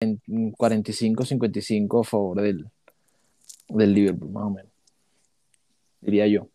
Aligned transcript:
45-55 0.00 2.00
a 2.00 2.04
favor 2.04 2.42
del, 2.42 2.66
del 3.68 3.94
Liverpool, 3.94 4.30
más 4.30 4.44
o 4.44 4.50
menos. 4.50 4.70
Diría 6.00 6.26
yo. 6.26 6.48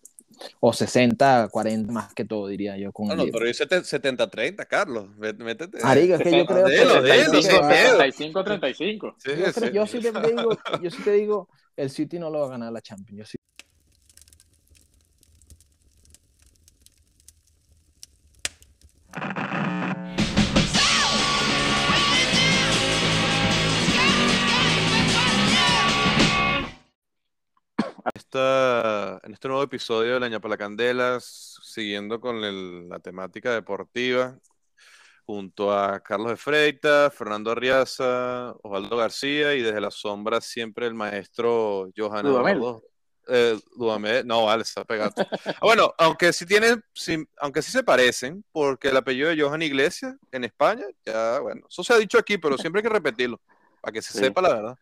O 0.60 0.74
60, 0.74 1.48
40 1.52 1.92
más 1.92 2.12
que 2.14 2.26
todo, 2.26 2.48
diría 2.48 2.78
yo. 2.78 2.92
Con 2.92 3.08
no, 3.08 3.16
no, 3.16 3.26
pero 3.32 3.46
dice 3.46 3.68
70-30, 3.68 4.68
Carlos. 4.68 5.10
Métete. 5.18 5.78
Ariga, 5.84 6.16
es 6.16 6.24
que 6.24 6.38
yo 6.38 6.46
creo 6.46 6.66
que. 6.66 6.84
75-35. 6.84 9.16
Sí, 9.18 9.32
yo, 9.38 9.52
sí. 9.52 9.72
yo, 9.72 9.88
sí 9.88 10.00
te 10.00 10.12
digo, 10.12 10.58
yo 10.82 10.90
sí 10.90 11.04
te 11.04 11.12
digo, 11.12 11.50
el 11.76 11.92
City 11.92 12.18
no 12.18 12.30
lo 12.30 12.40
va 12.40 12.46
a 12.48 12.50
ganar 12.50 12.74
la 12.74 12.82
Champions. 12.82 13.20
Yo 13.20 13.26
sí. 13.26 13.38
Esta, 28.14 29.20
en 29.24 29.34
este 29.34 29.48
nuevo 29.48 29.64
episodio 29.64 30.16
de 30.16 30.20
La 30.20 30.28
Ñapa 30.28 30.50
la 30.50 30.58
Candelas, 30.58 31.58
siguiendo 31.64 32.20
con 32.20 32.44
el, 32.44 32.90
la 32.90 33.00
temática 33.00 33.54
deportiva, 33.54 34.38
junto 35.26 35.72
a 35.72 36.02
Carlos 36.02 36.32
de 36.32 36.36
Freita, 36.36 37.10
Fernando 37.10 37.52
Arriaza, 37.52 38.52
Osvaldo 38.62 38.98
García 38.98 39.54
y 39.54 39.62
desde 39.62 39.80
la 39.80 39.90
sombra 39.90 40.42
siempre 40.42 40.86
el 40.86 40.94
maestro 40.96 41.90
Johan 41.96 42.26
Eduardo. 42.26 42.84
Eh, 43.30 43.58
Dudamel, 43.78 44.28
no, 44.28 44.44
vale, 44.46 44.64
está 44.64 44.84
pegado. 44.84 45.14
Ah, 45.46 45.60
bueno, 45.62 45.94
aunque 45.98 46.34
sí 46.34 46.46
tienen, 46.46 46.84
sí, 46.94 47.26
aunque 47.38 47.62
sí 47.62 47.72
se 47.72 47.82
parecen, 47.82 48.44
porque 48.52 48.90
el 48.90 48.98
apellido 48.98 49.30
de 49.30 49.42
Johan 49.42 49.62
Iglesias 49.62 50.14
en 50.30 50.44
España, 50.44 50.84
ya, 51.06 51.40
bueno, 51.40 51.66
eso 51.70 51.86
se 51.86 51.94
ha 51.94 51.98
dicho 51.98 52.18
aquí, 52.18 52.38
pero 52.38 52.58
siempre 52.58 52.80
hay 52.80 52.84
que 52.84 52.90
repetirlo, 52.90 53.40
para 53.80 53.94
que 53.94 54.02
se 54.02 54.12
Sí. 54.12 54.20
sepa 54.20 54.42
la 54.42 54.54
verdad. 54.56 54.78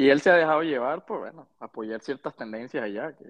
Y 0.00 0.08
él 0.08 0.22
se 0.22 0.30
ha 0.30 0.34
dejado 0.34 0.62
llevar 0.62 1.04
por, 1.04 1.18
bueno, 1.18 1.46
apoyar 1.58 2.00
ciertas 2.00 2.34
tendencias 2.34 2.82
allá. 2.82 3.12
Que... 3.12 3.26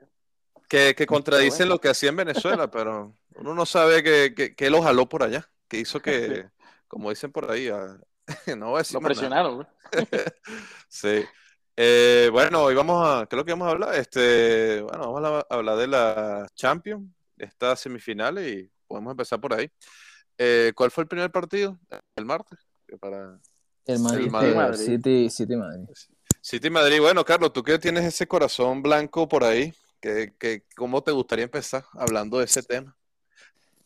Que, 0.69 0.95
que 0.95 1.05
contradicen 1.05 1.67
bueno. 1.67 1.75
lo 1.75 1.81
que 1.81 1.89
hacía 1.89 2.11
en 2.11 2.17
Venezuela, 2.17 2.71
pero 2.71 3.13
uno 3.35 3.55
no 3.55 3.67
sabe 3.67 4.05
que, 4.05 4.33
que, 4.37 4.55
que 4.55 4.71
lo 4.71 4.81
jaló 4.81 5.09
por 5.09 5.25
allá, 5.25 5.51
que 5.67 5.79
hizo 5.81 6.01
que, 6.01 6.49
como 6.87 7.11
dicen 7.11 7.33
por 7.33 7.51
ahí, 7.51 7.67
a- 7.67 7.99
no 8.57 8.69
voy 8.69 8.77
a 8.77 8.79
decir 8.79 8.95
Lo 8.95 9.01
presionaron. 9.01 9.67
Sí. 10.89 11.25
Eh, 11.77 12.29
bueno, 12.31 12.63
hoy 12.63 12.77
vamos 12.77 13.05
a, 13.05 13.27
¿qué 13.27 13.35
es 13.35 13.39
lo 13.39 13.45
que 13.45 13.51
vamos 13.51 13.67
a 13.67 13.71
hablar? 13.73 13.95
Este, 13.97 14.81
bueno, 14.83 15.13
vamos 15.13 15.45
a 15.51 15.55
hablar 15.55 15.77
de 15.77 15.89
la 15.89 16.47
Champions, 16.55 17.05
de 17.35 17.47
estas 17.47 17.81
semifinales 17.81 18.47
y 18.47 18.71
podemos 18.87 19.11
empezar 19.11 19.41
por 19.41 19.55
ahí. 19.55 19.69
Eh, 20.39 20.73
¿cuál 20.77 20.93
fue 20.93 21.03
el 21.03 21.09
primer 21.09 21.33
partido? 21.33 21.81
El 22.15 22.27
martes. 22.27 22.61
Para 23.01 23.41
El 23.87 23.99
Madrid, 23.99 24.27
El 24.27 24.31
Madrid. 24.31 24.55
Madrid. 24.55 24.79
City, 24.79 25.31
City 25.31 25.57
Madrid. 25.57 25.89
City 26.41 26.71
Madrid. 26.71 27.01
Bueno, 27.01 27.25
Carlos, 27.25 27.53
tú 27.53 27.63
que 27.63 27.79
tienes 27.79 28.05
ese 28.05 28.27
corazón 28.27 28.83
blanco 28.83 29.29
por 29.29 29.45
ahí, 29.45 29.73
que, 30.01 30.33
¿cómo 30.77 31.03
te 31.03 31.13
gustaría 31.13 31.45
empezar 31.45 31.85
hablando 31.93 32.39
de 32.39 32.45
ese 32.47 32.63
tema? 32.63 32.97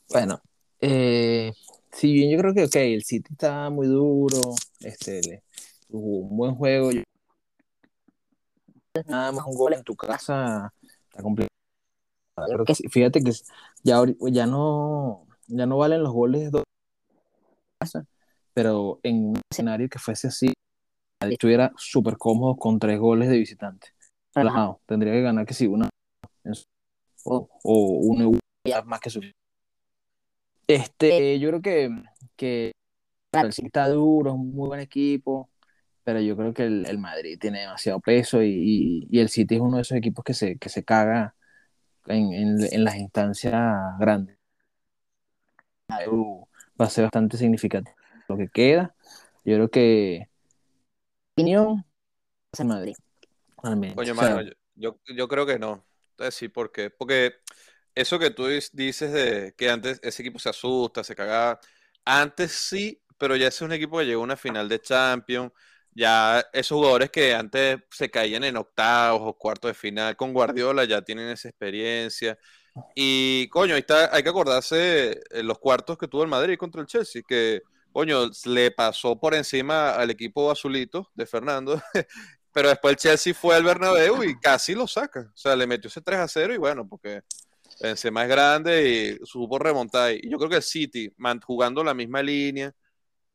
Bueno, 0.08 0.40
eh, 0.80 1.52
si 1.92 2.12
bien 2.12 2.30
yo 2.30 2.38
creo 2.38 2.54
que 2.54 2.64
ok, 2.64 2.76
el 2.76 3.04
City 3.04 3.32
está 3.32 3.70
muy 3.70 3.86
duro, 3.88 4.40
este, 4.80 5.20
le- 5.22 5.42
tuvo 5.88 6.18
un 6.28 6.36
buen 6.36 6.54
juego. 6.54 6.90
nada 9.06 9.32
más 9.32 9.44
un 9.46 9.56
gol 9.56 9.74
en 9.74 9.82
tu 9.82 9.96
casa 9.96 10.72
está 11.08 11.22
complicado. 11.22 11.50
Fíjate 12.90 13.22
que 13.22 13.32
ya, 13.82 14.02
ya 14.30 14.46
no, 14.46 15.26
ya 15.46 15.66
no 15.66 15.78
valen 15.78 16.02
los 16.02 16.12
goles 16.12 16.52
de 16.52 16.62
casa, 17.80 18.04
pero 18.52 19.00
en 19.02 19.30
un 19.30 19.40
escenario 19.50 19.88
que 19.88 19.98
fuese 19.98 20.28
así, 20.28 20.52
estuviera 21.30 21.72
súper 21.76 22.16
cómodo 22.16 22.56
con 22.56 22.78
tres 22.78 22.98
goles 22.98 23.28
de 23.28 23.38
visitante. 23.38 23.88
Relajado, 24.34 24.80
tendría 24.86 25.12
que 25.12 25.22
ganar 25.22 25.46
que 25.46 25.54
si 25.54 25.66
una 25.66 25.88
o, 27.24 27.48
o 27.62 27.78
uno 28.02 28.38
ya 28.66 28.82
más 28.82 29.00
que 29.00 29.10
suficiente. 29.10 29.38
Este, 30.66 31.38
yo 31.38 31.50
creo 31.50 31.62
que, 31.62 31.90
que 32.36 32.72
el 33.32 33.52
City 33.52 33.66
está 33.66 33.88
duro, 33.88 34.30
es 34.30 34.36
un 34.36 34.52
muy 34.54 34.68
buen 34.68 34.80
equipo, 34.80 35.50
pero 36.04 36.20
yo 36.20 36.36
creo 36.36 36.54
que 36.54 36.64
el, 36.64 36.86
el 36.86 36.98
Madrid 36.98 37.38
tiene 37.40 37.60
demasiado 37.60 38.00
peso 38.00 38.42
y, 38.42 38.48
y- 38.50 39.08
y 39.10 39.20
el 39.20 39.28
City 39.28 39.56
es 39.56 39.60
uno 39.60 39.76
de 39.76 39.82
esos 39.82 39.96
equipos 39.98 40.24
que 40.24 40.34
se, 40.34 40.56
que 40.58 40.68
se 40.68 40.84
caga 40.84 41.34
en, 42.06 42.32
en- 42.32 42.58
en 42.72 42.84
las 42.84 42.96
instancias 42.96 43.54
grandes. 43.98 44.36
Va 46.80 46.86
a 46.86 46.90
ser 46.90 47.04
bastante 47.04 47.36
significativo 47.36 47.96
lo 48.28 48.36
que 48.36 48.48
queda. 48.48 48.94
Yo 49.44 49.54
creo 49.56 49.70
que 49.70 50.28
opinión 51.34 51.84
es 52.52 52.60
el 52.60 52.66
Madrid. 52.66 52.94
Realmente. 53.62 53.96
Coño, 53.96 54.12
O 54.12 54.16
sea, 54.16 54.36
mano, 54.36 54.50
yo, 54.74 54.98
yo, 55.04 55.14
yo 55.14 55.28
creo 55.28 55.46
que 55.46 55.58
no. 55.58 55.84
Decir 56.16 56.52
por 56.52 56.70
qué. 56.70 56.90
Porque 56.90 57.34
eso 57.94 58.18
que 58.18 58.30
tú 58.30 58.46
dices 58.46 59.12
de 59.12 59.54
que 59.56 59.68
antes 59.68 60.00
ese 60.02 60.22
equipo 60.22 60.38
se 60.38 60.48
asusta, 60.50 61.02
se 61.02 61.16
cagaba. 61.16 61.58
Antes 62.04 62.52
sí, 62.52 63.02
pero 63.18 63.36
ya 63.36 63.48
ese 63.48 63.56
es 63.56 63.62
un 63.62 63.72
equipo 63.72 63.98
que 63.98 64.04
llegó 64.04 64.20
a 64.22 64.24
una 64.24 64.36
final 64.36 64.68
de 64.68 64.80
Champions. 64.80 65.52
Ya 65.92 66.44
esos 66.52 66.76
jugadores 66.76 67.10
que 67.10 67.34
antes 67.34 67.78
se 67.90 68.10
caían 68.10 68.44
en 68.44 68.56
octavos 68.56 69.22
o 69.24 69.38
cuartos 69.38 69.70
de 69.70 69.74
final 69.74 70.16
con 70.16 70.32
Guardiola 70.32 70.84
ya 70.84 71.02
tienen 71.02 71.28
esa 71.30 71.48
experiencia. 71.48 72.38
Y 72.94 73.48
coño, 73.48 73.74
ahí 73.74 73.80
está, 73.80 74.14
hay 74.14 74.22
que 74.22 74.28
acordarse 74.28 75.20
eh, 75.30 75.42
los 75.42 75.58
cuartos 75.58 75.96
que 75.96 76.08
tuvo 76.08 76.22
el 76.24 76.28
Madrid 76.28 76.58
contra 76.58 76.80
el 76.80 76.88
Chelsea, 76.88 77.22
que 77.26 77.62
coño, 77.94 78.28
le 78.46 78.72
pasó 78.72 79.18
por 79.18 79.34
encima 79.34 79.92
al 79.94 80.10
equipo 80.10 80.50
azulito 80.50 81.08
de 81.14 81.26
Fernando. 81.26 81.80
Pero 82.52 82.68
después 82.68 82.92
el 82.92 82.96
Chelsea 82.98 83.32
fue 83.32 83.54
al 83.54 83.62
Bernabéu 83.62 84.24
y 84.24 84.38
casi 84.38 84.74
lo 84.74 84.86
saca. 84.88 85.20
O 85.32 85.36
sea, 85.36 85.54
le 85.54 85.66
metió 85.66 85.86
ese 85.88 86.00
3 86.00 86.18
a 86.18 86.28
0 86.28 86.54
y 86.54 86.56
bueno, 86.56 86.88
porque 86.88 87.22
Benzema 87.80 88.22
es 88.24 88.28
grande 88.28 89.18
y 89.22 89.26
supo 89.26 89.58
remontar. 89.60 90.12
Y 90.12 90.28
yo 90.28 90.38
creo 90.38 90.50
que 90.50 90.56
el 90.56 90.62
City, 90.62 91.12
man- 91.16 91.40
jugando 91.40 91.84
la 91.84 91.94
misma 91.94 92.20
línea 92.20 92.72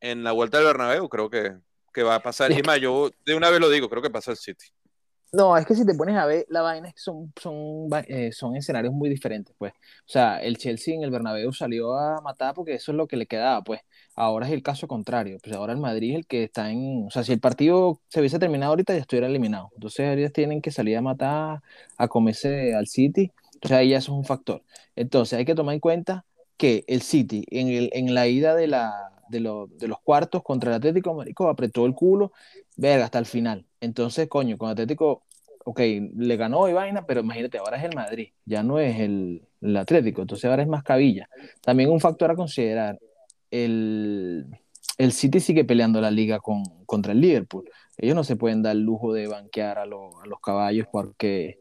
en 0.02 0.24
la 0.24 0.34
vuelta 0.34 0.58
del 0.58 0.68
Bernabéu, 0.68 1.08
creo 1.08 1.30
que, 1.30 1.58
que 1.94 2.04
va 2.04 2.16
a 2.16 2.22
pasar. 2.22 2.52
Y 2.52 2.62
más, 2.64 2.82
yo 2.82 3.10
de 3.26 3.36
una 3.36 3.50
vez 3.50 3.62
lo 3.62 3.70
digo, 3.70 3.90
creo 3.90 4.02
que 4.02 4.10
pasa 4.10 4.32
el 4.32 4.38
City. 4.38 4.66
No, 5.32 5.56
es 5.56 5.66
que 5.68 5.76
si 5.76 5.86
te 5.86 5.94
pones 5.94 6.16
a 6.16 6.26
ver, 6.26 6.48
la 6.50 6.64
vaina 6.64 6.88
es 6.88 6.96
que 6.96 7.02
son, 7.02 7.32
son, 7.40 7.88
eh, 8.08 8.32
son 8.32 8.56
escenarios 8.56 8.94
muy 8.94 9.10
diferentes, 9.10 9.56
pues. 9.60 9.74
O 9.74 10.08
sea, 10.08 10.42
el 10.42 10.58
Chelsea 10.58 10.96
en 10.96 11.04
el 11.04 11.12
Bernabéu 11.12 11.54
salió 11.54 11.96
a 11.96 12.20
matar 12.22 12.56
porque 12.56 12.74
eso 12.74 12.92
es 12.92 12.98
lo 12.98 13.08
que 13.08 13.16
le 13.16 13.28
quedaba, 13.28 13.64
pues. 13.64 13.82
Ahora 14.16 14.48
es 14.48 14.54
el 14.54 14.64
caso 14.64 14.88
contrario. 14.88 15.38
Pues 15.44 15.56
ahora 15.56 15.74
el 15.74 15.80
Madrid 15.80 16.12
es 16.12 16.16
el 16.18 16.26
que 16.28 16.46
está 16.46 16.72
en... 16.72 17.06
O 17.08 17.12
sea, 17.12 17.24
si 17.24 17.32
el 17.32 17.40
partido 17.40 18.02
se 18.08 18.20
hubiese 18.22 18.40
terminado 18.40 18.72
ahorita, 18.72 18.94
ya 18.94 19.02
estuviera 19.02 19.28
eliminado. 19.28 19.70
Entonces, 19.76 20.18
ellos 20.18 20.34
tienen 20.34 20.62
que 20.62 20.72
salir 20.72 20.98
a 20.98 21.02
matar, 21.02 21.62
a 21.98 22.08
comerse 22.08 22.74
al 22.74 22.88
City. 22.88 23.32
Sea, 23.64 23.78
ahí 23.78 23.90
ya 23.90 24.00
eso 24.00 24.12
es 24.14 24.18
un 24.18 24.26
factor. 24.26 24.64
Entonces, 24.96 25.38
hay 25.38 25.46
que 25.46 25.56
tomar 25.56 25.76
en 25.76 25.80
cuenta 25.80 26.26
que 26.58 26.84
el 26.88 27.02
City, 27.04 27.46
en, 27.52 27.68
el, 27.70 27.90
en 27.94 28.14
la 28.16 28.28
ida 28.28 28.56
de, 28.56 28.68
la, 28.68 29.12
de, 29.30 29.40
lo- 29.42 29.68
de 29.68 29.88
los 29.88 30.00
cuartos 30.02 30.44
contra 30.44 30.72
el 30.72 30.78
Atlético, 30.78 31.14
marico, 31.14 31.50
apretó 31.50 31.86
el 31.86 31.94
culo, 31.96 32.32
verga, 32.78 33.06
hasta 33.06 33.20
el 33.20 33.26
final. 33.26 33.66
Entonces, 33.82 34.28
coño, 34.28 34.58
con 34.58 34.70
Atlético 34.70 35.24
ok, 35.66 35.80
le 36.16 36.38
ganó 36.38 36.68
y 36.68 36.74
vaina, 36.74 37.06
pero 37.06 37.22
imagínate, 37.22 37.58
ahora 37.60 37.78
es 37.78 37.84
el 37.84 37.96
Madrid, 37.96 38.30
ya 38.46 38.64
no 38.64 38.80
es 38.80 39.00
el, 39.00 39.44
el 39.62 39.78
Atlético, 39.78 40.22
entonces 40.22 40.46
ahora 40.50 40.64
es 40.64 40.68
más 40.68 40.84
cabilla. 40.84 41.30
También 41.62 41.92
un 41.92 42.00
factor 42.00 42.32
a 42.32 42.36
considerar, 42.36 42.98
el, 43.52 44.46
el 44.98 45.12
City 45.12 45.40
sigue 45.40 45.66
peleando 45.66 46.02
la 46.02 46.12
liga 46.12 46.40
con, 46.40 46.64
contra 46.86 47.12
el 47.12 47.22
Liverpool. 47.22 47.70
Ellos 47.98 48.16
no 48.16 48.24
se 48.24 48.36
pueden 48.36 48.64
dar 48.64 48.76
el 48.76 48.82
lujo 48.82 49.14
de 49.14 49.28
banquear 49.28 49.78
a, 49.78 49.86
lo- 49.86 50.20
a 50.22 50.26
los 50.26 50.40
caballos 50.40 50.88
porque, 50.92 51.60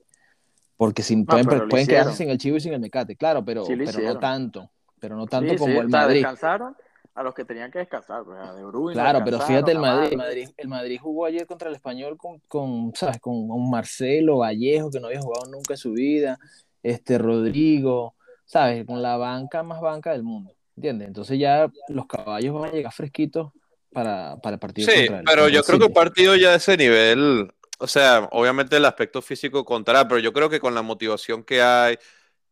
porque 0.77 1.03
sin, 1.03 1.27
pueden, 1.27 1.47
pueden 1.47 1.87
quedarse 1.87 2.13
sin 2.17 2.31
el 2.31 2.39
chivo 2.39 2.57
y 2.57 2.61
sin 2.61 2.73
el 2.73 2.81
mecate, 2.81 3.17
claro, 3.17 3.45
pero, 3.45 3.65
Sí 3.65 3.75
pero 3.77 4.01
no 4.01 4.19
tanto, 4.19 4.71
pero 5.01 5.17
no 5.17 5.27
tanto 5.27 5.53
Sí, 5.53 5.59
como 5.59 5.73
sí, 5.73 5.79
el 5.79 5.89
Madrid. 5.89 6.15
descansaron 6.23 6.77
a 7.19 7.23
los 7.25 7.35
que 7.35 7.45
tenían 7.45 7.73
que 7.73 7.81
descansar, 7.81 8.23
pues, 8.25 8.39
a 8.39 8.55
De 8.55 8.65
Bruyne, 8.65 8.93
Claro, 8.93 9.21
pero 9.25 9.41
fíjate 9.41 9.73
el 9.73 9.81
Madrid, 9.81 10.13
el. 10.13 10.19
Madrid, 10.19 10.49
el 10.57 10.69
Madrid 10.69 11.01
jugó 11.03 11.27
ayer 11.27 11.47
contra 11.49 11.69
el 11.69 11.75
Español 11.75 12.17
con, 12.17 12.39
con, 12.47 12.93
¿sabes? 12.95 13.19
Con 13.19 13.35
un 13.51 13.69
Marcelo 13.69 14.39
Vallejo 14.39 14.89
que 14.89 15.01
no 15.01 15.09
había 15.09 15.21
jugado 15.21 15.51
nunca 15.51 15.75
en 15.75 15.79
su 15.79 15.91
vida, 15.91 16.39
este 16.81 17.19
Rodrigo, 17.19 18.15
¿sabes? 18.45 18.87
Con 18.87 19.03
la 19.03 19.17
banca 19.17 19.65
más 19.65 19.81
banca 19.81 20.13
del 20.13 20.23
mundo, 20.23 20.55
¿entiendes? 20.77 21.09
Entonces 21.09 21.41
ya 21.41 21.69
los 21.89 22.07
caballos 22.07 22.55
van 22.55 22.71
a 22.71 22.73
llegar 22.73 22.93
fresquitos 22.93 23.51
para, 23.93 24.37
para 24.41 24.55
el 24.55 24.61
partido 24.61 24.89
Sí, 24.89 25.09
contra 25.09 25.19
el 25.19 25.25
pero 25.25 25.49
yo 25.49 25.59
el 25.59 25.65
creo 25.65 25.79
que 25.81 25.87
un 25.87 25.93
partido 25.93 26.37
ya 26.37 26.53
de 26.53 26.59
ese 26.59 26.77
nivel, 26.77 27.53
o 27.81 27.87
sea, 27.89 28.29
obviamente 28.31 28.77
el 28.77 28.85
aspecto 28.85 29.23
físico 29.23 29.65
contará, 29.65 30.07
pero 30.07 30.21
yo 30.21 30.33
creo 30.33 30.49
que 30.49 30.61
con 30.61 30.73
la 30.73 30.83
motivación 30.83 31.43
que 31.43 31.63
hay, 31.63 31.99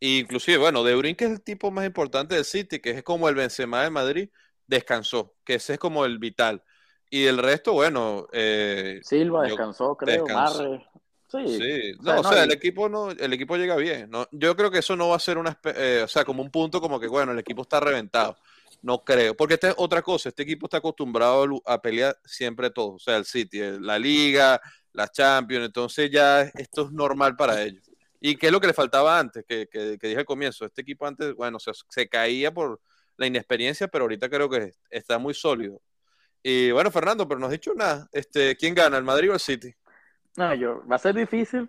inclusive, 0.00 0.58
bueno, 0.58 0.82
De 0.82 0.96
Bruyne, 0.96 1.16
que 1.16 1.26
es 1.26 1.30
el 1.30 1.40
tipo 1.40 1.70
más 1.70 1.86
importante 1.86 2.34
del 2.34 2.44
City, 2.44 2.80
que 2.80 2.90
es 2.90 3.04
como 3.04 3.28
el 3.28 3.36
Benzema 3.36 3.84
de 3.84 3.90
Madrid, 3.90 4.28
descansó, 4.66 5.34
que 5.44 5.54
ese 5.54 5.74
es 5.74 5.78
como 5.78 6.04
el 6.04 6.18
vital. 6.18 6.62
Y 7.10 7.26
el 7.26 7.38
resto, 7.38 7.72
bueno, 7.72 8.26
eh, 8.32 9.00
Silva 9.04 9.44
yo- 9.44 9.48
descansó, 9.54 9.96
creo, 9.96 10.24
descansó. 10.24 10.62
Marre. 10.64 10.86
Sí, 11.28 11.58
Sí, 11.58 11.92
O 11.98 12.02
sea, 12.04 12.14
no, 12.14 12.20
o 12.20 12.22
no, 12.22 12.28
sea, 12.30 12.42
y- 12.42 12.44
el 12.46 12.52
equipo 12.52 12.88
no, 12.88 13.10
el 13.10 13.32
equipo 13.32 13.56
llega 13.56 13.76
bien, 13.76 14.08
¿no? 14.10 14.28
Yo 14.30 14.54
creo 14.56 14.70
que 14.70 14.78
eso 14.78 14.94
no 14.96 15.08
va 15.08 15.16
a 15.16 15.20
ser 15.20 15.38
una, 15.38 15.58
eh, 15.64 16.02
o 16.04 16.08
sea, 16.08 16.24
como 16.24 16.40
un 16.42 16.50
punto 16.50 16.80
como 16.80 17.00
que, 17.00 17.08
bueno, 17.08 17.32
el 17.32 17.38
equipo 17.40 17.62
está 17.62 17.80
reventado. 17.80 18.36
No 18.82 19.02
creo, 19.04 19.34
porque 19.36 19.54
esta 19.54 19.68
es 19.70 19.74
otra 19.78 20.02
cosa. 20.02 20.28
Este 20.28 20.44
equipo 20.44 20.66
está 20.66 20.76
acostumbrado 20.78 21.44
a 21.64 21.80
pelear 21.82 22.16
siempre 22.24 22.70
todo. 22.70 22.94
O 22.94 22.98
sea, 22.98 23.16
el 23.16 23.24
City, 23.24 23.58
la 23.80 23.98
Liga, 23.98 24.60
la 24.92 25.08
Champions. 25.08 25.66
Entonces 25.66 26.10
ya 26.10 26.42
esto 26.42 26.84
es 26.86 26.92
normal 26.92 27.34
para 27.36 27.60
ellos. 27.62 27.82
¿Y 28.20 28.36
qué 28.36 28.46
es 28.46 28.52
lo 28.52 28.60
que 28.60 28.68
le 28.68 28.74
faltaba 28.74 29.18
antes? 29.18 29.44
Que, 29.48 29.66
que, 29.66 29.98
dije 30.00 30.18
al 30.18 30.24
comienzo. 30.24 30.64
Este 30.64 30.82
equipo 30.82 31.06
antes, 31.06 31.34
bueno, 31.34 31.58
se, 31.58 31.72
se 31.88 32.08
caía 32.08 32.52
por 32.54 32.80
la 33.16 33.26
inexperiencia, 33.26 33.88
pero 33.88 34.04
ahorita 34.04 34.28
creo 34.28 34.48
que 34.48 34.72
está 34.90 35.18
muy 35.18 35.34
sólido. 35.34 35.80
Y 36.42 36.70
bueno, 36.70 36.90
Fernando, 36.90 37.26
pero 37.26 37.40
no 37.40 37.46
has 37.46 37.52
dicho 37.52 37.74
nada. 37.74 38.08
Este, 38.12 38.56
¿Quién 38.56 38.74
gana, 38.74 38.96
el 38.96 39.04
Madrid 39.04 39.30
o 39.30 39.34
el 39.34 39.40
City? 39.40 39.74
No, 40.36 40.54
yo, 40.54 40.86
va 40.86 40.96
a 40.96 41.00
ser 41.00 41.14
difícil 41.14 41.68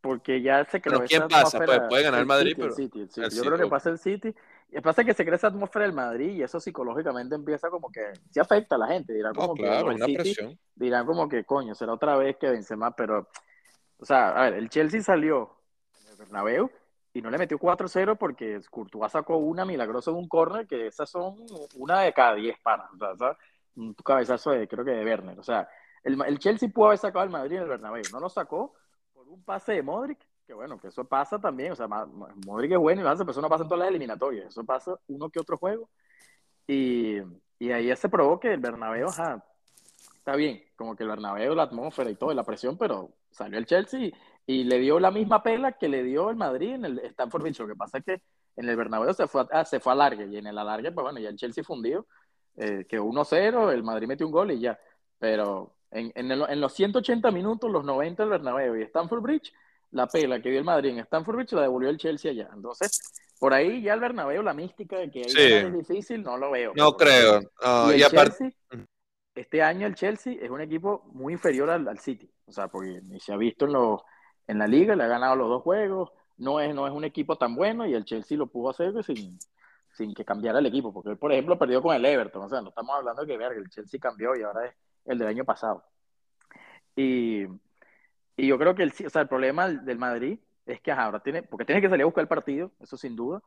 porque 0.00 0.42
ya 0.42 0.64
se 0.64 0.80
creó. 0.80 0.98
¿Pero 0.98 1.08
quién 1.08 1.28
pasa? 1.28 1.58
Puede, 1.58 1.88
puede, 1.88 2.02
ganar 2.02 2.20
el, 2.20 2.26
Madrid, 2.26 2.54
pero. 2.56 2.72
City, 2.72 3.06
yo 3.14 3.42
creo 3.42 3.58
que 3.58 3.66
pasa 3.66 3.90
el 3.90 3.98
City. 3.98 4.34
Y 4.70 4.80
pasa 4.80 5.02
que 5.02 5.14
se 5.14 5.24
crea 5.24 5.36
esa 5.36 5.46
atmósfera 5.46 5.86
del 5.86 5.94
Madrid 5.94 6.30
y 6.30 6.42
eso 6.42 6.60
psicológicamente 6.60 7.34
empieza 7.34 7.70
como 7.70 7.90
que 7.90 8.12
se 8.30 8.40
afecta 8.40 8.74
a 8.74 8.78
la 8.78 8.88
gente. 8.88 9.14
Dirán 9.14 9.34
como 9.34 9.54
que 9.54 9.62
una 9.62 10.06
presión. 10.06 10.58
dirán 10.74 11.06
como 11.06 11.28
que 11.28 11.44
coño, 11.44 11.74
será 11.74 11.94
otra 11.94 12.16
vez 12.16 12.36
que 12.36 12.50
vence 12.50 12.76
más, 12.76 12.92
pero 12.94 13.28
o 13.98 14.04
sea, 14.04 14.30
a 14.30 14.50
ver, 14.50 14.54
el 14.54 14.68
Chelsea 14.68 15.02
salió 15.02 15.56
en 16.02 16.12
el 16.12 16.16
Bernabéu 16.16 16.70
y 17.18 17.22
no 17.22 17.30
le 17.30 17.38
metió 17.38 17.58
4-0 17.58 18.16
porque 18.16 18.60
Courtois 18.70 19.12
sacó 19.12 19.36
una 19.36 19.64
milagrosa 19.64 20.10
de 20.10 20.16
un 20.16 20.28
córner 20.28 20.66
que 20.66 20.86
esas 20.86 21.10
son 21.10 21.36
una 21.76 22.02
de 22.02 22.12
cada 22.12 22.34
10 22.34 22.58
panas, 22.60 22.88
o 22.92 23.16
sea, 23.16 23.36
un 23.76 23.94
cabezazo 23.94 24.50
de 24.50 24.66
creo 24.66 24.84
que 24.84 24.92
de 24.92 25.04
Werner, 25.04 25.38
o 25.38 25.42
sea, 25.42 25.68
el, 26.02 26.20
el 26.26 26.38
Chelsea 26.38 26.68
pudo 26.68 26.86
haber 26.86 26.98
sacado 26.98 27.22
al 27.22 27.30
Madrid 27.30 27.56
en 27.56 27.62
el 27.62 27.68
Bernabéu, 27.68 28.04
no 28.12 28.20
lo 28.20 28.28
sacó 28.28 28.74
por 29.12 29.28
un 29.28 29.42
pase 29.42 29.72
de 29.72 29.82
Modric 29.82 30.18
que 30.48 30.54
bueno, 30.54 30.78
que 30.80 30.88
eso 30.88 31.04
pasa 31.04 31.38
también, 31.38 31.72
o 31.72 31.76
sea, 31.76 31.86
Modric 31.88 32.72
es 32.72 32.78
bueno 32.78 33.02
y 33.02 33.18
pero 33.18 33.30
eso 33.30 33.42
no 33.42 33.50
pasa 33.50 33.64
en 33.64 33.68
todas 33.68 33.80
las 33.80 33.90
eliminatorias, 33.90 34.46
eso 34.46 34.64
pasa 34.64 34.98
uno 35.08 35.28
que 35.28 35.38
otro 35.38 35.58
juego. 35.58 35.90
Y, 36.66 37.18
y 37.58 37.70
ahí 37.70 37.94
se 37.94 38.08
probó 38.08 38.40
que 38.40 38.54
el 38.54 38.60
Bernabéu, 38.60 39.08
ajá, 39.08 39.44
está 40.16 40.36
bien, 40.36 40.62
como 40.74 40.96
que 40.96 41.02
el 41.02 41.10
Bernabéu, 41.10 41.54
la 41.54 41.64
atmósfera 41.64 42.10
y 42.10 42.14
todo, 42.14 42.32
la 42.32 42.44
presión, 42.44 42.78
pero 42.78 43.10
salió 43.30 43.58
el 43.58 43.66
Chelsea 43.66 44.10
y, 44.48 44.64
le 44.64 44.78
dio 44.78 44.98
la 44.98 45.10
misma 45.10 45.42
pela 45.42 45.72
que 45.72 45.88
le 45.88 46.02
dio 46.02 46.30
el 46.30 46.36
Madrid 46.36 46.74
en 46.74 46.84
el 46.86 46.98
Stanford 47.00 47.42
Bridge. 47.42 47.58
Lo 47.60 47.68
que 47.68 47.76
pasa 47.76 47.98
es 47.98 48.04
que 48.04 48.22
en 48.56 48.68
el 48.68 48.76
Bernabéu 48.76 49.12
se 49.12 49.26
fue 49.26 49.46
a, 49.50 49.64
se 49.64 49.78
fue 49.78 49.92
a 49.92 49.96
largue 49.96 50.26
y 50.26 50.38
en 50.38 50.46
el 50.46 50.56
alargue, 50.56 50.90
pues 50.90 51.04
bueno, 51.04 51.20
ya 51.20 51.28
el 51.28 51.36
Chelsea 51.36 51.62
fundió, 51.62 52.06
eh, 52.56 52.86
que 52.88 52.98
1-0, 52.98 53.72
el 53.72 53.82
Madrid 53.82 54.08
metió 54.08 54.26
un 54.26 54.32
gol 54.32 54.50
y 54.50 54.60
ya. 54.60 54.78
Pero 55.18 55.76
en, 55.90 56.10
en, 56.14 56.32
en, 56.32 56.60
los 56.60 56.72
180 56.72 57.30
minutos, 57.30 57.70
los 57.70 57.84
90 57.84 58.22
del 58.22 58.30
Bernabéu 58.30 58.76
y 58.76 58.82
Stanford 58.82 59.20
Bridge, 59.20 59.52
la 59.90 60.06
pela 60.06 60.40
que 60.40 60.50
dio 60.50 60.58
el 60.58 60.64
Madrid 60.64 60.90
en 60.90 60.98
Stanford 61.00 61.36
Bridge 61.36 61.52
la 61.52 61.62
devolvió 61.62 61.90
el 61.90 61.98
Chelsea 61.98 62.30
allá. 62.30 62.48
Entonces, 62.54 63.12
por 63.38 63.54
ahí 63.54 63.82
ya 63.82 63.94
el 63.94 64.00
Bernabéu, 64.00 64.42
la 64.42 64.54
mística 64.54 64.96
de 64.98 65.10
que 65.10 65.20
es 65.22 65.72
difícil, 65.72 66.22
no 66.22 66.36
lo 66.36 66.50
veo. 66.50 66.72
No 66.74 66.96
creo. 66.96 67.40
y, 67.94 68.02
aparte... 68.02 68.54
este 69.34 69.62
año 69.62 69.86
el 69.86 69.94
Chelsea 69.94 70.36
es 70.40 70.50
un 70.50 70.60
equipo 70.60 71.04
muy 71.12 71.34
inferior 71.34 71.70
al, 71.70 71.98
City. 71.98 72.30
O 72.46 72.52
sea, 72.52 72.68
porque 72.68 73.00
ni 73.04 73.20
se 73.20 73.32
ha 73.32 73.36
visto 73.36 73.66
en, 73.66 73.72
los, 73.74 74.02
en 74.48 74.58
la 74.58 74.66
liga, 74.66 74.96
le 74.96 75.04
ha 75.04 75.08
ganado 75.08 75.36
los 75.36 75.48
dos 75.48 75.62
juegos, 75.62 76.10
no 76.38 76.60
es, 76.60 76.74
no 76.74 76.86
es 76.86 76.92
un 76.92 77.04
equipo 77.04 77.36
tan 77.36 77.54
bueno 77.54 77.86
y 77.86 77.94
el 77.94 78.04
Chelsea 78.04 78.36
lo 78.36 78.48
pudo 78.48 78.70
hacer 78.70 79.04
sin, 79.04 79.38
sin 79.92 80.14
que 80.14 80.24
cambiara 80.24 80.58
el 80.58 80.66
equipo. 80.66 80.92
Porque 80.92 81.10
él, 81.10 81.18
por 81.18 81.32
ejemplo, 81.32 81.58
perdió 81.58 81.80
con 81.82 81.94
el 81.94 82.04
Everton. 82.04 82.42
O 82.42 82.48
sea, 82.48 82.60
no 82.60 82.70
estamos 82.70 82.96
hablando 82.96 83.24
de 83.24 83.38
que 83.38 83.44
el 83.44 83.70
Chelsea 83.70 84.00
cambió 84.00 84.34
y 84.36 84.42
ahora 84.42 84.66
es 84.66 84.74
el 85.04 85.18
del 85.18 85.28
año 85.28 85.44
pasado. 85.44 85.84
Y 86.96 87.46
y 88.38 88.46
yo 88.46 88.56
creo 88.56 88.74
que 88.76 88.84
el, 88.84 88.92
o 89.04 89.10
sea, 89.10 89.22
el 89.22 89.28
problema 89.28 89.68
del 89.68 89.98
Madrid 89.98 90.38
es 90.64 90.80
que 90.80 90.92
ahora 90.92 91.18
tiene, 91.20 91.42
porque 91.42 91.64
tiene 91.64 91.80
que 91.80 91.88
salir 91.88 92.02
a 92.02 92.06
buscar 92.06 92.22
el 92.22 92.28
partido, 92.28 92.70
eso 92.80 92.96
sin 92.96 93.16
duda. 93.16 93.42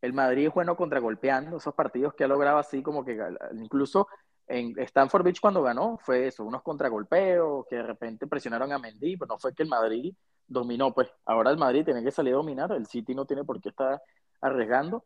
El 0.00 0.12
Madrid 0.14 0.48
es 0.48 0.52
bueno 0.52 0.76
contragolpeando, 0.76 1.58
esos 1.58 1.74
partidos 1.74 2.12
que 2.14 2.24
ha 2.24 2.28
logrado 2.28 2.58
así 2.58 2.82
como 2.82 3.04
que 3.04 3.16
incluso 3.54 4.08
en 4.48 4.76
Stanford 4.80 5.22
Beach 5.22 5.40
cuando 5.40 5.62
ganó 5.62 5.96
fue 6.02 6.26
eso, 6.26 6.44
unos 6.44 6.62
contragolpeos 6.62 7.66
que 7.70 7.76
de 7.76 7.84
repente 7.84 8.26
presionaron 8.26 8.72
a 8.72 8.80
Mendy, 8.80 9.16
pero 9.16 9.28
no 9.28 9.38
fue 9.38 9.54
que 9.54 9.62
el 9.62 9.68
Madrid 9.68 10.12
dominó, 10.52 10.92
pues 10.92 11.08
ahora 11.24 11.50
el 11.50 11.58
Madrid 11.58 11.84
tiene 11.84 12.02
que 12.02 12.10
salir 12.10 12.34
a 12.34 12.36
dominar, 12.36 12.72
el 12.72 12.86
City 12.86 13.14
no 13.14 13.24
tiene 13.24 13.44
por 13.44 13.60
qué 13.60 13.70
estar 13.70 14.02
arriesgando 14.40 15.04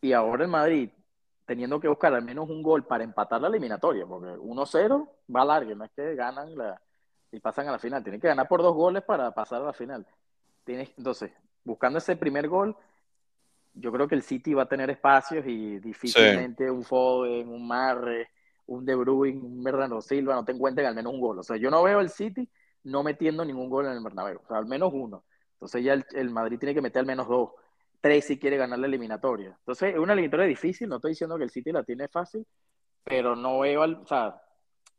y 0.00 0.12
ahora 0.12 0.44
el 0.44 0.50
Madrid 0.50 0.90
teniendo 1.44 1.80
que 1.80 1.88
buscar 1.88 2.14
al 2.14 2.22
menos 2.22 2.48
un 2.48 2.62
gol 2.62 2.84
para 2.84 3.04
empatar 3.04 3.40
la 3.40 3.48
eliminatoria, 3.48 4.06
porque 4.06 4.28
1-0 4.28 5.08
va 5.34 5.44
largo, 5.44 5.74
no 5.74 5.84
es 5.84 5.90
que 5.90 6.14
ganan 6.14 6.56
la, 6.56 6.80
y 7.32 7.40
pasan 7.40 7.68
a 7.68 7.72
la 7.72 7.78
final. 7.78 8.02
Tienen 8.02 8.20
que 8.20 8.28
ganar 8.28 8.46
por 8.46 8.62
dos 8.62 8.74
goles 8.74 9.02
para 9.02 9.32
pasar 9.32 9.62
a 9.62 9.66
la 9.66 9.72
final. 9.72 10.06
Tienes, 10.64 10.90
entonces, 10.96 11.32
buscando 11.64 11.98
ese 11.98 12.16
primer 12.16 12.48
gol, 12.48 12.76
yo 13.74 13.90
creo 13.90 14.06
que 14.06 14.14
el 14.14 14.22
City 14.22 14.54
va 14.54 14.64
a 14.64 14.68
tener 14.68 14.90
espacios 14.90 15.46
y 15.46 15.78
difícilmente 15.78 16.70
un 16.70 16.84
Foden, 16.84 17.48
un 17.48 17.66
Marre, 17.66 18.30
un 18.66 18.84
De 18.84 18.94
Bruyne, 18.94 19.40
un 19.40 19.64
Bernardo 19.64 20.00
Silva 20.00 20.34
no 20.34 20.44
te 20.44 20.52
encuentren 20.52 20.86
al 20.86 20.94
menos 20.94 21.12
un 21.12 21.20
gol. 21.20 21.38
O 21.38 21.42
sea, 21.42 21.56
yo 21.56 21.70
no 21.70 21.82
veo 21.82 22.00
el 22.00 22.10
City 22.10 22.48
no 22.84 23.02
metiendo 23.02 23.44
ningún 23.44 23.70
gol 23.70 23.86
en 23.86 23.92
el 23.92 24.02
Bernabéu, 24.02 24.40
o 24.42 24.46
sea, 24.46 24.58
al 24.58 24.66
menos 24.66 24.90
uno. 24.92 25.24
Entonces 25.54 25.84
ya 25.84 25.92
el, 25.92 26.04
el 26.12 26.30
Madrid 26.30 26.58
tiene 26.58 26.74
que 26.74 26.82
meter 26.82 27.00
al 27.00 27.06
menos 27.06 27.28
dos, 27.28 27.50
tres 28.00 28.26
si 28.26 28.38
quiere 28.38 28.56
ganar 28.56 28.78
la 28.78 28.86
eliminatoria. 28.86 29.56
Entonces 29.58 29.94
es 29.94 29.98
una 29.98 30.12
eliminatoria 30.12 30.46
difícil, 30.46 30.88
no 30.88 30.96
estoy 30.96 31.12
diciendo 31.12 31.38
que 31.38 31.44
el 31.44 31.50
City 31.50 31.72
la 31.72 31.84
tiene 31.84 32.08
fácil, 32.08 32.44
pero 33.04 33.36
no 33.36 33.60
veo, 33.60 33.82
al, 33.82 33.94
o 33.94 34.06
sea, 34.06 34.40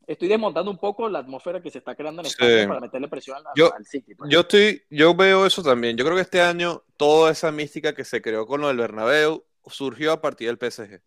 estoy 0.07 0.27
desmontando 0.27 0.71
un 0.71 0.77
poco 0.77 1.09
la 1.09 1.19
atmósfera 1.19 1.61
que 1.61 1.69
se 1.69 1.79
está 1.79 1.95
creando 1.95 2.21
en 2.21 2.27
España 2.27 2.67
para 2.67 2.79
meterle 2.79 3.07
presión 3.07 3.37
al, 3.37 3.53
yo, 3.55 3.71
City. 3.83 4.15
Pues. 4.15 4.29
Yo, 4.31 4.41
estoy, 4.41 4.83
yo 4.89 5.13
veo 5.15 5.45
eso 5.45 5.61
también. 5.61 5.97
Yo 5.97 6.05
creo 6.05 6.15
que 6.15 6.21
este 6.21 6.41
año 6.41 6.83
toda 6.97 7.31
esa 7.31 7.51
mística 7.51 7.93
que 7.93 8.03
se 8.03 8.21
creó 8.21 8.45
con 8.47 8.61
lo 8.61 8.67
del 8.67 8.77
Bernabéu 8.77 9.43
surgió 9.67 10.11
a 10.11 10.21
partir 10.21 10.47
del 10.47 10.71
PSG. 10.71 11.01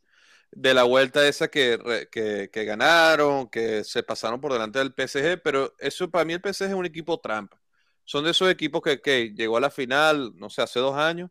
De 0.53 0.73
la 0.75 0.85
vuelta 0.85 1.27
esa 1.29 1.49
que, 1.49 1.79
que, 2.11 2.49
que 2.53 2.65
ganaron, 2.65 3.49
que 3.49 3.85
se 3.85 4.03
pasaron 4.03 4.41
por 4.41 4.53
delante 4.53 4.79
del 4.79 4.95
PSG, 4.95 5.39
pero 5.43 5.75
eso 5.79 6.11
para 6.11 6.25
mí 6.25 6.33
el 6.33 6.41
PSG 6.41 6.69
es 6.69 6.75
un 6.75 6.87
equipo 6.87 7.21
trampa. 7.21 7.61
Son 8.05 8.25
de 8.25 8.31
esos 8.31 8.51
equipos 8.51 8.81
que, 8.83 9.01
que 9.01 9.33
llegó 9.35 9.57
a 9.59 9.61
la 9.61 9.71
final, 9.71 10.33
no 10.37 10.49
sé, 10.49 10.63
hace 10.63 10.81
dos 10.81 10.97
años, 10.97 11.31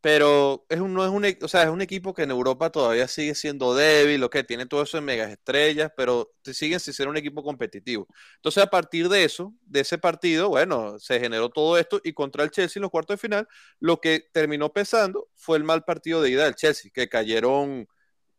pero 0.00 0.66
es 0.68 0.80
un, 0.80 0.94
no 0.94 1.04
es 1.04 1.10
un, 1.10 1.24
e, 1.24 1.38
o 1.42 1.48
sea, 1.48 1.64
es 1.64 1.68
un 1.70 1.82
equipo 1.82 2.14
que 2.14 2.22
en 2.22 2.30
Europa 2.30 2.70
todavía 2.70 3.08
sigue 3.08 3.34
siendo 3.34 3.74
débil, 3.74 4.20
lo 4.20 4.30
que 4.30 4.44
tiene 4.44 4.66
todo 4.66 4.82
eso 4.82 4.98
en 4.98 5.04
megas 5.04 5.30
estrellas, 5.30 5.90
pero 5.96 6.32
siguen 6.44 6.80
sin 6.80 6.94
ser 6.94 7.08
un 7.08 7.16
equipo 7.16 7.42
competitivo. 7.42 8.06
Entonces, 8.36 8.62
a 8.62 8.68
partir 8.70 9.08
de 9.08 9.24
eso, 9.24 9.54
de 9.62 9.80
ese 9.80 9.98
partido, 9.98 10.48
bueno, 10.50 10.98
se 11.00 11.18
generó 11.20 11.50
todo 11.50 11.78
esto 11.78 12.00
y 12.04 12.12
contra 12.12 12.44
el 12.44 12.50
Chelsea 12.52 12.78
en 12.80 12.82
los 12.82 12.90
cuartos 12.92 13.14
de 13.16 13.18
final, 13.18 13.48
lo 13.80 14.00
que 14.00 14.22
terminó 14.32 14.72
pesando 14.72 15.28
fue 15.34 15.56
el 15.58 15.64
mal 15.64 15.84
partido 15.84 16.22
de 16.22 16.30
ida 16.30 16.44
del 16.44 16.54
Chelsea, 16.54 16.90
que 16.94 17.08
cayeron 17.08 17.88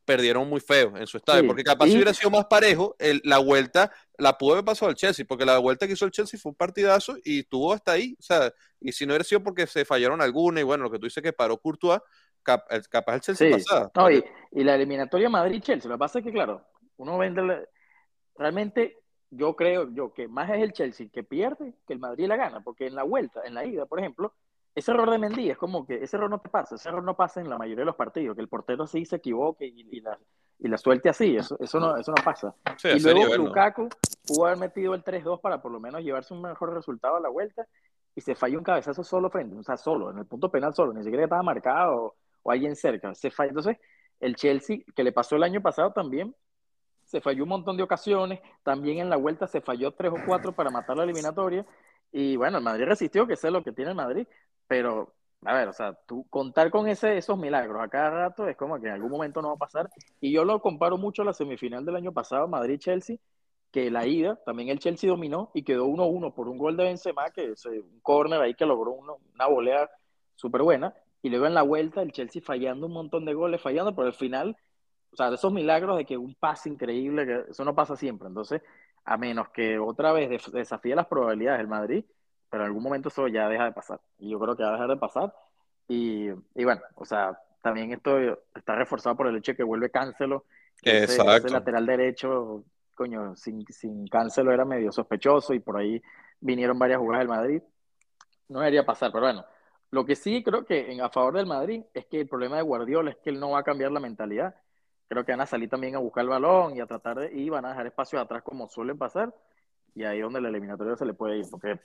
perdieron 0.08 0.48
muy 0.48 0.62
feo 0.62 0.96
en 0.96 1.06
su 1.06 1.18
estadio, 1.18 1.46
porque 1.46 1.66
capaz 1.66 1.88
si 1.88 1.96
hubiera 1.96 2.14
sido 2.14 2.32
más 2.32 2.46
parejo, 2.46 2.96
la 3.24 3.40
vuelta 3.40 3.92
la 4.18 4.38
pudo 4.38 4.54
haber 4.54 4.64
pasado 4.64 4.90
al 4.90 4.96
Chelsea, 4.96 5.26
porque 5.28 5.44
la 5.44 5.58
vuelta 5.58 5.86
que 5.86 5.94
hizo 5.94 6.06
el 6.06 6.12
Chelsea 6.12 6.40
fue 6.40 6.52
un 6.52 6.56
partidazo 6.56 7.18
y 7.26 7.40
estuvo 7.40 7.74
hasta 7.74 7.92
ahí, 7.92 8.16
o 8.18 8.24
sea, 8.24 8.54
y 8.80 8.94
si 8.94 9.06
no 9.06 9.12
hubiera 9.12 9.26
sido 9.26 9.44
porque 9.44 9.68
se 9.68 9.84
fallaron 9.84 10.22
algunas, 10.22 10.62
y 10.62 10.64
bueno, 10.64 10.86
lo 10.86 10.90
que 10.90 10.98
tú 10.98 11.08
dices 11.08 11.22
que 11.22 11.34
paró 11.34 11.58
Courtois, 11.58 12.00
capaz 12.42 13.16
el 13.16 13.22
Chelsea 13.22 13.52
pasaba. 13.52 13.92
No, 13.94 14.10
y, 14.10 14.24
la 14.52 14.76
eliminatoria 14.76 15.28
Madrid-Chelsea, 15.28 15.90
lo 15.90 15.96
que 15.96 16.00
pasa 16.00 16.20
es 16.20 16.26
que, 16.26 16.32
claro, 16.32 16.66
uno 16.96 17.18
vende, 17.18 17.68
realmente 18.38 19.00
yo 19.30 19.58
creo 19.58 19.94
yo 19.94 20.14
que 20.14 20.30
más 20.30 20.50
es 20.52 20.62
el 20.62 20.72
Chelsea 20.72 21.10
que 21.12 21.24
pierde 21.24 21.74
que 21.86 21.92
el 21.92 22.00
Madrid 22.00 22.28
la 22.28 22.38
gana, 22.38 22.62
porque 22.62 22.88
en 22.88 22.96
la 22.96 23.04
vuelta, 23.04 23.42
en 23.44 23.56
la 23.56 23.66
ida, 23.66 23.86
por 23.86 24.00
ejemplo, 24.00 24.34
ese 24.78 24.92
error 24.92 25.10
de 25.10 25.18
Mendy 25.18 25.50
es 25.50 25.58
como 25.58 25.88
que 25.88 26.04
ese 26.04 26.18
error 26.18 26.30
no 26.30 26.40
te 26.40 26.50
pasa, 26.50 26.76
ese 26.76 26.88
error 26.88 27.04
no 27.04 27.16
pasa 27.16 27.42
en 27.42 27.50
la 27.50 27.58
mayoría 27.58 27.82
de 27.82 27.88
los 27.88 27.96
partidos, 27.96 28.36
que 28.36 28.44
el 28.44 28.48
portero 28.48 28.86
sí 28.86 29.06
se 29.06 29.16
equivoque 29.16 29.66
y, 29.66 30.02
la, 30.02 30.20
y 30.60 30.68
la 30.68 30.78
suelte 30.78 31.10
así, 31.10 31.36
eso, 31.36 31.58
eso, 31.60 31.80
no, 31.80 31.98
eso 31.98 32.14
no 32.16 32.24
pasa. 32.24 32.54
y 32.84 33.00
luego 33.00 33.36
Lukaku 33.38 33.90
pudo 34.28 34.46
haber 34.46 34.60
metido 34.60 34.94
el 34.94 35.04
3-2 35.04 35.42
para 35.42 35.64
por 35.64 35.72
lo 35.72 35.80
menos 35.80 36.04
llevarse 36.04 36.32
un 36.36 36.44
mejor 36.44 36.76
resultado 36.76 37.16
a 37.16 37.20
la 37.20 37.30
vuelta 37.30 37.66
y 38.14 38.22
se 38.22 38.36
falló 38.36 38.60
un 38.60 38.64
cabezazo 38.64 39.04
solo 39.04 39.32
frente, 39.32 39.56
o 39.56 39.64
sea, 39.64 39.78
solo, 39.78 40.12
en 40.12 40.20
el 40.20 40.28
punto 40.28 40.52
penal 40.52 40.76
solo, 40.76 40.94
ni 40.94 41.02
siquiera 41.02 41.24
estaba 41.24 41.42
marcado 41.42 42.16
o, 42.44 42.52
alguien 42.52 42.76
cerca, 42.76 43.16
se 43.16 43.32
falló. 43.32 43.50
Entonces, 43.50 43.78
el 44.20 44.36
Chelsea, 44.36 44.78
que 44.96 45.04
le 45.04 45.12
pasó 45.12 45.38
el 45.38 45.44
año 45.44 45.60
pasado 45.60 45.92
también, 45.92 46.36
se 47.04 47.20
falló 47.20 47.44
un 47.44 47.50
montón 47.50 47.78
de 47.78 47.84
ocasiones, 47.84 48.42
también 48.62 49.00
en 49.00 49.10
la 49.10 49.16
vuelta 49.16 49.48
se 49.48 49.60
falló 49.60 49.92
tres 49.92 50.12
o 50.12 50.18
cuatro 50.24 50.52
para 50.52 50.70
matar 50.70 50.98
la 50.98 51.04
eliminatoria, 51.04 51.66
y 52.12 52.36
bueno, 52.36 52.58
el 52.60 52.64
Madrid 52.64 52.86
resistió, 52.86 53.28
que 53.28 53.36
sé 53.36 53.52
lo 53.52 53.64
que 53.64 53.72
tiene 53.72 53.92
el 53.92 53.98
Madrid, 53.98 54.28
pero, 54.68 55.14
a 55.46 55.54
ver, 55.54 55.68
o 55.70 55.74
sea, 55.74 55.94
tú 55.94 56.26
contar 56.30 56.70
con 56.72 56.88
ese, 56.88 57.18
esos 57.18 57.38
milagros 57.38 57.82
a 57.82 57.88
cada 57.88 58.10
rato 58.10 58.48
es 58.48 58.58
como 58.58 58.80
que 58.80 58.88
en 58.88 58.94
algún 58.94 59.12
momento 59.12 59.42
no 59.42 59.50
va 59.50 59.56
a 59.56 59.58
pasar. 59.58 59.90
Y 60.20 60.32
yo 60.32 60.46
lo 60.46 60.62
comparo 60.62 60.98
mucho 60.98 61.22
a 61.22 61.26
la 61.26 61.34
semifinal 61.34 61.86
del 61.86 61.96
año 61.96 62.12
pasado, 62.12 62.48
Madrid-Chelsea, 62.48 63.18
que 63.72 63.92
la 63.92 64.06
ida, 64.08 64.40
también 64.46 64.70
el 64.70 64.80
Chelsea 64.80 65.10
dominó 65.10 65.52
y 65.54 65.64
quedó 65.64 65.88
1-1 65.88 66.34
por 66.34 66.48
un 66.48 66.58
gol 66.58 66.78
de 66.78 66.86
Benzema, 66.86 67.30
que 67.32 67.52
es 67.52 67.66
un 67.66 68.00
córner 68.02 68.42
ahí 68.42 68.54
que 68.56 68.66
logró 68.66 68.92
una 68.92 69.48
volea 69.48 69.90
súper 70.36 70.62
buena. 70.62 70.94
Y 71.22 71.30
luego 71.30 71.48
en 71.48 71.54
la 71.54 71.64
vuelta 71.64 72.02
el 72.02 72.12
Chelsea 72.12 72.42
fallando 72.42 72.88
un 72.88 72.94
montón 72.94 73.26
de 73.26 73.34
goles, 73.34 73.62
fallando, 73.62 73.96
pero 73.96 74.08
al 74.08 74.14
final, 74.14 74.56
o 75.12 75.16
sea, 75.16 75.30
esos 75.34 75.52
milagros 75.52 75.98
de 75.98 76.06
que 76.06 76.18
un 76.18 76.36
pase 76.36 76.70
increíble, 76.70 77.26
que 77.26 77.52
eso 77.52 77.66
no 77.66 77.76
pasa 77.76 77.96
siempre. 77.96 78.28
Entonces, 78.28 78.62
a 79.04 79.18
menos 79.18 79.50
que 79.50 79.80
otra 79.80 80.12
vez 80.12 80.30
desafíe 80.52 80.96
las 80.96 81.08
probabilidades 81.08 81.60
del 81.60 81.68
Madrid, 81.68 82.06
pero 82.50 82.64
en 82.64 82.68
algún 82.68 82.84
momento 82.84 83.10
eso 83.10 83.28
ya 83.28 83.50
deja 83.50 83.66
de 83.66 83.72
pasar. 83.72 84.00
Y 84.20 84.30
yo 84.30 84.40
creo 84.40 84.56
que 84.56 84.64
va 84.64 84.70
a 84.70 84.74
dejar 84.74 84.90
de 84.90 84.98
pasar. 84.98 85.34
Y, 85.88 86.30
y 86.30 86.64
bueno, 86.64 86.82
o 86.96 87.06
sea, 87.06 87.38
también 87.62 87.92
esto 87.92 88.18
está 88.56 88.76
reforzado 88.76 89.16
por 89.16 89.28
el 89.28 89.38
hecho 89.38 89.52
de 89.52 89.58
que 89.58 89.64
vuelve 89.64 89.90
Cancelo. 89.90 90.46
Exacto. 90.84 91.48
Ese, 91.48 91.50
lateral 91.50 91.86
derecho, 91.86 92.64
coño, 92.96 93.36
sin, 93.36 93.66
sin 93.68 94.08
Cancelo 94.08 94.52
era 94.52 94.66
medio 94.66 94.92
sospechoso 94.92 95.54
y 95.54 95.60
por 95.60 95.78
ahí 95.78 96.02
vinieron 96.40 96.78
varias 96.78 97.00
jugadas 97.00 97.22
del 97.22 97.36
Madrid. 97.36 97.62
No 98.50 98.60
debería 98.60 98.86
pasar, 98.86 99.12
pero 99.12 99.26
bueno. 99.26 99.46
Lo 99.90 100.06
que 100.06 100.16
sí 100.16 100.44
creo 100.44 100.66
que 100.66 100.92
en, 100.92 101.02
a 101.02 101.10
favor 101.10 101.36
del 101.36 101.46
Madrid 101.46 101.84
es 101.94 102.06
que 102.06 102.20
el 102.20 102.28
problema 102.28 102.58
de 102.58 102.62
Guardiola 102.62 103.12
es 103.12 103.18
que 103.18 103.30
él 103.30 103.40
no 103.40 103.52
va 103.52 103.60
a 103.60 103.64
cambiar 103.64 103.92
la 103.92 104.02
mentalidad. 104.02 104.56
Creo 105.08 105.24
que 105.24 105.32
van 105.32 105.42
a 105.42 105.46
salir 105.46 105.70
también 105.70 105.96
a 105.96 106.00
buscar 106.00 106.24
el 106.24 106.30
balón 106.30 106.76
y 106.76 106.82
a 106.82 106.86
tratar 106.86 107.20
de, 107.20 107.32
y 107.34 107.50
van 107.50 107.66
a 107.66 107.70
dejar 107.70 107.88
espacios 107.88 108.22
atrás 108.22 108.44
como 108.44 108.68
suelen 108.68 108.98
pasar. 108.98 109.34
Y 109.96 110.04
ahí 110.04 110.18
es 110.18 110.24
donde 110.24 110.40
el 110.40 110.46
eliminatorio 110.46 110.98
se 110.98 111.06
le 111.06 111.14
puede 111.14 111.38
ir, 111.38 111.46
porque 111.50 111.80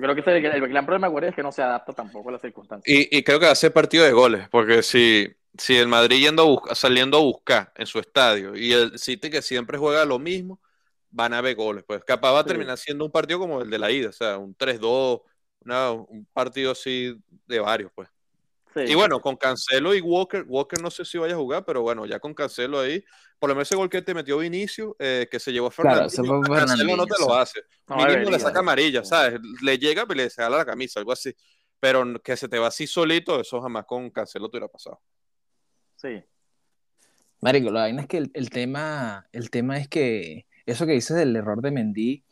creo 0.00 0.14
que 0.14 0.30
el, 0.30 0.44
el, 0.44 0.68
gran 0.68 0.86
problema 0.86 1.06
de 1.06 1.10
Guardiola 1.12 1.30
es 1.30 1.36
que 1.36 1.42
no 1.42 1.52
se 1.52 1.62
adapta 1.62 1.92
tampoco 1.92 2.28
a 2.28 2.32
las 2.32 2.40
circunstancias. 2.40 2.84
Y, 2.86 3.16
y 3.16 3.22
creo 3.22 3.38
que 3.38 3.46
va 3.46 3.52
a 3.52 3.56
ser 3.56 3.72
partido 3.72 4.04
de 4.04 4.12
goles, 4.12 4.48
porque 4.50 4.82
si, 4.82 5.28
si 5.56 5.76
el 5.76 5.88
Madrid 5.88 6.18
yendo 6.18 6.42
a 6.42 6.46
buscar, 6.46 6.76
saliendo 6.76 7.18
a 7.18 7.20
buscar 7.20 7.72
en 7.76 7.86
su 7.86 7.98
estadio 7.98 8.56
y 8.56 8.72
el 8.72 8.98
City 8.98 9.30
que 9.30 9.42
siempre 9.42 9.78
juega 9.78 10.04
lo 10.04 10.18
mismo, 10.18 10.60
van 11.10 11.34
a 11.34 11.40
ver 11.40 11.56
goles. 11.56 11.84
Pues 11.86 12.04
capaz 12.04 12.32
va 12.32 12.40
a 12.40 12.44
terminar 12.44 12.78
sí. 12.78 12.84
siendo 12.86 13.04
un 13.04 13.10
partido 13.10 13.38
como 13.38 13.62
el 13.62 13.70
de 13.70 13.78
la 13.78 13.90
ida, 13.90 14.10
o 14.10 14.12
sea, 14.12 14.38
un 14.38 14.56
3-2, 14.56 15.22
un 16.08 16.26
partido 16.32 16.72
así 16.72 17.16
de 17.46 17.60
varios, 17.60 17.92
pues. 17.94 18.08
Sí. 18.74 18.80
Y 18.86 18.94
bueno, 18.94 19.20
con 19.20 19.36
Cancelo 19.36 19.94
y 19.94 20.00
Walker, 20.00 20.44
Walker 20.46 20.80
no 20.80 20.90
sé 20.90 21.04
si 21.04 21.18
vaya 21.18 21.34
a 21.34 21.38
jugar, 21.38 21.64
pero 21.64 21.82
bueno, 21.82 22.06
ya 22.06 22.20
con 22.20 22.34
Cancelo 22.34 22.78
ahí, 22.78 23.04
por 23.38 23.48
lo 23.48 23.54
menos 23.54 23.68
ese 23.68 23.76
gol 23.76 23.88
que 23.88 24.00
te 24.02 24.14
metió 24.14 24.38
Vinicio, 24.38 24.94
eh, 24.98 25.26
que 25.30 25.40
se 25.40 25.52
llevó 25.52 25.68
a 25.68 25.70
Fernando, 25.70 26.08
claro, 26.08 26.66
Cancelo 26.66 26.96
no 26.96 27.06
te 27.06 27.20
lo 27.20 27.34
hace. 27.34 27.60
No, 27.88 27.96
Mínimo 27.96 28.12
debería, 28.12 28.30
le 28.32 28.38
saca 28.38 28.60
amarilla, 28.60 29.04
¿sabes? 29.04 29.40
Le 29.62 29.78
llega 29.78 30.06
y 30.08 30.14
le 30.14 30.30
sale 30.30 30.56
la 30.56 30.64
camisa, 30.64 31.00
algo 31.00 31.12
así. 31.12 31.34
Pero 31.80 32.22
que 32.22 32.36
se 32.36 32.48
te 32.48 32.58
va 32.58 32.68
así 32.68 32.86
solito, 32.86 33.40
eso 33.40 33.60
jamás 33.60 33.86
con 33.86 34.10
Cancelo 34.10 34.48
te 34.48 34.58
hubiera 34.58 34.68
pasado. 34.68 35.00
Sí. 35.96 36.22
Marico, 37.40 37.70
la 37.70 37.80
vaina 37.80 38.02
es 38.02 38.08
que 38.08 38.18
el, 38.18 38.30
el, 38.34 38.50
tema, 38.50 39.26
el 39.32 39.50
tema 39.50 39.78
es 39.78 39.88
que 39.88 40.46
eso 40.66 40.86
que 40.86 40.92
dices 40.92 41.16
del 41.16 41.34
error 41.34 41.62
de 41.62 41.70
Mendy, 41.70 42.24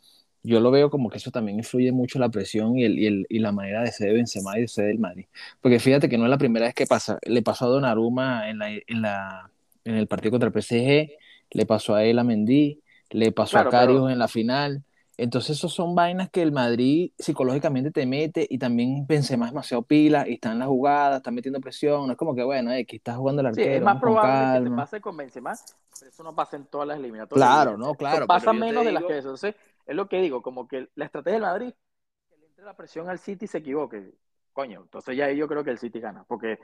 yo 0.43 0.59
lo 0.59 0.71
veo 0.71 0.89
como 0.89 1.09
que 1.09 1.17
eso 1.17 1.31
también 1.31 1.57
influye 1.57 1.91
mucho 1.91 2.19
la 2.19 2.29
presión 2.29 2.77
y, 2.77 2.85
el, 2.85 2.97
y, 2.97 3.05
el, 3.07 3.25
y 3.29 3.39
la 3.39 3.51
manera 3.51 3.81
de 3.81 3.91
ser 3.91 4.07
de 4.07 4.13
Benzema 4.13 4.57
y 4.57 4.61
de 4.61 4.67
ser 4.67 4.85
del 4.85 4.99
Madrid. 4.99 5.25
Porque 5.61 5.79
fíjate 5.79 6.07
que 6.07 6.17
no 6.17 6.23
es 6.25 6.29
la 6.29 6.37
primera 6.37 6.65
vez 6.65 6.75
que 6.75 6.85
pasa. 6.85 7.19
Le 7.23 7.41
pasó 7.41 7.65
a 7.65 7.69
Donnarumma 7.69 8.49
en, 8.49 8.59
la, 8.59 8.69
en, 8.69 9.01
la, 9.01 9.51
en 9.83 9.95
el 9.95 10.07
partido 10.07 10.31
contra 10.31 10.49
el 10.49 10.61
PSG, 10.61 11.11
le 11.51 11.65
pasó 11.65 11.95
a 11.95 12.03
él 12.03 12.19
a 12.19 12.23
Mendy, 12.23 12.81
le 13.09 13.31
pasó 13.31 13.53
claro, 13.53 13.69
a 13.69 13.81
pero... 13.81 14.09
en 14.09 14.19
la 14.19 14.27
final. 14.27 14.83
Entonces, 15.17 15.57
esos 15.57 15.73
son 15.73 15.95
vainas 15.95 16.29
que 16.29 16.41
el 16.41 16.53
Madrid 16.53 17.11
psicológicamente 17.19 17.91
te 17.91 18.05
mete 18.05 18.47
y 18.49 18.57
también 18.57 19.05
Benzema 19.05 19.47
es 19.47 19.51
demasiado 19.51 19.83
pila 19.83 20.25
y 20.25 20.35
está 20.35 20.53
en 20.53 20.59
la 20.59 20.65
jugada, 20.65 21.17
está 21.17 21.29
metiendo 21.29 21.59
presión. 21.59 22.07
No 22.07 22.13
es 22.13 22.17
como 22.17 22.33
que, 22.33 22.43
bueno, 22.43 22.71
eh, 22.71 22.85
que 22.85 22.95
está 22.95 23.15
jugando 23.15 23.41
el 23.41 23.47
arquero. 23.47 23.69
Sí, 23.69 23.73
es 23.73 23.81
más 23.81 23.99
probable 23.99 24.63
que 24.63 24.69
te 24.69 24.75
pase 24.77 25.01
con 25.01 25.17
Benzema, 25.17 25.53
pero 25.99 26.09
eso 26.09 26.23
no 26.23 26.33
pasa 26.33 26.55
en 26.55 26.67
todas 26.67 26.87
las 26.87 26.99
eliminatorias. 26.99 27.45
Claro, 27.45 27.77
no, 27.77 27.95
claro. 27.95 28.27
Pasa 28.27 28.53
menos 28.53 28.85
de 28.85 28.93
las 28.93 29.03
que 29.03 29.17
eso. 29.17 29.27
Entonces, 29.27 29.55
es 29.89 29.95
lo 29.95 30.07
que 30.07 30.21
digo, 30.21 30.43
como 30.43 30.67
que 30.67 30.87
la 30.93 31.05
estrategia 31.05 31.39
del 31.39 31.49
Madrid, 31.49 31.73
que 32.29 32.37
le 32.37 32.45
entre 32.45 32.63
la 32.63 32.75
presión 32.75 33.09
al 33.09 33.17
City 33.17 33.45
y 33.45 33.47
se 33.47 33.57
equivoque. 33.57 34.13
Coño, 34.53 34.81
entonces 34.81 35.17
ya 35.17 35.25
ahí 35.25 35.37
yo 35.37 35.47
creo 35.47 35.63
que 35.63 35.71
el 35.71 35.79
City 35.79 35.99
gana, 35.99 36.23
porque 36.27 36.59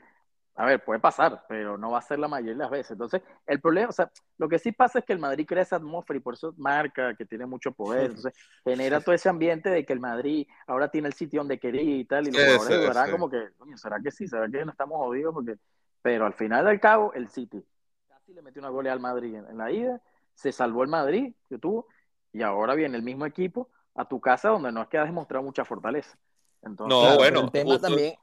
a 0.54 0.64
ver, 0.64 0.84
puede 0.84 1.00
pasar, 1.00 1.44
pero 1.48 1.76
no 1.76 1.90
va 1.90 1.98
a 1.98 2.02
ser 2.02 2.20
la 2.20 2.28
mayoría 2.28 2.54
de 2.54 2.58
las 2.60 2.70
veces. 2.70 2.92
Entonces, 2.92 3.20
el 3.46 3.60
problema, 3.60 3.88
o 3.88 3.92
sea, 3.92 4.10
lo 4.38 4.48
que 4.48 4.60
sí 4.60 4.70
pasa 4.70 5.00
es 5.00 5.04
que 5.04 5.12
el 5.12 5.18
Madrid 5.18 5.44
crea 5.44 5.64
esa 5.64 5.76
atmósfera 5.76 6.18
y 6.18 6.20
por 6.20 6.34
eso 6.34 6.54
marca 6.56 7.14
que 7.14 7.26
tiene 7.26 7.46
mucho 7.46 7.72
poder. 7.72 8.06
Entonces, 8.06 8.32
genera 8.64 9.00
todo 9.00 9.14
ese 9.14 9.28
ambiente 9.28 9.68
de 9.70 9.84
que 9.84 9.92
el 9.92 10.00
Madrid 10.00 10.46
ahora 10.68 10.88
tiene 10.88 11.08
el 11.08 11.14
sitio 11.14 11.40
donde 11.40 11.58
quería 11.58 11.82
y 11.82 12.04
tal. 12.04 12.28
Y 12.28 12.30
los 12.30 12.40
jugadores 12.40 12.68
sí, 12.68 12.92
sí, 12.92 13.04
sí. 13.04 13.10
como 13.10 13.28
que, 13.28 13.48
coño, 13.58 13.76
¿será 13.76 13.98
que 14.00 14.10
sí? 14.12 14.28
¿Será 14.28 14.48
que 14.48 14.64
no 14.64 14.70
estamos 14.70 14.98
jodidos? 14.98 15.34
Porque... 15.34 15.56
Pero 16.00 16.24
al 16.24 16.32
final 16.32 16.64
del 16.64 16.80
cabo, 16.80 17.12
el 17.12 17.28
City 17.28 17.62
casi 18.08 18.32
le 18.32 18.40
metió 18.40 18.62
una 18.62 18.70
goleada 18.70 18.94
al 18.94 19.00
Madrid 19.00 19.34
en, 19.34 19.46
en 19.50 19.58
la 19.58 19.72
ida, 19.72 20.00
se 20.32 20.52
salvó 20.52 20.84
el 20.84 20.88
Madrid 20.88 21.34
que 21.48 21.58
tuvo, 21.58 21.88
y 22.36 22.42
ahora 22.42 22.74
viene 22.74 22.96
el 22.96 23.02
mismo 23.02 23.24
equipo 23.24 23.70
a 23.94 24.06
tu 24.06 24.20
casa 24.20 24.50
donde 24.50 24.70
no 24.70 24.82
es 24.82 24.88
que 24.88 24.98
has 24.98 25.06
demostrado 25.06 25.42
mucha 25.42 25.64
fortaleza. 25.64 26.18
Entonces, 26.62 26.94
no, 26.94 27.00
claro, 27.00 27.16
bueno. 27.16 27.40
El 27.44 27.50
tema 27.50 27.72
justo... 27.72 27.88
también. 27.88 28.14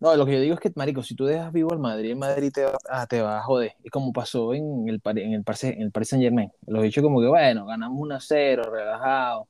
No, 0.00 0.14
lo 0.14 0.26
que 0.26 0.32
yo 0.32 0.40
digo 0.40 0.54
es 0.54 0.60
que, 0.60 0.72
Marico, 0.74 1.02
si 1.02 1.14
tú 1.14 1.24
dejas 1.24 1.52
vivo 1.52 1.72
al 1.72 1.78
Madrid, 1.78 2.10
el 2.10 2.16
Madrid 2.16 2.50
te 2.52 2.64
va, 2.64 2.76
ah, 2.90 3.06
te 3.06 3.22
va 3.22 3.38
a 3.38 3.42
joder. 3.42 3.74
Es 3.82 3.90
como 3.90 4.12
pasó 4.12 4.52
en 4.52 4.88
el, 4.88 5.00
en 5.04 5.16
el, 5.16 5.22
en 5.22 5.82
el 5.82 5.90
Paris 5.92 6.08
Saint 6.08 6.22
Germain. 6.22 6.50
Los 6.66 6.82
dicho 6.82 7.00
como 7.00 7.20
que, 7.20 7.28
bueno, 7.28 7.64
ganamos 7.64 7.98
1 7.98 8.14
a 8.14 8.20
0, 8.20 8.62
relajado. 8.70 9.48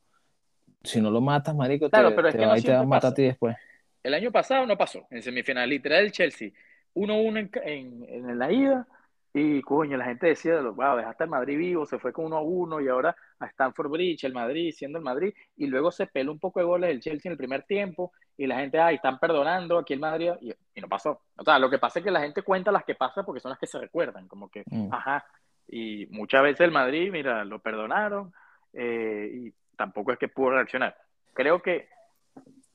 Si 0.85 1.01
no 1.01 1.11
lo 1.11 1.21
matas, 1.21 1.57
Marico, 1.57 1.91
claro, 1.91 2.11
te, 2.11 2.15
pero 2.15 2.29
es 2.29 2.33
te 2.33 2.39
que 2.39 2.47
va 2.47 2.53
no 2.53 2.59
y 2.59 2.63
te 2.63 2.73
va 2.73 2.81
a 2.81 2.85
matar 2.85 3.13
a 3.13 3.15
ti 3.15 3.23
después. 3.23 3.57
El 4.03 4.15
año 4.15 4.31
pasado 4.31 4.67
no 4.67 4.77
pasó. 4.77 5.07
En 5.11 5.23
semifinal, 5.23 5.69
literal, 5.69 6.05
el 6.05 6.13
Chelsea 6.13 6.51
1-1 6.95 7.39
en, 7.39 7.51
en, 7.65 8.29
en 8.31 8.39
la 8.39 8.53
ida 8.53 8.87
y 9.35 9.63
coño, 9.63 9.97
la 9.97 10.05
gente 10.05 10.27
decía, 10.27 10.61
wow, 10.61 10.97
dejaste 10.97 11.25
el 11.25 11.31
Madrid 11.31 11.57
vivo, 11.57 11.87
se 11.87 11.99
fue 11.99 12.13
con 12.13 12.27
uno 12.27 12.37
a 12.37 12.43
uno 12.43 12.81
y 12.81 12.89
ahora 12.89 13.17
a 13.39 13.47
Stanford 13.47 13.91
Bridge, 13.91 14.25
el 14.25 14.35
Madrid, 14.35 14.73
siendo 14.77 14.99
el 14.99 15.05
Madrid, 15.05 15.33
y 15.57 15.67
luego 15.67 15.91
se 15.91 16.07
peló 16.07 16.33
un 16.33 16.39
poco 16.39 16.61
de 16.61 16.67
goles 16.67 16.91
del 16.91 17.01
Chelsea 17.01 17.31
en 17.31 17.33
el 17.33 17.39
primer 17.39 17.63
tiempo, 17.63 18.13
y 18.37 18.47
la 18.47 18.57
gente, 18.57 18.79
ay, 18.79 18.97
están 18.97 19.19
perdonando 19.19 19.79
aquí 19.79 19.95
el 19.95 20.01
Madrid, 20.01 20.33
y, 20.43 20.51
y, 20.51 20.81
no 20.83 20.89
pasó. 20.89 21.23
O 21.37 21.45
sea, 21.45 21.59
lo 21.59 21.71
que 21.71 21.79
pasa 21.79 22.01
es 22.01 22.05
que 22.05 22.11
la 22.11 22.21
gente 22.21 22.43
cuenta 22.43 22.71
las 22.71 22.85
que 22.85 22.95
pasan 22.95 23.25
porque 23.25 23.41
son 23.41 23.51
las 23.51 23.59
que 23.59 23.67
se 23.67 23.79
recuerdan, 23.79 24.29
como 24.29 24.51
que, 24.51 24.65
mm. 24.67 24.93
ajá, 24.93 25.25
y 25.67 26.07
muchas 26.11 26.43
veces 26.43 26.61
el 26.61 26.71
Madrid, 26.71 27.11
mira, 27.11 27.43
lo 27.47 27.59
perdonaron, 27.59 28.35
eh, 28.75 29.31
y 29.33 29.55
tampoco 29.77 30.13
es 30.13 30.19
que 30.19 30.29
pudo 30.29 30.51
reaccionar. 30.51 30.95
Creo 31.33 31.63
que 31.63 31.89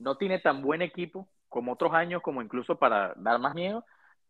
no 0.00 0.16
tiene 0.16 0.40
tan 0.40 0.60
buen 0.62 0.82
equipo 0.82 1.28
como 1.48 1.72
otros 1.72 1.94
años, 1.94 2.20
como 2.20 2.42
incluso 2.42 2.76
para 2.78 3.14
dar 3.16 3.38
más 3.38 3.54
miedo, 3.54 3.84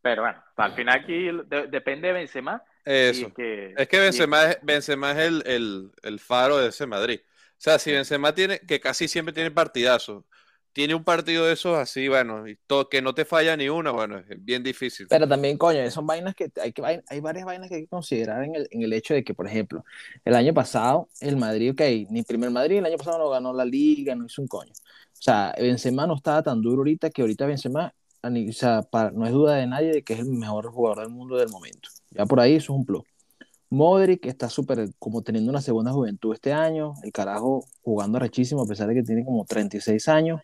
pero 0.09 0.23
bueno, 0.23 0.43
al 0.57 0.73
final 0.73 1.00
aquí 1.00 1.25
de, 1.25 1.67
depende 1.67 2.09
de 2.09 2.15
Benzema. 2.15 2.62
Eso. 2.83 3.31
Que, 3.35 3.75
es 3.77 3.88
que 3.88 4.00
Benzema 4.00 4.47
es, 4.47 4.59
Benzema 4.62 5.12
es 5.12 5.19
el, 5.19 5.43
el, 5.45 5.91
el, 6.03 6.19
faro 6.19 6.57
de 6.57 6.69
ese 6.69 6.87
Madrid. 6.87 7.21
O 7.27 7.57
sea, 7.59 7.79
si 7.79 7.93
Benzema 7.93 8.35
tiene, 8.35 8.59
que 8.61 8.81
casi 8.81 9.07
siempre 9.07 9.35
tiene 9.35 9.50
partidazos, 9.50 10.25
tiene 10.73 10.95
un 10.95 11.05
partido 11.05 11.45
de 11.45 11.53
esos 11.53 11.77
así, 11.77 12.09
bueno, 12.09 12.49
y 12.49 12.57
todo, 12.67 12.88
que 12.88 13.03
no 13.03 13.15
te 13.15 13.27
falla 13.27 13.55
ni 13.55 13.69
uno, 13.69 13.93
bueno, 13.93 14.17
es 14.17 14.43
bien 14.43 14.62
difícil. 14.62 15.09
Pero 15.11 15.29
también, 15.29 15.59
coño, 15.59 15.91
son 15.91 16.07
vainas 16.07 16.35
que 16.35 16.50
hay, 16.62 16.73
que 16.73 16.83
hay 17.07 17.21
varias 17.21 17.45
vainas 17.45 17.69
que 17.69 17.75
hay 17.75 17.83
que 17.83 17.88
considerar 17.88 18.43
en 18.45 18.55
el, 18.55 18.67
en 18.71 18.83
el 18.83 18.93
hecho 18.95 19.12
de 19.12 19.23
que, 19.23 19.35
por 19.35 19.47
ejemplo, 19.47 19.85
el 20.25 20.35
año 20.35 20.55
pasado, 20.55 21.11
el 21.21 21.37
Madrid, 21.37 21.73
ok, 21.73 21.83
ni 22.09 22.23
primer 22.23 22.50
Madrid, 22.50 22.79
el 22.79 22.87
año 22.87 22.97
pasado 22.97 23.19
no 23.19 23.29
ganó 23.29 23.53
la 23.53 23.67
liga, 23.67 24.15
no 24.15 24.25
hizo 24.25 24.41
un 24.41 24.49
coño. 24.49 24.73
O 24.73 25.21
sea, 25.21 25.55
Benzema 25.59 26.07
no 26.07 26.15
estaba 26.15 26.43
tan 26.43 26.62
duro 26.62 26.79
ahorita 26.79 27.11
que 27.11 27.21
ahorita 27.21 27.45
Benzema 27.45 27.93
o 28.23 28.53
sea, 28.53 28.83
para, 28.83 29.11
no 29.11 29.27
es 29.27 29.33
duda 29.33 29.57
de 29.57 29.67
nadie 29.67 29.93
de 29.93 30.03
que 30.03 30.15
es 30.15 30.21
el 30.21 30.27
mejor 30.27 30.71
jugador 30.71 31.01
del 31.01 31.11
mundo 31.11 31.37
del 31.37 31.49
momento. 31.49 31.89
Ya 32.11 32.27
por 32.27 32.41
ahí 32.41 32.55
eso 32.55 32.73
es 32.73 32.79
un 32.79 32.85
plus. 32.85 33.05
Modric 33.71 34.27
está 34.27 34.49
súper 34.49 34.91
como 34.99 35.23
teniendo 35.23 35.51
una 35.51 35.61
segunda 35.61 35.93
juventud 35.93 36.33
este 36.33 36.53
año, 36.53 36.95
el 37.03 37.13
carajo 37.13 37.65
jugando 37.83 38.19
rechísimo 38.19 38.63
a 38.63 38.67
pesar 38.67 38.89
de 38.89 38.95
que 38.95 39.03
tiene 39.03 39.25
como 39.25 39.45
36 39.45 40.09
años. 40.09 40.41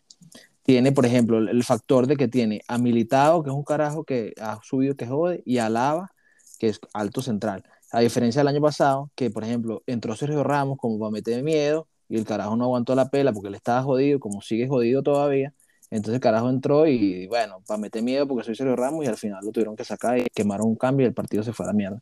Tiene, 0.62 0.92
por 0.92 1.04
ejemplo, 1.06 1.38
el, 1.38 1.64
factor 1.64 2.06
de 2.06 2.16
que 2.16 2.28
tiene 2.28 2.62
a 2.68 2.78
Militao, 2.78 3.42
que 3.42 3.50
es 3.50 3.56
un 3.56 3.64
carajo 3.64 4.04
que 4.04 4.32
ha 4.40 4.60
subido 4.62 4.96
que 4.96 5.06
jode, 5.06 5.42
y 5.44 5.58
a 5.58 5.68
Lava, 5.68 6.12
que 6.58 6.68
es 6.68 6.80
alto 6.94 7.20
central. 7.22 7.64
A 7.92 8.00
diferencia 8.00 8.40
del 8.40 8.48
año 8.48 8.62
pasado, 8.62 9.10
que 9.14 9.30
por 9.30 9.44
ejemplo 9.44 9.82
entró 9.86 10.16
Sergio 10.16 10.42
Ramos 10.42 10.78
como 10.78 10.98
para 10.98 11.10
meter 11.10 11.42
miedo, 11.42 11.86
y 12.08 12.16
el 12.16 12.24
carajo 12.24 12.56
no 12.56 12.64
aguantó 12.64 12.94
la 12.94 13.10
pela 13.10 13.32
porque 13.32 13.50
le 13.50 13.56
estaba 13.56 13.82
jodido, 13.82 14.20
como 14.20 14.40
sigue 14.42 14.68
jodido 14.68 15.02
todavía 15.02 15.54
entonces 15.90 16.14
el 16.14 16.20
carajo 16.20 16.50
entró 16.50 16.86
y 16.86 17.26
bueno, 17.26 17.62
para 17.66 17.78
meter 17.78 18.02
miedo 18.02 18.26
porque 18.26 18.44
soy 18.44 18.54
Sergio 18.54 18.76
Ramos 18.76 19.04
y 19.04 19.08
al 19.08 19.16
final 19.16 19.44
lo 19.44 19.52
tuvieron 19.52 19.76
que 19.76 19.84
sacar 19.84 20.18
y 20.18 20.26
quemaron 20.34 20.68
un 20.68 20.76
cambio 20.76 21.04
y 21.04 21.08
el 21.08 21.14
partido 21.14 21.42
se 21.42 21.52
fue 21.52 21.66
a 21.66 21.68
la 21.68 21.72
mierda. 21.72 22.00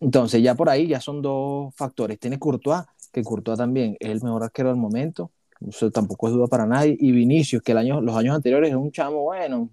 Entonces 0.00 0.42
ya 0.42 0.54
por 0.54 0.68
ahí 0.68 0.86
ya 0.86 1.00
son 1.00 1.22
dos 1.22 1.74
factores. 1.74 2.18
Tiene 2.18 2.38
Courtois, 2.38 2.82
que 3.12 3.22
Courtois 3.22 3.58
también 3.58 3.96
es 3.98 4.10
el 4.10 4.22
mejor 4.22 4.44
arquero 4.44 4.68
del 4.68 4.78
momento, 4.78 5.30
eso 5.66 5.90
tampoco 5.90 6.28
es 6.28 6.34
duda 6.34 6.46
para 6.48 6.66
nadie. 6.66 6.96
Y 6.98 7.12
Vinicius, 7.12 7.62
que 7.62 7.72
el 7.72 7.78
año, 7.78 8.00
los 8.00 8.14
años 8.16 8.36
anteriores 8.36 8.70
es 8.70 8.76
un 8.76 8.92
chamo 8.92 9.22
bueno, 9.22 9.70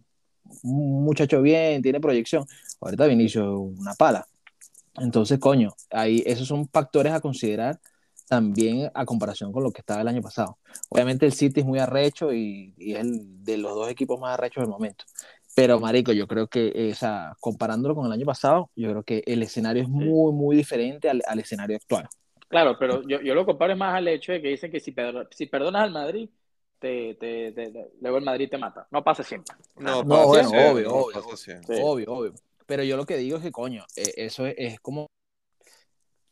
un 0.64 1.04
muchacho 1.04 1.42
bien, 1.42 1.82
tiene 1.82 2.00
proyección. 2.00 2.46
Ahorita 2.82 3.06
Vinicius 3.08 3.44
es 3.44 3.80
una 3.80 3.94
pala. 3.96 4.26
Entonces, 4.96 5.40
coño, 5.40 5.74
ahí 5.92 6.24
esos 6.26 6.48
son 6.48 6.68
factores 6.68 7.14
a 7.14 7.20
considerar 7.20 7.80
también 8.28 8.90
a 8.94 9.06
comparación 9.06 9.52
con 9.52 9.64
lo 9.64 9.72
que 9.72 9.82
estaba 9.82 10.02
el 10.02 10.08
año 10.08 10.22
pasado. 10.22 10.58
Obviamente 10.90 11.26
el 11.26 11.34
City 11.34 11.62
es 11.62 11.66
muy 11.66 11.80
arrecho 11.80 12.34
y, 12.34 12.74
y 12.78 12.94
es 12.94 13.02
el 13.02 13.44
de 13.44 13.58
los 13.58 13.74
dos 13.76 13.90
equipos 13.90 14.20
más 14.20 14.34
arrechos 14.34 14.64
del 14.64 14.70
momento. 14.70 15.06
Pero, 15.56 15.80
Marico, 15.80 16.12
yo 16.12 16.28
creo 16.28 16.48
que, 16.48 16.72
eh, 16.74 16.92
o 16.92 16.96
sea, 16.96 17.36
comparándolo 17.40 17.96
con 17.96 18.06
el 18.06 18.12
año 18.12 18.26
pasado, 18.26 18.72
yo 18.76 18.90
creo 18.90 19.04
que 19.04 19.24
el 19.26 19.44
escenario 19.44 19.84
es 19.84 19.90
muy, 19.90 20.34
muy 20.34 20.56
diferente 20.56 21.10
al, 21.10 21.22
al 21.28 21.40
escenario 21.40 21.76
actual. 21.76 22.08
Claro, 22.48 22.76
pero 22.80 23.02
yo, 23.08 23.22
yo, 23.22 23.34
lo 23.36 23.46
comparo 23.46 23.76
más 23.76 23.96
al 23.96 24.08
hecho 24.08 24.32
de 24.32 24.42
que 24.42 24.50
dicen 24.50 24.72
que 24.72 24.80
si, 24.80 24.94
si 25.32 25.46
perdonas 25.46 25.84
al 25.84 25.92
Madrid, 25.92 26.30
te, 26.80 27.16
te, 27.16 27.52
te, 27.52 27.92
luego 28.02 28.18
el 28.18 28.24
Madrid 28.24 28.50
te 28.50 28.58
mata. 28.58 28.88
No 28.92 29.04
pasa 29.04 29.24
siempre. 29.24 29.56
No, 29.78 30.04
no 30.04 30.28
bueno, 30.28 30.50
obvio, 30.50 30.52
no 30.52 30.72
obvio, 30.72 30.96
obvio, 30.96 31.84
obvio, 31.84 32.14
obvio. 32.14 32.34
Pero 32.66 32.84
yo 32.84 32.98
lo 32.98 33.06
que 33.06 33.18
digo 33.18 33.38
es 33.38 33.44
que, 33.44 33.52
coño, 33.52 33.86
eh, 33.96 34.14
eso 34.18 34.46
es, 34.46 34.56
es 34.58 34.80
como 34.80 35.08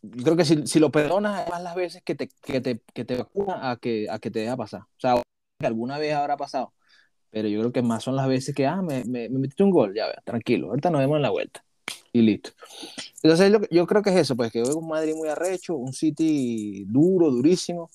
yo 0.01 0.23
creo 0.23 0.35
que 0.35 0.45
si, 0.45 0.65
si, 0.67 0.79
lo 0.79 0.91
perdonas 0.91 1.47
más 1.49 1.61
las 1.61 1.75
veces 1.75 2.01
que 2.03 2.15
te, 2.15 2.29
que 2.41 2.61
te, 2.61 2.81
que 2.93 3.05
te 3.05 3.17
vacuna 3.17 3.71
a 3.71 3.77
que, 3.77 4.07
a 4.09 4.19
que 4.19 4.31
te 4.31 4.39
deja 4.39 4.57
pasar. 4.57 4.81
O 4.81 4.99
sea, 4.99 5.21
que 5.59 5.67
alguna 5.67 5.97
vez 5.97 6.13
habrá 6.13 6.37
pasado. 6.37 6.73
Pero 7.29 7.47
yo 7.47 7.59
creo 7.61 7.71
que 7.71 7.81
más 7.81 8.03
son 8.03 8.15
las 8.15 8.27
veces 8.27 8.53
que, 8.55 8.67
ah, 8.67 8.81
me, 8.81 9.05
me, 9.05 9.29
me 9.29 9.39
metiste 9.39 9.63
un 9.63 9.71
gol, 9.71 9.93
ya, 9.95 10.11
tranquilo, 10.25 10.69
ahorita 10.69 10.89
nos 10.89 11.01
vemos 11.01 11.17
en 11.17 11.21
la 11.21 11.29
vuelta. 11.29 11.63
y 12.13 12.21
listo. 12.21 12.51
Entonces 13.23 13.53
yo 13.69 13.87
creo 13.87 14.01
que 14.01 14.09
es 14.09 14.17
eso, 14.17 14.35
pues 14.35 14.51
que 14.51 14.61
veo 14.61 14.77
un 14.77 14.87
Madrid 14.87 15.13
muy 15.15 15.29
arrecho, 15.29 15.75
un 15.75 15.93
City 15.93 16.83
duro, 16.87 17.29
durísimo, 17.29 17.89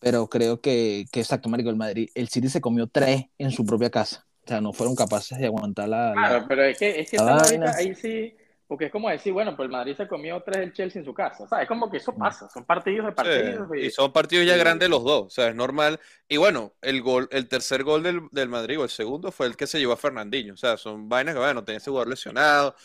pero 0.00 0.28
creo 0.28 0.60
que, 0.60 1.04
que 1.12 1.20
exacto, 1.20 1.48
Marico, 1.48 1.70
el 1.70 1.76
Madrid, 1.76 2.08
el 2.14 2.28
City 2.28 2.48
se 2.48 2.60
comió 2.60 2.86
tres 2.86 3.26
en 3.38 3.50
su 3.50 3.64
propia 3.64 3.90
casa. 3.90 4.26
O 4.44 4.48
sea, 4.48 4.60
no 4.60 4.72
fueron 4.72 4.96
capaces 4.96 5.38
de 5.38 5.46
aguantar 5.46 5.88
la. 5.88 6.12
Claro, 6.14 6.46
pero 6.48 6.64
es 6.64 6.78
que, 6.78 7.00
es 7.00 7.10
que 7.10 7.18
ahí 7.18 7.94
sí, 7.94 8.34
porque 8.70 8.84
es 8.84 8.92
como 8.92 9.10
decir, 9.10 9.32
bueno, 9.32 9.56
pues 9.56 9.66
el 9.66 9.72
Madrid 9.72 9.96
se 9.96 10.06
comió 10.06 10.40
tres 10.44 10.58
del 10.58 10.72
Chelsea 10.72 11.00
en 11.00 11.04
su 11.04 11.12
casa. 11.12 11.42
O 11.42 11.48
sea, 11.48 11.60
es 11.60 11.66
como 11.66 11.90
que 11.90 11.96
eso 11.96 12.12
mm. 12.12 12.18
pasa, 12.18 12.48
son 12.48 12.64
partidos 12.64 13.06
de 13.06 13.10
partidos. 13.10 13.68
y, 13.76 13.90
son 13.90 14.12
partidos 14.12 14.46
ya 14.46 14.56
grandes 14.56 14.88
los 14.88 15.02
dos, 15.02 15.22
o 15.26 15.28
sea, 15.28 15.48
es 15.48 15.56
normal. 15.56 15.98
Y 16.28 16.36
bueno, 16.36 16.72
el 16.80 17.02
gol, 17.02 17.28
el 17.32 17.48
tercer 17.48 17.82
gol 17.82 18.04
del, 18.04 18.28
del 18.30 18.48
Madrid 18.48 18.78
o 18.78 18.84
el 18.84 18.88
segundo 18.88 19.32
fue 19.32 19.48
el 19.48 19.56
que 19.56 19.66
se 19.66 19.80
llevó 19.80 19.94
a 19.94 19.96
Fernandinho. 19.96 20.54
O 20.54 20.56
sea, 20.56 20.76
son 20.76 21.08
vainas 21.08 21.34
que, 21.34 21.40
bueno, 21.40 21.64
tenía 21.64 21.78
ese 21.78 21.90
jugador 21.90 22.10
lesionado. 22.10 22.76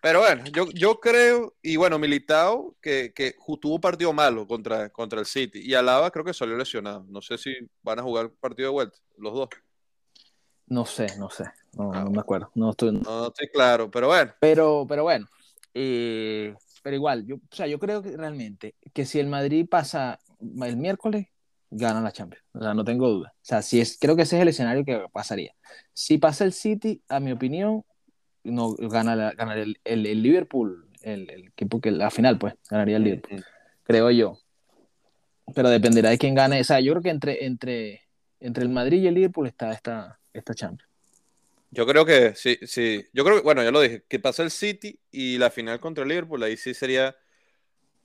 Pero 0.00 0.20
bueno, 0.20 0.44
yo, 0.52 0.70
yo 0.72 1.00
creo, 1.00 1.56
y 1.62 1.74
bueno, 1.74 1.98
Militao, 1.98 2.76
que, 2.80 3.12
que 3.12 3.34
tuvo 3.60 3.80
partido 3.80 4.12
malo 4.12 4.46
contra, 4.46 4.88
contra 4.90 5.18
el 5.18 5.26
City, 5.26 5.58
y 5.64 5.74
Alaba 5.74 6.12
creo 6.12 6.24
que 6.24 6.32
salió 6.32 6.56
lesionado. 6.56 7.04
No 7.08 7.20
sé 7.22 7.38
si 7.38 7.56
van 7.82 7.98
a 7.98 8.04
jugar 8.04 8.30
partido 8.38 8.68
de 8.68 8.72
vuelta, 8.72 8.98
los 9.16 9.34
dos. 9.34 9.48
No 10.68 10.84
sé, 10.84 11.06
no 11.18 11.30
sé, 11.30 11.44
no, 11.76 11.92
ah, 11.92 12.04
me 12.04 12.20
acuerdo. 12.20 12.50
No 12.54 12.70
estoy, 12.70 12.92
no 12.92 13.28
estoy 13.28 13.48
claro, 13.48 13.90
pero 13.90 14.08
bueno. 14.08 14.32
Pero, 14.40 14.86
pero 14.88 15.02
bueno, 15.02 15.26
eh, 15.72 16.54
pero 16.82 16.96
igual, 16.96 17.26
yo, 17.26 17.36
o 17.36 17.54
sea, 17.54 17.66
yo 17.66 17.78
creo 17.78 18.02
que 18.02 18.16
realmente 18.16 18.74
que 18.92 19.06
si 19.06 19.18
el 19.18 19.28
Madrid 19.28 19.66
pasa 19.68 20.18
el 20.40 20.76
miércoles, 20.76 21.26
gana 21.70 22.00
la 22.00 22.12
Champions. 22.12 22.44
O 22.52 22.60
sea, 22.60 22.74
no 22.74 22.84
tengo 22.84 23.08
duda. 23.08 23.32
O 23.34 23.44
sea, 23.44 23.62
si 23.62 23.80
es, 23.80 23.98
creo 24.00 24.16
que 24.16 24.22
ese 24.22 24.36
es 24.36 24.42
el 24.42 24.48
escenario 24.48 24.84
que 24.84 25.04
pasaría. 25.12 25.54
Si 25.92 26.18
pasa 26.18 26.44
el 26.44 26.52
City, 26.52 27.02
a 27.08 27.20
mi 27.20 27.32
opinión, 27.32 27.84
no 28.44 28.72
gana, 28.74 29.30
el, 29.54 29.78
el, 29.84 30.22
Liverpool, 30.22 30.88
el, 31.02 31.28
equipo 31.48 31.80
que 31.80 31.90
la 31.90 32.10
final, 32.10 32.38
pues, 32.38 32.54
ganaría 32.70 32.96
el 32.96 33.04
Liverpool, 33.04 33.44
creo 33.82 34.10
yo. 34.10 34.38
Pero 35.54 35.70
dependerá 35.70 36.10
de 36.10 36.18
quién 36.18 36.34
gane. 36.34 36.60
O 36.60 36.64
sea, 36.64 36.80
yo 36.80 36.92
creo 36.92 37.02
que 37.02 37.10
entre, 37.10 37.44
entre, 37.46 38.02
entre 38.40 38.62
el 38.62 38.68
Madrid 38.70 39.02
y 39.02 39.06
el 39.06 39.14
Liverpool 39.14 39.46
está 39.46 39.72
esta, 39.72 40.17
esta 40.32 40.54
Champions. 40.54 40.90
Yo 41.70 41.86
creo 41.86 42.04
que 42.06 42.34
sí, 42.34 42.58
sí. 42.62 43.04
Yo 43.12 43.24
creo 43.24 43.36
que, 43.36 43.42
bueno, 43.42 43.62
ya 43.62 43.70
lo 43.70 43.80
dije, 43.80 44.04
que 44.08 44.18
pasa 44.18 44.42
el 44.42 44.50
City 44.50 44.98
y 45.10 45.38
la 45.38 45.50
final 45.50 45.80
contra 45.80 46.02
el 46.02 46.08
Liverpool, 46.08 46.42
ahí 46.42 46.56
sí 46.56 46.74
sería 46.74 47.16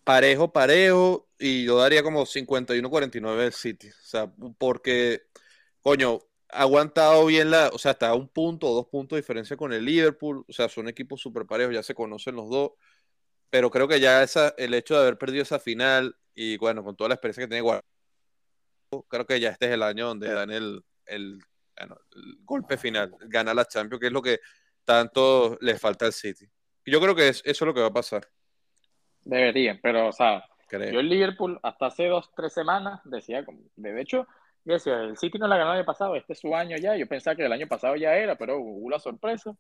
parejo, 0.04 0.52
parejo, 0.52 1.30
y 1.40 1.66
yo 1.66 1.78
daría 1.78 2.04
como 2.04 2.26
51-49 2.26 3.46
el 3.46 3.54
City. 3.54 3.90
O 3.90 4.06
sea, 4.06 4.32
porque, 4.58 5.24
coño, 5.82 6.20
aguantado 6.50 7.26
bien 7.26 7.52
la, 7.52 7.70
o 7.74 7.78
sea, 7.78 7.92
hasta 7.92 8.14
un 8.14 8.28
punto 8.28 8.70
o 8.70 8.76
dos 8.76 8.88
puntos 8.88 9.16
de 9.18 9.22
diferencia 9.22 9.58
con 9.58 9.74
el 9.74 9.86
Liverpool, 9.86 10.46
o 10.48 10.54
sea, 10.54 10.70
son 10.70 10.88
equipos 10.90 11.22
súper 11.22 11.46
parejos, 11.46 11.74
ya 11.74 11.84
se 11.84 11.96
conocen 11.96 12.36
los 12.36 12.50
dos, 12.50 12.72
pero 13.50 13.72
creo 13.72 13.88
que 13.88 14.00
ya 14.00 14.24
esa, 14.24 14.54
el 14.58 14.74
hecho 14.74 14.96
de 14.96 15.02
haber 15.02 15.18
perdido 15.18 15.44
esa 15.44 15.60
final 15.60 16.16
y 16.36 16.58
bueno, 16.58 16.84
con 16.84 16.96
toda 16.96 17.10
la 17.10 17.16
experiencia 17.16 17.44
que 17.44 17.50
tiene 17.50 17.82
creo 19.08 19.26
que 19.26 19.40
ya 19.40 19.50
este 19.50 19.68
es 19.68 19.72
el 19.74 19.84
año 19.84 20.08
donde 20.08 20.32
dan 20.32 20.52
el, 20.52 20.84
el, 21.06 21.40
golpe 22.44 22.78
final, 22.78 23.16
gana 23.28 23.54
la 23.54 23.66
Champions, 23.66 24.00
que 24.00 24.08
es 24.08 24.14
lo 24.14 24.22
que 24.22 24.40
tanto 24.86 25.58
le 25.62 25.78
falta 25.78 26.06
al 26.06 26.14
City. 26.14 26.50
Yo 26.86 27.00
creo 27.00 27.16
que 27.16 27.30
es, 27.30 27.42
eso 27.46 27.66
es 27.66 27.68
lo 27.68 27.74
que 27.74 27.82
va 27.82 27.88
a 27.88 27.94
pasar. 27.94 28.28
Deberían, 29.24 29.80
pero, 29.82 30.08
o 30.08 30.12
sea, 30.12 30.46
yo 30.70 31.00
el 31.00 31.10
Liverpool 31.10 31.60
hasta 31.64 31.88
hace 31.88 32.08
dos, 32.08 32.32
tres 32.36 32.54
semanas 32.54 33.00
decía, 33.06 33.46
de 33.76 34.02
hecho, 34.02 34.28
el 34.66 35.18
City 35.18 35.38
no 35.38 35.48
la 35.48 35.58
ganó 35.58 35.72
el 35.72 35.80
año 35.80 35.86
pasado, 35.86 36.16
este 36.16 36.34
es 36.34 36.40
su 36.40 36.56
año 36.56 36.78
ya. 36.78 36.96
Yo 36.96 37.08
pensaba 37.08 37.36
que 37.36 37.46
el 37.46 37.52
año 37.52 37.68
pasado 37.68 37.96
ya 37.96 38.16
era, 38.16 38.36
pero 38.36 38.58
hubo 38.58 38.90
la 38.90 39.00
sorpresa. 39.00 39.56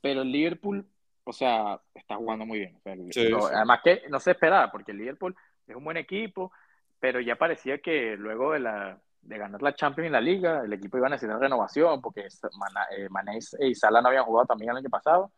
Pero 0.00 0.22
el 0.22 0.32
Liverpool, 0.32 0.86
o 1.24 1.32
sea, 1.32 1.80
está 1.94 2.16
jugando 2.16 2.46
muy 2.46 2.58
bien. 2.60 2.80
Además 2.84 3.80
que 3.84 4.02
no 4.08 4.18
se 4.18 4.32
esperaba, 4.32 4.70
porque 4.72 4.92
el 4.92 4.98
Liverpool 4.98 5.36
es 5.66 5.76
un 5.76 5.84
buen 5.84 5.98
equipo, 5.98 6.52
pero 6.98 7.20
ya 7.20 7.36
parecía 7.36 7.78
que 7.78 8.16
luego 8.16 8.52
de, 8.52 8.60
la, 8.60 9.00
de 9.22 9.38
ganar 9.38 9.62
la 9.62 9.74
Champions 9.74 10.08
y 10.08 10.12
la 10.12 10.20
Liga, 10.20 10.62
el 10.64 10.72
equipo 10.72 10.96
iba 10.96 11.06
a 11.06 11.10
necesitar 11.10 11.38
renovación, 11.38 12.00
porque 12.00 12.22
eh, 12.22 13.08
Mané 13.10 13.38
y 13.60 13.74
Salah 13.74 14.00
no 14.00 14.08
habían 14.08 14.24
jugado 14.24 14.46
también 14.46 14.70
el 14.70 14.78
año 14.78 14.90
pasado. 14.90 15.32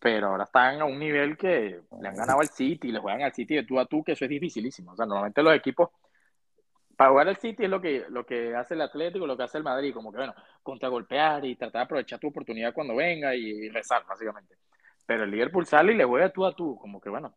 Pero 0.00 0.28
ahora 0.28 0.44
están 0.44 0.80
a 0.80 0.84
un 0.84 0.98
nivel 0.98 1.36
que 1.36 1.80
le 2.00 2.08
han 2.08 2.14
ganado 2.14 2.40
al 2.40 2.48
City, 2.48 2.92
le 2.92 3.00
juegan 3.00 3.22
al 3.22 3.32
City 3.32 3.56
de 3.56 3.64
tú 3.64 3.80
a 3.80 3.86
tú, 3.86 4.04
que 4.04 4.12
eso 4.12 4.24
es 4.24 4.30
dificilísimo. 4.30 4.92
O 4.92 4.96
sea, 4.96 5.06
normalmente 5.06 5.42
los 5.42 5.54
equipos 5.54 5.90
para 6.96 7.10
jugar 7.10 7.28
el 7.28 7.36
City 7.36 7.64
es 7.64 7.70
lo 7.70 7.80
que, 7.80 8.06
lo 8.08 8.26
que 8.26 8.54
hace 8.54 8.74
el 8.74 8.80
Atlético, 8.80 9.26
lo 9.26 9.36
que 9.36 9.44
hace 9.44 9.58
el 9.58 9.64
Madrid, 9.64 9.94
como 9.94 10.10
que 10.10 10.18
bueno, 10.18 10.34
contragolpear 10.62 11.44
y 11.44 11.56
tratar 11.56 11.80
de 11.80 11.84
aprovechar 11.84 12.18
tu 12.18 12.28
oportunidad 12.28 12.74
cuando 12.74 12.96
venga 12.96 13.34
y, 13.34 13.68
rezar, 13.70 14.04
básicamente. 14.06 14.56
Pero 15.06 15.24
el 15.24 15.30
Liverpool 15.30 15.66
sale 15.66 15.92
y 15.92 15.96
le 15.96 16.04
juega 16.04 16.30
tú 16.30 16.44
a 16.44 16.54
tú, 16.54 16.76
como 16.76 17.00
que 17.00 17.08
bueno, 17.08 17.34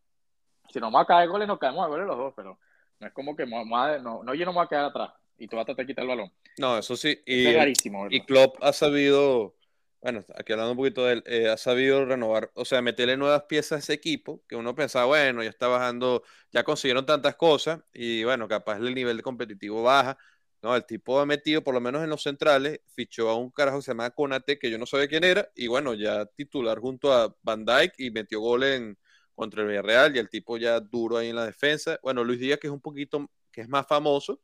si 0.69 0.79
nos 0.79 0.91
vamos 0.91 1.03
a 1.03 1.07
caer 1.07 1.29
goles, 1.29 1.47
nos 1.47 1.59
caemos 1.59 1.85
a 1.85 1.89
goles 1.89 2.07
los 2.07 2.17
dos, 2.17 2.33
pero 2.35 2.59
no 2.99 3.07
es 3.07 3.13
como 3.13 3.35
que 3.35 3.45
no, 3.45 3.63
no, 3.63 4.33
yo 4.33 4.45
no 4.45 4.51
me 4.51 4.57
voy 4.57 4.65
a 4.65 4.69
quedar 4.69 4.85
atrás 4.85 5.11
y 5.41 5.47
tú 5.47 5.55
vas 5.55 5.63
a 5.63 5.65
tratar 5.65 5.85
de 5.85 5.91
quitar 5.91 6.03
el 6.03 6.09
balón. 6.09 6.31
No, 6.57 6.77
eso 6.77 6.95
sí. 6.95 7.19
Y, 7.25 7.47
es 7.47 7.85
y 8.09 8.21
Klopp 8.21 8.57
ha 8.61 8.73
sabido 8.73 9.55
bueno, 10.01 10.25
aquí 10.35 10.51
hablando 10.51 10.71
un 10.71 10.77
poquito 10.77 11.05
de 11.05 11.13
él, 11.13 11.23
eh, 11.27 11.47
ha 11.47 11.57
sabido 11.57 12.03
renovar, 12.05 12.51
o 12.55 12.65
sea, 12.65 12.81
meterle 12.81 13.17
nuevas 13.17 13.43
piezas 13.43 13.73
a 13.73 13.79
ese 13.79 13.93
equipo, 13.93 14.43
que 14.47 14.55
uno 14.55 14.73
pensaba, 14.73 15.05
bueno, 15.05 15.43
ya 15.43 15.49
está 15.49 15.67
bajando, 15.67 16.23
ya 16.51 16.63
consiguieron 16.63 17.05
tantas 17.05 17.35
cosas, 17.35 17.81
y 17.93 18.23
bueno, 18.23 18.47
capaz 18.47 18.77
el 18.77 18.95
nivel 18.95 19.17
de 19.17 19.23
competitivo 19.23 19.83
baja, 19.83 20.17
¿no? 20.63 20.75
El 20.75 20.85
tipo 20.85 21.19
ha 21.19 21.25
metido, 21.27 21.63
por 21.63 21.75
lo 21.75 21.81
menos 21.81 22.03
en 22.03 22.09
los 22.09 22.23
centrales, 22.23 22.79
fichó 22.95 23.29
a 23.29 23.35
un 23.35 23.51
carajo 23.51 23.77
que 23.77 23.83
se 23.83 23.91
llama 23.91 24.09
Conate, 24.09 24.57
que 24.57 24.71
yo 24.71 24.79
no 24.79 24.87
sabía 24.87 25.07
quién 25.07 25.23
era, 25.23 25.51
y 25.55 25.67
bueno, 25.67 25.93
ya 25.93 26.25
titular 26.25 26.79
junto 26.79 27.13
a 27.13 27.35
Van 27.43 27.63
Dyke, 27.63 27.93
y 27.99 28.09
metió 28.09 28.39
gol 28.39 28.63
en, 28.63 28.97
contra 29.35 29.61
el 29.61 29.67
Villarreal, 29.67 30.15
y 30.15 30.19
el 30.19 30.29
tipo 30.29 30.57
ya 30.57 30.79
duro 30.79 31.17
ahí 31.17 31.29
en 31.29 31.35
la 31.35 31.45
defensa. 31.45 31.99
Bueno, 32.01 32.23
Luis 32.23 32.39
Díaz, 32.39 32.59
que 32.59 32.67
es 32.67 32.73
un 32.73 32.81
poquito, 32.81 33.29
que 33.51 33.61
es 33.61 33.69
más 33.69 33.85
famoso, 33.87 34.41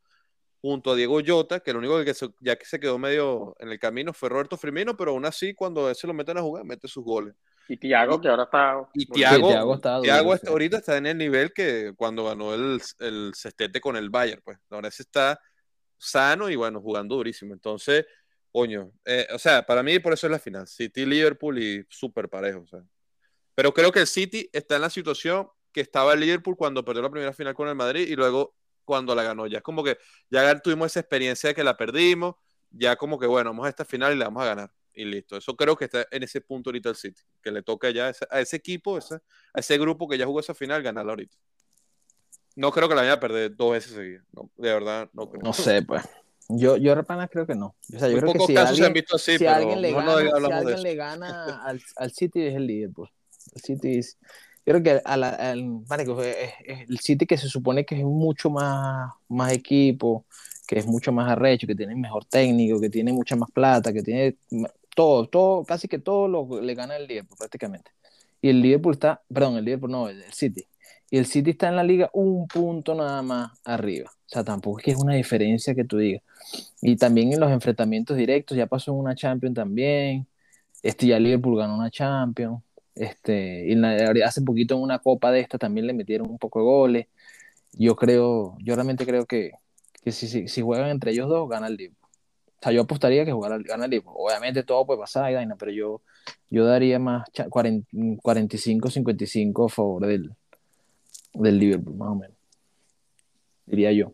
junto 0.68 0.92
a 0.92 0.96
Diego 0.96 1.22
Llota, 1.22 1.62
que 1.62 1.72
el 1.72 1.78
único 1.78 2.04
que 2.04 2.14
ya 2.42 2.58
que 2.58 2.66
se 2.66 2.80
quedó 2.80 2.98
medio 3.00 3.56
en 3.60 3.70
el 3.70 3.80
camino 3.80 4.12
fue 4.12 4.28
Roberto 4.28 4.58
Firmino, 4.58 4.98
pero 4.98 5.12
aún 5.12 5.26
así 5.26 5.54
cuando 5.54 5.94
se 5.94 6.08
lo 6.08 6.14
meten 6.14 6.38
a 6.38 6.42
jugar, 6.42 6.66
mete 6.66 6.90
sus 6.90 7.06
goles. 7.06 7.34
Y 7.70 7.78
Tiago, 7.78 8.20
que 8.20 8.28
ahora 8.28 8.44
está... 8.44 8.76
Y 8.94 9.06
Tiago, 9.06 9.74
está 9.74 10.50
ahorita 10.50 10.78
está 10.78 10.98
en 10.98 11.06
el 11.06 11.18
nivel 11.18 11.54
que 11.54 11.94
cuando 11.96 12.26
ganó 12.26 12.54
el, 12.54 12.82
el 13.00 13.32
cestete 13.34 13.80
con 13.80 13.96
el 13.96 14.10
Bayern, 14.10 14.42
pues. 14.44 14.58
Ahora 14.70 14.90
ese 14.90 15.04
está 15.04 15.40
sano 15.98 16.50
y 16.50 16.58
bueno, 16.58 16.82
jugando 16.82 17.16
durísimo. 17.16 17.54
Entonces, 17.54 18.06
coño, 18.52 18.92
eh, 19.06 19.28
o 19.34 19.40
sea, 19.40 19.66
para 19.66 19.84
mí 19.84 20.00
por 20.00 20.14
eso 20.14 20.28
es 20.28 20.32
la 20.32 20.40
final. 20.40 20.68
City-Liverpool 20.68 21.60
y 21.60 21.86
súper 21.90 22.28
parejo, 22.28 22.60
o 22.60 22.68
sea. 22.68 22.84
Pero 23.56 23.74
creo 23.74 23.92
que 23.94 24.02
el 24.02 24.08
City 24.08 24.50
está 24.52 24.76
en 24.76 24.82
la 24.82 24.90
situación 24.90 25.48
que 25.72 25.82
estaba 25.82 26.14
el 26.14 26.20
Liverpool 26.20 26.58
cuando 26.58 26.84
perdió 26.84 27.04
la 27.04 27.10
primera 27.10 27.34
final 27.34 27.54
con 27.54 27.70
el 27.70 27.76
Madrid 27.76 28.08
y 28.08 28.16
luego 28.16 28.57
cuando 28.88 29.14
la 29.14 29.22
ganó. 29.22 29.46
Ya 29.46 29.58
es 29.58 29.64
como 29.64 29.84
que 29.84 29.98
ya 30.30 30.58
tuvimos 30.60 30.88
esa 30.88 31.02
experiencia 31.02 31.50
de 31.50 31.56
que 31.56 31.64
la 31.64 31.76
perdimos, 31.76 32.36
ya 32.72 32.96
como 32.96 33.20
que 33.20 33.28
bueno, 33.28 33.50
vamos 33.50 33.66
a 33.66 33.70
esta 33.70 33.86
final 33.86 34.14
y 34.14 34.18
la 34.18 34.26
vamos 34.26 34.44
a 34.44 34.46
ganar. 34.48 34.72
Y 34.94 35.06
listo. 35.06 35.38
Eso 35.38 35.56
creo 35.56 35.76
que 35.76 35.86
está 35.86 36.08
en 36.10 36.24
ese 36.24 36.42
punto 36.42 36.70
ahorita 36.70 36.90
el 36.90 36.96
City, 36.96 37.22
que 37.44 37.52
le 37.52 37.62
toca 37.62 37.92
ya 37.92 38.12
a 38.32 38.40
ese, 38.40 38.56
equipo, 38.56 38.98
a 38.98 39.60
ese 39.60 39.78
grupo 39.78 40.08
que 40.08 40.18
ya 40.18 40.26
jugó 40.26 40.40
esa 40.40 40.56
final, 40.56 40.82
ganarla 40.82 41.12
ahorita. 41.12 41.38
No 42.56 42.72
creo 42.72 42.90
que 42.90 42.96
la 42.96 43.02
vaya 43.02 43.14
a 43.14 43.20
perder 43.20 43.56
dos 43.56 43.74
veces 43.74 43.92
seguidas. 43.92 44.26
de 44.32 44.74
verdad, 44.74 45.10
no 45.14 45.30
creo. 45.30 45.44
No 45.44 45.54
sé, 45.54 45.84
pues. 45.84 46.04
Yo, 46.50 46.78
yo 46.78 46.96
repana 46.96 47.28
creo 47.28 47.46
que 47.46 47.56
no. 47.56 47.76
O 47.94 48.00
sea, 48.00 48.08
yo 48.08 48.20
creo 48.20 48.34
que 48.34 48.40
si 48.40 48.56
alguien, 48.56 49.06
si 49.18 49.46
alguien 49.46 49.82
le 49.82 49.92
gana, 49.92 50.18
si 50.18 50.52
alguien 50.52 50.82
le 50.82 50.96
gana 50.96 51.64
al, 51.64 51.82
al, 51.98 52.12
City 52.12 52.42
es 52.42 52.56
el 52.56 52.66
Liverpool. 52.66 53.12
El 53.54 53.62
City 53.62 53.98
es, 54.00 54.18
creo 54.68 54.84
que 54.84 55.02
el 55.48 57.00
City 57.00 57.26
que 57.26 57.38
se 57.38 57.48
supone 57.48 57.86
que 57.86 57.96
es 57.96 58.04
mucho 58.04 58.50
más, 58.50 59.14
más 59.30 59.54
equipo, 59.54 60.26
que 60.68 60.80
es 60.80 60.86
mucho 60.86 61.14
más 61.14 61.32
arrecho, 61.32 61.68
que 61.68 61.76
tiene 61.76 61.96
mejor 61.96 62.26
técnico, 62.26 62.82
que 62.82 62.90
tiene 62.90 63.14
mucha 63.14 63.38
más 63.38 63.50
plata, 63.52 63.94
que 63.94 64.04
tiene 64.04 64.36
todo, 64.94 65.28
todo, 65.30 65.64
casi 65.64 65.88
que 65.88 66.00
todo 66.00 66.28
lo 66.28 66.62
le 66.62 66.76
gana 66.76 66.98
el 66.98 67.08
Liverpool 67.08 67.38
prácticamente. 67.38 67.92
Y 68.42 68.50
el 68.50 68.62
Liverpool 68.62 68.94
está, 68.94 69.22
perdón, 69.34 69.58
el 69.58 69.66
Liverpool 69.66 69.92
no, 69.92 70.10
el 70.10 70.24
City. 70.34 70.66
Y 71.10 71.18
el 71.18 71.26
City 71.26 71.52
está 71.52 71.70
en 71.70 71.78
la 71.78 71.84
liga 71.84 72.10
un 72.14 72.48
punto 72.48 72.94
nada 72.94 73.22
más 73.22 73.52
arriba. 73.64 74.12
O 74.12 74.30
sea, 74.30 74.44
tampoco 74.44 74.80
es 74.80 74.86
que 74.86 74.92
es 74.92 74.98
una 74.98 75.16
diferencia 75.16 75.74
que 75.76 75.86
tú 75.86 75.98
digas. 75.98 76.24
Y 76.82 76.98
también 76.98 77.32
en 77.32 77.40
los 77.40 77.52
enfrentamientos 77.52 78.18
directos, 78.18 78.58
ya 78.58 78.68
pasó 78.68 78.92
en 78.92 78.98
una 79.00 79.16
Champions 79.16 79.56
también. 79.56 80.28
Este 80.84 81.08
ya 81.08 81.20
Liverpool 81.20 81.58
ganó 81.58 81.78
una 81.78 81.90
Champions. 81.90 82.62
Este, 83.00 83.66
y 83.68 83.76
hace 84.24 84.42
poquito 84.42 84.76
en 84.76 84.82
una 84.82 85.00
copa 85.00 85.32
de 85.32 85.40
esta 85.40 85.58
también 85.58 85.88
le 85.88 85.94
metieron 85.94 86.30
un 86.30 86.38
poco 86.38 86.60
de 86.60 86.66
goles. 86.66 87.08
Yo 87.74 87.96
creo, 87.96 88.58
yo 88.60 88.76
realmente 88.76 89.06
creo 89.06 89.26
que, 89.26 89.52
que 90.04 90.12
si, 90.12 90.28
si, 90.28 90.48
si, 90.48 90.62
juegan 90.62 90.90
entre 90.90 91.12
ellos 91.12 91.30
dos, 91.30 91.50
gana 91.50 91.68
el 91.68 91.76
Liverpool. 91.76 92.10
O 92.10 92.60
sea, 92.62 92.72
yo 92.72 92.82
apostaría 92.82 93.26
que 93.26 93.32
jugar, 93.32 93.62
gana 93.64 93.86
el 93.86 93.92
Liverpool. 93.92 94.16
Obviamente 94.18 94.64
todo 94.64 94.86
puede 94.86 95.00
pasar, 95.00 95.32
pero 95.60 95.72
yo, 95.72 96.02
yo 96.50 96.66
daría 96.66 96.98
más 96.98 97.28
45-55 97.34 99.66
a 99.66 99.70
favor 99.70 100.08
del, 100.08 100.32
del 101.34 101.60
Liverpool, 101.60 101.96
más 101.96 102.10
o 102.10 102.16
menos. 102.16 102.38
Diría 103.68 103.92
yo. 103.92 104.14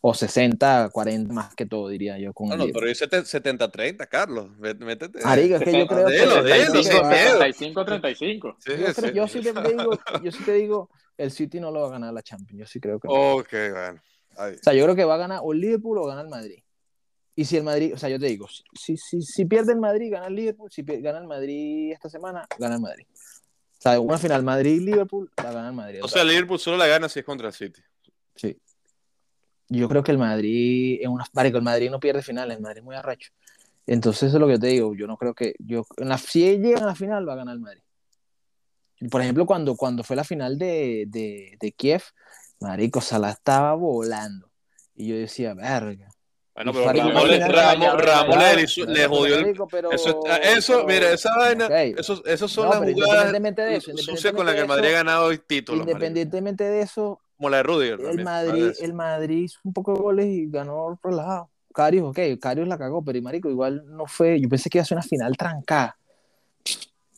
O 0.00 0.14
60, 0.14 0.90
40 0.92 1.32
más 1.32 1.54
que 1.54 1.66
todo, 1.66 1.88
diría 1.88 2.18
yo. 2.18 2.32
Con 2.32 2.48
No, 2.48 2.56
no, 2.56 2.66
pero 2.72 2.86
dice 2.86 3.08
70-30, 3.08 4.08
Carlos. 4.08 4.50
Mé- 4.58 4.74
Métete. 4.74 5.18
Es 5.18 5.62
que 5.62 5.78
yo 5.78 5.86
creo 5.86 6.06
que. 6.06 6.12
Dilo, 6.12 6.42
dilo, 6.44 6.72
que 6.72 6.84
sin 6.84 7.02
va- 7.02 7.10
miedo. 7.10 7.38
35-35. 7.40 8.56
Sí, 8.58 8.70
yo, 8.72 8.94
creo- 8.94 8.94
sí. 8.94 9.12
yo 9.14 9.28
sí 9.28 9.40
te 9.40 9.52
digo, 9.62 9.90
yo 10.24 10.32
sí 10.32 10.44
te 10.44 10.52
digo, 10.54 10.90
el 11.16 11.30
City 11.30 11.60
no 11.60 11.70
lo 11.70 11.80
va 11.82 11.88
a 11.88 11.90
ganar 11.90 12.12
la 12.14 12.22
Champions. 12.22 12.60
Yo 12.60 12.66
sí 12.66 12.80
creo 12.80 12.98
que. 13.00 13.08
no. 13.08 13.36
Ok, 13.36 13.50
bueno. 13.72 14.02
Ahí. 14.36 14.54
O 14.54 14.62
sea, 14.62 14.72
yo 14.72 14.84
creo 14.84 14.94
que 14.96 15.04
va 15.04 15.14
a 15.14 15.18
ganar 15.18 15.40
o 15.42 15.52
el 15.52 15.60
Liverpool 15.60 15.98
o 15.98 16.04
gana 16.06 16.20
el 16.20 16.28
Madrid. 16.28 16.58
Y 17.34 17.44
si 17.44 17.56
el 17.56 17.62
Madrid, 17.62 17.94
o 17.94 17.98
sea, 17.98 18.08
yo 18.08 18.18
te 18.18 18.26
digo, 18.26 18.48
si, 18.74 18.96
si, 18.96 19.22
si 19.22 19.44
pierde 19.44 19.72
el 19.72 19.78
Madrid, 19.78 20.10
gana 20.12 20.26
el 20.26 20.34
Liverpool. 20.34 20.70
Si 20.72 20.82
gana 20.82 21.18
el 21.18 21.26
Madrid 21.28 21.92
esta 21.92 22.08
semana, 22.08 22.46
gana 22.58 22.74
el 22.76 22.80
Madrid. 22.80 23.06
O 23.10 23.80
sea, 23.80 24.00
una 24.00 24.18
final 24.18 24.42
Madrid-Liverpool, 24.42 25.30
la 25.36 25.52
gana 25.52 25.68
el 25.68 25.74
Madrid. 25.74 26.00
O 26.02 26.08
sea, 26.08 26.24
Liverpool 26.24 26.58
solo 26.58 26.76
la 26.76 26.88
gana 26.88 27.08
si 27.08 27.20
es 27.20 27.24
contra 27.24 27.46
el 27.46 27.52
City. 27.54 27.80
Sí. 28.34 28.56
Yo 29.68 29.88
creo 29.88 30.02
que 30.02 30.12
el 30.12 30.18
Madrid, 30.18 30.98
en 31.02 31.10
una, 31.10 31.24
marico, 31.32 31.58
el 31.58 31.64
Madrid 31.64 31.90
no 31.90 32.00
pierde 32.00 32.22
finales, 32.22 32.56
el 32.56 32.62
Madrid 32.62 32.78
es 32.78 32.84
muy 32.84 32.96
arrecho. 32.96 33.30
Entonces, 33.86 34.24
eso 34.24 34.36
es 34.36 34.40
lo 34.40 34.46
que 34.46 34.54
yo 34.54 34.60
te 34.60 34.66
digo. 34.68 34.94
Yo 34.94 35.06
no 35.06 35.16
creo 35.16 35.34
que. 35.34 35.54
Yo, 35.58 35.86
en 35.96 36.08
la, 36.08 36.18
si 36.18 36.40
llegan 36.58 36.82
a 36.84 36.86
la 36.86 36.94
final, 36.94 37.28
va 37.28 37.34
a 37.34 37.36
ganar 37.36 37.54
el 37.54 37.60
Madrid. 37.60 37.82
Por 39.10 39.20
ejemplo, 39.22 39.46
cuando, 39.46 39.76
cuando 39.76 40.02
fue 40.02 40.16
la 40.16 40.24
final 40.24 40.58
de, 40.58 41.04
de, 41.08 41.56
de 41.60 41.72
Kiev, 41.72 42.02
Marico, 42.60 43.00
Salah 43.00 43.30
estaba 43.30 43.74
volando. 43.74 44.50
Y 44.96 45.08
yo 45.08 45.16
decía, 45.16 45.54
verga. 45.54 46.08
Bueno, 46.54 46.72
pero 46.72 46.92
Ramos, 46.92 47.28
le- 47.28 47.46
Ramos 47.46 47.94
Claro, 48.02 48.56
le, 48.58 48.86
le 48.92 49.06
jodió 49.06 49.38
el. 49.38 49.56
pero- 49.70 49.92
Eso, 49.92 50.24
eso 50.42 50.72
pero- 50.72 50.86
mira, 50.88 51.12
esa 51.12 51.36
vaina, 51.36 51.66
ok. 51.66 51.70
eso, 51.98 52.20
esos 52.26 52.50
son 52.50 52.64
No, 52.64 52.70
las 52.84 52.92
jugadas 52.92 53.32
de 53.32 53.76
eso, 53.76 53.96
sucias 53.96 54.32
con 54.34 54.44
las 54.44 54.56
que 54.56 54.62
el 54.62 54.66
Madrid 54.66 54.86
ha 54.86 54.88
eso, 54.88 54.96
ganado 54.96 55.38
títulos. 55.38 55.78
marico. 55.82 55.98
Independientemente 55.98 56.64
de 56.64 56.80
eso, 56.82 57.20
Como 57.38 57.50
la 57.50 57.58
de 57.58 57.62
Rudiger. 57.62 58.00
el 58.00 58.06
también, 58.06 58.24
Madrid, 58.24 58.72
el 58.80 58.94
Madrid 58.94 59.44
hizo 59.44 59.60
un 59.62 59.72
poco 59.72 59.94
de 59.94 60.00
goles 60.00 60.26
y 60.26 60.50
ganó 60.50 60.98
relajado. 61.02 61.48
Carius, 61.72 62.08
ok, 62.08 62.18
Carius 62.40 62.66
la 62.66 62.76
cagó, 62.76 63.04
pero 63.04 63.16
y 63.16 63.22
marico, 63.22 63.48
igual 63.48 63.84
no 63.86 64.06
fue. 64.06 64.40
Yo 64.40 64.48
pensé 64.48 64.68
que 64.68 64.78
iba 64.78 64.82
a 64.82 64.86
ser 64.86 64.96
una 64.96 65.02
final 65.02 65.36
trancada. 65.36 65.96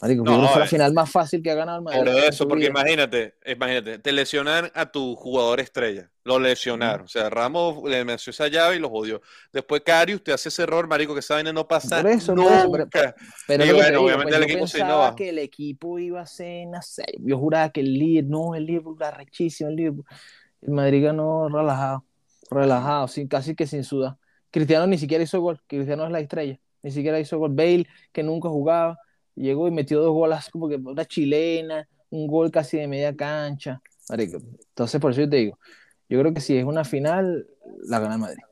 Marico, 0.03 0.25
No, 0.25 0.49
fue 0.49 0.61
la 0.61 0.65
eh. 0.65 0.69
final 0.69 0.95
más 0.95 1.11
fácil 1.11 1.43
que 1.43 1.51
ha 1.51 1.55
ganado 1.55 1.79
el 1.79 1.85
Madrid. 1.85 1.99
Por 1.99 2.09
eso, 2.09 2.49
porque 2.49 2.69
vida. 2.69 2.71
imagínate, 2.71 3.35
imagínate, 3.45 3.99
te 3.99 4.13
lesionan 4.13 4.71
a 4.75 4.91
tu 4.91 5.15
jugador 5.15 5.61
estrella, 5.61 6.11
lo 6.25 6.39
lesionaron, 6.39 7.05
o 7.05 7.09
sea, 7.09 7.29
Ramos 7.29 7.83
le 7.89 8.03
venció 8.05 8.31
esa 8.31 8.49
llave 8.49 8.77
y 8.77 8.79
lo 8.79 8.89
jodió. 8.89 9.21
Después 9.53 9.83
Carius 9.85 10.25
te 10.25 10.33
hace 10.33 10.49
ese 10.49 10.63
error, 10.63 10.89
marico, 10.89 11.13
que 11.13 11.21
esa 11.21 11.35
vaina 11.35 11.53
no 11.53 11.69
pasa 11.69 12.01
Por 12.01 12.11
eso, 12.11 12.33
eso, 12.33 12.73
pero- 12.91 13.15
Y 13.49 13.73
bueno, 13.73 13.89
digo, 13.91 14.05
obviamente 14.05 14.31
pues, 14.31 14.35
el 14.35 14.41
yo 14.41 14.45
equipo 14.45 14.61
pensaba 14.61 15.15
que 15.17 15.29
el 15.29 15.39
equipo 15.39 15.99
iba 15.99 16.21
a 16.23 16.27
ser, 16.27 16.67
no 16.69 16.81
sé, 16.81 17.05
yo 17.19 17.37
juraba 17.39 17.69
que 17.71 17.81
el 17.81 17.93
Liverpool, 17.93 18.31
no, 18.31 18.55
el 18.55 18.65
Liverpool 18.65 18.97
era 19.01 19.11
rechísimo, 19.11 19.69
el 19.71 19.77
Liverpool. 19.77 20.07
El 20.63 20.73
Madrid 20.73 21.05
ganó 21.05 21.49
relajado, 21.49 22.05
relajado, 22.51 23.09
sin, 23.09 23.29
casi 23.29 23.55
que 23.55 23.67
sin 23.67 23.85
sudar. 23.85 24.17
Cristiano 24.51 24.87
ni 24.87 24.99
siquiera 24.99 25.23
hizo 25.23 25.41
gol, 25.41 25.61
Cristiano 25.67 26.05
es 26.07 26.11
la 26.11 26.21
estrella, 26.21 26.59
ni 26.83 26.91
siquiera 26.91 27.21
hizo 27.21 27.39
gol. 27.39 27.53
Bale, 27.55 27.87
que 28.13 28.23
nunca 28.23 28.49
jugaba, 28.49 28.99
llegó 29.41 29.69
y 29.69 29.71
metió 29.71 30.01
dos 30.01 30.13
golas 30.13 30.49
como 30.51 30.69
que 30.69 30.77
una 30.77 31.05
chilena, 31.05 31.89
un 32.11 32.27
gol 32.27 32.51
casi 32.51 32.79
de 32.79 32.87
media 32.89 33.15
cancha. 33.15 33.81
Marico. 34.09 34.39
Entonces, 34.39 35.01
por 35.01 35.13
eso 35.13 35.21
yo 35.23 35.29
te 35.31 35.37
digo, 35.37 35.59
yo 36.09 36.19
creo 36.21 36.35
que 36.35 36.41
si 36.41 36.57
es 36.57 36.65
una 36.65 36.85
final, 36.85 37.47
la 37.85 38.01
gana 38.01 38.15
el 38.15 38.21
Madrid. 38.21 38.43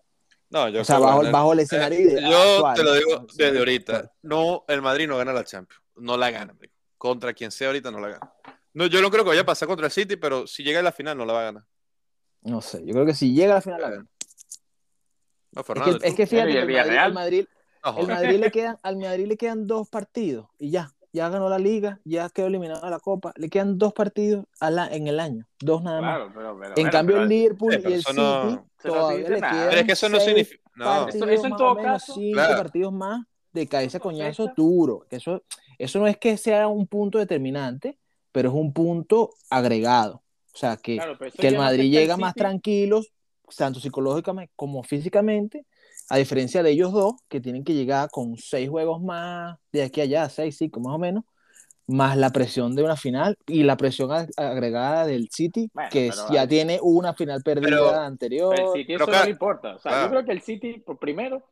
No, 0.51 0.68
yo 0.68 0.81
O 0.81 0.85
sea, 0.85 0.96
creo 0.96 1.09
que 1.09 1.14
bajo, 1.27 1.31
bajo 1.33 1.53
el 1.53 1.59
Eh, 1.59 1.62
escenario 1.62 2.01
ideal 2.01 2.31
yo 2.31 2.66
actual, 2.66 2.77
te 2.77 2.83
lo 2.85 2.94
digo 2.94 3.11
¿no? 3.20 3.27
desde 3.35 3.59
ahorita, 3.59 4.12
no, 4.22 4.64
el 4.68 4.81
Madrid 4.83 5.07
no 5.09 5.18
gana 5.18 5.33
la 5.33 5.44
Champions, 5.44 5.83
no 5.96 6.16
la 6.16 6.31
gana, 6.31 6.55
marico. 6.55 6.74
contra 6.96 7.35
quien 7.35 7.51
sea 7.51 7.66
ahorita 7.68 7.90
no 7.90 8.01
la 8.01 8.09
gana. 8.09 8.33
No, 8.72 8.87
yo 8.87 9.03
no 9.03 9.11
creo 9.11 9.24
que 9.24 9.31
vaya 9.31 9.42
a 9.42 9.46
pasar 9.46 9.66
contra 9.68 9.87
el 9.87 9.92
City, 9.92 10.16
pero 10.16 10.46
si 10.46 10.62
llega 10.62 10.81
a 10.81 10.83
la 10.83 10.92
final 10.92 11.18
no 11.18 11.27
la 11.27 11.33
va 11.33 11.40
a 11.40 11.44
ganar. 11.44 11.64
No 12.42 12.61
sé, 12.62 12.83
yo 12.87 12.92
creo 12.94 13.05
que 13.05 13.14
si 13.14 13.35
llega 13.35 13.53
a 13.53 13.55
la 13.57 13.61
final, 13.61 13.81
la 13.81 13.90
gana. 13.90 14.07
No, 15.53 15.61
Es 15.61 15.66
Fernando, 15.66 15.98
que, 15.98 16.09
es 16.09 16.14
que 16.14 16.27
fíjate 16.27 16.51
¿Y 16.51 16.53
que 16.53 16.59
el 16.59 16.62
el 16.62 16.66
Madrid, 16.66 16.68
Villarreal? 16.68 17.05
al 17.07 17.12
Madrid, 17.14 17.46
no 17.85 17.99
el. 17.99 18.07
Madrid 18.07 18.38
le 18.41 18.51
quedan, 18.51 18.77
al 18.83 18.97
Madrid 18.97 19.27
le 19.27 19.37
quedan 19.37 19.67
dos 19.67 19.88
partidos 19.88 20.47
y 20.59 20.71
ya, 20.71 20.93
ya 21.12 21.29
ganó 21.29 21.49
la 21.49 21.59
liga, 21.59 22.01
ya 22.05 22.29
quedó 22.29 22.47
eliminado 22.49 22.81
de 22.85 22.91
la 22.91 23.01
Copa, 23.01 23.33
le 23.37 23.49
quedan 23.49 23.79
dos 23.79 23.93
partidos 23.93 24.45
a 24.61 24.71
la- 24.71 24.88
en 24.88 25.07
el 25.09 25.21
año, 25.21 25.47
dos 25.61 25.83
nada 25.83 26.01
más. 26.01 26.17
Claro, 26.17 26.33
pero, 26.35 26.59
pero 26.59 26.69
en 26.69 26.75
bueno, 26.75 26.91
cambio 26.91 27.14
pero- 27.17 27.23
el 27.25 27.29
Liverpool 27.29 27.73
y 27.73 27.93
el 27.93 28.03
City 28.05 28.17
no- 28.17 28.49
eso 28.51 28.57
no 28.85 28.95
todavía 28.95 29.29
le 29.29 29.41
nada. 29.41 29.53
quedan 29.53 29.69
Pero 29.69 29.81
es 29.81 29.87
que 29.87 29.93
eso 29.93 30.09
no 30.09 30.21
significa. 30.21 30.62
No, 30.77 31.09
Eso- 31.09 31.27
eso 31.29 31.45
en 31.45 31.51
más 31.51 31.59
todo 31.59 31.75
menos, 31.75 31.93
caso- 31.93 32.14
cinco 32.14 32.35
Claro. 32.35 32.57
partidos 32.57 32.93
más 32.93 33.27
de 33.53 33.67
caerse 33.67 33.97
Eso 33.97 34.03
coñazo 34.03 34.53
duro. 34.57 35.07
Que 35.11 35.17
eso, 35.17 35.43
eso 35.79 35.99
no 35.99 36.07
es 36.07 36.17
que 36.19 36.37
sea 36.37 36.69
un 36.69 36.87
punto 36.87 37.19
determinante, 37.19 37.99
pero 38.31 38.51
es 38.51 38.55
un 38.55 38.73
punto 38.73 39.31
agregado. 39.51 40.23
O 40.55 40.57
sea, 40.57 40.77
que, 40.77 40.97
claro, 40.97 41.19
que 41.19 41.49
el 41.49 41.57
Madrid 41.59 41.91
llega 41.91 42.17
más 42.17 42.35
tranquilo, 42.35 43.01
tanto 43.57 43.81
psicológicamente 43.81 44.53
como 44.55 44.83
físicamente, 44.85 45.67
a 46.11 46.16
diferencia 46.16 46.62
de 46.62 46.71
ellos 46.71 46.92
dos, 46.92 47.14
que 47.29 47.40
tienen 47.40 47.64
que 47.64 47.75
llegar 47.75 48.09
con 48.11 48.37
seis 48.37 48.68
juegos 48.68 49.03
más 49.03 49.57
de 49.73 49.83
aquí 49.83 50.01
a 50.01 50.05
allá, 50.05 50.29
seis, 50.29 50.57
cinco 50.57 50.81
más 50.81 50.94
o 50.94 50.99
menos, 50.99 51.25
más 51.87 52.16
la 52.16 52.31
presión 52.31 52.75
de 52.77 52.83
una 52.83 52.97
final 52.97 53.35
y 53.47 53.62
la 53.62 53.77
presión 53.77 54.11
ag- 54.11 54.31
agregada 54.37 55.07
del 55.07 55.29
City, 55.31 55.71
Bueno, 55.73 55.88
que 55.90 56.11
pero 56.11 56.35
ya 56.35 56.42
hay- 56.42 56.49
tiene 56.49 56.79
una 56.83 57.14
final 57.14 57.42
perdida 57.42 57.68
Pero- 57.68 57.94
anterior. 57.94 58.55
Pero 58.55 58.75
el 58.75 58.81
City 58.81 58.94
eso 58.94 59.07
claro, 59.07 59.25
no 59.25 59.31
importa. 59.31 59.75
O 59.77 59.79
sea, 59.79 59.92
claro. 59.92 60.05
yo 60.07 60.11
creo 60.11 60.25
que 60.25 60.33
el 60.33 60.40
City, 60.42 60.79
por 60.81 60.99
primero, 60.99 61.42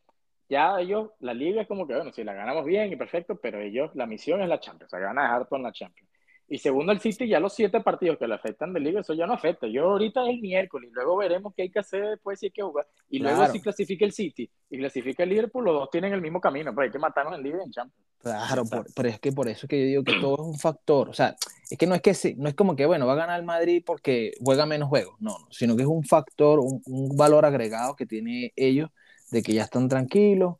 ya 0.48 0.78
ellos, 0.80 1.10
la 1.20 1.32
liga 1.34 1.62
es 1.62 1.68
como 1.68 1.86
que, 1.86 1.94
bueno, 1.94 2.12
si 2.12 2.22
la 2.22 2.34
ganamos 2.34 2.64
bien 2.66 2.92
y 2.92 2.96
perfecto, 2.96 3.36
pero 3.40 3.60
ellos, 3.60 3.90
la 3.94 4.06
misión 4.06 4.40
es 4.42 4.48
la 4.48 4.60
Champions, 4.60 4.92
o 4.92 4.96
sea, 4.96 5.06
van 5.06 5.18
a 5.18 5.46
en 5.50 5.62
la 5.62 5.72
Champions. 5.72 6.10
Y 6.48 6.58
segundo, 6.58 6.92
el 6.92 7.00
City, 7.00 7.26
ya 7.26 7.40
los 7.40 7.52
siete 7.54 7.80
partidos 7.80 8.18
que 8.18 8.28
le 8.28 8.34
afectan 8.34 8.72
de 8.72 8.78
liga, 8.80 9.00
eso 9.00 9.14
ya 9.14 9.26
no 9.26 9.34
afecta. 9.34 9.66
Yo 9.66 9.90
ahorita 9.90 10.22
es 10.24 10.30
el 10.30 10.40
miércoles, 10.40 10.90
y 10.90 10.94
luego 10.94 11.16
veremos 11.16 11.52
qué 11.56 11.62
hay 11.62 11.70
que 11.70 11.80
hacer 11.80 12.06
después 12.10 12.38
si 12.38 12.46
hay 12.46 12.52
que 12.52 12.62
jugar. 12.62 12.86
Y 13.10 13.18
luego 13.18 13.46
si 13.48 13.60
clasifica 13.60 14.04
el 14.04 14.12
City 14.12 14.48
y 14.70 14.78
clasifica 14.78 15.24
el 15.24 15.30
Liverpool, 15.30 15.64
los 15.64 15.74
dos 15.74 15.90
tienen 15.90 16.12
el 16.12 16.20
mismo 16.22 16.40
camino, 16.40 16.72
pero 16.74 16.84
hay 16.84 16.90
que 16.92 16.98
matarnos 16.98 17.34
en 17.36 17.42
liga 17.42 17.58
y 17.60 17.66
en 17.66 17.72
Champions. 17.72 18.06
Claro, 18.22 18.64
por- 18.64 18.86
pero 18.94 19.08
es 19.08 19.20
que 19.20 19.32
por 19.32 19.48
eso 19.48 19.66
es 19.66 19.68
que 19.70 19.80
yo 19.80 19.86
digo 19.86 20.04
que 20.04 20.20
todo 20.20 20.34
es 20.34 20.40
un 20.40 20.58
factor. 20.58 21.08
O 21.08 21.12
sea, 21.12 21.36
es 21.70 21.78
que 21.78 21.86
no 21.86 21.94
es 21.94 22.02
que 22.02 22.34
no 22.36 22.48
es 22.48 22.54
como 22.54 22.74
que, 22.74 22.86
bueno, 22.86 23.06
va 23.06 23.12
a 23.12 23.16
ganar 23.16 23.38
el 23.38 23.46
Madrid 23.46 23.82
porque 23.84 24.32
juega 24.40 24.66
menos 24.66 24.88
juegos. 24.88 25.16
No, 25.20 25.38
no, 25.38 25.46
sino 25.50 25.76
que 25.76 25.82
es 25.82 25.88
un 25.88 26.04
factor, 26.04 26.58
un, 26.60 26.82
un 26.86 27.16
valor 27.16 27.44
agregado 27.44 27.94
que 27.96 28.06
tiene 28.06 28.52
ellos 28.56 28.90
de 29.30 29.42
que 29.42 29.52
ya 29.52 29.64
están 29.64 29.88
tranquilos, 29.88 30.56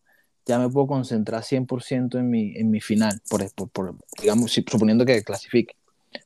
ya 0.47 0.59
me 0.59 0.69
puedo 0.69 0.87
concentrar 0.87 1.43
100% 1.43 2.19
en 2.19 2.31
mi, 2.31 2.55
en 2.57 2.71
mi 2.71 2.81
final, 2.81 3.21
por, 3.29 3.43
por- 3.55 3.69
por- 3.71 3.95
digamos, 4.21 4.53
si- 4.53 4.65
suponiendo 4.67 5.05
que 5.05 5.23
clasifique, 5.23 5.75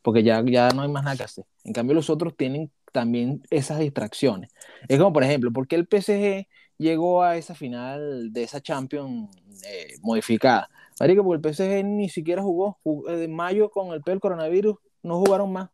porque 0.02 0.22
ya, 0.22 0.42
ya 0.44 0.68
no 0.70 0.82
hay 0.82 0.88
más 0.88 1.02
nada 1.04 1.16
que 1.16 1.22
hacer. 1.24 1.44
En 1.64 1.72
cambio, 1.72 1.94
los 1.94 2.10
otros 2.10 2.36
tienen 2.36 2.70
también 2.92 3.42
esas 3.50 3.78
distracciones. 3.78 4.50
Es 4.88 4.98
como, 4.98 5.12
por 5.12 5.24
ejemplo, 5.24 5.50
¿por 5.52 5.66
qué 5.66 5.76
el 5.76 5.86
PSG 5.86 6.46
llegó 6.76 7.22
a 7.22 7.36
esa 7.36 7.54
final 7.54 8.32
de 8.32 8.42
esa 8.42 8.60
Champions 8.60 9.34
eh, 9.66 9.94
modificada? 10.02 10.68
Marico, 10.98 11.24
porque 11.24 11.48
el 11.48 11.54
PSG 11.54 11.84
ni 11.84 12.08
siquiera 12.10 12.42
jugó. 12.42 12.78
Jugó- 12.82 13.08
eh, 13.08 13.26
mayo, 13.26 13.70
con 13.70 13.92
el 13.94 14.02
pel 14.02 14.20
coronavirus, 14.20 14.76
no 15.02 15.18
jugaron 15.18 15.50
más. 15.52 15.70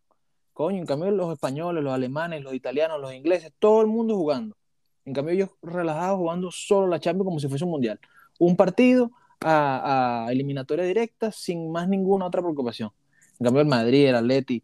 Coño, 0.53 0.79
en 0.79 0.87
cambio, 0.87 1.11
los 1.11 1.33
españoles, 1.33 1.83
los 1.83 1.93
alemanes, 1.93 2.43
los 2.43 2.55
italianos, 2.55 3.01
los 3.01 3.13
ingleses, 3.13 3.53
todo 3.59 3.81
el 3.81 3.89
mundo 3.89 4.15
jugando. 4.17 4.57
En 5.05 5.13
cambio, 5.15 5.35
ellos 5.35 5.51
relajados 5.63 6.19
jugando 6.19 6.51
solo 6.53 6.87
la 6.87 7.01
Champions 7.01 7.25
como 7.27 7.41
si 7.41 7.49
fuese 7.49 7.65
un 7.65 7.71
mundial. 7.73 7.99
Un 8.39 8.57
partido 8.57 9.11
a, 9.41 10.29
eliminatoria 10.31 10.85
directa 10.85 11.31
sin 11.33 11.71
más 11.71 11.89
ninguna 11.89 12.27
otra 12.27 12.43
preocupación. 12.43 12.91
En 13.39 13.45
cambio, 13.45 13.63
el 13.63 13.69
Madrid, 13.69 14.09
el 14.09 14.17
Atleti, 14.17 14.63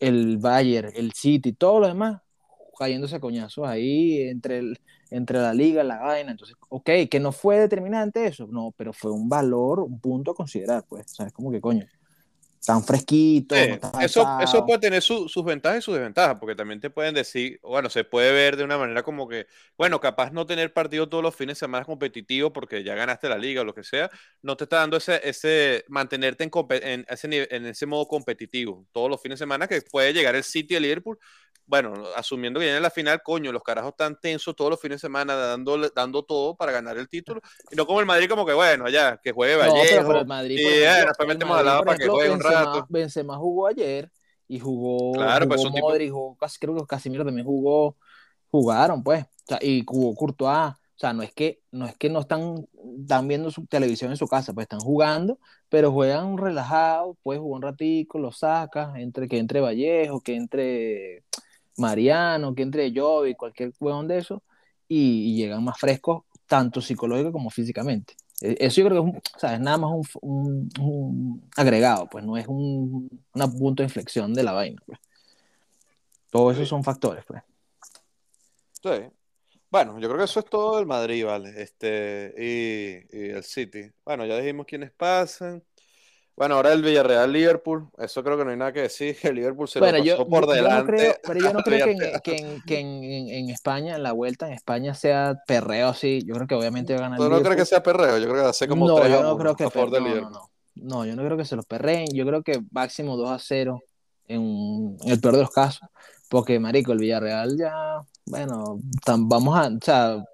el 0.00 0.38
Bayern, 0.38 0.90
el 0.94 1.12
City, 1.12 1.52
todos 1.52 1.80
los 1.80 1.90
demás 1.90 2.20
cayéndose 2.76 3.16
a 3.16 3.20
coñazos 3.20 3.66
ahí 3.68 4.22
entre, 4.22 4.58
el, 4.58 4.78
entre 5.10 5.38
la 5.38 5.54
liga, 5.54 5.84
la 5.84 6.00
vaina. 6.00 6.32
Entonces, 6.32 6.56
ok, 6.68 6.90
que 7.10 7.20
no 7.20 7.32
fue 7.32 7.58
determinante 7.58 8.26
eso, 8.26 8.46
no, 8.48 8.74
pero 8.76 8.92
fue 8.92 9.12
un 9.12 9.28
valor, 9.28 9.80
un 9.80 10.00
punto 10.00 10.32
a 10.32 10.34
considerar, 10.34 10.84
pues, 10.88 11.06
¿sabes? 11.12 11.32
Como 11.32 11.50
que 11.50 11.60
coño, 11.60 11.86
tan 12.64 12.82
fresquito. 12.84 13.56
Sí, 13.56 13.68
no 13.68 13.78
tan 13.78 13.92
eso, 13.98 14.34
eso 14.36 14.64
puede 14.66 14.80
tener 14.80 15.00
su- 15.00 15.28
sus 15.28 15.44
ventajas 15.44 15.78
y 15.78 15.82
sus 15.82 15.94
desventajas, 15.94 16.36
porque 16.40 16.56
también 16.56 16.80
te 16.80 16.90
pueden 16.90 17.14
decir, 17.14 17.60
bueno, 17.62 17.88
se 17.88 18.02
puede 18.02 18.32
ver 18.32 18.56
de 18.56 18.64
una 18.64 18.76
manera 18.78 19.04
como 19.04 19.28
que, 19.28 19.46
bueno, 19.78 20.00
capaz 20.00 20.32
no 20.32 20.44
tener 20.44 20.72
partido 20.72 21.08
todos 21.08 21.22
los 21.22 21.36
fines 21.36 21.56
de 21.56 21.60
semana 21.60 21.84
competitivo 21.84 22.52
porque 22.52 22.82
ya 22.82 22.96
ganaste 22.96 23.28
la 23.28 23.38
liga 23.38 23.60
o 23.60 23.64
lo 23.64 23.72
que 23.74 23.84
sea, 23.84 24.10
no 24.42 24.56
te 24.56 24.64
está 24.64 24.78
dando 24.78 24.96
ese, 24.96 25.20
ese 25.28 25.84
mantenerte 25.88 26.42
en, 26.42 26.50
en, 26.82 27.06
ese, 27.08 27.48
en 27.54 27.66
ese 27.66 27.86
modo 27.86 28.08
competitivo 28.08 28.88
todos 28.92 29.08
los 29.08 29.22
fines 29.22 29.38
de 29.38 29.44
semana 29.44 29.68
que 29.68 29.82
puede 29.82 30.12
llegar 30.12 30.34
el 30.34 30.42
City 30.42 30.74
y 30.74 30.76
el 30.78 30.82
Liverpool. 30.82 31.18
Bueno, 31.66 31.94
asumiendo 32.14 32.60
que 32.60 32.66
viene 32.66 32.80
la 32.80 32.90
final, 32.90 33.22
coño, 33.22 33.50
los 33.50 33.62
carajos 33.62 33.92
están 33.92 34.20
tensos 34.20 34.54
todos 34.54 34.70
los 34.70 34.80
fines 34.80 34.96
de 35.00 35.06
semana 35.06 35.34
dando, 35.34 35.78
dando 35.90 36.22
todo 36.22 36.54
para 36.54 36.72
ganar 36.72 36.98
el 36.98 37.08
título, 37.08 37.40
y 37.70 37.76
no 37.76 37.86
como 37.86 38.00
el 38.00 38.06
Madrid 38.06 38.28
como 38.28 38.44
que, 38.44 38.52
bueno, 38.52 38.88
ya, 38.90 39.16
que 39.22 39.32
juegue 39.32 39.54
No, 39.54 39.60
pero, 39.60 39.72
Vallejo, 39.72 40.06
pero 40.08 40.20
el 40.20 40.26
Madrid, 40.26 40.58
y, 40.58 40.62
ejemplo, 40.62 41.06
después 41.08 41.28
metemos 41.28 41.58
al 41.58 41.64
lado 41.64 41.84
para 41.84 41.96
que 41.98 42.06
juegue 42.08 42.30
un 42.30 42.40
rato. 42.40 42.86
Benzema 42.90 43.36
jugó 43.38 43.66
ayer 43.66 44.10
y 44.46 44.60
jugó, 44.60 45.12
Claro, 45.14 45.48
pues 45.48 45.58
jugó 45.60 45.70
son 45.70 45.74
tipo- 45.74 46.12
jugó, 46.14 46.36
casi- 46.36 46.58
creo 46.58 46.76
que 46.76 46.86
Casimiro 46.86 47.24
también 47.24 47.46
jugó, 47.46 47.96
jugaron, 48.50 49.02
pues, 49.02 49.24
o 49.24 49.28
sea, 49.48 49.58
y 49.62 49.82
jugó 49.86 50.14
Courtois. 50.14 50.74
O 50.96 50.96
sea, 50.96 51.12
no 51.12 51.24
es 51.24 51.32
que 51.34 51.60
no 51.72 51.86
es 51.86 51.96
que 51.98 52.08
no 52.08 52.20
están, 52.20 52.68
están 53.00 53.26
viendo 53.26 53.50
su 53.50 53.66
televisión 53.66 54.12
en 54.12 54.16
su 54.16 54.28
casa, 54.28 54.52
pues 54.52 54.64
están 54.66 54.78
jugando, 54.78 55.40
pero 55.68 55.90
juegan 55.90 56.38
relajados, 56.38 57.16
puedes 57.20 57.40
jugar 57.42 57.56
un 57.56 57.62
ratico, 57.62 58.20
lo 58.20 58.30
sacas, 58.30 58.94
entre 58.96 59.26
que 59.26 59.38
entre 59.38 59.60
Vallejo, 59.60 60.20
que 60.20 60.36
entre 60.36 61.24
Mariano, 61.76 62.54
que 62.54 62.62
entre 62.62 62.92
Jovi, 62.94 63.34
cualquier 63.34 63.72
huevón 63.80 64.08
de 64.08 64.18
eso, 64.18 64.42
y, 64.88 65.32
y 65.32 65.36
llegan 65.36 65.64
más 65.64 65.78
frescos, 65.78 66.24
tanto 66.46 66.80
psicológico 66.80 67.32
como 67.32 67.50
físicamente. 67.50 68.14
E, 68.40 68.56
Eso 68.60 68.80
yo 68.82 68.88
creo 68.88 69.02
que 69.04 69.08
es, 69.10 69.14
un, 69.14 69.20
o 69.36 69.38
sea, 69.38 69.54
es 69.54 69.60
nada 69.60 69.78
más 69.78 69.90
un, 69.92 70.06
un- 70.22 70.82
un 70.84 71.50
agregado, 71.56 72.08
pues 72.10 72.24
no 72.24 72.36
es 72.36 72.46
un, 72.46 73.08
punto 73.58 73.82
de 73.82 73.86
inflexión 73.86 74.34
de 74.34 74.42
la 74.42 74.52
vaina. 74.52 74.80
Pues. 74.86 74.98
Todos 76.30 76.54
esos 76.54 76.66
Sí. 76.66 76.70
son 76.70 76.84
factores, 76.84 77.24
pues. 77.26 77.42
Sí. 78.82 79.08
Bueno, 79.70 79.98
yo 79.98 80.08
creo 80.08 80.18
que 80.18 80.24
eso 80.24 80.40
es 80.40 80.46
todo 80.46 80.76
del 80.76 80.86
Madrid, 80.86 81.24
¿vale? 81.24 81.50
Este, 81.62 82.32
y, 82.38 83.16
y 83.16 83.30
el 83.30 83.42
City. 83.42 83.90
Bueno, 84.04 84.24
ya 84.26 84.38
dijimos 84.38 84.66
quiénes 84.66 84.92
pasan. 84.92 85.62
Bueno, 86.36 86.56
ahora 86.56 86.72
el 86.72 86.82
Villarreal-Liverpool. 86.82 87.90
Eso 87.98 88.24
creo 88.24 88.36
que 88.36 88.44
no 88.44 88.50
hay 88.50 88.56
nada 88.56 88.72
que 88.72 88.80
decir. 88.82 89.16
El 89.22 89.36
Liverpool 89.36 89.68
se 89.68 89.78
Bueno, 89.78 89.98
lo 89.98 90.04
yo, 90.04 90.16
pasó 90.16 90.28
por 90.28 90.40
yo- 90.46 90.54
yo 90.56 90.62
no 90.62 90.68
delante. 90.68 90.92
creo, 90.92 91.14
pero 91.24 91.40
yo 91.40 91.52
no 91.52 91.58
creo 91.64 91.86
que, 91.86 91.92
en, 91.92 92.20
que 92.22 92.36
en- 92.36 92.62
que 92.62 92.78
en- 93.38 93.50
España, 93.50 93.94
en 93.96 94.02
la 94.02 94.12
vuelta 94.12 94.46
en 94.48 94.52
España, 94.54 94.94
sea 94.94 95.36
perreo 95.46 95.88
así. 95.88 96.22
Yo 96.26 96.34
creo 96.34 96.46
que 96.48 96.54
obviamente 96.56 96.92
va 96.94 96.98
a 96.98 97.02
ganar 97.02 97.18
¿Tú 97.18 97.28
no 97.28 97.40
crees 97.40 97.56
que 97.56 97.64
sea 97.66 97.82
perreo? 97.82 98.18
Yo 98.18 98.28
creo 98.28 98.46
que 98.46 98.52
ser 98.52 98.68
como 98.68 98.88
No, 98.88 98.96
3 98.96 99.10
yo 99.12 99.22
no 99.22 99.34
1 99.34 99.38
creo 99.42 99.56
que 99.56 99.64
a 99.64 99.70
favor 99.70 99.90
del 99.90 100.04
Liverpool. 100.04 100.32
no. 100.32 100.50
No, 100.76 101.04
yo 101.06 101.14
no 101.14 101.22
creo 101.24 101.36
que 101.36 101.44
se 101.44 101.54
los 101.54 101.66
perreen. 101.66 102.08
Yo 102.12 102.26
creo 102.26 102.42
que 102.42 102.60
máximo 102.72 103.16
2 103.16 103.30
a 103.30 103.38
0 103.38 103.80
en, 104.26 104.96
el 105.06 105.20
peor 105.20 105.34
de 105.36 105.42
los 105.42 105.50
casos. 105.50 105.88
Porque, 106.28 106.58
marico, 106.58 106.90
el 106.90 106.98
Villarreal 106.98 107.56
ya, 107.56 108.00
bueno, 108.26 108.80
tan- 109.04 109.28
vamos 109.28 109.56
a, 109.56 109.68
o 109.68 109.78
sea, 109.80 110.24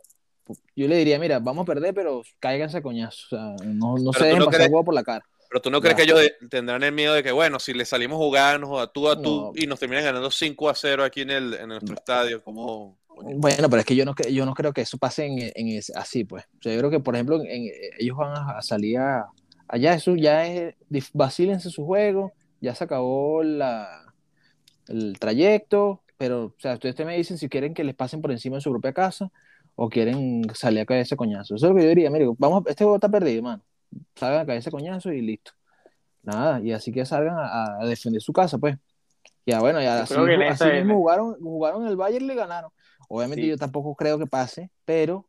yo 0.74 0.88
le 0.88 0.96
diría, 0.96 1.18
mira, 1.18 1.40
vamos 1.40 1.64
a 1.64 1.66
perder, 1.66 1.92
pero 1.92 2.22
cáiganse 2.38 2.78
a 2.78 2.82
coñazo. 2.82 3.26
O 3.26 3.28
sea, 3.28 3.66
no, 3.66 3.96
no 3.98 4.14
se 4.14 4.24
dejen 4.24 4.38
no 4.38 4.44
pasar 4.46 4.60
crees- 4.60 4.72
huevo 4.72 4.84
por 4.84 4.94
la 4.94 5.02
cara. 5.02 5.26
Pero 5.50 5.60
tú 5.60 5.70
no 5.70 5.80
crees 5.80 5.96
que 5.96 6.02
ellos 6.04 6.20
de- 6.20 6.36
tendrán 6.48 6.82
el 6.84 6.92
miedo 6.92 7.12
de 7.12 7.24
que, 7.24 7.32
bueno, 7.32 7.58
si 7.58 7.74
le 7.74 7.84
salimos 7.84 8.18
jugando 8.18 8.78
a 8.78 8.90
tú 8.92 9.08
a 9.08 9.20
tú 9.20 9.46
No. 9.46 9.52
y 9.54 9.66
nos 9.66 9.80
terminan 9.80 10.04
ganando 10.04 10.30
5 10.30 10.70
a 10.70 10.74
0 10.76 11.02
aquí 11.02 11.22
en, 11.22 11.30
el, 11.30 11.54
en 11.54 11.68
nuestro 11.68 11.94
estadio, 11.94 12.42
como... 12.42 12.96
Bueno, 13.36 13.68
pero 13.68 13.80
es 13.80 13.84
que 13.84 13.96
yo 13.96 14.04
no, 14.04 14.14
yo 14.30 14.46
no 14.46 14.54
creo 14.54 14.72
que 14.72 14.80
eso 14.82 14.96
pase 14.96 15.26
en, 15.26 15.52
en 15.54 15.80
así, 15.96 16.24
pues. 16.24 16.44
O 16.58 16.62
sea, 16.62 16.72
yo 16.72 16.78
creo 16.78 16.90
que, 16.90 17.00
por 17.00 17.16
ejemplo, 17.16 17.42
en- 17.42 17.68
ellos 17.98 18.16
van 18.16 18.32
a, 18.32 18.62
salir 18.62 18.98
a- 18.98 19.26
allá, 19.68 19.94
eso 19.94 20.14
ya 20.16 20.46
es, 20.46 20.74
vacílense 21.12 21.68
su 21.68 21.84
juego, 21.84 22.32
ya 22.60 22.74
se 22.76 22.84
acabó 22.84 23.42
la, 23.42 24.14
el 24.88 25.18
trayecto, 25.18 26.02
pero, 26.16 26.44
o 26.44 26.54
sea, 26.58 26.74
ustedes 26.74 27.04
me 27.04 27.16
dicen 27.16 27.38
si 27.38 27.48
quieren 27.48 27.74
que 27.74 27.84
les 27.84 27.94
pasen 27.94 28.22
por 28.22 28.30
encima 28.30 28.56
de 28.56 28.62
su 28.62 28.70
propia 28.70 28.92
casa 28.92 29.30
o 29.74 29.88
quieren 29.88 30.42
salir 30.54 30.80
a 30.80 30.86
caer 30.86 31.00
ese 31.02 31.16
coñazo. 31.16 31.56
Eso 31.56 31.66
es 31.66 31.70
lo 31.72 31.76
que 31.76 31.82
yo 31.82 31.88
diría, 31.88 32.10
mire, 32.10 32.26
vamos, 32.38 32.62
este 32.68 32.84
juego 32.84 32.96
está 32.96 33.08
perdido, 33.08 33.42
mano. 33.42 33.62
Salgan 34.14 34.40
a 34.42 34.46
caer 34.46 34.58
ese 34.58 34.70
coñazo 34.70 35.12
y 35.12 35.20
listo. 35.22 35.52
Nada, 36.22 36.60
y 36.60 36.72
así 36.72 36.92
que 36.92 37.04
salgan 37.06 37.36
a, 37.38 37.80
a 37.80 37.86
defender 37.86 38.20
su 38.20 38.32
casa, 38.32 38.58
pues. 38.58 38.76
Ya 39.46 39.58
bueno, 39.60 39.80
ya 39.80 40.02
así, 40.02 40.14
así 40.14 40.64
mismo 40.72 40.96
jugaron, 40.96 41.34
jugaron 41.40 41.86
el 41.86 41.96
Bayern 41.96 42.24
y 42.24 42.28
le 42.28 42.34
ganaron. 42.34 42.70
Obviamente 43.08 43.42
Sí. 43.42 43.48
yo 43.48 43.56
tampoco 43.56 43.94
creo 43.94 44.18
que 44.18 44.26
pase, 44.26 44.70
pero 44.84 45.26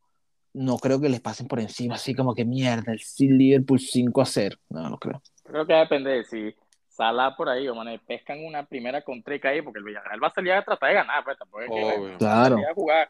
no 0.53 0.77
creo 0.77 0.99
que 0.99 1.07
les 1.09 1.21
pasen 1.21 1.47
por 1.47 1.59
encima, 1.59 1.95
así 1.95 2.13
como 2.13 2.35
que 2.35 2.43
mierda, 2.45 2.91
el 2.91 2.99
Liverpool 3.37 3.79
5 3.79 4.21
a 4.21 4.25
0. 4.25 4.57
No, 4.69 4.89
no 4.89 4.97
creo. 4.97 5.21
Creo 5.43 5.65
que 5.65 5.73
depende 5.73 6.11
de 6.11 6.23
si 6.25 6.53
Salah 6.89 7.35
por 7.37 7.47
ahí 7.49 7.67
o 7.69 7.73
man, 7.73 7.87
pescan 8.05 8.43
una 8.43 8.65
primera 8.65 9.01
contreca 9.01 9.49
ahí, 9.49 9.61
porque 9.61 9.79
el 9.79 9.85
Villarreal 9.85 10.21
va 10.21 10.27
a 10.27 10.33
salir 10.33 10.51
a 10.51 10.63
tratar 10.63 10.89
de 10.89 10.95
ganar, 10.95 11.23
pues 11.23 11.37
tampoco 11.37 11.61
es 11.63 11.69
que 11.69 11.83
Obvio. 11.99 12.17
Claro. 12.17 12.55
salir 12.55 12.67
a 12.67 12.73
jugar, 12.73 13.09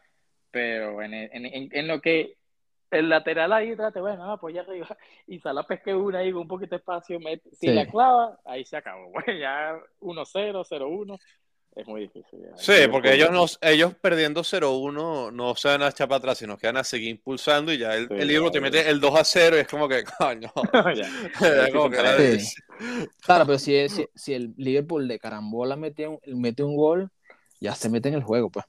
pero 0.52 1.02
en, 1.02 1.12
en, 1.14 1.46
en, 1.46 1.68
en 1.72 1.88
lo 1.88 2.00
que 2.00 2.36
el 2.92 3.08
lateral 3.08 3.52
ahí 3.52 3.74
trate, 3.76 4.00
bueno, 4.00 4.30
ah, 4.32 4.38
pues 4.40 4.54
ya 4.54 4.60
arriba, 4.62 4.86
y 5.26 5.38
Salah 5.40 5.66
pesque 5.66 5.94
una 5.94 6.18
ahí 6.20 6.30
con 6.32 6.42
un 6.42 6.48
poquito 6.48 6.70
de 6.70 6.76
espacio, 6.76 7.18
mete- 7.18 7.50
si 7.50 7.66
Sí. 7.68 7.72
la 7.74 7.86
clava, 7.86 8.38
ahí 8.44 8.64
se 8.64 8.76
acabó, 8.76 9.10
bueno, 9.12 9.38
ya 9.38 9.74
1-0, 10.00 10.64
0-1, 10.64 11.18
es 11.74 11.86
muy 11.88 12.02
difícil. 12.02 12.38
ya. 12.42 12.54
Sí, 12.56 12.86
porque 12.90 13.14
ellos, 13.14 13.30
no, 13.30 13.46
ellos 13.62 13.94
perdiendo 13.94 14.42
0-1 14.44 15.30
no 15.32 15.54
se 15.56 15.68
van 15.68 15.82
a 15.82 15.88
echar 15.88 16.06
para 16.06 16.18
atrás, 16.18 16.36
sino 16.36 16.58
que 16.58 16.66
van 16.66 16.76
a 16.76 16.84
seguir 16.84 17.08
impulsando 17.08 17.72
y 17.72 17.78
ya 17.78 17.94
el, 17.96 18.08
Sí, 18.08 18.14
el 18.18 18.28
libro 18.28 18.50
te 18.50 18.60
mete 18.60 18.86
el 18.90 19.00
2 19.00 19.18
a 19.18 19.24
0 19.24 19.56
y 19.56 19.60
es 19.60 19.68
como 19.68 19.88
que, 19.88 20.04
coño. 20.18 20.52
Como 21.72 21.88
que. 21.90 22.38
Claro, 23.24 23.46
pero 23.46 23.58
si, 23.58 23.88
si, 23.88 24.06
si 24.14 24.34
el 24.34 24.52
Liverpool 24.58 25.08
de 25.08 25.18
carambola 25.18 25.76
mete 25.76 26.08
un, 26.08 26.18
mete 26.26 26.62
un 26.62 26.76
gol, 26.76 27.10
ya 27.60 27.74
se 27.74 27.88
mete 27.88 28.08
en 28.08 28.16
el 28.16 28.22
juego, 28.22 28.50
pues. 28.50 28.66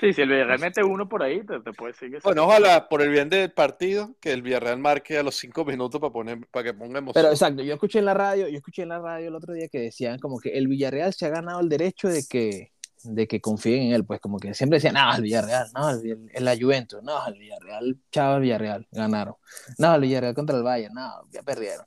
Sí, 0.00 0.12
si 0.12 0.22
el 0.22 0.28
Villarreal 0.30 0.58
mete 0.58 0.82
uno 0.82 1.08
por 1.08 1.22
ahí, 1.22 1.44
te, 1.44 1.60
te 1.60 1.72
puede 1.72 1.92
decir 1.92 2.10
que 2.10 2.16
sí. 2.16 2.22
Bueno, 2.24 2.44
ojalá 2.44 2.88
por 2.88 3.02
el 3.02 3.10
bien 3.10 3.28
del 3.28 3.52
partido 3.52 4.16
que 4.20 4.32
el 4.32 4.42
Villarreal 4.42 4.78
marque 4.78 5.18
a 5.18 5.22
los 5.22 5.36
5 5.36 5.64
minutos 5.64 6.00
para 6.00 6.12
poner 6.12 6.46
para 6.50 6.64
que 6.64 6.74
ponga 6.74 6.98
emoción. 6.98 7.22
Pero 7.22 7.32
exacto, 7.32 7.62
yo 7.62 7.74
escuché 7.74 7.98
en 7.98 8.06
la 8.06 8.14
radio, 8.14 8.48
yo 8.48 8.56
escuché 8.56 8.82
en 8.82 8.88
la 8.88 8.98
radio 8.98 9.28
el 9.28 9.34
otro 9.34 9.52
día 9.52 9.68
que 9.68 9.80
decían 9.80 10.18
como 10.18 10.38
que 10.40 10.50
el 10.50 10.66
Villarreal 10.66 11.12
se 11.12 11.26
ha 11.26 11.28
ganado 11.28 11.60
el 11.60 11.68
derecho 11.68 12.08
de 12.08 12.24
que, 12.28 12.72
de 13.04 13.28
que 13.28 13.40
confíen 13.40 13.82
en 13.82 13.92
él, 13.92 14.04
pues 14.04 14.18
como 14.20 14.38
que 14.38 14.54
siempre 14.54 14.78
decían, 14.78 14.94
no, 14.94 15.14
el 15.14 15.22
Villarreal, 15.22 15.68
no, 15.74 15.90
el, 15.90 16.30
el 16.32 16.44
la 16.44 16.56
Juventus, 16.56 17.02
no, 17.02 17.26
el 17.26 17.38
Villarreal, 17.38 17.96
chavo, 18.10 18.36
el 18.36 18.42
Villarreal, 18.42 18.88
ganaron. 18.90 19.34
No, 19.78 19.94
el 19.94 20.00
Villarreal 20.00 20.34
contra 20.34 20.56
el 20.56 20.62
Bayern, 20.62 20.94
no, 20.94 21.28
ya 21.30 21.42
perdieron. 21.42 21.86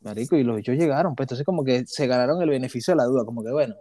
Marico, 0.00 0.36
y 0.36 0.44
los 0.44 0.56
bichos 0.56 0.76
llegaron, 0.76 1.14
pues 1.14 1.24
entonces 1.24 1.44
como 1.44 1.64
que 1.64 1.84
se 1.86 2.06
ganaron 2.06 2.42
el 2.42 2.50
beneficio 2.50 2.92
de 2.92 2.98
la 2.98 3.04
duda, 3.04 3.24
como 3.24 3.42
que 3.42 3.50
bueno, 3.50 3.74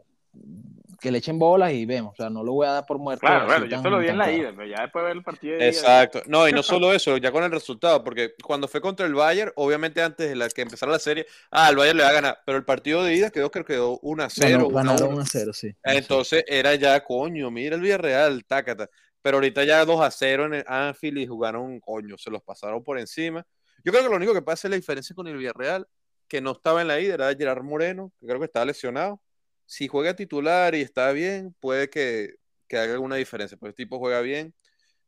que 0.99 1.12
le 1.12 1.19
echen 1.19 1.38
bolas 1.39 1.71
y 1.73 1.86
vemos, 1.86 2.13
o 2.13 2.15
sea, 2.15 2.29
no 2.29 2.43
lo 2.43 2.53
voy 2.53 2.67
a 2.67 2.71
dar 2.71 2.86
por 2.86 2.97
muerto. 2.97 3.21
Claro, 3.21 3.45
bueno, 3.45 3.65
yo 3.65 3.71
tan- 3.71 3.83
se 3.83 3.89
lo 3.89 3.99
di 3.99 4.07
en 4.07 4.17
la 4.17 4.25
claro. 4.25 4.39
ida, 4.41 4.51
pero 4.55 4.67
ya 4.67 4.81
después 4.81 5.03
de 5.03 5.07
ver 5.07 5.17
el 5.17 5.23
partido 5.23 5.53
de 5.53 5.60
ida, 5.60 5.67
Exacto. 5.67 6.21
No, 6.27 6.47
y 6.47 6.51
no 6.51 6.63
solo 6.63 6.91
eso, 6.93 7.17
ya 7.17 7.31
con 7.31 7.43
el 7.43 7.51
resultado, 7.51 8.03
porque 8.03 8.33
cuando 8.43 8.67
fue 8.67 8.81
contra 8.81 9.05
el 9.05 9.13
Bayern, 9.13 9.51
obviamente 9.55 10.01
antes 10.01 10.29
de 10.29 10.36
la 10.36 10.49
que 10.49 10.62
empezara 10.62 10.91
la 10.91 10.99
serie, 10.99 11.25
ah, 11.51 11.69
el 11.69 11.75
Bayern 11.75 11.97
le 11.97 12.03
va 12.03 12.10
a 12.10 12.13
ganar, 12.13 12.39
pero 12.45 12.57
el 12.57 12.65
partido 12.65 13.03
de 13.03 13.13
ida 13.15 13.29
quedó 13.29 13.51
que 13.51 13.63
quedó 13.63 13.99
1 14.01 14.23
a 14.23 14.29
0, 14.29 14.49
Ganó- 14.49 14.67
1 14.67 14.79
a 14.79 14.83
ganaron 14.83 15.07
1. 15.10 15.13
1 15.17 15.21
a 15.23 15.25
0, 15.25 15.53
sí. 15.53 15.71
Entonces 15.83 16.43
era 16.47 16.73
ya, 16.75 17.03
coño, 17.03 17.51
mira 17.51 17.75
el 17.75 17.81
Villarreal, 17.81 18.45
tácata. 18.45 18.89
Pero 19.21 19.38
ahorita 19.38 19.63
ya 19.65 19.83
2 19.83 19.99
a 20.01 20.10
0 20.12 20.45
en 20.45 20.53
el 20.55 20.63
Anfield 20.67 21.17
y 21.17 21.27
jugaron, 21.27 21.79
coño, 21.79 22.17
se 22.17 22.29
los 22.31 22.41
pasaron 22.43 22.83
por 22.83 22.97
encima. 22.97 23.45
Yo 23.83 23.91
creo 23.91 24.03
que 24.03 24.10
lo 24.10 24.15
único 24.15 24.33
que 24.33 24.41
puede 24.41 24.53
hacer 24.53 24.71
la 24.71 24.77
diferencia 24.77 25.15
con 25.15 25.27
el 25.27 25.36
Villarreal, 25.38 25.86
que 26.27 26.39
no 26.41 26.51
estaba 26.51 26.81
en 26.81 26.88
la 26.88 26.99
ida, 26.99 27.13
era 27.15 27.33
Gerard 27.36 27.63
Moreno, 27.63 28.12
que 28.19 28.25
creo 28.27 28.39
que 28.39 28.45
estaba 28.45 28.65
lesionado. 28.65 29.19
Si 29.67 29.88
juega 29.88 30.15
titular 30.15 30.73
y 30.73 30.82
está 30.82 31.12
bien, 31.12 31.53
puede 31.60 31.89
que, 31.89 32.36
que 32.67 32.77
haga 32.77 32.93
alguna 32.93 33.17
diferencia, 33.17 33.58
porque 33.58 33.69
el 33.71 33.75
tipo 33.75 33.99
juega 33.99 34.21
bien. 34.21 34.56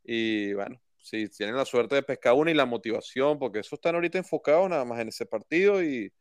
Y 0.04 0.54
bueno, 0.54 0.80
si 1.02 1.28
tienen 1.30 1.56
la 1.56 1.66
suerte 1.66 1.96
de 1.96 2.04
pescar 2.04 2.34
una 2.34 2.52
y 2.52 2.54
la 2.54 2.66
motivación, 2.66 3.40
porque 3.40 3.60
eso 3.60 3.76
están 3.76 3.96
ahorita 3.96 4.18
enfocados 4.18 4.70
nada 4.70 4.84
más 4.86 5.00
en 5.00 5.08
ese 5.08 5.26
partido 5.26 5.82
y, 5.82 6.12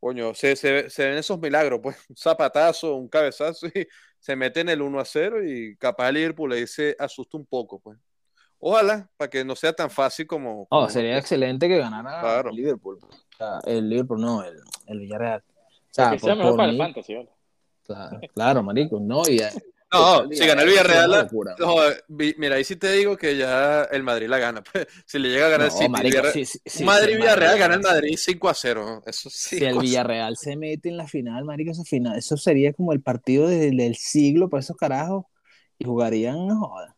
coño, 0.00 0.34
se, 0.34 0.56
se, 0.56 0.90
se 0.90 1.06
ven 1.08 1.18
esos 1.18 1.38
milagros, 1.38 1.78
pues, 1.82 1.96
un 2.08 2.16
zapatazo, 2.16 2.96
un 2.96 3.08
cabezazo 3.08 3.68
y 3.68 3.86
se 4.18 4.34
mete 4.34 4.60
en 4.60 4.70
el 4.70 4.82
1 4.82 4.98
a 5.00 5.04
0 5.04 5.44
y 5.48 5.76
capaz 5.76 6.08
el 6.08 6.16
Liverpool 6.16 6.52
ahí 6.52 6.66
se 6.66 6.96
asusta 6.98 7.36
un 7.36 7.46
poco, 7.46 7.78
pues. 7.80 7.96
Ojalá, 8.60 9.08
para 9.16 9.30
que 9.30 9.44
no 9.44 9.54
sea 9.54 9.72
tan 9.72 9.88
fácil 9.88 10.26
como... 10.26 10.62
Oh, 10.62 10.66
como- 10.68 10.90
sería 10.90 11.16
excelente 11.16 11.68
que 11.68 11.78
ganara 11.78 12.20
Claro. 12.20 12.50
el 12.50 12.56
Liverpool. 12.56 12.98
O 13.04 13.36
sea, 13.36 13.60
el 13.64 13.88
Liverpool 13.88 14.20
no, 14.20 14.42
el, 14.42 14.56
el 14.88 14.98
Villarreal. 14.98 15.44
O 15.46 15.50
que 15.50 15.94
sea, 15.94 16.18
sea 16.18 16.18
por, 16.18 16.36
mejor 16.38 16.50
por 16.50 16.56
para 16.56 16.68
el 16.70 16.74
mí, 16.74 16.82
fantasy, 16.82 17.14
¿vale? 17.14 17.28
Claro, 17.88 18.20
claro, 18.34 18.62
marico, 18.62 19.00
no, 19.00 19.22
y 19.28 19.40
No, 19.90 20.28
si 20.30 20.46
gana 20.46 20.60
el 20.64 20.68
Villarreal, 20.68 21.10
la- 21.10 21.22
locura. 21.22 21.54
no, 21.58 21.74
mira, 22.08 22.56
ahí 22.56 22.64
sí 22.64 22.76
te 22.76 22.92
digo 22.92 23.16
que 23.16 23.38
ya 23.38 23.84
el 23.84 24.02
Madrid 24.02 24.28
la 24.28 24.36
gana. 24.38 24.62
pues. 24.72 24.86
Si 25.06 25.18
le 25.18 25.30
llega 25.30 25.46
a 25.46 25.48
ganar 25.48 25.68
el 25.68 25.72
No, 25.72 25.78
City, 25.78 25.88
marico, 25.88 26.18
Villarreal- 26.18 26.32
sí, 26.34 26.44
sí, 26.44 26.58
sí, 26.66 26.84
Madrid 26.84 27.16
Villarreal 27.16 27.48
Madrid- 27.52 27.60
gana 27.62 27.74
el 27.76 27.80
Madrid 27.80 28.16
5 28.18 28.48
a 28.50 28.54
0. 28.54 28.84
¿no? 28.86 29.02
Eso 29.10 29.30
sí. 29.30 29.56
Si 29.58 29.64
el 29.64 29.78
Villarreal 29.78 30.36
se 30.36 30.56
mete 30.58 30.90
en 30.90 30.98
la 30.98 31.06
final, 31.08 31.42
marico, 31.46 31.70
esa 31.70 31.84
final, 31.84 32.18
eso 32.18 32.36
sería 32.36 32.74
como 32.74 32.92
el 32.92 33.00
partido 33.00 33.48
de- 33.48 33.70
del 33.70 33.96
siglo 33.96 34.50
para 34.50 34.60
esos 34.60 34.76
carajos 34.76 35.24
y 35.78 35.86
jugarían, 35.86 36.46
no 36.46 36.60
joda, 36.66 36.94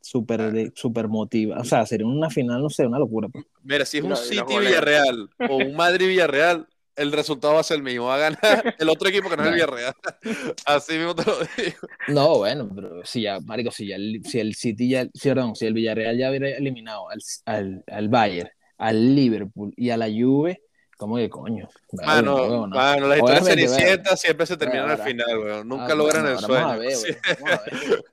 súper, 0.00 0.52
de- 0.52 0.70
súper 0.76 1.08
motiva. 1.08 1.58
O 1.58 1.64
sea, 1.64 1.84
sería 1.86 2.06
una 2.06 2.30
final, 2.30 2.62
no 2.62 2.70
sé, 2.70 2.86
una 2.86 3.00
locura. 3.00 3.26
pues. 3.28 3.46
Mira, 3.64 3.84
si 3.84 3.98
es 3.98 4.04
un 4.04 4.16
City. 4.16 4.42
Villarreal 4.60 5.28
o 5.50 5.56
un 5.56 5.74
Madrid 5.74 6.06
Villarreal, 6.06 6.68
el 6.98 7.12
resultado 7.12 7.54
va 7.54 7.60
a 7.60 7.62
ser 7.64 7.78
el 7.78 7.82
mismo. 7.82 8.06
Va 8.06 8.16
a 8.16 8.18
ganar 8.18 8.74
el 8.78 8.88
otro 8.88 9.08
equipo 9.08 9.30
que 9.30 9.36
no 9.36 9.42
es 9.44 9.48
el 9.48 9.54
Villarreal. 9.54 9.94
Así 10.66 10.98
mismo 10.98 11.14
te 11.14 11.24
lo 11.24 11.38
digo. 11.56 11.78
No, 12.08 12.38
bueno, 12.38 12.68
pero 12.74 13.04
si 13.04 13.22
ya, 13.22 13.40
marico, 13.40 13.70
si 13.70 13.86
ya 13.88 13.96
el, 13.96 14.22
si 14.24 14.40
el 14.40 14.54
City 14.54 14.88
ya, 14.90 15.06
si, 15.14 15.28
perdón, 15.28 15.54
si 15.56 15.66
el 15.66 15.74
Villarreal 15.74 16.16
ya 16.18 16.28
hubiera 16.30 16.48
eliminado 16.50 17.08
al, 17.10 17.18
al, 17.46 17.84
al 17.86 18.08
Bayern, 18.08 18.50
al 18.78 19.14
Liverpool 19.16 19.72
y 19.76 19.90
a 19.90 19.96
la 19.96 20.06
Juve, 20.06 20.62
¿cómo 20.96 21.16
que 21.16 21.28
coño? 21.30 21.68
Mano, 22.04 22.36
huevón, 22.36 22.70
no. 22.70 22.76
mano, 22.76 23.06
las 23.08 23.18
historias 23.18 23.44
cenicientas 23.46 24.20
siempre 24.20 24.46
se 24.46 24.56
terminan 24.56 24.90
al 24.90 24.98
final, 24.98 25.38
weón. 25.38 25.68
Nunca 25.68 25.92
Ah, 25.92 25.94
logran 25.94 26.22
bueno, 26.24 26.38
el 26.38 26.44
ahora 26.44 26.60
Vamos 26.64 26.72
a 26.72 26.76
sueño. 26.76 26.88
ver, 26.88 26.96
Sí. 26.96 27.06
weón, 27.12 27.36
vamos 27.40 27.60
a 27.60 27.70
ver. 27.70 28.04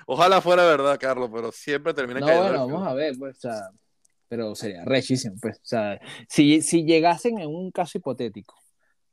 Ojalá 0.06 0.40
fuera 0.40 0.64
verdad, 0.64 0.98
Carlos, 1.00 1.30
pero 1.32 1.52
siempre 1.52 1.92
terminan 1.94 2.20
No, 2.22 2.26
cayendo 2.26 2.48
bueno, 2.48 2.66
vamos 2.68 2.88
a 2.88 2.94
ver, 2.94 3.14
pues, 3.18 3.36
o 3.36 3.40
sea, 3.40 3.60
pero 4.34 4.52
sería 4.56 4.84
rechísimo, 4.84 5.36
pues, 5.40 5.58
o 5.58 5.60
sea, 5.62 6.00
si, 6.28 6.60
si 6.60 6.84
llegasen 6.84 7.38
en 7.38 7.48
un 7.48 7.70
caso 7.70 7.98
hipotético 7.98 8.56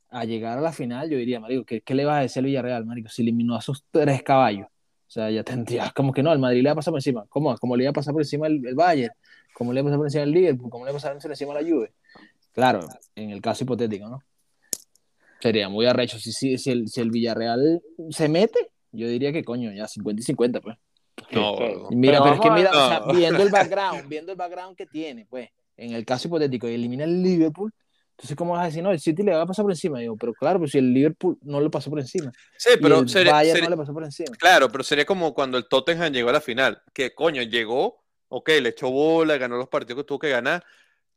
a 0.10 0.26
llegar 0.26 0.58
a 0.58 0.62
la 0.62 0.72
final, 0.72 1.12
yo 1.12 1.18
diría, 1.20 1.40
marico, 1.40 1.64
¿qué, 1.64 1.82
qué 1.82 1.94
le 1.94 2.06
vas 2.06 2.18
a 2.18 2.22
decir 2.22 2.40
al 2.40 2.46
Villarreal, 2.46 2.86
marico? 2.88 3.08
Si 3.08 3.22
eliminó 3.22 3.56
a 3.56 3.60
esos 3.60 3.86
tres 3.92 4.24
caballos, 4.24 4.66
o 4.66 5.12
sea, 5.12 5.30
ya 5.30 5.44
tendrías, 5.44 5.94
como 5.94 6.12
que 6.12 6.24
no, 6.24 6.34
el 6.34 6.40
Madrid 6.40 6.64
le 6.64 6.70
va 6.70 6.74
a 6.74 6.76
pasar 6.78 6.92
por 6.92 6.98
encima, 6.98 7.24
¿cómo? 7.30 7.56
Como 7.60 7.76
le 7.76 7.84
iba 7.84 7.92
a 7.92 7.94
pasar 7.94 8.14
por 8.14 8.24
encima 8.24 8.48
el, 8.48 8.66
el 8.66 8.74
Bayern, 8.74 9.14
como 9.54 9.74
le 9.74 9.82
iba 9.82 9.90
a 9.90 9.92
pasar 9.92 10.00
por 10.00 10.08
encima 10.08 10.24
el 10.24 10.32
Liverpool, 10.32 10.72
como 10.72 10.86
le 10.86 10.90
iba 10.90 10.98
a 10.98 11.00
pasar 11.00 11.20
por 11.20 11.30
encima 11.30 11.54
la 11.54 11.62
Juve. 11.62 11.94
Claro, 12.52 12.80
en 13.14 13.30
el 13.30 13.42
caso 13.42 13.64
hipotético, 13.64 14.10
¿no? 14.10 14.24
Sería 15.40 15.70
muy 15.70 15.86
arrecho. 15.86 16.18
Si, 16.18 16.32
si, 16.32 16.58
si, 16.58 16.72
el, 16.72 16.88
si 16.88 17.00
el 17.00 17.12
Villarreal 17.12 17.84
se 18.10 18.28
mete, 18.28 18.72
yo 18.92 19.08
diría 19.08 19.32
que 19.32 19.44
coño, 19.44 19.72
ya 19.72 19.88
50 19.88 20.20
y 20.20 20.24
50, 20.24 20.62
pues. 20.62 20.78
No, 21.32 21.56
Mira, 21.92 22.20
Pero 22.20 22.24
pero, 22.24 22.36
es 22.36 22.40
que 22.42 22.52
mira, 22.52 22.72
o 22.72 22.88
sea, 22.88 23.00
No. 23.06 23.14
viendo 23.14 23.44
el 23.44 23.50
background, 23.52 24.10
viendo 24.10 24.32
el 24.32 24.38
background 24.38 24.76
que 24.76 24.86
tiene, 24.86 25.26
pues, 25.30 25.50
en 25.78 25.94
el 25.94 26.06
caso 26.06 26.28
hipotético, 26.28 26.68
y 26.68 26.74
elimina 26.76 27.04
el 27.06 27.22
Liverpool, 27.24 27.72
entonces, 28.12 28.36
¿cómo 28.36 28.54
vas 28.54 28.64
a 28.64 28.66
decir, 28.66 28.84
no, 28.84 28.92
el 28.92 29.00
City 29.00 29.24
le 29.24 29.34
va 29.34 29.42
a 29.42 29.46
pasar 29.48 29.64
por 29.64 29.72
encima? 29.72 30.00
Digo, 30.00 30.16
pero 30.16 30.34
claro, 30.36 30.60
pues 30.60 30.72
si 30.72 30.78
el 30.78 30.94
Liverpool 30.94 31.38
no 31.42 31.60
le 31.60 31.70
pasó 31.70 31.90
por 31.90 32.00
encima, 32.00 32.32
sí, 32.58 32.70
y 32.78 32.82
pero 32.82 33.00
el 33.00 33.10
sería, 33.10 33.32
Bayern 33.32 33.56
sería- 33.56 33.70
no 33.70 33.76
le 33.76 33.78
pasó 33.82 33.94
por 33.94 34.04
encima. 34.04 34.36
claro, 34.38 34.70
pero 34.72 34.84
sería 34.84 35.06
como 35.06 35.34
cuando 35.34 35.58
el 35.58 35.68
Tottenham 35.68 36.12
llegó 36.14 36.30
a 36.30 36.34
la 36.34 36.42
final, 36.42 36.82
que 36.94 37.14
coño, 37.16 37.42
llegó, 37.42 38.04
ok, 38.30 38.50
le 38.62 38.70
echó 38.70 38.92
bola, 38.92 39.38
ganó 39.38 39.58
los 39.58 39.70
partidos 39.70 40.04
que 40.04 40.08
tuvo 40.08 40.20
que 40.20 40.30
ganar, 40.30 40.64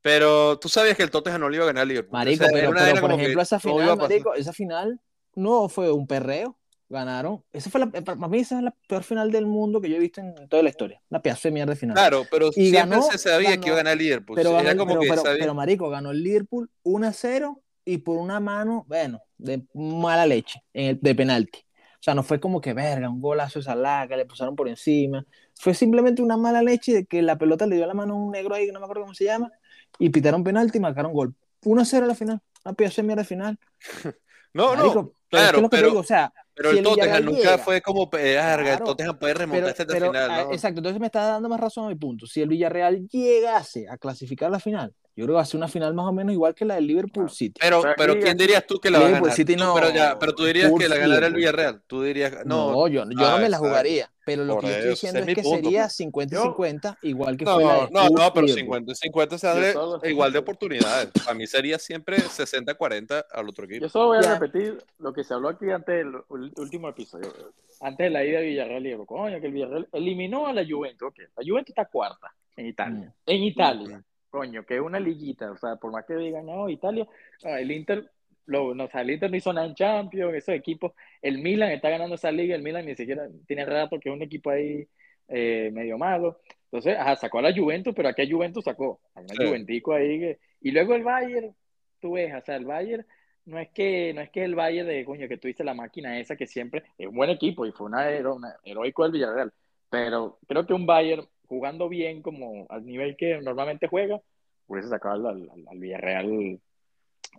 pero 0.01 0.59
tú 0.59 0.69
sabías 0.69 0.97
que 0.97 1.03
el 1.03 1.11
Tottenham 1.11 1.41
no 1.43 1.49
le 1.51 1.57
iba 1.57 1.65
a 1.65 1.69
ganar 1.69 1.83
al 1.83 1.89
Liverpool. 1.89 2.13
Marico, 2.13 2.45
O 2.45 2.49
sea, 2.49 2.59
era 2.59 2.69
pero, 2.69 2.71
una 2.71 2.81
pero, 2.93 3.01
por 3.01 3.13
ejemplo, 3.13 3.43
esa 3.43 3.61
final, 3.61 3.97
marico, 3.99 4.35
esa 4.35 4.53
final 4.53 5.01
no 5.35 5.69
fue 5.69 5.91
un 5.93 6.07
perreo, 6.07 6.57
ganaron. 6.95 7.45
Esa 7.53 7.69
fue 7.69 7.81
la, 7.81 7.87
para 7.91 8.17
mí 8.29 8.39
esa 8.39 8.57
es 8.57 8.63
la 8.65 8.75
peor 8.89 9.03
final 9.03 9.31
del 9.31 9.45
mundo 9.47 9.81
que 9.81 9.91
yo 9.91 9.97
he 9.97 9.99
visto 10.01 10.23
en 10.23 10.49
toda 10.49 10.63
la 10.63 10.71
historia. 10.71 11.03
Una 11.11 11.21
pedazo 11.21 11.49
de 11.49 11.53
mierda 11.53 11.73
de 11.75 11.77
final. 11.79 11.95
Claro, 11.95 12.23
pero 12.31 12.49
Y 12.49 12.71
siempre 12.71 12.81
ganó- 12.81 13.03
se 13.03 13.19
sabía 13.19 13.59
que 13.59 13.67
iba 13.69 13.75
a 13.75 13.83
ganar 13.83 13.97
Liverpool. 13.99 14.35
pero, 14.37 14.51
era 14.51 14.59
ganó 14.63 14.71
el- 14.71 14.79
como 14.79 14.89
pero, 14.93 15.01
que 15.03 15.09
pero- 15.09 15.23
sabía- 15.23 15.41
pero, 15.41 15.55
marico, 15.55 15.91
ganó 15.91 16.11
el 16.13 16.23
Liverpool 16.23 16.71
1-0 16.83 17.61
y 17.85 17.99
por 17.99 18.17
una 18.17 18.41
mano, 18.41 18.87
bueno, 18.89 19.21
de 19.37 19.63
mala 19.75 20.25
leche, 20.27 20.63
en 20.73 20.87
el, 20.91 20.99
de 21.01 21.15
penalti. 21.15 21.59
O 21.59 22.03
sea, 22.05 22.15
no 22.15 22.23
fue 22.23 22.39
como 22.41 22.61
que, 22.61 22.73
verga, 22.75 23.09
un 23.11 23.21
golazo 23.21 23.59
de 23.59 23.65
Salah, 23.65 24.07
que 24.09 24.17
le 24.17 24.27
pasaron 24.27 24.55
por 24.57 24.69
encima. 24.69 25.25
Fue 25.55 25.73
simplemente 25.75 26.21
una 26.23 26.37
mala 26.37 26.63
leche 26.63 26.93
de 26.93 27.07
que 27.07 27.23
la 27.23 27.37
pelota 27.39 27.67
le 27.67 27.77
dio 27.77 27.87
la 27.87 27.95
mano 27.95 28.15
a 28.15 28.17
un 28.17 28.31
negro 28.31 28.55
ahí, 28.55 28.67
que 28.67 28.73
no 28.73 28.79
me 28.81 28.85
acuerdo 28.85 29.03
cómo 29.03 29.15
se 29.15 29.25
llama, 29.25 29.51
y 29.99 30.11
pitaron 30.11 30.45
penalti 30.45 30.79
y 30.79 30.81
marcaron 30.81 31.13
gol. 31.13 31.35
1-0 31.63 32.05
a 32.05 32.09
la 32.09 32.15
final, 32.15 32.41
una 32.65 32.75
pedazo 32.75 33.01
de 33.03 33.07
mierda 33.07 33.25
final. 33.25 33.59
No, 34.53 34.69
Marico, 34.77 34.87
no, 34.87 34.93
pero 34.93 35.03
es 35.03 35.13
que 35.13 35.29
claro, 35.31 35.61
lo 35.63 35.69
que 35.71 35.77
pero- 35.77 35.89
digo, 35.89 36.01
o 36.01 36.05
sea, 36.05 36.33
pero 36.55 36.71
si 36.71 36.79
el 36.79 36.79
el 36.79 36.85
Tottenham 36.85 37.25
nunca 37.25 37.39
llega- 37.39 37.59
fue 37.59 37.81
como, 37.83 38.09
el 38.13 38.35
Claro, 38.65 38.85
Tottenham 38.85 39.19
puede 39.19 39.35
remontar 39.35 39.63
pero, 39.65 39.71
esta 39.71 39.87
pero, 39.87 40.07
final, 40.13 40.31
ah, 40.31 40.45
¿no? 40.45 40.53
exacto, 40.53 40.79
entonces 40.79 41.01
me 41.01 41.07
está 41.07 41.25
dando 41.27 41.49
más 41.49 41.61
razón 41.61 41.87
a 41.87 41.89
mi 41.89 41.95
punto. 41.97 42.27
Si 42.27 42.41
el 42.41 42.49
Villarreal 42.49 43.09
llegase 43.09 43.87
a 43.89 43.97
clasificar 43.99 44.51
la 44.51 44.61
final, 44.61 44.95
yo 45.17 45.25
creo 45.25 45.29
que 45.29 45.33
va 45.35 45.41
a 45.43 45.45
ser 45.45 45.59
una 45.59 45.69
final 45.69 45.95
más 45.95 46.07
o 46.07 46.13
menos 46.13 46.33
igual 46.33 46.55
que 46.55 46.65
la 46.65 46.75
del 46.77 46.87
Liverpool 46.87 47.25
Claro. 47.25 47.35
City. 47.35 47.59
Pero, 47.61 47.83
Pero 47.97 48.19
¿quién 48.19 48.37
dirías 48.37 48.67
tú 48.67 48.79
que 48.81 48.91
la 48.91 48.99
va 48.99 49.05
a 49.05 49.09
Liverpool 49.09 49.29
ganar? 49.29 49.37
City 49.37 49.55
Tú, 49.57 49.65
no, 49.65 49.75
pero, 49.75 49.91
ya, 49.91 50.19
pero 50.19 50.35
tú 50.35 50.45
dirías 50.45 50.73
que 50.77 50.89
la 50.89 50.97
ganara 50.97 51.27
el. 51.29 51.35
Villarreal. 51.35 51.83
Tú 51.87 52.03
dirías, 52.03 52.33
no, 52.45 52.73
No, 52.73 52.89
yo, 52.89 53.05
yo 53.05 53.27
ah, 53.27 53.31
no 53.33 53.37
me 53.37 53.43
la 53.43 53.57
exacto. 53.57 53.67
jugaría, 53.69 54.11
pero 54.27 54.45
lo 54.45 54.59
que 54.59 54.67
yo 54.67 54.73
estoy 54.73 54.91
diciendo 54.91 55.19
es 55.21 55.27
que 55.27 55.43
punto, 55.43 55.57
sería 55.57 55.83
pues. 55.83 55.93
50 55.95 56.35
y 56.35 56.39
Yo- 56.39 56.43
50, 56.43 56.99
igual 57.03 57.37
que 57.37 57.45
No, 57.45 57.55
fue 57.55 57.65
la 57.65 57.75
de 57.75 57.81
no, 57.93 58.03
no, 58.09 58.33
pero 58.35 58.47
Liverpool. 58.47 58.49
50 58.49 58.93
y 58.93 58.95
50 58.97 59.39
se 59.39 59.73
solo- 59.73 60.01
igual 60.05 60.33
de 60.33 60.39
oportunidades. 60.39 61.11
A 61.29 61.35
mí 61.35 61.47
sería 61.47 61.79
siempre 61.79 62.17
60-40 62.19 63.25
al 63.33 63.49
otro 63.49 63.65
equipo. 63.67 63.83
Yo 63.83 63.89
solo 63.89 64.07
voy 64.09 64.19
a 64.19 64.23
Ya. 64.23 64.39
repetir 64.39 64.83
lo 64.99 65.13
que 65.13 65.23
se 65.25 65.35
habló 65.35 65.49
aquí 65.51 65.71
antes 65.71 65.95
del 65.95 66.13
último 66.57 66.89
episodio. 66.89 67.33
Antes 67.81 68.05
de 68.07 68.11
la 68.11 68.25
ida 68.25 68.39
de 68.41 68.47
Villarreal, 68.47 68.83
digo, 68.83 69.07
coño, 69.07 69.41
que 69.41 69.47
el 69.47 69.53
Villarreal 69.53 69.89
eliminó 69.93 70.47
a 70.47 70.53
la 70.53 70.65
Juventus. 70.69 71.09
ok, 71.09 71.19
La 71.37 71.45
Juventus 71.47 71.71
está 71.71 71.85
cuarta 71.87 72.33
en 72.57 72.67
Italia. 72.67 73.07
Mm. 73.27 73.31
En 73.31 73.43
Italia, 73.45 73.99
Mm. 73.99 74.05
Coño, 74.35 74.65
que 74.67 74.75
es 74.77 74.81
una 74.81 74.99
liguita. 74.99 75.51
O 75.53 75.57
sea, 75.57 75.77
por 75.77 75.93
más 75.93 76.05
que 76.05 76.15
digan, 76.17 76.45
no, 76.47 76.69
Italia, 76.69 77.07
el 77.45 77.71
Inter, 77.71 78.11
lo, 78.47 78.75
no, 78.75 78.85
o 78.85 78.89
sea, 78.89 79.03
el 79.03 79.11
Inter 79.11 79.31
no 79.31 79.37
hizo 79.37 79.53
nada 79.53 79.67
en 79.67 79.75
Champions, 79.75 80.35
esos 80.35 80.55
equipos. 80.55 80.93
El 81.23 81.39
Milan 81.39 81.71
está 81.71 81.89
ganando 81.89 82.17
esa 82.17 82.33
liga, 82.33 82.55
el 82.57 82.63
Milan 82.63 82.85
ni 82.87 82.95
siquiera 82.97 83.29
tiene 83.47 83.65
rato 83.65 83.99
que 84.01 84.09
es 84.09 84.15
un 84.15 84.23
equipo 84.23 84.51
ahí 84.51 84.87
eh, 85.29 85.71
medio 85.73 85.97
malo. 85.99 86.41
Entonces, 86.65 86.97
ajá, 86.99 87.15
sacó 87.17 87.39
a 87.39 87.43
la 87.43 87.55
Juventus, 87.55 87.95
pero 87.95 88.09
¿a 88.09 88.13
qué 88.13 88.29
Juventus 88.31 88.65
sacó? 88.65 89.01
A 89.15 89.21
una 89.21 89.35
Sí. 89.35 89.47
Juventico 89.47 89.93
ahí. 89.95 90.19
que- 90.19 90.39
Y 90.61 90.73
luego 90.73 90.95
el 90.95 91.05
Bayern, 91.05 91.55
tú 92.01 92.13
ves, 92.15 92.35
o 92.35 92.41
sea, 92.45 92.57
el 92.57 92.65
Bayern 92.65 93.07
no 93.47 93.59
es 93.61 93.69
que 93.71 94.13
no 94.15 94.21
es 94.23 94.31
que 94.31 94.43
el 94.43 94.55
Bayern 94.55 94.89
de 94.89 95.05
coño 95.05 95.29
que 95.29 95.37
dices 95.37 95.65
la 95.65 95.75
máquina 95.75 96.19
esa 96.19 96.35
que 96.35 96.47
siempre 96.47 96.83
es 96.99 97.07
un 97.07 97.15
buen 97.15 97.31
equipo 97.31 97.65
y 97.67 97.73
fue 97.73 97.87
una, 97.87 98.11
hero- 98.11 98.35
una 98.37 98.57
heroico 98.65 99.03
del 99.05 99.13
Villarreal, 99.13 99.53
pero 99.91 100.39
creo 100.49 100.67
que 100.67 100.73
un 100.75 100.87
Bayern 100.87 101.27
jugando 101.49 101.89
bien 101.89 102.23
como 102.23 102.67
al 102.71 102.85
nivel 102.87 103.17
que 103.17 103.41
normalmente 103.41 103.87
juega, 103.89 104.21
hubiese 104.67 104.89
sacado 104.89 105.29
al, 105.29 105.49
al- 105.51 105.65
al 105.69 105.79
Villarreal 105.79 106.61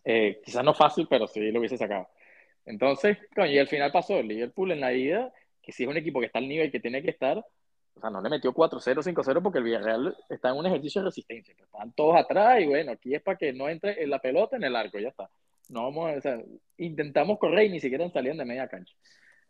eh, 0.03 0.41
quizás 0.43 0.63
no 0.63 0.73
fácil, 0.73 1.07
pero 1.09 1.27
sí 1.27 1.39
lo 1.51 1.59
hubiese 1.59 1.77
sacado. 1.77 2.07
Entonces, 2.65 3.17
coño, 3.35 3.51
y 3.51 3.59
al 3.59 3.67
final 3.67 3.91
pasó 3.91 4.17
el 4.17 4.27
Liverpool 4.27 4.71
en 4.71 4.81
la 4.81 4.93
ida, 4.93 5.31
que 5.61 5.71
sí 5.71 5.83
es 5.83 5.89
un 5.89 5.97
equipo 5.97 6.19
que 6.19 6.27
está 6.27 6.39
al 6.39 6.47
nivel 6.47 6.71
que 6.71 6.79
tiene 6.79 7.01
que 7.01 7.11
estar, 7.11 7.37
o 7.37 8.01
sea, 8.01 8.09
no 8.09 8.21
le 8.21 8.29
metió 8.29 8.51
4-0, 8.53 9.01
5-0 9.01 9.41
porque 9.41 9.59
el 9.59 9.63
Villarreal 9.63 10.17
está 10.29 10.49
en 10.49 10.57
un 10.57 10.65
ejercicio 10.65 11.01
de 11.01 11.05
resistencia. 11.05 11.55
que 11.55 11.63
Están 11.63 11.93
todos 11.93 12.17
atrás 12.17 12.61
y 12.61 12.65
bueno, 12.65 12.91
aquí 12.91 13.15
es 13.15 13.21
para 13.21 13.37
que 13.37 13.53
no 13.53 13.69
entre 13.69 14.03
en 14.03 14.09
la 14.09 14.19
pelota 14.19 14.57
en 14.57 14.65
el 14.65 14.75
arco, 14.75 14.99
ya 14.99 15.07
está. 15.09 15.29
No 15.69 15.83
vamos, 15.83 16.17
o 16.17 16.21
sea, 16.21 16.37
intentamos 16.77 17.39
correr 17.39 17.67
y 17.67 17.69
ni 17.69 17.79
siquiera 17.79 18.09
salían 18.09 18.37
de 18.37 18.43
media 18.45 18.67
cancha. 18.67 18.93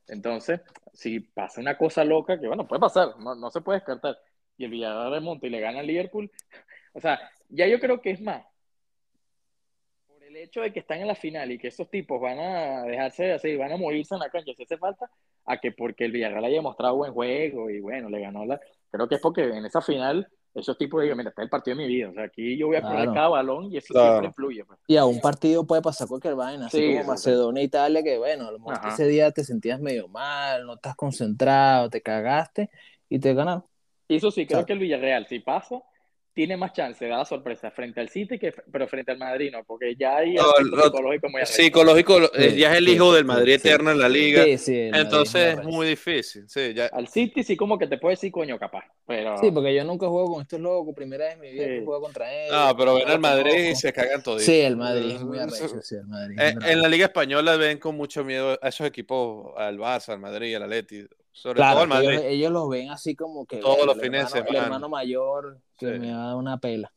Entonces, 0.08 0.62
si 0.94 1.20
pasa 1.22 1.60
una 1.60 1.76
cosa 1.76 2.04
loca, 2.04 2.39
que 2.39 2.46
bueno, 2.48 2.68
puede 2.68 2.80
pasar, 2.80 3.18
no, 3.18 3.34
no 3.34 3.50
se 3.50 3.62
puede 3.62 3.80
descartar, 3.80 4.15
y 4.58 4.65
el 4.65 4.72
Villarreal 4.72 5.12
remonta 5.12 5.48
y 5.48 5.50
le 5.50 5.60
gana 5.60 5.80
al 5.80 5.88
Liverpool, 5.88 6.32
o 6.94 7.00
sea, 7.02 7.20
ya 7.50 7.68
yo 7.68 7.80
creo 7.80 8.02
que 8.02 8.12
es 8.12 8.22
más 8.22 8.44
por 10.08 10.24
el 10.24 10.36
hecho 10.38 10.62
de 10.62 10.72
que 10.74 10.80
están 10.80 11.00
en 11.00 11.08
la 11.08 11.15
final 11.15 11.52
y 11.52 11.58
que 11.58 11.68
esos 11.68 11.89
tipos 11.89 12.20
van 12.22 12.39
a 12.39 12.84
dejarse 12.84 13.34
así, 13.34 13.56
van 13.56 13.72
a 13.72 13.78
morirse 13.78 14.15
en 14.15 14.20
la 14.22 14.30
cancha 14.30 14.54
si 14.56 14.63
hace 14.63 14.78
falta, 14.78 15.10
a 15.46 15.58
que 15.60 15.72
porque 15.72 16.06
el 16.06 16.12
Villarreal 16.12 16.46
haya 16.46 16.62
mostrado 16.62 16.96
buen 16.96 17.13
juego 17.13 17.70
y 17.70 17.80
bueno, 17.80 18.10
le 18.10 18.22
ganó 18.22 18.46
la. 18.46 18.60
Creo 18.89 19.08
que 19.08 19.15
es 19.15 19.22
porque 19.22 19.44
en 19.44 19.65
esa 19.65 19.82
final 19.82 20.28
esos 20.54 20.78
tipos 20.78 21.02
digan, 21.04 21.18
mira, 21.18 21.30
está 21.32 21.41
el 21.44 21.50
partido 21.50 21.76
de 21.76 21.84
mi 21.84 21.94
vida, 21.94 22.10
o 22.10 22.13
sea, 22.13 22.24
aquí 22.24 22.58
yo 22.58 22.68
voy 22.68 22.78
a 22.78 22.82
correr 22.82 22.96
Claro. 23.00 23.13
cada 23.13 23.28
balón 23.28 23.74
y 23.74 23.78
eso 23.78 23.94
Claro. 23.94 24.08
siempre 24.08 24.28
influye. 24.28 24.63
Pues. 24.63 24.80
Y 24.88 24.96
a 24.96 25.04
un 25.06 25.20
partido 25.20 25.68
puede 25.68 25.82
pasar 25.82 26.08
cualquier 26.08 26.36
vaina, 26.36 26.68
así 26.68 26.78
Sí, 26.78 26.94
como. 26.98 27.10
Macedonia 27.10 27.62
e 27.62 27.65
Italia, 27.65 28.02
que 28.02 28.18
bueno, 28.18 28.48
a 28.48 28.52
lo 28.54 28.60
mejor 28.60 28.80
ese 28.88 29.06
día 29.06 29.32
te 29.32 29.44
sentías 29.44 29.82
medio 29.82 30.08
mal, 30.08 30.65
no 30.65 30.76
estás 30.76 30.96
concentrado, 30.96 31.89
te 31.89 32.02
cagaste 32.02 32.70
y 33.10 33.20
te 33.20 33.34
ganaron. 33.34 33.65
Y 34.08 34.18
eso 34.18 34.32
sí, 34.32 34.46
creo 34.46 34.65
que 34.65 34.74
el 34.74 34.80
Villarreal, 34.80 35.28
si 35.28 35.39
pasa, 35.39 35.82
tiene 36.36 36.58
más 36.58 36.74
chance 36.74 37.04
de 37.04 37.10
dar 37.10 37.20
la 37.20 37.26
sorpresa 37.26 37.72
frente 37.72 38.02
al 38.02 38.10
City, 38.10 38.38
que, 38.38 38.54
pero 38.70 38.88
frente 38.89 39.13
al 39.13 39.18
Madrid 39.18 39.52
no, 39.54 39.63
porque 39.63 39.96
ya 39.96 40.18
hay 40.18 40.34
No, 40.36 40.44
lo- 40.63 40.84
psicológico 40.84 41.30
muy. 41.30 41.46
Psicológico, 41.46 42.20
Sí, 42.28 42.58
ya 42.58 42.72
es 42.74 42.78
el 42.80 42.86
sí, 42.86 42.91
hijo 42.91 43.13
del 43.13 43.24
Madrid 43.24 43.58
sí. 43.58 43.68
eterno 43.70 43.91
en 43.91 44.00
la 44.00 44.10
liga. 44.10 44.44
Sí, 44.44 44.58
sí, 44.58 44.78
el 44.78 44.91
Madrid 44.91 45.06
Entonces 45.06 45.58
es 45.58 45.63
muy 45.63 45.88
difícil. 45.88 46.50
Sí, 46.50 46.74
ya. 46.74 46.88
Al 46.88 47.08
City 47.08 47.41
sí 47.41 47.56
como 47.56 47.80
que 47.80 47.88
te 47.88 47.98
puede 47.98 48.13
decir 48.15 48.34
coño 48.34 48.60
capaz, 48.60 48.84
pero 49.08 49.38
Sí, 49.38 49.50
porque 49.50 49.74
yo 49.74 49.86
nunca 49.86 50.08
juego 50.08 50.34
con 50.34 50.41
estos 50.41 50.60
locos, 50.60 50.94
primera 50.94 51.26
vez 51.26 51.36
en 51.36 51.39
mi 51.39 51.52
vida 51.52 51.65
que 51.68 51.86
juego 51.86 52.02
contra 52.02 52.32
ellos. 52.34 52.54
No, 52.54 52.76
pero 52.78 52.96
ven 52.96 53.08
al 53.08 53.20
Madrid 53.20 53.70
y 53.72 53.76
se 53.76 53.94
cagan 53.94 54.22
todos. 54.22 54.41
Sí, 54.41 54.60
el 54.60 54.76
Madrid 54.76 55.15
es 55.15 55.24
muy 55.24 55.39
arrecho, 55.39 55.82
sí, 55.82 55.96
el 55.96 56.06
Madrid. 56.06 56.38
En, 56.38 56.82
la. 56.82 56.89
Liga 56.89 57.06
Española 57.06 57.56
ven 57.56 57.78
con 57.78 57.96
mucho 57.96 58.26
miedo 58.26 58.60
a 58.62 58.68
esos 58.68 58.86
equipos, 58.86 59.54
al 59.58 59.78
Barça, 59.80 60.10
al 60.10 60.20
Madrid, 60.20 60.54
al 60.56 60.63
Atleti, 60.63 61.06
sobre 61.36 61.58
Claro, 61.58 61.74
todo 61.76 61.84
que 61.84 61.89
Madrid. 61.89 62.10
ellos, 62.12 62.24
ellos 62.26 62.52
los 62.54 62.69
ven 62.69 62.89
así 62.89 63.13
como 63.15 63.45
que 63.45 63.58
Todos 63.58 63.76
bueno, 63.78 63.93
los 63.93 63.95
el 63.98 64.02
fines 64.04 64.12
de 64.21 64.26
hermano- 64.39 64.45
semana. 64.48 64.58
El 64.60 64.63
hermano 64.65 64.89
mayor 64.89 65.60
que 65.78 65.93
Sí. 65.93 66.00
me 66.00 66.13
va 66.13 66.24
a 66.24 66.28
dar 66.28 66.36
una 66.38 66.58
pela. 66.60 66.91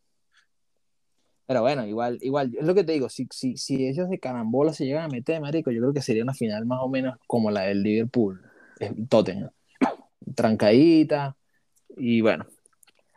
Pero 1.46 1.62
bueno, 1.62 1.87
igual, 1.87 2.18
igual, 2.20 2.55
es 2.59 2.64
lo 2.66 2.74
que 2.74 2.85
te 2.85 2.92
digo, 2.92 3.09
si, 3.09 3.27
si, 3.31 3.57
si 3.57 3.87
ellos 3.88 4.09
de 4.11 4.20
carambola 4.20 4.72
se 4.74 4.85
llegan 4.85 5.05
a 5.05 5.09
meter, 5.09 5.40
marico, 5.40 5.70
yo 5.70 5.81
creo 5.81 5.92
que 5.94 6.03
sería 6.03 6.22
una 6.22 6.35
final 6.35 6.66
más 6.66 6.79
o 6.83 6.88
menos 6.88 7.16
como 7.27 7.51
la 7.51 7.62
del 7.62 7.83
Liverpool, 7.83 8.42
eh, 8.81 8.92
Tottenham. 9.09 9.51
Trancadita, 10.37 11.37
y 11.96 12.20
bueno. 12.20 12.46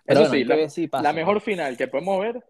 Pero 0.05 0.21
Eso 0.21 0.29
bueno, 0.31 0.69
sí, 0.69 0.87
si 0.87 0.89
la 0.91 1.13
mejor 1.13 1.41
final 1.41 1.75
que 1.77 1.87
podemos 1.87 2.19
ver 2.21 2.43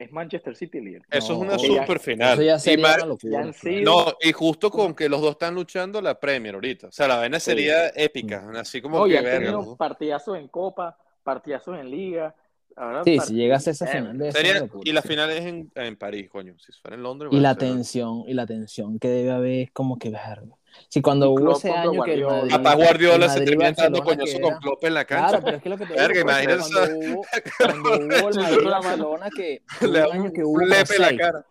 es 0.00 0.10
Manchester 0.12 0.56
City 0.56 0.80
Liverpool. 0.80 1.06
Eso 1.10 1.32
es 1.34 1.38
No, 1.38 1.44
una 1.44 1.58
super 1.58 2.00
final. 2.00 2.32
Eso 2.34 2.42
ya 2.42 2.56
Y 2.56 2.60
sería 2.60 2.86
Mar- 2.88 2.96
una 3.00 3.06
locura. 3.06 3.32
ya 3.32 3.40
han 3.46 3.52
sido- 3.52 3.82
No, 3.84 4.12
y 4.20 4.32
justo 4.32 4.70
con 4.70 4.94
que 4.94 5.08
los 5.08 5.20
dos 5.20 5.32
están 5.32 5.54
luchando 5.54 6.00
la 6.00 6.18
Premier 6.18 6.54
ahorita. 6.54 6.88
O 6.88 6.92
sea, 6.92 7.06
la 7.06 7.16
vaina 7.18 7.38
sería 7.38 7.88
épica. 7.94 8.50
Así 8.56 8.80
como 8.80 9.04
que 9.06 9.20
verga, 9.20 9.52
dos. 9.52 9.76
partidazos 9.76 10.38
en 10.38 10.48
Copa, 10.48 10.96
partidazos 11.22 11.78
en 11.78 11.90
Liga. 11.90 12.34
ahora 12.76 13.02
Sí, 13.04 13.16
part- 13.18 13.24
si 13.24 13.34
llegas 13.34 13.66
a 13.66 13.70
esa 13.72 13.84
Eh, 13.84 13.88
final 13.98 14.16
de 14.18 14.32
Sería- 14.32 14.60
locura, 14.60 14.82
y 14.86 14.92
la 14.92 15.02
sí. 15.02 15.08
final 15.08 15.30
es 15.30 15.44
en, 15.44 15.70
en 15.74 15.96
París, 15.96 16.30
coño. 16.30 16.54
Si 16.58 16.72
fuera 16.80 16.96
en 16.96 17.02
Londres. 17.02 17.30
Y 17.32 17.40
la 17.40 17.54
tensión, 17.56 18.24
y 18.26 18.32
la 18.32 18.46
tensión 18.46 18.98
que 18.98 19.08
debe 19.08 19.30
haber 19.32 19.60
es 19.64 19.70
como 19.72 19.98
que 19.98 20.08
verga. 20.10 20.56
Si 20.88 21.00
cuando 21.00 21.26
Y 21.26 21.28
hubo 21.42 21.52
ese 21.56 21.70
año 21.70 22.02
que. 22.02 22.24
Madrid, 22.24 22.52
Hasta 22.52 22.74
Guardiola 22.74 23.28
se 23.28 23.40
termina 23.42 23.72
dando 23.72 24.02
que 24.02 24.40
con 24.40 24.58
Klopp 24.58 24.84
en 24.84 24.94
la 24.94 25.04
cancha. 25.04 25.28
Claro, 25.28 25.44
pero 25.44 25.56
es 25.56 25.62
que 25.62 25.68
lo 25.68 25.78
que 25.78 25.86
te 25.86 25.92
Verga, 25.94 26.12
digo, 26.14 26.24
pues, 26.26 26.42
imagínate 26.42 26.70
cuando 26.72 26.98
hubo, 27.14 27.22
cuando 27.58 27.90
hubo 27.90 28.28
el 28.30 28.36
Madrid. 28.36 28.68
Barcelona 28.70 29.28
que 29.36 29.62
Le 29.86 30.04
un 30.06 30.12
año 30.12 30.32
que 30.32 30.44
hubo 30.44 30.60
lepe 30.60 30.96
en 30.96 31.02
la 31.02 31.16
cara. 31.16 31.46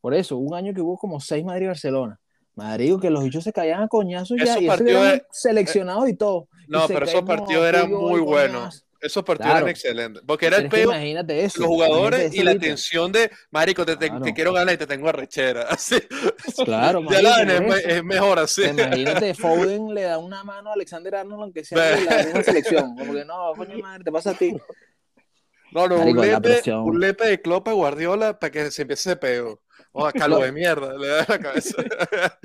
Por 0.00 0.14
eso, 0.14 0.36
un 0.36 0.54
año 0.54 0.74
que 0.74 0.80
hubo 0.80 0.96
como 0.98 1.20
seis 1.20 1.44
Madrid 1.44 1.66
Barcelona. 1.68 2.18
Madrid, 2.54 2.96
que 3.00 3.08
los 3.10 3.24
bichos 3.24 3.44
se 3.44 3.52
caían 3.52 3.82
a 3.82 3.88
coñazos 3.88 4.36
ya, 4.38 4.58
y 4.58 4.66
esos 4.66 4.76
partidos 4.76 5.02
eran 5.06 5.18
de- 5.18 5.24
seleccionados 5.30 6.08
y 6.08 6.16
todo. 6.16 6.48
Y 6.68 6.72
No, 6.72 6.86
se 6.86 6.94
pero 6.94 7.06
esos 7.06 7.22
partidos 7.22 7.66
eran 7.66 7.90
muy 7.90 8.20
buenos. 8.20 8.84
Esos 9.02 9.24
partidos 9.24 9.50
Claro. 9.50 9.66
eran 9.66 9.68
excelentes. 9.70 10.22
Porque 10.24 10.46
era 10.46 10.58
el 10.58 10.68
peo, 10.68 10.92
eso. 10.92 11.58
los 11.60 11.68
jugadores 11.68 12.32
y 12.32 12.42
la 12.44 12.56
tensión 12.56 13.10
de, 13.10 13.30
marico, 13.50 13.84
te, 13.84 13.96
te- 13.96 14.08
Claro. 14.08 14.24
te 14.24 14.32
quiero 14.32 14.52
ganar 14.52 14.74
y 14.74 14.78
te 14.78 14.86
tengo 14.86 15.08
arrechera. 15.08 15.62
Así. 15.70 15.96
Claro, 16.64 17.02
Ya 17.10 17.20
la 17.20 17.42
es, 17.42 17.84
es 17.86 18.04
mejor 18.04 18.38
así. 18.38 18.62
Imagínate, 18.62 19.34
Foden 19.34 19.92
le 19.92 20.02
da 20.02 20.18
una 20.18 20.44
mano 20.44 20.70
a 20.70 20.74
Alexander 20.74 21.16
Arnold, 21.16 21.42
aunque 21.42 21.64
sea 21.64 21.80
de 21.96 22.04
la 22.04 22.22
misma 22.22 22.42
selección. 22.44 22.94
Como 22.96 23.12
que 23.12 23.24
no, 23.24 23.52
coño 23.56 23.78
madre, 23.78 24.04
te 24.04 24.12
pasa 24.12 24.30
a 24.30 24.34
ti. 24.34 24.56
No, 25.72 25.88
no, 25.88 25.96
un 25.96 26.14
Marico, 26.14 26.48
lepe, 26.48 26.72
un 26.72 27.00
lepe 27.00 27.26
de 27.26 27.40
Klopp 27.40 27.66
a 27.68 27.72
Guardiola 27.72 28.38
para 28.38 28.50
que 28.50 28.70
se 28.70 28.82
empiece 28.82 29.08
ese 29.10 29.16
peo. 29.16 29.62
O 29.92 30.06
a 30.06 30.12
calvo 30.12 30.38
de 30.38 30.52
mierda, 30.52 30.96
le 30.96 31.06
da 31.08 31.26
la 31.28 31.38
cabeza. 31.38 31.76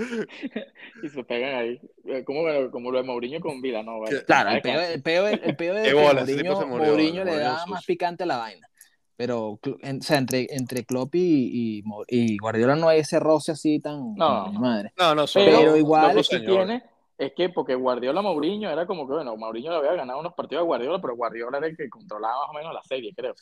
Y 1.03 1.09
se 1.09 1.23
pegan 1.23 1.55
ahí. 1.55 1.79
Eh, 2.05 2.23
Como, 2.23 2.43
como 2.71 2.91
lo 2.91 2.97
de 2.97 3.03
Mourinho 3.03 3.39
con 3.39 3.61
Villanova. 3.61 4.07
Que- 4.09 4.23
Claro, 4.25 4.49
el 4.51 4.61
peo, 4.61 4.81
el 4.81 5.01
peo, 5.03 5.27
el 5.27 5.55
peo 5.55 5.73
de 5.75 5.81
Qué 5.83 5.89
que 5.89 5.93
bola, 5.93 6.21
ese 6.21 6.35
tipo 6.35 6.43
Mourinho, 6.53 6.59
se 6.59 6.65
murió, 6.65 6.87
Mourinho 6.91 7.23
le 7.23 7.37
da 7.37 7.65
más 7.67 7.85
picante 7.85 8.23
a 8.23 8.27
la 8.27 8.37
vaina. 8.37 8.67
Pero, 9.15 9.59
en- 9.81 9.99
o 9.99 10.01
sea, 10.01 10.17
entre, 10.17 10.47
entre 10.49 10.85
Klopp 10.85 11.15
y, 11.15 11.81
y, 12.07 12.37
Guardiola 12.37 12.75
no 12.75 12.87
hay 12.89 12.99
ese 12.99 13.19
roce 13.19 13.51
así 13.51 13.79
tan, 13.79 14.15
No, 14.15 14.51
no. 14.51 14.59
madre. 14.59 14.91
No, 14.97 15.15
no, 15.15 15.25
son 15.27 15.43
Pero, 15.45 15.57
Pero 15.59 15.77
igual 15.77 16.15
Lo 16.15 16.23
que 16.23 16.39
tiene 16.39 16.83
es 17.17 17.33
que 17.35 17.49
porque 17.49 17.73
Guardiola 17.75 18.21
Mourinho 18.21 18.69
era 18.69 18.85
como 18.85 19.07
que, 19.07 19.13
bueno, 19.13 19.35
Mourinho 19.37 19.71
le 19.71 19.77
había 19.77 19.93
ganado 19.93 20.19
unos 20.19 20.33
partidos 20.35 20.61
a 20.63 20.65
Guardiola, 20.65 20.99
pero 21.01 21.15
Guardiola 21.15 21.57
era 21.57 21.67
el 21.67 21.75
que 21.77 21.89
controlaba 21.89 22.41
más 22.41 22.49
o 22.51 22.53
menos 22.53 22.73
la 22.73 22.83
serie, 22.83 23.11
creo. 23.15 23.33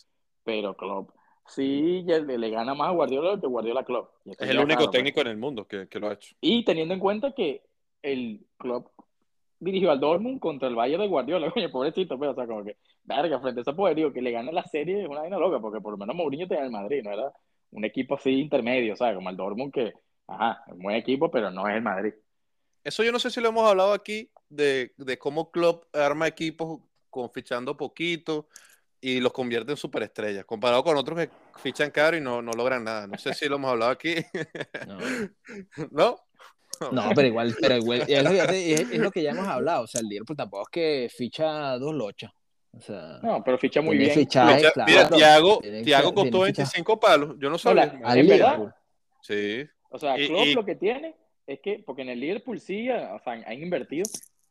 Pero 0.45 0.75
Klopp 0.75 1.09
sí 1.47 2.03
ya 2.05 2.19
le, 2.19 2.37
le 2.37 2.49
gana 2.49 2.73
más 2.73 2.89
a 2.89 2.91
Guardiola 2.91 3.39
que 3.39 3.47
Guardiola 3.47 3.81
eso 3.81 4.11
Es 4.25 4.49
el 4.49 4.59
único 4.59 4.85
pues. 4.85 4.91
técnico 4.91 5.21
en 5.21 5.27
el 5.27 5.37
mundo 5.37 5.67
que, 5.67 5.87
que 5.87 5.99
lo 5.99 6.09
ha 6.09 6.13
hecho. 6.13 6.35
Y 6.41 6.63
teniendo 6.65 6.93
en 6.93 6.99
cuenta 6.99 7.33
que 7.33 7.63
el 8.01 8.45
Klopp 8.57 8.87
dirigió 9.59 9.91
al 9.91 9.99
Dortmund 9.99 10.39
contra 10.39 10.67
el 10.67 10.75
Bayern 10.75 11.01
de 11.01 11.07
Guardiola, 11.07 11.51
coño, 11.53 11.71
pobrecito, 11.71 12.19
pero, 12.19 12.31
o 12.31 12.35
sea, 12.35 12.47
como 12.47 12.63
que, 12.63 12.77
verga, 13.03 13.39
frente 13.39 13.61
a 13.61 13.63
ese 13.63 13.73
poderío 13.73 14.13
que 14.13 14.21
le 14.21 14.31
gane 14.31 14.51
la 14.51 14.63
serie 14.63 15.03
es 15.03 15.09
una 15.09 15.21
vaina 15.21 15.37
loca, 15.37 15.59
porque 15.59 15.81
por 15.81 15.91
lo 15.91 15.97
menos 15.97 16.15
Mourinho 16.15 16.47
tenía 16.47 16.65
el 16.65 16.71
Madrid, 16.71 17.01
no 17.03 17.11
era 17.11 17.31
un 17.71 17.85
equipo 17.85 18.15
así 18.15 18.31
intermedio, 18.31 18.95
¿sabes? 18.95 19.15
Como 19.15 19.29
el 19.29 19.37
Dortmund 19.37 19.73
que, 19.73 19.93
ajá, 20.27 20.63
es 20.67 20.73
un 20.73 20.79
buen 20.79 20.95
equipo, 20.95 21.29
pero 21.29 21.51
no 21.51 21.67
es 21.67 21.75
el 21.75 21.81
Madrid. 21.81 22.13
Eso 22.83 23.03
yo 23.03 23.11
no 23.11 23.19
sé 23.19 23.31
si 23.31 23.41
lo 23.41 23.49
hemos 23.49 23.67
hablado 23.67 23.93
aquí, 23.93 24.29
de, 24.49 24.93
de 24.97 25.17
cómo 25.17 25.49
Klopp 25.51 25.85
arma 25.95 26.27
equipos 26.27 26.81
con 27.09 27.31
fichando 27.31 27.75
poquito 27.75 28.47
y 29.07 29.19
los 29.19 29.31
convierte 29.33 29.71
en 29.71 29.77
superestrellas, 29.77 30.45
comparado 30.45 30.83
con 30.83 30.97
otros 30.97 31.17
que 31.19 31.29
fichan 31.61 31.91
caro 31.91 32.17
y 32.17 32.21
no, 32.21 32.41
no 32.41 32.51
logran 32.53 32.83
nada. 32.83 33.05
No 33.07 33.17
sé 33.17 33.33
si 33.33 33.47
lo 33.47 33.57
hemos 33.57 33.71
hablado 33.71 33.91
aquí, 33.91 34.15
No, 34.87 34.97
¿no? 35.91 36.17
no, 36.91 37.09
pero 37.15 37.27
igual, 37.27 37.55
pero 37.61 37.77
igual 37.77 38.01
es, 38.07 38.23
lo 38.23 38.29
que, 38.31 38.73
es- 38.73 38.91
es 38.91 38.97
lo 38.99 39.11
que 39.11 39.23
ya 39.23 39.31
hemos 39.31 39.47
hablado. 39.47 39.83
O 39.83 39.87
sea, 39.87 40.01
el 40.01 40.07
Liverpool 40.07 40.35
tampoco 40.35 40.63
es 40.63 40.69
que 40.71 41.09
ficha 41.15 41.77
dos 41.77 41.93
lochas. 41.93 42.31
O 42.71 42.81
sea, 42.81 43.19
No, 43.23 43.41
pero 43.43 43.57
ficha 43.57 43.81
muy 43.81 43.97
bien. 43.97 44.11
fichajes, 44.11 44.57
Ficha- 44.57 44.71
claro. 44.73 44.91
Mira, 44.91 45.09
Thiago, 45.09 45.61
Thiago 45.83 46.13
costó 46.13 46.31
tiene 46.31 46.47
ficha- 46.47 46.63
25 46.63 46.99
palos, 46.99 47.29
yo 47.39 47.47
no 47.47 47.51
No, 47.51 47.57
sabía. 47.57 47.85
la- 47.85 47.93
verdad. 47.93 48.15
Liverpool. 48.15 48.73
Sí, 49.21 49.65
O 49.89 49.97
sea, 49.97 50.19
Y- 50.19 50.27
Klopp 50.27 50.45
y- 50.47 50.53
lo 50.53 50.65
que 50.65 50.75
tiene 50.75 51.15
es 51.47 51.59
que, 51.61 51.81
porque 51.85 52.01
en 52.01 52.09
el 52.09 52.19
Liverpool 52.19 52.59
sí, 52.59 52.89
o 52.89 53.19
sea, 53.23 53.33
han 53.33 53.53
invertido, 53.61 54.03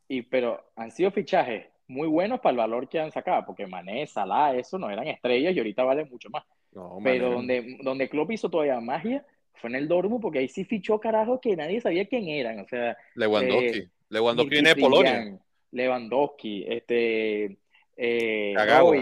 y, 0.07 0.23
pero 0.23 0.71
han 0.75 0.89
sido 0.91 1.11
fichajes 1.11 1.67
muy 1.87 2.07
buenos 2.07 2.39
para 2.39 2.51
el 2.51 2.57
valor 2.57 2.87
que 2.89 2.99
han 2.99 3.11
sacado, 3.11 3.45
porque 3.45 3.67
Mané, 3.67 4.07
Salah, 4.07 4.55
eso 4.55 4.77
no 4.79 4.89
eran 4.89 5.07
estrellas 5.07 5.55
y 5.55 5.57
ahorita 5.59 5.83
valen 5.83 6.09
mucho 6.09 6.29
más. 6.29 6.43
no, 6.71 6.97
Pero 7.03 7.31
donde, 7.31 7.77
donde 7.81 8.09
Klopp 8.09 8.31
hizo 8.31 8.49
todavía 8.49 8.79
magia 8.79 9.25
fue 9.53 9.69
en 9.69 9.75
el 9.77 9.87
Dortmund, 9.87 10.21
porque 10.21 10.39
ahí 10.39 10.47
sí 10.47 10.65
fichó 10.65 10.99
carajos 10.99 11.39
que 11.41 11.55
nadie 11.55 11.79
sabía 11.81 12.05
quién 12.07 12.27
eran. 12.27 12.59
O 12.59 12.67
sea, 12.67 12.97
Lewandowski. 13.15 13.77
eh, 13.79 13.89
Lewandowski 14.09 14.49
viene 14.49 14.69
de 14.73 14.81
Polonia. 14.81 15.39
Lewandowski, 15.71 16.65
este, 16.67 17.57
eh, 17.95 18.53
Kagawa. 18.55 18.95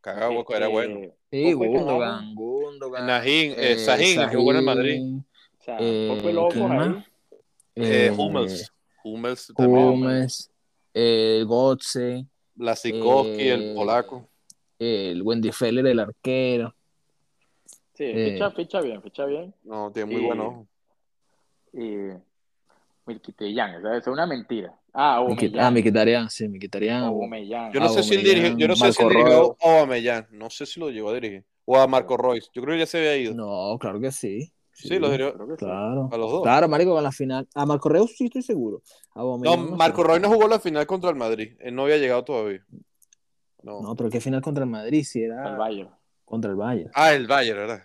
Cagado, 0.00 0.40
este, 0.40 0.56
era 0.56 0.68
bueno. 0.68 1.00
Sí, 1.30 1.52
Gundogan, 1.52 2.34
Gundogan. 2.34 3.06
Najín, 3.06 3.52
eh, 3.52 3.72
eh, 3.72 3.78
Sahin, 3.78 4.20
el 4.20 4.30
que 4.30 4.36
jugó 4.36 4.52
en 4.52 4.56
el 4.58 4.64
Madrid. 4.64 5.00
O 5.02 5.62
sea, 5.62 5.76
Eh. 5.80 7.02
Eh, 7.74 8.06
eh, 8.06 8.10
Hummels. 8.16 8.72
Hummels 9.04 9.52
también. 9.56 9.86
Hummels, 9.88 10.50
eh, 10.94 11.44
Gotze, 11.46 12.26
Blasikowski, 12.54 13.48
el 13.48 13.60
eh, 13.60 13.74
polaco. 13.76 14.28
el 14.78 15.22
Wendy 15.22 15.52
Feller, 15.52 15.86
el 15.86 16.00
arquero. 16.00 16.74
Sí, 17.94 18.04
eh, 18.04 18.32
ficha, 18.32 18.50
ficha 18.52 18.80
bien, 18.80 19.02
ficha 19.02 19.24
bien. 19.24 19.54
No, 19.64 19.90
tiene 19.92 20.12
muy 20.12 20.22
y- 20.22 20.24
buen 20.24 20.40
ojo. 20.40 20.68
Y 21.72 22.28
es 23.96 24.06
una 24.06 24.26
mentira. 24.26 24.74
Ah, 24.92 25.16
Aubameyang. 25.16 25.64
ah, 25.64 25.70
me 25.70 25.82
quitarían, 25.82 26.30
sí, 26.30 26.48
me 26.48 26.58
quitarían. 26.58 27.04
Aubameyang. 27.04 27.72
Yo 27.72 27.80
no 27.80 27.88
sé 27.88 28.02
si 28.02 28.14
él 28.14 28.24
dirigió, 28.24 28.58
yo 28.58 28.68
no 28.68 28.76
sé 28.76 28.92
si 28.92 29.02
dirigió 29.04 29.56
a 29.60 29.78
Aubameyang, 29.78 30.26
no 30.30 30.50
sé 30.50 30.66
si 30.66 30.80
lo 30.80 30.90
llegó 30.90 31.10
a 31.10 31.14
dirigir. 31.14 31.44
O 31.64 31.76
a 31.78 31.86
Marco 31.86 32.16
Royce, 32.16 32.48
yo 32.54 32.62
creo 32.62 32.74
que 32.74 32.80
ya 32.80 32.86
se 32.86 32.98
había 32.98 33.16
ido. 33.16 33.34
No, 33.34 33.78
claro 33.78 34.00
que 34.00 34.10
sí. 34.10 34.52
Sí, 34.78 34.98
lo 34.98 35.10
dirigió 35.10 35.34
Creo 35.34 35.46
que 35.48 35.54
sí. 35.54 35.64
Claro. 35.64 36.08
a 36.12 36.16
los 36.16 36.30
dos. 36.30 36.42
Claro, 36.42 36.68
marico, 36.68 36.94
con 36.94 37.02
la 37.02 37.12
final. 37.12 37.48
A 37.54 37.66
Marco 37.66 37.88
Reus 37.88 38.14
sí 38.16 38.26
estoy 38.26 38.42
seguro. 38.42 38.82
A 39.14 39.20
No, 39.20 39.56
Marco. 39.56 40.02
Royce 40.02 40.20
no 40.20 40.28
jugó 40.28 40.46
la 40.48 40.60
final 40.60 40.86
contra 40.86 41.10
el 41.10 41.16
Madrid, 41.16 41.56
él 41.60 41.74
no 41.74 41.82
había 41.84 41.96
llegado 41.98 42.24
todavía. 42.24 42.64
No. 43.62 43.80
No, 43.80 43.96
pero 43.96 44.08
qué 44.10 44.20
final 44.20 44.40
contra 44.40 44.64
el 44.64 44.70
Madrid 44.70 45.02
si 45.04 45.22
El 45.22 45.32
era 45.32 45.56
Bayern. 45.56 45.90
contra 46.24 46.50
el 46.50 46.56
Bayern. 46.56 46.90
Ah, 46.94 47.12
el 47.12 47.26
Bayern, 47.26 47.58
¿verdad? 47.58 47.82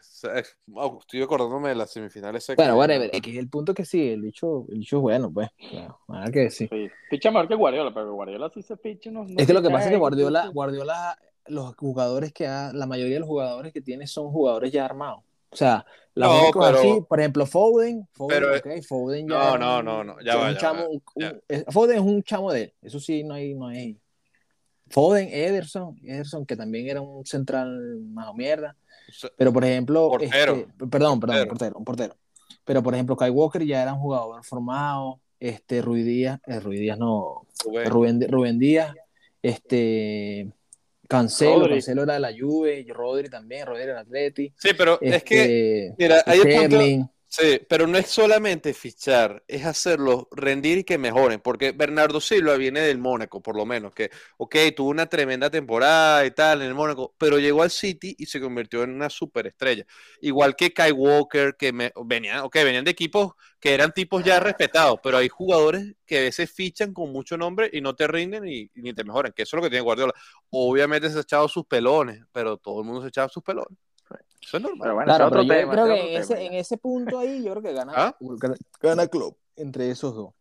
Oh, 0.73 0.99
Estoy 1.01 1.21
acordándome 1.21 1.69
de 1.69 1.75
las 1.75 1.91
semifinales. 1.91 2.45
Bueno, 2.55 2.73
que- 2.73 2.77
whatever, 2.79 3.09
es 3.11 3.21
que 3.21 3.37
el 3.39 3.49
punto 3.49 3.71
es 3.71 3.75
que 3.77 3.85
sí, 3.85 4.09
el 4.09 4.21
bicho, 4.21 4.65
el 4.69 4.79
bicho 4.79 4.97
es 4.97 5.01
bueno, 5.01 5.31
pues. 5.33 5.49
Claro, 5.69 5.99
nada 6.07 6.31
que 6.31 6.39
decir. 6.41 6.69
Sí. 6.71 6.87
Ficha 7.09 7.31
mejor 7.31 7.47
que 7.47 7.55
Guardiola, 7.55 7.93
pero 7.93 8.13
Guardiola 8.13 8.49
sí 8.53 8.61
se 8.61 8.77
ficha. 8.77 9.09
No, 9.11 9.23
no 9.23 9.29
Es 9.37 9.47
que 9.47 9.53
lo 9.53 9.61
que 9.61 9.69
pasa 9.69 9.85
es 9.85 9.91
que 9.91 9.97
Guardiola, 9.97 10.43
sí. 10.43 10.49
Guardiola, 10.53 11.17
los 11.47 11.75
jugadores 11.75 12.31
que 12.31 12.47
ha, 12.47 12.71
la 12.71 12.85
mayoría 12.85 13.15
de 13.15 13.19
los 13.21 13.27
jugadores 13.27 13.73
que 13.73 13.81
tiene 13.81 14.07
son 14.07 14.29
jugadores 14.31 14.71
ya 14.71 14.85
armados. 14.85 15.23
O 15.53 15.55
sea, 15.55 15.85
los 16.15 16.29
No, 16.29 16.51
pero- 16.51 16.77
así, 16.79 17.01
por 17.07 17.19
ejemplo, 17.19 17.45
Foden, 17.45 18.07
Foden, 18.11 18.39
Pero- 18.63 18.83
Foden 18.83 19.27
ya 19.29 19.35
No, 19.35 19.57
no, 19.57 19.83
no, 19.83 20.03
no, 20.03 20.21
ya 20.21 20.33
es 20.33 20.37
va, 20.37 20.47
un 20.47 20.53
ya 20.53 20.59
chamo, 20.59 20.81
va, 20.83 20.89
un- 20.89 21.03
ya. 21.15 21.31
un- 21.31 21.41
es- 21.47 21.65
Foden 21.69 21.95
es 21.97 22.01
un 22.03 22.23
chamo 22.23 22.51
de 22.51 22.61
él, 22.63 22.73
eso 22.81 22.99
sí, 22.99 23.23
no 23.23 23.33
hay, 23.35 23.53
no 23.53 23.67
hay. 23.67 23.97
Foden, 24.89 25.29
Ederson, 25.31 25.97
Ederson, 26.03 26.45
que 26.45 26.55
también 26.55 26.87
era 26.87 27.01
un 27.01 27.25
central 27.25 27.99
más 28.11 28.27
o 28.27 28.33
mierda. 28.33 28.75
Pero 29.37 29.51
por 29.53 29.63
ejemplo, 29.65 30.09
Portero. 30.09 30.55
este, 30.55 30.87
perdón, 30.87 31.19
perdón, 31.19 31.19
Portero. 31.19 31.47
portero, 31.47 31.77
un 31.77 31.85
portero. 31.85 32.15
Pero 32.65 32.83
por 32.83 32.93
ejemplo, 32.93 33.15
Kai 33.17 33.29
Walker 33.31 33.63
ya 33.65 33.81
era 33.81 33.93
un 33.93 33.99
jugador 33.99 34.43
formado, 34.43 35.19
este 35.39 35.81
Rui 35.81 36.03
Díaz, 36.03 36.39
eh, 36.47 36.59
Rui 36.59 36.77
Díaz 36.77 36.97
no, 36.97 37.45
Rubén. 37.65 37.89
Rubén, 37.89 38.31
Rubén 38.31 38.59
Díaz, 38.59 38.93
este 39.41 40.51
Cancelo, 41.17 41.59
Rodri. 41.59 41.73
Cancelo 41.75 42.03
era 42.03 42.13
de 42.15 42.19
la 42.19 42.31
Juve, 42.37 42.79
y 42.79 42.91
Rodri 42.91 43.29
también, 43.29 43.65
Rodri 43.65 43.83
era 43.83 43.99
Atleti. 43.99 44.53
Sí, 44.57 44.69
pero 44.77 44.99
es 45.01 45.23
que, 45.23 45.41
este, 45.87 45.95
mira, 45.97 46.23
hay 46.25 46.39
punto- 46.39 47.12
Sí, 47.35 47.59
pero 47.67 47.87
no 47.87 47.97
es 47.97 48.09
solamente 48.11 48.75
fichar, 48.75 49.43
es 49.47 49.65
hacerlos 49.65 50.25
rendir 50.29 50.77
y 50.77 50.83
que 50.83 50.99
mejoren, 50.99 51.39
porque 51.41 51.71
Bernardo 51.71 52.21
Silva 52.21 52.57
viene 52.57 52.81
del 52.81 52.99
Mónaco, 52.99 53.41
por 53.41 53.55
lo 53.55 53.65
menos, 53.65 53.91
que, 53.91 54.11
ok, 54.37 54.55
tuvo 54.75 54.89
una 54.91 55.07
tremenda 55.07 55.49
temporada 55.49 56.23
y 56.27 56.31
tal 56.31 56.61
en 56.61 56.67
el 56.67 56.75
Mónaco, 56.75 57.15
pero 57.17 57.39
llegó 57.39 57.63
al 57.63 57.71
City 57.71 58.15
y 58.19 58.27
se 58.27 58.39
convirtió 58.39 58.83
en 58.83 58.91
una 58.91 59.09
superestrella. 59.09 59.83
Igual 60.21 60.55
que 60.55 60.73
Kai 60.73 60.91
Walker, 60.91 61.55
que 61.57 61.73
me, 61.73 61.91
venían, 62.05 62.41
okay, 62.41 62.63
venían 62.63 62.85
de 62.85 62.91
equipos 62.91 63.33
que 63.59 63.73
eran 63.73 63.91
tipos 63.93 64.23
ya 64.23 64.39
respetados, 64.39 64.99
pero 65.01 65.17
hay 65.17 65.27
jugadores 65.27 65.95
que 66.05 66.19
a 66.19 66.21
veces 66.21 66.51
fichan 66.51 66.93
con 66.93 67.11
mucho 67.11 67.35
nombre 67.35 67.67
y 67.73 67.81
no 67.81 67.95
te 67.95 68.05
rinden 68.07 68.47
y, 68.47 68.69
y 68.75 68.81
ni 68.83 68.93
te 68.93 69.03
mejoran, 69.03 69.33
que 69.35 69.41
eso 69.41 69.55
es 69.57 69.59
lo 69.59 69.63
que 69.63 69.71
tiene 69.71 69.81
Guardiola. 69.83 70.13
Obviamente 70.51 71.09
se 71.09 71.17
ha 71.17 71.21
echado 71.21 71.47
sus 71.47 71.65
pelones, 71.65 72.23
pero 72.31 72.57
todo 72.57 72.81
el 72.81 72.85
mundo 72.85 73.01
se 73.01 73.07
ha 73.07 73.09
echado 73.09 73.29
sus 73.29 73.41
pelones. 73.41 73.75
Eso 74.41 74.57
es 74.57 74.63
normal. 74.63 74.79
Pero 74.81 74.93
bueno, 74.95 75.05
Claro, 75.07 75.29
pero 75.29 75.41
otro 75.41 75.53
yo 75.53 75.59
tema. 75.59 75.71
creo 75.73 75.85
que 75.87 76.15
ese, 76.17 76.33
tema, 76.35 76.45
en 76.47 76.53
ese 76.53 76.77
punto 76.77 77.19
ahí, 77.19 77.43
yo 77.43 77.51
creo 77.51 77.63
que 77.63 77.73
gana, 77.73 77.93
¿Ah? 77.95 78.15
gana, 78.19 78.55
gana 78.81 79.07
Klopp 79.07 79.37
entre 79.55 79.89
esos 79.89 80.13
dos. 80.15 80.33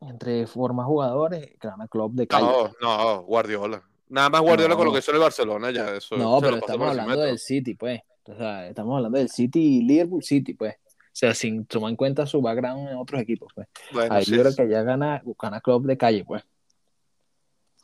Entre 0.00 0.46
formas 0.46 0.86
jugadores, 0.86 1.58
gana 1.58 1.88
Klopp 1.88 2.12
de 2.12 2.26
calle. 2.26 2.46
No, 2.46 2.70
no, 2.80 3.22
Guardiola. 3.22 3.82
Nada 4.08 4.28
más 4.28 4.42
Guardiola 4.42 4.74
No. 4.74 4.76
con 4.76 4.86
lo 4.86 4.92
que 4.92 4.98
hizo 4.98 5.10
en 5.10 5.16
el 5.16 5.22
Barcelona, 5.22 5.70
ya 5.70 5.90
eso. 5.96 6.16
No, 6.16 6.38
pero 6.40 6.56
estamos 6.56 6.88
hablando 6.90 7.20
del 7.20 7.38
City, 7.38 7.74
pues. 7.74 8.02
O 8.26 8.34
sea, 8.36 8.68
estamos 8.68 8.96
hablando 8.96 9.18
del 9.18 9.28
City 9.30 9.78
y 9.78 9.82
Liverpool 9.82 10.22
City, 10.22 10.52
pues. 10.54 10.74
O 10.74 11.16
sea, 11.16 11.32
sin 11.34 11.64
tomar 11.64 11.90
en 11.90 11.96
cuenta 11.96 12.26
su 12.26 12.42
background 12.42 12.88
en 12.90 12.96
otros 12.96 13.20
equipos, 13.22 13.52
pues. 13.54 13.68
Bueno, 13.92 14.14
Ahí 14.14 14.24
sí, 14.24 14.32
yo 14.36 14.42
creo 14.42 14.54
que 14.54 14.68
ya 14.68 14.82
gana, 14.82 15.22
gana 15.40 15.60
Klopp 15.60 15.84
de 15.86 15.96
calle, 15.96 16.24
pues. 16.24 16.42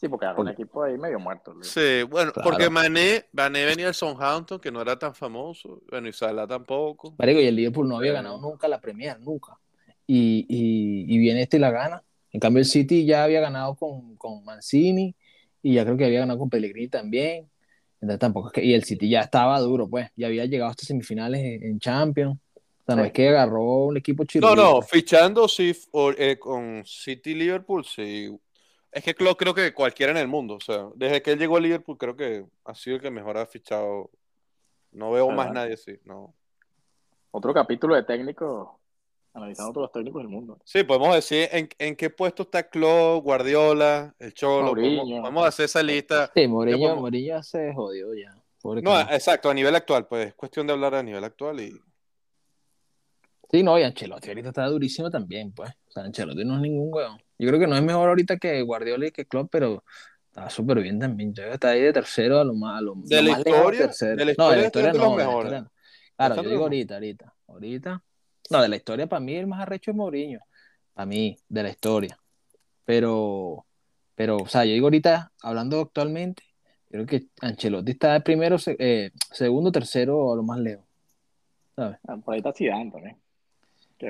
Sí, 0.00 0.08
porque 0.08 0.24
era 0.24 0.34
un 0.34 0.48
equipo 0.48 0.82
ahí 0.82 0.96
medio 0.96 1.18
muerto. 1.20 1.52
Luis. 1.52 1.66
Sí, 1.68 2.02
bueno, 2.08 2.32
Claro. 2.32 2.48
porque 2.50 2.70
Mané, 2.70 3.26
Mané 3.32 3.66
venía 3.66 3.84
del 3.84 3.94
Southampton, 3.94 4.58
que 4.58 4.70
no 4.72 4.80
era 4.80 4.98
tan 4.98 5.14
famoso. 5.14 5.82
Bueno, 5.90 6.08
y 6.08 6.12
Salah 6.14 6.46
tampoco. 6.46 7.14
Marico, 7.18 7.38
y 7.40 7.46
el 7.46 7.56
Liverpool 7.56 7.86
no 7.86 7.98
había 7.98 8.12
ganado 8.14 8.40
nunca 8.40 8.66
la 8.66 8.80
Premier, 8.80 9.20
nunca. 9.20 9.58
Y, 10.06 10.46
y, 10.48 11.14
y 11.14 11.18
viene 11.18 11.42
este 11.42 11.58
y 11.58 11.60
la 11.60 11.70
gana. 11.70 12.02
En 12.32 12.40
cambio, 12.40 12.60
el 12.60 12.64
City 12.66 13.04
ya 13.04 13.24
había 13.24 13.40
ganado 13.40 13.74
con, 13.74 14.16
con 14.16 14.42
Mancini 14.44 15.14
y 15.62 15.74
ya 15.74 15.84
creo 15.84 15.96
que 15.98 16.06
había 16.06 16.20
ganado 16.20 16.38
con 16.38 16.48
Pellegrini 16.48 16.88
también. 16.88 17.50
Entonces 18.00 18.18
tampoco 18.20 18.48
es 18.48 18.52
que, 18.54 18.64
y 18.64 18.72
el 18.72 18.84
City 18.84 19.10
ya 19.10 19.20
estaba 19.20 19.60
duro, 19.60 19.86
pues. 19.86 20.08
Ya 20.16 20.28
había 20.28 20.46
llegado 20.46 20.70
hasta 20.70 20.86
semifinales 20.86 21.40
en, 21.44 21.62
en 21.62 21.78
Champions. 21.78 22.38
O 22.56 22.84
sea, 22.86 22.96
no 22.96 23.02
Sí. 23.02 23.08
es 23.08 23.12
que 23.12 23.28
agarró 23.28 23.84
un 23.84 23.98
equipo 23.98 24.24
chido. 24.24 24.48
No, 24.48 24.56
no, 24.56 24.80
fichando 24.80 25.46
sí, 25.46 25.76
o- 25.92 26.12
eh, 26.16 26.38
con 26.38 26.82
City 26.86 27.34
Liverpool, 27.34 27.84
sí. 27.84 28.30
Es 28.92 29.04
que 29.04 29.14
creo, 29.14 29.36
creo 29.36 29.54
que 29.54 29.72
cualquiera 29.72 30.10
en 30.12 30.18
el 30.18 30.26
mundo, 30.28 30.54
o 30.56 30.60
sea, 30.60 30.88
desde 30.96 31.22
que 31.22 31.32
él 31.32 31.38
llegó 31.38 31.56
a 31.56 31.60
Liverpool, 31.60 31.96
creo 31.96 32.16
que 32.16 32.44
ha 32.64 32.74
sido 32.74 32.96
el 32.96 33.02
que 33.02 33.10
mejor 33.10 33.36
ha 33.38 33.46
fichado. 33.46 34.10
No 34.92 35.12
veo 35.12 35.30
más 35.30 35.52
nadie 35.52 35.74
así, 35.74 35.96
no. 36.04 36.34
Otro 37.30 37.54
capítulo 37.54 37.94
de 37.94 38.02
técnicos, 38.02 38.68
analizando 39.32 39.72
todos 39.72 39.84
los 39.84 39.92
técnicos 39.92 40.22
del 40.22 40.28
mundo. 40.28 40.58
Sí, 40.64 40.82
podemos 40.82 41.14
decir 41.14 41.48
en, 41.52 41.68
en 41.78 41.94
qué 41.94 42.10
puesto 42.10 42.42
está 42.42 42.68
Klopp, 42.68 43.22
Guardiola, 43.22 44.12
el 44.18 44.34
Cholo. 44.34 44.70
Podemos, 44.70 45.08
podemos 45.08 45.46
hacer 45.46 45.66
esa 45.66 45.82
lista. 45.84 46.28
Sí, 46.34 46.48
Mourinho, 46.48 46.78
podemos- 46.78 47.00
Mourinho 47.02 47.26
ya 47.36 47.42
se 47.44 47.72
jodió 47.72 48.12
ya. 48.14 48.34
Pobre 48.60 48.82
No, 48.82 48.98
exacto, 49.00 49.48
a 49.48 49.54
nivel 49.54 49.74
actual, 49.76 50.06
pues 50.08 50.26
es 50.26 50.34
cuestión 50.34 50.66
de 50.66 50.72
hablar 50.72 50.94
a 50.96 51.02
nivel 51.02 51.22
actual 51.24 51.60
y 51.60 51.72
Sí, 53.50 53.62
no, 53.62 53.78
y 53.78 53.82
Ancelotti 53.82 54.28
ahorita 54.28 54.48
está 54.50 54.66
durísimo 54.66 55.10
también, 55.10 55.52
pues. 55.52 55.70
O 55.88 55.90
sea, 55.92 56.04
Ancelotti 56.04 56.44
no 56.44 56.54
es 56.56 56.60
ningún 56.60 56.92
weón. 56.92 57.20
Yo 57.40 57.48
creo 57.48 57.58
que 57.60 57.66
no 57.66 57.76
es 57.76 57.82
mejor 57.82 58.08
ahorita 58.10 58.36
que 58.36 58.60
Guardiola 58.62 59.06
y 59.06 59.10
que 59.12 59.24
Klopp, 59.24 59.48
pero 59.50 59.82
está 60.28 60.50
súper 60.50 60.80
bien 60.80 60.98
también. 60.98 61.30
Yo 61.30 61.36
creo 61.42 61.48
que 61.48 61.54
está 61.54 61.70
ahí 61.70 61.80
de 61.80 61.92
tercero 61.92 62.38
a 62.38 62.44
lo 62.44 62.52
más, 62.54 62.78
a 62.78 62.82
lo, 62.82 62.94
De 62.96 63.16
lo 63.16 63.22
la 63.22 63.30
más 63.30 63.38
historia, 63.46 63.80
tercero. 63.80 64.16
de 64.16 64.24
la 64.26 64.34
no, 64.36 64.50
de 64.50 64.56
historia 64.56 64.60
la 64.60 64.66
historia 64.66 64.92
no, 64.92 65.16
de 65.16 65.24
la 65.24 65.30
historia 65.30 65.60
no. 65.62 65.72
Claro, 66.16 66.42
yo 66.42 66.50
digo 66.50 66.62
ahorita, 66.64 66.94
ahorita. 66.94 67.34
Ahorita. 67.48 68.02
No, 68.50 68.62
de 68.62 68.68
la 68.68 68.76
historia 68.76 69.06
para 69.06 69.20
mí 69.20 69.34
el 69.36 69.46
más 69.46 69.60
arrecho 69.60 69.90
es 69.90 69.96
Mourinho. 69.96 70.40
Para 70.92 71.06
mí, 71.06 71.38
de 71.48 71.62
la 71.62 71.70
historia. 71.70 72.18
Pero, 72.84 73.64
pero, 74.14 74.36
o 74.36 74.46
sea, 74.46 74.64
yo 74.66 74.72
digo 74.72 74.86
ahorita, 74.86 75.32
hablando 75.42 75.80
actualmente, 75.80 76.42
creo 76.90 77.06
que 77.06 77.28
Ancelotti 77.40 77.92
está 77.92 78.12
de 78.12 78.20
primero, 78.20 78.56
eh, 78.66 79.12
segundo, 79.32 79.72
tercero 79.72 80.32
a 80.32 80.36
lo 80.36 80.42
más 80.42 80.58
lejos. 80.58 80.84
¿Sabes? 81.74 81.98
Ah, 82.06 82.16
Por 82.18 82.34
ahí 82.34 82.40
está 82.40 82.52
Zidane 82.52 82.90
también. 82.90 83.16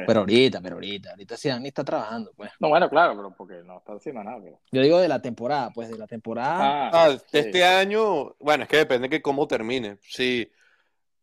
Pero 0.07 0.20
ahorita, 0.20 0.61
pero 0.61 0.76
ahorita, 0.76 1.11
ahorita 1.11 1.36
Zidane 1.36 1.68
está 1.68 1.82
trabajando, 1.84 2.32
pues. 2.36 2.51
No, 2.61 2.68
bueno, 2.68 2.88
claro, 2.88 3.14
pero 3.16 3.34
porque 3.36 3.62
no 3.64 3.78
está 3.78 3.93
haciendo 3.95 4.22
nada. 4.22 4.38
Pero... 4.43 4.61
Yo 4.70 4.82
digo 4.82 5.01
de 5.01 5.09
la 5.09 5.20
temporada, 5.20 5.70
pues 5.74 5.91
de 5.91 5.99
la 5.99 6.07
temporada. 6.07 6.91
Ah, 6.93 7.09
de 7.11 7.18
sí. 7.18 7.24
este 7.32 7.64
año, 7.64 8.34
bueno, 8.38 8.62
es 8.64 8.68
que 8.68 8.76
depende 8.78 9.09
de 9.09 9.20
cómo 9.20 9.47
termine. 9.49 9.99
Sí, 10.03 10.49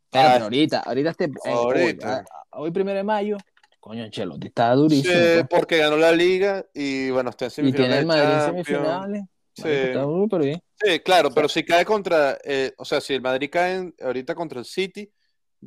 pero, 0.10 0.28
ah, 0.28 0.32
pero 0.34 0.44
ahorita, 0.46 0.80
ahorita 0.82 1.10
este, 1.12 1.26
eh, 1.26 1.30
ahorita. 1.46 2.08
Hoy, 2.20 2.26
a- 2.52 2.60
hoy 2.60 2.72
primero 2.72 2.98
de 2.98 3.04
mayo, 3.04 3.38
coño, 3.80 4.04
Ancelotti 4.04 4.48
está 4.48 4.72
durísimo. 4.74 5.14
sí, 5.14 5.20
pues. 5.20 5.46
porque 5.50 5.78
ganó 5.78 5.96
la 5.98 6.12
liga 6.12 6.66
y 6.74 7.10
bueno, 7.10 7.30
está 7.30 7.46
en 7.46 7.52
Y 7.52 7.52
semifinales. 7.52 7.90
tiene 7.90 8.00
el 8.00 8.02
de 8.02 8.06
Madrid 8.08 8.34
en 8.34 8.46
semifinales. 8.66 9.24
Sí. 9.54 9.64
Está 9.70 10.04
súper 10.04 10.42
bien. 10.42 10.62
Sí, 10.76 11.00
claro, 11.00 11.32
pero 11.34 11.50
si 11.50 11.64
cae 11.64 11.84
contra, 11.84 12.38
eh, 12.44 12.74
o 12.78 12.86
sea, 12.86 13.02
si 13.02 13.14
el 13.14 13.22
Madrid 13.22 13.50
cae 13.52 13.76
en- 13.76 13.96
ahorita 14.04 14.36
contra 14.36 14.60
el 14.60 14.66
City, 14.66 15.12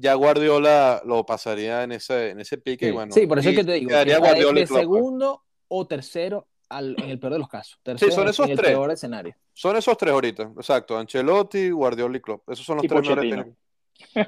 ya 0.01 0.15
Guardiola 0.15 1.03
lo 1.05 1.25
pasaría 1.27 1.83
en 1.83 1.93
ese, 1.93 2.31
en 2.31 2.41
ese 2.41 2.59
pique. 2.59 2.87
y 2.87 2.89
Sí, 2.89 2.95
bueno, 2.95 3.13
sí, 3.13 3.27
por 3.27 3.39
eso 3.39 3.51
y 3.51 3.53
es 3.53 3.59
que 3.59 3.65
te 3.65 3.73
digo, 3.75 3.89
que 3.91 3.95
Guardiola 4.19 4.59
y 4.61 4.63
de 4.63 4.67
segundo 4.67 5.43
o 5.69 5.87
tercero 5.87 6.47
al- 6.69 6.95
en 6.99 7.11
el 7.11 7.19
peor 7.19 7.33
de 7.35 7.39
los 7.39 7.49
casos. 7.49 7.79
Tercero 7.83 8.13
son 8.13 8.29
esos 8.29 8.47
en 8.47 8.53
el 8.53 8.59
tres. 8.59 8.71
peor 8.71 8.91
escenario. 8.91 9.35
Son 9.53 9.77
esos 9.77 9.97
tres 9.99 10.13
ahorita, 10.13 10.45
exacto. 10.57 10.97
Ancelotti, 10.99 11.71
Guardiola 11.71 12.17
y 12.17 12.21
Klopp. 12.21 12.49
Esos 12.51 12.65
son 12.65 12.77
los 12.77 12.85
Y 12.85 12.89
tres 12.89 13.01
mejores. 13.03 13.47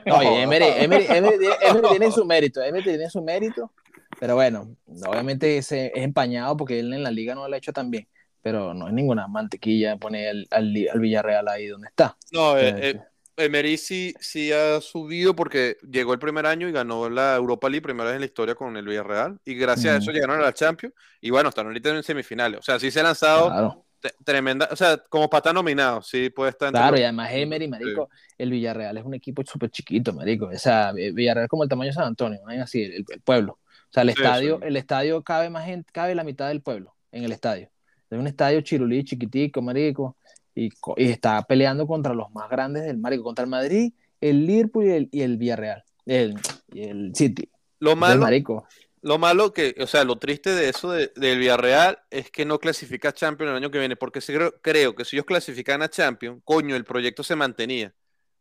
No, 0.06 0.22
y. 0.22 0.26
Emery, 0.42 0.64
Emery- 0.66 1.06
Emery 1.08 1.38
tiene- 1.38 1.54
Emery 1.62 1.88
tiene 1.90 2.10
su 2.12 2.24
mérito, 2.24 2.62
Emery 2.62 2.84
tiene 2.84 3.08
su 3.10 3.22
mérito, 3.22 3.72
pero 4.20 4.34
bueno, 4.34 4.76
obviamente 5.06 5.56
ese 5.56 5.86
es 5.94 6.02
empañado 6.04 6.56
porque 6.56 6.78
él 6.80 6.92
en 6.92 7.02
la 7.02 7.10
liga 7.10 7.34
no 7.34 7.48
lo 7.48 7.54
ha 7.54 7.58
hecho 7.58 7.72
tan 7.72 7.90
bien, 7.90 8.06
pero 8.42 8.74
no 8.74 8.86
es 8.88 8.92
ninguna 8.92 9.26
mantequilla 9.28 9.96
poner 9.96 10.28
al, 10.28 10.48
al, 10.50 10.74
al 10.92 11.00
Villarreal 11.00 11.48
ahí 11.48 11.66
donde 11.68 11.88
está. 11.88 12.16
No, 12.32 12.58
Eh, 12.58 12.74
eh, 12.90 13.00
Emery 13.36 13.76
sí, 13.78 14.14
sí 14.20 14.52
ha 14.52 14.80
subido 14.80 15.34
porque 15.34 15.76
llegó 15.90 16.12
el 16.12 16.18
primer 16.18 16.46
año 16.46 16.68
y 16.68 16.72
ganó 16.72 17.08
la 17.10 17.36
Europa 17.36 17.68
League, 17.68 17.82
primera 17.82 18.06
vez 18.10 18.14
en 18.16 18.20
la 18.20 18.26
historia 18.26 18.54
con 18.54 18.76
el 18.76 18.86
Villarreal. 18.86 19.38
Y 19.44 19.54
gracias 19.54 19.94
a 19.94 19.96
eso 19.98 20.10
llegaron 20.12 20.38
a 20.38 20.42
la 20.42 20.52
Champions. 20.54 20.94
Y 21.20 21.30
bueno, 21.30 21.48
están 21.48 21.66
ahorita 21.66 21.90
en 21.90 22.02
semifinales. 22.02 22.60
O 22.60 22.62
sea, 22.62 22.78
sí 22.78 22.90
se 22.90 23.00
ha 23.00 23.02
lanzado 23.04 23.56
Claro, 23.56 23.86
tremenda. 24.24 24.68
O 24.72 24.76
sea, 24.76 24.98
como 24.98 25.30
para 25.30 25.40
estar 25.40 25.54
nominado, 25.54 26.02
sí 26.02 26.30
puede 26.30 26.50
estar 26.50 26.68
entre 26.68 26.84
claro, 26.84 26.96
los- 26.96 26.98
y 26.98 27.02
además 27.02 27.30
Emery, 27.32 27.68
marico, 27.68 28.10
el 28.38 28.50
Villarreal 28.50 28.96
es 28.98 29.04
un 29.04 29.14
equipo 29.14 29.42
súper 29.44 29.70
chiquito, 29.70 30.12
marico, 30.12 30.46
o 30.46 30.58
sea, 30.58 30.90
eh, 30.96 31.12
Villarreal 31.12 31.44
es 31.44 31.48
como 31.50 31.62
el 31.64 31.68
tamaño 31.68 31.88
de 31.90 31.94
San 31.94 32.06
Antonio, 32.06 32.40
¿no? 32.46 32.62
así, 32.62 32.82
el, 32.82 33.04
el 33.08 33.20
pueblo. 33.22 33.54
O 33.90 33.92
sea, 33.92 34.02
el 34.04 34.08
Sí, 34.14 34.22
estadio, 34.22 34.60
sí. 34.60 34.62
el 34.62 34.76
estadio 34.76 35.22
cabe 35.22 35.50
más 35.50 35.66
gente, 35.66 35.90
cabe 35.92 36.14
la 36.14 36.24
mitad 36.24 36.48
del 36.48 36.62
pueblo 36.62 36.96
en 37.10 37.24
el 37.24 37.32
estadio. 37.32 37.70
Es 38.10 38.18
un 38.18 38.26
estadio 38.26 38.60
chirulí, 38.62 39.04
chiquitico, 39.04 39.62
marico, 39.62 40.16
y, 40.54 40.70
y 40.96 41.10
está 41.10 41.42
peleando 41.42 41.86
contra 41.86 42.14
los 42.14 42.30
más 42.32 42.48
grandes 42.50 42.84
del 42.84 42.98
marico, 42.98 43.24
contra 43.24 43.44
el 43.44 43.50
Madrid, 43.50 43.92
el 44.20 44.46
Liverpool 44.46 44.84
y 44.84 44.90
el, 44.90 45.08
y 45.12 45.22
el 45.22 45.36
Villarreal, 45.36 45.84
el, 46.06 46.34
y 46.72 46.84
el 46.84 47.12
City. 47.14 47.50
Lo 47.80 47.96
malo, 47.96 48.22
marico, 48.22 48.66
lo 49.00 49.18
malo 49.18 49.52
que, 49.52 49.74
o 49.80 49.86
sea, 49.86 50.04
lo 50.04 50.16
triste 50.16 50.50
de 50.50 50.68
eso 50.68 50.92
de- 50.92 51.12
del 51.16 51.38
Villarreal 51.38 51.98
es 52.10 52.30
que 52.30 52.44
no 52.44 52.58
clasifica 52.58 53.08
a 53.08 53.12
Champions 53.12 53.50
el 53.50 53.56
año 53.56 53.70
que 53.70 53.78
viene, 53.80 53.96
porque 53.96 54.20
creo, 54.20 54.54
creo 54.60 54.94
que 54.94 55.04
si 55.04 55.16
ellos 55.16 55.26
clasifican 55.26 55.82
a 55.82 55.88
Champions, 55.88 56.40
coño, 56.44 56.76
el 56.76 56.84
proyecto 56.84 57.24
se 57.24 57.34
mantenía. 57.34 57.92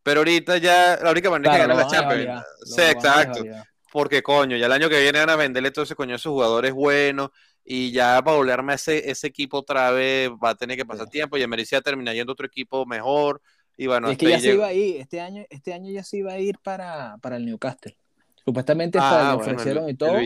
Pero 0.04 0.22
ahorita 0.22 0.58
ya, 0.58 1.00
la 1.02 1.12
única 1.12 1.30
manera 1.30 1.56
claro, 1.56 1.64
de 1.64 1.68
lo 1.70 1.90
ganar 1.90 1.92
la 1.92 2.00
Champions. 2.00 2.44
Sí, 2.64 2.82
exacto. 2.82 3.44
Porque 3.92 4.24
coño, 4.24 4.56
ya 4.58 4.68
el 4.68 4.72
año 4.72 4.90
que 4.90 5.02
viene 5.02 5.20
van 5.20 5.30
a 5.30 5.36
venderle 5.36 5.72
todo 5.72 5.84
ese 5.84 5.96
coño 5.96 6.14
a 6.14 6.16
esos 6.16 6.32
jugadores 6.32 6.72
buenos 6.74 7.32
y 7.64 7.92
ya 7.92 8.22
para 8.24 8.38
volverme 8.38 8.74
a 8.74 8.76
ese, 8.76 9.10
ese 9.10 9.28
equipo 9.28 9.58
otra 9.60 9.92
vez 9.92 10.30
va 10.32 10.50
a 10.52 10.56
tener 10.56 10.78
que 10.78 10.86
pasar 10.86 11.06
Sí. 11.08 11.12
tiempo 11.12 11.38
y 11.38 11.48
merecía 11.48 11.82
terminar 11.82 12.16
yendo 12.16 12.34
otro 12.34 12.46
equipo 12.46 12.86
mejor 12.86 13.42
y 13.78 13.88
bueno, 13.88 14.10
es 14.10 14.18
que 14.18 14.30
ya 14.30 14.40
se 14.40 14.54
iba 14.54 14.68
a 14.68 14.74
ir, 14.74 14.98
este 14.98 15.22
año, 15.22 15.44
este 15.50 15.74
año 15.74 15.92
ya 15.92 16.04
se 16.04 16.18
iba 16.18 16.34
a 16.34 16.40
ir 16.40 16.58
para, 16.60 17.18
para 17.22 17.38
el 17.38 17.46
Newcastle. 17.46 17.96
Supuestamente 18.44 19.00
Ah, 19.02 19.36
le 19.40 19.44
bueno, 19.44 19.62
el- 19.84 19.90
y 19.90 19.94
todo. 19.96 20.20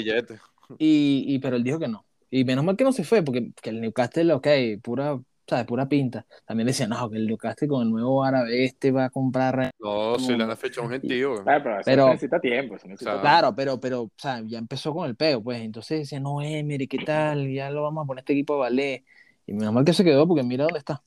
Y, 0.78 1.26
y- 1.28 1.40
pero 1.40 1.56
él 1.56 1.64
dijo 1.64 1.80
que 1.80 1.88
no. 1.88 2.06
Y 2.32 2.44
menos 2.44 2.66
mal 2.66 2.76
que 2.76 2.84
no 2.84 2.92
se 2.92 3.04
fue, 3.04 3.24
porque 3.24 3.52
que 3.62 3.70
el 3.70 3.82
Newcastle, 3.82 4.34
ok, 4.34 4.48
pura, 4.82 5.20
¿sabes? 5.48 5.66
Pura 5.66 5.88
pinta. 5.88 6.26
También 6.46 6.68
decían, 6.68 6.90
no, 6.90 7.10
que 7.10 7.18
el 7.18 7.28
Newcastle 7.28 7.68
con 7.68 7.84
el 7.84 7.92
nuevo 7.92 8.24
árabe 8.24 8.64
este 8.66 8.92
va 8.92 9.06
a 9.06 9.10
comprar. 9.10 9.72
No, 9.80 10.18
si 10.20 10.36
le 10.36 10.44
han 10.44 10.58
fechado 10.58 10.88
un 10.88 10.92
gentío. 10.94 11.32
güey. 11.32 11.42
Ah, 11.48 11.60
pero 11.62 11.76
eso 11.76 11.86
Pero- 11.86 12.08
necesita 12.08 12.40
tiempo. 12.40 12.76
Eso 12.76 12.88
necesita 12.88 13.12
O 13.12 13.14
sea, 13.14 13.22
tiempo. 13.22 13.22
Claro, 13.22 13.56
pero, 13.56 13.80
pero, 13.80 14.02
o 14.04 14.12
sea, 14.18 14.42
ya 14.46 14.58
empezó 14.58 14.94
con 14.94 15.08
el 15.08 15.16
peo, 15.16 15.42
pues. 15.44 15.62
Entonces 15.62 16.00
decían, 16.00 16.24
no, 16.24 16.42
Emery, 16.42 16.88
¿qué 16.88 17.00
tal? 17.00 17.52
Ya 17.52 17.70
lo 17.70 17.84
vamos 17.84 18.04
a 18.04 18.08
poner 18.08 18.22
este 18.22 18.34
equipo 18.34 18.56
a 18.56 18.58
valer. 18.58 19.04
Y 19.48 19.54
menos 19.54 19.74
mal 19.74 19.86
que 19.86 19.94
se 19.94 20.04
quedó, 20.04 20.28
porque 20.28 20.44
mira 20.44 20.64
dónde 20.64 20.80
está. 20.80 21.04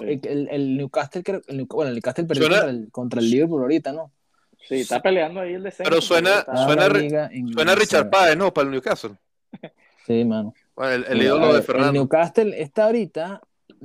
El, 0.00 0.48
el 0.50 0.76
Newcastle, 0.76 1.22
creo, 1.24 1.42
el 1.48 1.56
New- 1.56 1.66
bueno, 1.68 1.88
el 1.88 1.94
Newcastle 1.96 2.24
perdió 2.24 2.48
contra 2.48 2.70
el, 2.70 2.88
contra 2.92 3.20
el 3.20 3.30
Liverpool 3.30 3.62
ahorita, 3.62 3.92
¿no? 3.92 4.12
Sí, 4.68 4.76
está 4.76 5.00
peleando 5.02 5.40
ahí 5.40 5.54
el 5.54 5.62
descenso. 5.64 5.90
Pero 5.90 6.00
suena- 6.00 6.44
Suena 6.64 7.74
Richard. 7.74 8.08
Páez, 8.10 8.36
¿no? 8.36 8.52
Para 8.54 8.66
el 8.66 8.70
Newcastle. 8.72 9.16
Sí, 10.06 10.24
mano. 10.24 10.54
Bueno, 10.76 10.92
el, 10.92 11.04
el 11.08 11.22
ídolo 11.22 11.46
de 11.46 11.52
ver, 11.52 11.56
El 11.60 11.62
Fernando. 11.64 11.92
Newcastle 11.92 12.60
está 12.62 12.84
ahorita 12.84 13.40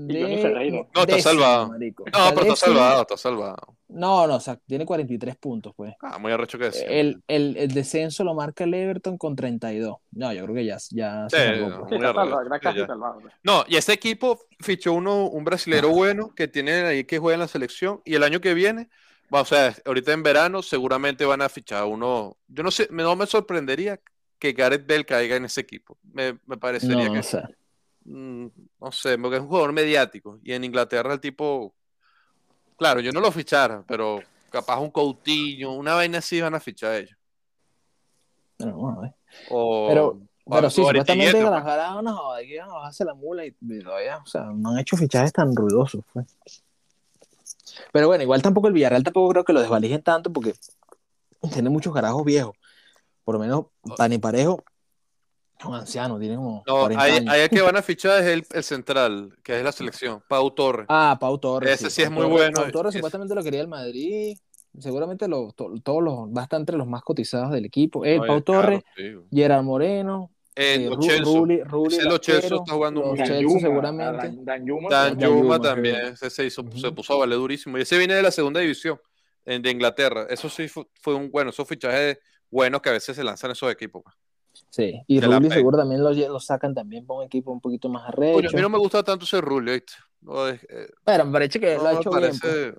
de. 0.06 0.88
No, 0.94 1.02
está 1.02 1.20
salvado. 1.20 1.70
marico. 1.70 2.04
No, 2.06 2.30
pero 2.36 2.42
está 2.54 2.56
salvado, 2.68 3.02
está 3.02 3.18
salvado. 3.18 3.78
No, 3.90 4.28
no, 4.28 4.36
o 4.36 4.40
sea, 4.40 4.58
tiene 4.68 4.86
43 4.86 5.36
puntos, 5.38 5.74
pues. 5.76 5.94
Ah, 6.02 6.18
muy 6.18 6.32
arrecho 6.32 6.58
que 6.60 6.66
decir. 6.66 6.86
El, 6.90 7.24
el, 7.28 7.56
el 7.58 7.74
descenso 7.74 8.24
lo 8.24 8.34
marca 8.34 8.66
el 8.66 8.74
Everton 8.74 9.18
con 9.18 9.36
32. 9.36 9.98
No, 10.12 10.34
yo 10.34 10.44
creo 10.44 10.56
que 10.56 10.66
ya, 10.66 10.78
ya 10.92 11.28
se 11.30 11.38
Sí, 11.38 11.44
salvó, 11.44 11.70
no. 11.70 11.80
pues. 11.88 12.00
Muy 12.00 12.06
arrecho, 12.06 12.14
salvado, 12.14 12.60
casi 12.60 12.80
pues. 13.22 13.34
No, 13.44 13.64
y 13.68 13.76
ese 13.78 13.94
equipo 13.94 14.40
fichó 14.60 14.94
uno, 14.94 15.28
un 15.28 15.44
brasilero 15.44 15.90
bueno 15.90 16.34
que 16.36 16.48
tiene 16.48 16.74
ahí 16.84 17.04
que 17.06 17.18
juega 17.20 17.36
en 17.36 17.40
la 17.42 17.48
selección 17.48 18.02
y 18.04 18.16
el 18.16 18.24
año 18.24 18.42
que 18.42 18.54
viene, 18.54 18.90
va, 19.34 19.42
o 19.42 19.46
sea, 19.46 19.74
ahorita 19.86 20.12
en 20.12 20.24
verano 20.24 20.62
seguramente 20.62 21.26
van 21.26 21.42
a 21.42 21.50
fichar 21.50 21.86
uno. 21.86 22.38
Yo 22.48 22.64
no 22.64 22.72
sé, 22.72 22.88
no 22.92 23.16
me 23.16 23.26
sorprendería 23.26 24.00
que 24.40 24.52
Gareth 24.54 24.86
Bale 24.88 25.06
caiga 25.06 25.36
en 25.38 25.46
ese 25.46 25.62
equipo. 25.62 25.98
Me, 26.04 26.38
me 26.46 26.58
parecería 26.58 27.06
No, 27.06 27.14
que, 27.14 27.20
no. 27.20 27.24
Mm, 28.08 28.48
no 28.82 28.92
sé, 28.92 29.18
porque 29.18 29.38
es 29.38 29.42
un 29.42 29.48
jugador 29.48 29.74
mediático 29.74 30.40
y 30.44 30.54
en 30.54 30.64
Inglaterra 30.64 31.14
el 31.14 31.20
tipo, 31.20 31.74
claro, 32.78 33.00
yo 33.00 33.12
no 33.12 33.20
lo 33.20 33.32
fichara, 33.32 33.84
pero 33.88 34.20
capaz 34.50 34.80
un 34.80 34.92
Coutinho, 34.92 35.74
una 35.74 35.94
vaina 35.94 36.20
así 36.20 36.42
van 36.42 36.56
a 36.56 36.60
fichar 36.60 36.96
ellos. 36.96 37.18
Pero, 38.58 38.76
bueno, 38.76 39.02
ver. 39.02 39.14
O, 39.50 39.86
Pero, 39.88 40.06
o- 40.46 40.56
pero 40.56 40.70
sí, 40.70 40.84
supuestamente 40.84 41.44
garadas 41.44 42.02
no, 42.04 42.30
bajarse 42.74 43.06
la 43.06 43.14
mula 43.14 43.46
y, 43.46 43.56
y 43.62 43.80
todavía, 43.80 44.18
o 44.18 44.26
sea, 44.26 44.46
no 44.46 44.70
han 44.72 44.80
hecho 44.80 44.98
fichajes 44.98 45.32
tan 45.34 45.56
ruidosos, 45.56 46.04
pues. 46.14 46.26
Pero 47.92 48.08
bueno, 48.08 48.24
igual 48.24 48.42
tampoco 48.42 48.68
el 48.68 48.74
Villarreal 48.74 49.04
tampoco 49.04 49.30
creo 49.30 49.44
que 49.44 49.54
lo 49.54 49.62
desvalijen 49.62 50.02
tanto 50.02 50.32
porque 50.32 50.54
tiene 51.54 51.70
muchos 51.70 51.94
carajos 51.94 52.24
viejos. 52.24 52.56
Por 53.24 53.36
lo 53.36 53.40
menos 53.40 53.66
Pani 53.98 54.18
Parejo 54.18 54.64
un 55.66 55.74
anciano, 55.76 56.20
tiene 56.20 56.36
como 56.36 56.64
No, 56.68 56.80
40 56.82 57.04
ahí, 57.04 57.12
años. 57.18 57.34
ahí 57.34 57.42
el 57.42 57.50
que 57.50 57.62
van 57.62 57.76
a 57.78 57.82
fichar 57.84 58.22
es 58.22 58.28
el, 58.28 58.46
el 58.52 58.64
central, 58.64 59.36
que 59.44 59.58
es 59.58 59.64
la 59.64 59.72
selección, 59.72 60.22
Pau 60.28 60.52
Torres. 60.52 60.86
Ah, 60.90 61.18
Pau 61.20 61.38
Torres. 61.40 61.72
Ese 61.82 61.90
sí 61.90 62.02
es 62.04 62.10
Pau 62.10 62.20
muy 62.20 62.28
bueno. 62.28 62.62
Pau 62.62 62.72
Torres 62.72 62.94
supuestamente 62.94 63.34
lo 63.34 63.44
quería 63.44 63.62
el 63.62 63.68
Madrid. 63.68 64.38
Seguramente 64.80 65.28
lo- 65.28 65.52
to- 65.54 65.74
todos 65.84 66.04
los, 66.04 66.16
va 66.30 66.42
a 66.42 66.44
estar 66.44 66.60
entre 66.60 66.78
los 66.78 66.86
más 66.88 67.02
cotizados 67.02 67.52
del 67.52 67.66
equipo. 67.66 68.06
Eh, 68.06 68.18
No, 68.20 68.26
Pau 68.28 68.42
Torres. 68.42 68.84
Gerard 69.32 69.64
Moreno, 69.64 70.30
Eh, 70.56 70.76
eh, 70.76 70.86
el 70.88 71.00
Chelsea 71.00 72.36
arquero, 72.36 72.58
está 72.58 72.74
jugando 72.74 73.02
muy 73.02 73.14
bien. 73.14 73.18
Dan 73.18 73.28
Chelsea 73.28 73.42
Yuma, 73.42 73.60
seguramente. 73.60 74.18
Dan, 74.28 74.46
Dan 74.46 74.66
Yuma, 74.66 74.90
Dan 74.90 75.18
Dan 75.18 75.30
Yuma 75.30 75.42
Yuma, 75.42 75.60
también, 75.62 75.96
ese 76.14 76.30
se, 76.30 76.46
hizo, 76.46 76.64
se 76.76 76.92
puso 76.92 77.14
a 77.14 77.18
valer 77.18 77.38
durísimo. 77.38 77.78
Y 77.78 77.82
ese 77.82 77.98
viene 77.98 78.14
de 78.14 78.22
la 78.22 78.32
segunda 78.32 78.60
división 78.60 79.00
en- 79.46 79.62
de 79.64 79.72
Inglaterra. 79.72 80.28
Eso 80.30 80.50
sí 80.50 80.68
fue, 80.68 80.86
fue 81.02 81.16
un 81.16 81.32
bueno, 81.32 81.50
esos 81.50 81.68
fichajes 81.68 82.20
buenos 82.52 82.82
que 82.82 82.90
a 82.90 82.94
veces 82.94 83.16
se 83.16 83.24
lanzan 83.24 83.52
esos 83.52 83.72
equipos. 83.72 84.04
pues. 84.04 84.16
Sí, 84.70 85.02
y 85.08 85.20
Rulli 85.22 85.50
seguro 85.52 85.78
también 85.78 86.04
lo, 86.04 86.12
lo 86.12 86.40
sacan 86.40 86.74
también 86.74 87.06
para 87.06 87.20
un 87.20 87.26
equipo 87.26 87.52
un 87.52 87.62
poquito 87.62 87.90
más 87.90 88.08
arrecho. 88.08 88.50
a 88.50 88.52
mí 88.52 88.62
no 88.62 88.70
me 88.70 88.78
gusta 88.78 89.04
tanto 89.04 89.26
ese 89.26 89.42
Rulli, 89.42 89.72
¿viste? 89.74 89.94
No, 90.22 90.48
es- 90.48 90.64
eh, 90.70 90.88
Pero 91.06 91.26
me 91.26 91.32
parece 91.32 91.60
que 91.60 91.76
no 91.76 91.84
lo 91.84 91.88
ha 91.90 91.94
hecho 91.94 92.10
bien. 92.12 92.22
pues. 92.30 92.40
parece- 92.42 92.78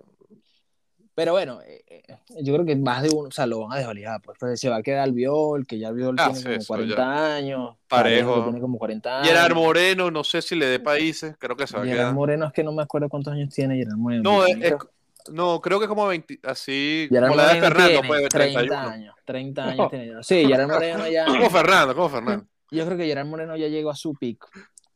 Pero 1.15 1.33
bueno, 1.33 1.61
eh, 1.63 1.83
eh, 1.89 2.03
yo 2.43 2.55
creo 2.55 2.65
que 2.65 2.77
más 2.77 3.03
de 3.03 3.09
uno, 3.11 3.27
o 3.29 3.31
sea, 3.33 3.45
lo 3.45 3.61
van 3.61 3.73
a 3.73 3.77
desvalidar. 3.79 4.21
Pues, 4.23 4.39
Pues 4.39 4.61
se 4.61 4.69
va 4.69 4.77
a 4.77 4.83
quedar 4.83 5.01
Albiol, 5.01 5.67
que 5.67 5.77
ya 5.79 5.89
Albiol 5.89 6.15
Ah, 6.17 6.27
tiene 6.27 6.39
sí, 6.39 6.45
como 6.45 6.57
eso 6.57 6.67
40 6.69 7.35
años. 7.37 7.77
Parejo. 7.89 8.45
tiene 8.45 8.61
como 8.61 8.79
40 8.79 9.19
años. 9.19 9.29
Gerard 9.29 9.55
Moreno, 9.55 10.11
no 10.13 10.23
sé 10.23 10.43
si 10.43 10.55
le 10.55 10.67
dé 10.67 10.79
países, 10.79 11.35
creo 11.39 11.57
que 11.57 11.67
se 11.67 11.77
va 11.77 11.83
a 11.83 11.87
Gerard 11.87 11.99
quedar. 12.03 12.15
Moreno 12.15 12.47
es 12.47 12.53
que 12.53 12.63
no 12.63 12.71
me 12.73 12.83
acuerdo 12.83 13.09
cuántos 13.09 13.33
años 13.33 13.53
tiene 13.53 13.77
Gerard 13.77 13.97
Moreno. 13.97 14.23
No, 14.23 14.45
es- 14.47 14.75
No, 15.33 15.61
creo 15.61 15.79
que 15.81 15.89
como 15.89 16.07
20, 16.07 16.41
así, 16.45 17.09
como 17.11 17.35
la 17.37 17.55
de 17.55 17.61
Fernando, 17.61 18.01
tiene 18.01 18.09
pues, 18.09 18.29
30 18.29 18.59
31. 18.61 18.79
años, 18.91 19.15
30 19.25 19.65
años 19.65 19.91
tiene. 19.91 20.23
Sí, 20.23 20.47
Gerard 20.47 20.69
Moreno 20.73 21.09
ya. 21.09 21.27
Como 21.27 21.51
Fernando, 21.51 21.95
como 21.95 22.09
Fernando. 22.09 22.47
Yo 22.71 22.85
creo 22.87 22.99
que 22.99 23.07
Gerard 23.07 23.27
Moreno 23.27 23.57
ya 23.57 23.69
llegó 23.69 23.91
a 23.91 23.97
su 23.97 24.15
pico. 24.15 24.49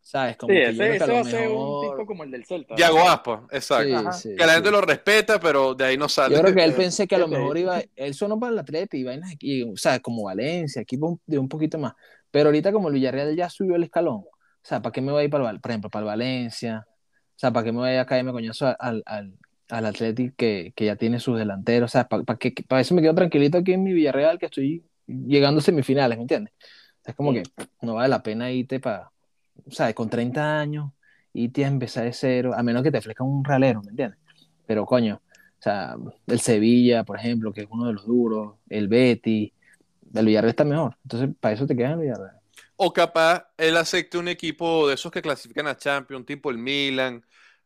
¿Sabes? 0.05 0.37
Como 0.37 0.53
Sí, 0.53 0.59
que 0.59 0.69
ese, 0.69 0.99
va 1.07 1.21
a 1.21 1.25
ser 1.25 1.49
un 1.49 1.55
mejor- 1.57 1.91
tipo 1.97 2.07
como 2.07 2.25
el 2.25 2.31
del 2.33 2.45
Celta. 2.45 2.75
Yago 2.77 3.09
Aspa, 3.09 3.47
exacto. 3.53 4.13
Sí, 4.13 4.31
sí, 4.31 4.37
que 4.37 4.45
la 4.45 4.55
gente 4.55 4.69
sí. 4.69 4.75
lo 4.75 4.81
respeta, 4.81 5.39
pero 5.41 5.75
de 5.75 5.85
ahí 5.85 5.97
no 5.97 6.09
sale. 6.09 6.35
Yo 6.35 6.43
creo 6.43 6.55
que 6.55 6.65
él 6.65 6.73
Eh, 6.73 6.77
pensé 6.77 7.07
que 7.07 7.15
a 7.15 7.19
lo 7.19 7.29
mejor 7.29 7.57
iba, 7.57 7.81
él 7.95 8.13
sonó 8.13 8.39
para 8.39 8.53
el 8.53 8.59
Atleti 8.59 8.99
y 8.99 9.05
vainas 9.05 9.33
aquí, 9.33 9.63
o 9.63 9.77
sea, 9.77 10.01
como 10.01 10.25
Valencia, 10.25 10.83
equipo 10.83 11.21
de 11.25 11.39
un 11.39 11.49
poquito 11.49 11.79
más. 11.79 11.95
Pero 12.33 12.49
ahorita 12.49 12.73
como 12.73 12.89
el 12.89 12.95
Villarreal 12.95 13.35
ya 13.37 13.49
subió 13.49 13.77
el 13.77 13.85
escalón, 13.85 14.17
o 14.25 14.29
sea, 14.65 14.83
¿para 14.83 14.93
qué 14.93 15.01
me 15.01 15.13
voy 15.13 15.23
a 15.23 15.25
ir 15.25 15.31
para 15.31 15.49
el, 15.49 15.61
por 15.61 15.71
ejemplo, 15.71 15.89
para 15.89 16.01
el 16.03 16.07
Valencia? 16.09 16.85
O 16.89 17.39
sea, 17.39 17.53
¿para 17.53 17.65
qué 17.65 17.73
me 17.73 17.79
voy 17.79 17.95
a 17.97 18.05
caerme 18.05 18.33
coñazo 18.33 18.75
al, 18.79 19.03
al, 19.07 19.35
al 19.73 19.87
Atleti 19.87 20.33
que, 20.37 20.73
que 20.77 20.87
ya 20.87 20.97
tiene 20.97 21.21
sus 21.21 21.39
delanteros? 21.39 21.91
O 21.91 21.93
sea, 21.93 22.09
¿para, 22.09 22.23
para, 22.25 22.39
qué- 22.39 22.55
para 22.69 22.81
eso 22.83 22.95
me 22.95 23.03
quedo 23.03 23.15
tranquilito 23.15 23.59
aquí 23.59 23.73
en 23.73 23.83
mi 23.85 23.93
Villarreal 23.93 24.39
que 24.39 24.47
estoy 24.47 24.85
llegando 25.07 25.61
a 25.61 25.63
semifinales, 25.63 26.19
¿me 26.19 26.23
entiendes? 26.23 26.55
Es 27.05 27.15
como 27.15 27.33
que 27.33 27.43
no 27.83 27.95
vale 27.95 28.09
la 28.09 28.23
pena 28.23 28.51
irte 28.53 28.81
para, 28.81 29.11
o 29.67 29.71
sea, 29.71 29.93
con 29.95 30.09
30 30.11 30.61
años, 30.61 30.93
irte 31.33 31.65
a 31.65 31.69
empezar 31.69 32.05
de 32.05 32.13
cero, 32.13 32.53
a 32.57 32.63
menos 32.63 32.83
que 32.83 32.91
te 32.93 32.99
ofrezcan 32.99 33.27
un 33.27 33.45
ralero, 33.45 33.83
¿me 33.83 33.91
entiendes? 33.91 34.19
Pero 34.67 34.87
coño, 34.87 35.17
o 35.27 35.63
sea, 35.63 35.97
el 36.27 36.41
Sevilla, 36.41 37.05
por 37.05 37.19
ejemplo, 37.19 37.53
que 37.53 37.63
es 37.63 37.69
uno 37.71 37.87
de 37.87 37.95
los 37.95 38.07
duros, 38.07 38.57
el 38.69 38.89
Betis, 38.89 39.53
el 40.15 40.27
Villarreal 40.27 40.51
está 40.51 40.65
mejor. 40.65 40.97
Entonces, 41.05 41.31
para 41.41 41.55
eso 41.55 41.67
te 41.67 41.77
quedas 41.77 41.93
en 41.95 41.99
el 42.01 42.05
Villarreal. 42.07 42.37
O 42.77 42.93
capaz 42.93 43.49
él 43.57 43.77
acepte 43.77 44.19
un 44.19 44.29
equipo 44.29 44.89
de 44.89 44.95
esos 44.95 45.13
que 45.13 45.23
clasifican 45.23 45.67
a 45.67 45.77
Champions, 45.77 46.27
tipo 46.27 46.51
el 46.51 46.59
Milan, 46.59 47.25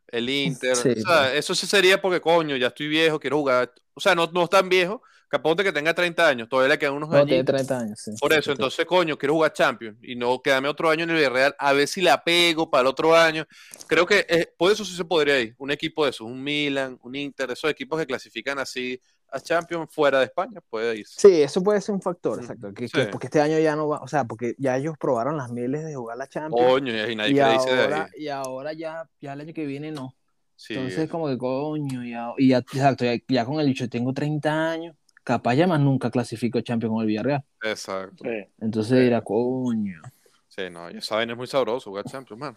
el 0.09 0.29
Inter. 0.31 0.77
Sí, 0.77 0.89
o 0.91 1.01
sea, 1.01 1.23
pues. 1.25 1.35
eso 1.35 1.55
sí 1.55 1.67
sería 1.67 2.01
porque, 2.01 2.21
coño, 2.21 2.57
ya 2.57 2.69
estoy 2.69 2.89
viejo, 2.89 3.19
quiero 3.21 3.39
jugar. 3.39 3.73
O 3.95 4.01
sea, 4.01 4.15
no, 4.15 4.27
no 4.33 4.45
es 4.45 4.51
tan 4.51 4.69
viejo, 4.69 5.03
capaz 5.29 5.55
de 5.57 5.65
que 5.65 5.73
tenga 5.73 5.95
30 5.95 6.27
años, 6.29 6.49
todavía 6.49 6.75
le 6.75 6.79
quedan 6.79 6.95
unos 6.95 7.09
No, 7.11 7.25
tiene 7.25 7.41
años. 7.41 7.47
30 7.47 7.79
años, 7.79 8.01
sí. 8.01 8.13
Por 8.21 8.33
eso, 8.33 8.53
Sí, 8.53 8.53
entonces, 8.53 8.85
coño, 8.87 9.17
quiero 9.19 9.35
jugar 9.35 9.53
Champions 9.53 9.99
y 10.03 10.15
no 10.17 10.41
quedarme 10.43 10.69
otro 10.69 10.91
año 10.91 11.05
en 11.05 11.11
el 11.11 11.17
Villarreal, 11.17 11.55
a 11.59 11.73
ver 11.73 11.89
si 11.89 12.03
la 12.03 12.23
pego 12.23 12.71
para 12.71 12.83
el 12.83 12.87
otro 12.89 13.17
año. 13.17 13.47
Creo 13.87 14.07
que 14.07 14.27
eh, 14.29 14.53
por 14.57 14.71
eso 14.73 14.85
sí 14.85 14.95
se 14.97 15.05
podría 15.05 15.41
ir. 15.41 15.55
Un 15.59 15.71
equipo 15.71 16.05
de 16.05 16.11
esos, 16.11 16.27
un 16.27 16.43
Milan, 16.43 16.99
un 17.03 17.15
Inter, 17.17 17.51
esos 17.51 17.71
equipos 17.71 17.99
que 17.99 18.07
clasifican 18.07 18.59
así 18.59 19.01
a 19.37 19.41
Champions 19.41 19.89
fuera 19.91 20.19
de 20.19 20.25
España, 20.27 20.61
puede 20.69 20.99
irse. 20.99 21.21
Sí, 21.21 21.43
eso 21.43 21.63
puede 21.63 21.81
ser 21.81 21.95
un 21.95 22.03
factor, 22.03 22.41
exacto. 22.41 22.73
Que, 22.75 22.89
sí. 22.89 22.99
que- 22.99 23.07
porque 23.07 23.27
este 23.27 23.41
año 23.41 23.59
ya 23.59 23.77
no 23.77 23.89
va, 23.89 23.99
o 24.01 24.09
sea, 24.09 24.25
porque 24.25 24.55
ya 24.59 24.77
ellos 24.77 24.97
probaron 24.99 25.37
las 25.37 25.51
miles 25.51 25.85
de 25.85 25.95
jugar 25.95 26.17
la 26.17 26.27
Champions. 26.27 26.69
Coño, 26.71 26.93
y 27.09 27.17
nadie 27.17 27.33
y, 27.33 27.35
que 27.35 27.49
dice 27.53 27.75
de 27.75 27.83
ahora, 27.83 28.05
ahí. 28.05 28.23
y 28.25 28.29
ahora 28.29 28.73
ya, 28.73 29.09
ya 29.21 29.33
el 29.35 29.41
año 29.41 29.55
que 29.55 29.67
viene 29.67 29.93
no. 29.93 30.15
Sí, 30.57 30.75
Entonces, 30.75 31.09
como 31.11 31.29
que 31.29 31.37
coño, 31.37 32.03
ya, 32.03 32.33
y 32.39 32.49
ya, 32.49 32.59
exacto, 32.59 33.05
ya, 33.05 33.15
ya 33.29 33.45
con 33.45 33.61
el 33.61 33.67
dicho, 33.67 33.89
tengo 33.89 34.13
30 34.13 34.71
años, 34.71 34.97
capaz 35.23 35.55
ya 35.55 35.67
más 35.67 35.81
nunca 35.81 36.11
clasifico 36.11 36.61
Champions 36.61 36.93
con 36.93 37.01
el 37.03 37.07
Villarreal. 37.07 37.45
exacto. 37.63 38.25
Sí. 38.25 38.49
Entonces 38.61 39.01
dirá, 39.01 39.21
coño. 39.21 40.01
Sí, 40.49 40.63
no, 40.71 40.91
ya 40.91 41.03
saben, 41.03 41.31
es 41.31 41.37
muy 41.37 41.47
sabroso 41.47 41.91
jugar 41.91 42.05
Champions, 42.07 42.41
man. 42.41 42.57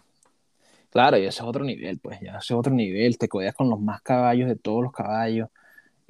Claro, 0.88 1.18
y 1.18 1.20
ese 1.20 1.40
es 1.40 1.42
otro 1.42 1.62
nivel, 1.64 1.98
pues, 1.98 2.18
ya 2.20 2.30
ese 2.38 2.38
es 2.38 2.50
otro 2.52 2.72
nivel, 2.72 3.16
te 3.18 3.28
codeas 3.28 3.54
con 3.54 3.68
los 3.68 3.78
más 3.78 4.00
caballos 4.02 4.48
de 4.48 4.56
todos 4.56 4.82
los 4.82 4.92
caballos, 4.92 5.48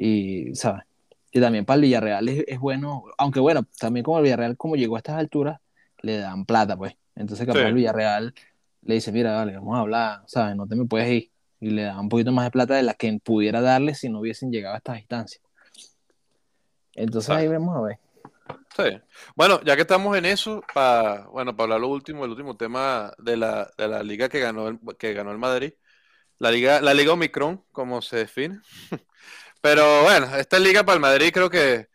y, 0.02 0.54
¿sabes? 0.54 0.84
Y 1.32 1.40
también 1.40 1.64
para 1.64 1.76
el 1.76 1.82
Villarreal 1.82 2.28
es, 2.28 2.44
es 2.46 2.58
bueno, 2.58 3.04
aunque 3.18 3.38
bueno, 3.40 3.66
también 3.78 4.02
como 4.02 4.18
el 4.18 4.24
Villarreal, 4.24 4.56
como 4.56 4.76
llegó 4.76 4.96
a 4.96 4.98
estas 4.98 5.16
alturas, 5.16 5.60
le 6.02 6.16
dan 6.18 6.44
plata, 6.44 6.76
pues. 6.76 6.94
Entonces, 7.14 7.46
capaz 7.46 7.60
Sí. 7.60 7.66
el 7.66 7.74
Villarreal 7.74 8.34
le 8.82 8.94
dice, 8.94 9.12
mira, 9.12 9.32
dale, 9.32 9.54
vamos 9.54 9.76
a 9.76 9.80
hablar, 9.80 10.22
¿sabes? 10.26 10.56
No 10.56 10.66
te 10.66 10.74
me 10.74 10.86
puedes 10.86 11.08
ir. 11.10 11.30
Y 11.60 11.70
le 11.70 11.82
da 11.82 12.00
un 12.00 12.08
poquito 12.08 12.32
más 12.32 12.46
de 12.46 12.50
plata 12.50 12.74
de 12.74 12.82
la 12.82 12.94
que 12.94 13.20
pudiera 13.22 13.60
darle 13.60 13.94
si 13.94 14.08
no 14.08 14.20
hubiesen 14.20 14.50
llegado 14.50 14.74
a 14.74 14.78
estas 14.78 14.98
instancias. 14.98 15.42
Entonces 16.94 17.30
ahí 17.30 17.46
vamos 17.48 17.76
a 17.76 17.80
ver. 17.82 17.98
Sí. 18.76 19.00
Bueno, 19.36 19.60
ya 19.62 19.76
que 19.76 19.82
estamos 19.82 20.16
en 20.16 20.24
eso, 20.24 20.62
para 20.74 21.26
bueno, 21.26 21.54
para 21.54 21.64
hablar 21.64 21.80
lo 21.80 21.88
último, 21.88 22.24
el 22.24 22.30
último 22.30 22.56
tema 22.56 23.12
de 23.18 23.36
la, 23.36 23.70
de 23.76 23.86
la 23.88 24.02
liga 24.02 24.28
que 24.28 24.40
ganó 24.40 24.68
el, 24.68 24.78
que 24.98 25.12
ganó 25.12 25.30
el 25.30 25.38
Madrid, 25.38 25.72
la 26.38 26.50
liga, 26.50 26.80
la 26.80 26.94
liga 26.94 27.12
Omicron, 27.12 27.62
como 27.72 28.00
se 28.02 28.16
define. 28.16 28.58
Pero 29.60 30.02
bueno, 30.02 30.36
esta 30.36 30.58
liga 30.58 30.84
para 30.84 30.94
el 30.94 31.00
Madrid 31.00 31.30
creo 31.32 31.50
que 31.50 31.88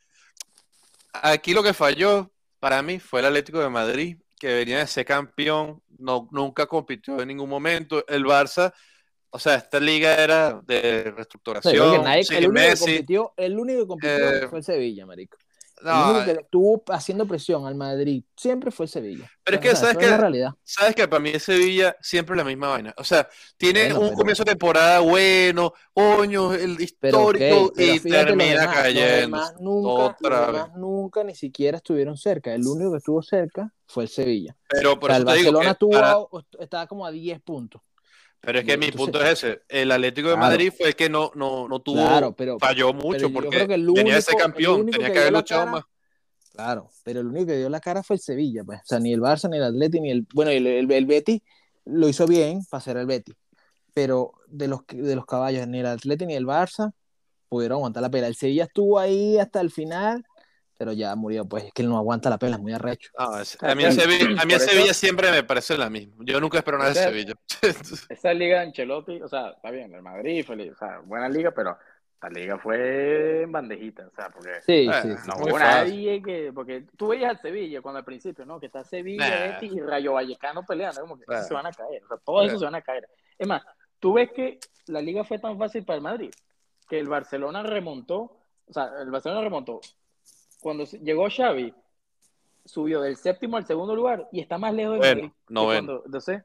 aquí 1.13 1.53
lo 1.53 1.63
que 1.63 1.73
falló 1.73 2.31
para 2.59 2.81
mí 2.81 2.99
fue 2.99 3.19
el 3.21 3.27
Atlético 3.27 3.59
de 3.59 3.69
Madrid, 3.69 4.17
que 4.39 4.53
venía 4.53 4.79
de 4.79 4.87
ser 4.87 5.05
campeón, 5.05 5.81
no, 5.97 6.27
nunca 6.31 6.65
compitió 6.67 7.19
en 7.21 7.27
ningún 7.27 7.49
momento. 7.49 8.05
El 8.07 8.25
Barça, 8.25 8.73
o 9.29 9.39
sea, 9.39 9.55
esta 9.55 9.79
liga 9.79 10.15
era 10.15 10.61
de 10.63 11.11
reestructuración, 11.15 12.03
nadie- 12.03 12.23
sin 12.23 12.37
el, 12.37 12.49
único 12.49 12.65
que 12.67 12.77
compitió, 12.77 13.33
el 13.37 13.59
único 13.59 13.81
que 13.81 13.87
compitió 13.87 14.29
Eh, 14.29 14.47
fue 14.47 14.59
el 14.59 14.65
Sevilla, 14.65 15.05
marico. 15.05 15.37
El 15.81 15.87
único 16.11 16.25
que 16.25 16.31
estuvo 16.31 16.83
haciendo 16.87 17.27
presión 17.27 17.65
al 17.67 17.75
Madrid 17.75 18.23
siempre 18.35 18.71
fue 18.71 18.85
el 18.85 18.89
Sevilla. 18.91 19.29
Pero 19.43 19.55
es 19.57 19.61
que, 19.61 19.75
¿sabes 19.75 19.91
eso 19.91 19.99
qué? 19.99 20.05
es 20.05 20.11
la 20.11 20.17
realidad. 20.17 20.49
Sabes 20.63 20.95
que 20.95 21.07
para 21.07 21.19
mí 21.19 21.37
Sevilla 21.39 21.95
siempre 22.01 22.33
es 22.33 22.37
la 22.37 22.43
misma 22.45 22.69
vaina. 22.69 22.93
O 22.97 23.03
sea, 23.03 23.27
tiene 23.57 23.81
Bueno, 23.85 23.99
un 23.99 24.05
pero- 24.07 24.17
comienzo 24.17 24.43
de 24.43 24.51
temporada 24.51 24.99
bueno, 25.01 25.73
coño, 25.93 26.53
el 26.53 26.79
histórico, 26.79 27.71
pero 27.75 27.91
y 27.93 27.99
termina 27.99 28.61
demás- 28.61 28.75
cayendo. 28.75 29.15
demás 29.17 29.53
nunca, 29.59 30.17
demás 30.21 30.69
nunca 30.75 31.23
ni 31.23 31.35
siquiera 31.35 31.77
estuvieron 31.77 32.17
cerca. 32.17 32.53
El 32.53 32.65
único 32.65 32.91
que 32.91 32.97
estuvo 32.97 33.21
cerca 33.21 33.71
fue 33.85 34.03
el 34.05 34.09
Sevilla. 34.09 34.55
Pero 34.69 34.99
por 34.99 35.11
O 35.11 35.13
sea, 35.13 35.17
eso 35.21 35.29
el 35.29 35.33
te 35.35 35.39
digo 35.39 35.51
Barcelona 35.51 35.65
que 35.65 35.71
estuvo 35.71 35.91
para- 35.91 36.63
estaba 36.63 36.87
como 36.87 37.05
a 37.05 37.11
10 37.11 37.41
puntos. 37.41 37.81
Pero 38.45 38.59
es 38.59 38.65
que 38.65 38.77
mi 38.77 38.91
punto 38.91 39.21
es 39.23 39.43
ese. 39.43 39.61
El 39.67 39.91
Atlético 39.91 40.29
de 40.29 40.35
Claro. 40.35 40.47
Madrid 40.51 40.71
fue 40.77 40.87
el 40.89 40.95
que 40.95 41.09
no, 41.09 41.31
no, 41.35 41.67
no 41.67 41.79
tuvo, 41.81 41.97
Claro, 41.97 42.33
pero- 42.35 42.59
falló 42.59 42.91
pero 42.91 43.03
mucho 43.03 43.17
yo 43.19 43.33
porque 43.33 43.47
único- 43.63 43.73
el 43.73 44.23
campeón, 44.37 44.81
único 44.81 44.91
tenía 44.97 45.07
que 45.07 45.13
que 45.13 45.19
haber 45.19 45.33
luchado 45.33 45.61
cara- 45.61 45.71
más. 45.71 45.83
Claro, 46.53 46.89
pero 47.03 47.19
el 47.19 47.27
único 47.27 47.47
que 47.47 47.57
dio 47.57 47.69
la 47.69 47.79
cara 47.81 48.01
fue 48.03 48.15
el 48.15 48.21
Sevilla, 48.21 48.63
pues. 48.63 48.79
O 48.79 48.85
sea, 48.85 48.99
ni 48.99 49.11
el 49.11 49.19
Barça, 49.19 49.49
ni 49.49 49.57
el 49.57 49.63
Atleti, 49.63 49.99
ni 49.99 50.11
el. 50.11 50.25
Bueno, 50.33 50.51
el, 50.51 50.65
el, 50.65 50.89
el 50.89 51.05
Betis 51.05 51.41
lo 51.85 52.07
hizo 52.07 52.25
bien 52.27 52.61
para 52.69 52.81
ser 52.81 52.95
el 52.97 53.05
Betis. 53.05 53.35
Pero 53.93 54.31
de 54.47 54.67
los, 54.67 54.83
que- 54.83 54.97
de 54.97 55.15
los 55.15 55.25
caballos, 55.25 55.67
ni 55.67 55.79
el 55.79 55.85
Atleti 55.85 56.25
ni 56.25 56.35
el 56.35 56.45
Barça 56.45 56.93
pudieron 57.49 57.77
aguantar 57.77 58.03
la 58.03 58.09
pela. 58.09 58.27
El 58.27 58.35
Sevilla 58.35 58.63
estuvo 58.65 58.99
ahí 58.99 59.37
hasta 59.37 59.59
el 59.61 59.69
final, 59.71 60.23
pero 60.77 60.93
ya 60.93 61.15
murió, 61.15 61.45
pues. 61.45 61.65
Es 61.65 61.73
que 61.73 61.81
él 61.81 61.89
no 61.89 61.97
aguanta 61.97 62.29
la 62.29 62.37
pela, 62.37 62.55
es 62.55 62.61
muy 62.61 62.73
arrecho. 62.73 63.11
No, 63.17 63.39
es- 63.39 63.57
Ah, 63.61 63.71
a 63.71 63.75
mí 63.75 63.83
claro. 63.83 63.95
Sevilla, 64.01 64.25
a 64.41 64.45
mí 64.45 64.53
el 64.53 64.59
Por 64.59 64.67
eso- 64.67 64.71
Sevilla 64.71 64.93
siempre 64.93 65.31
me 65.31 65.43
parece 65.43 65.77
la 65.77 65.89
misma. 65.89 66.15
Yo 66.19 66.39
nunca 66.39 66.57
espero 66.57 66.77
nada 66.77 66.89
de 66.91 66.95
Sevilla. 66.95 67.33
Esa 68.09 68.33
liga 68.33 68.59
de 68.59 68.65
Ancelotti, 68.67 69.21
o 69.21 69.27
sea, 69.27 69.49
está 69.51 69.71
bien, 69.71 69.93
el 69.93 70.01
Madrid, 70.01 70.45
feliz, 70.45 70.71
o 70.73 70.75
sea, 70.75 70.99
buena 71.05 71.29
liga, 71.29 71.51
pero 71.51 71.77
la 72.21 72.29
liga 72.29 72.57
fue 72.57 73.43
en 73.43 73.51
bandejita, 73.51 74.07
o 74.07 74.11
sea, 74.15 74.29
porque 74.29 74.49
Sí, 74.65 74.87
Eh, 74.89 75.01
sí, 75.01 75.07
no 75.27 75.35
hubo 75.37 75.59
nadie 75.59 76.21
que, 76.23 76.51
porque 76.53 76.85
tú 76.97 77.09
veías 77.09 77.29
al 77.29 77.39
Sevilla 77.41 77.81
cuando 77.81 77.99
al 77.99 78.05
principio, 78.05 78.45
¿no? 78.45 78.59
Que 78.59 78.65
está 78.65 78.83
Sevilla, 78.83 79.29
Nah. 79.29 79.53
Betis 79.53 79.73
y 79.73 79.79
Rayo 79.81 80.13
Vallecano 80.13 80.63
peleando, 80.65 81.01
como 81.01 81.17
que 81.19 81.25
Nah. 81.27 81.43
se 81.43 81.53
van 81.53 81.67
a 81.67 81.71
caer, 81.71 82.03
o 82.03 82.07
sea, 82.07 82.17
todos 82.25 82.45
esos 82.47 82.55
Eh. 82.55 82.59
se 82.59 82.65
van 82.65 82.75
a 82.75 82.81
caer. 82.81 83.07
Es 83.37 83.47
más, 83.47 83.61
tú 83.99 84.13
ves 84.13 84.31
que 84.31 84.59
la 84.87 85.01
liga 85.01 85.23
fue 85.23 85.37
tan 85.39 85.57
fácil 85.59 85.85
para 85.85 85.97
el 85.97 86.01
Madrid, 86.03 86.31
que 86.89 86.99
el 86.99 87.07
Barcelona 87.07 87.61
remontó, 87.63 88.39
o 88.67 88.73
sea, 88.73 88.89
el 89.01 89.11
Barcelona 89.11 89.41
remontó. 89.41 89.79
Cuando 90.65 90.83
llegó 90.85 91.27
Xavi, 91.29 91.71
subió 92.65 92.99
del 92.99 93.17
séptimo 93.17 93.55
al 93.55 93.67
segundo 93.67 93.95
lugar 93.95 94.27
y 94.31 94.39
está 94.39 94.57
más 94.57 94.73
lejos 94.73 94.93
de 94.93 94.97
Bueno, 94.97 95.35
noveno. 95.47 95.85
cuando- 95.85 96.03
entonces, 96.07 96.43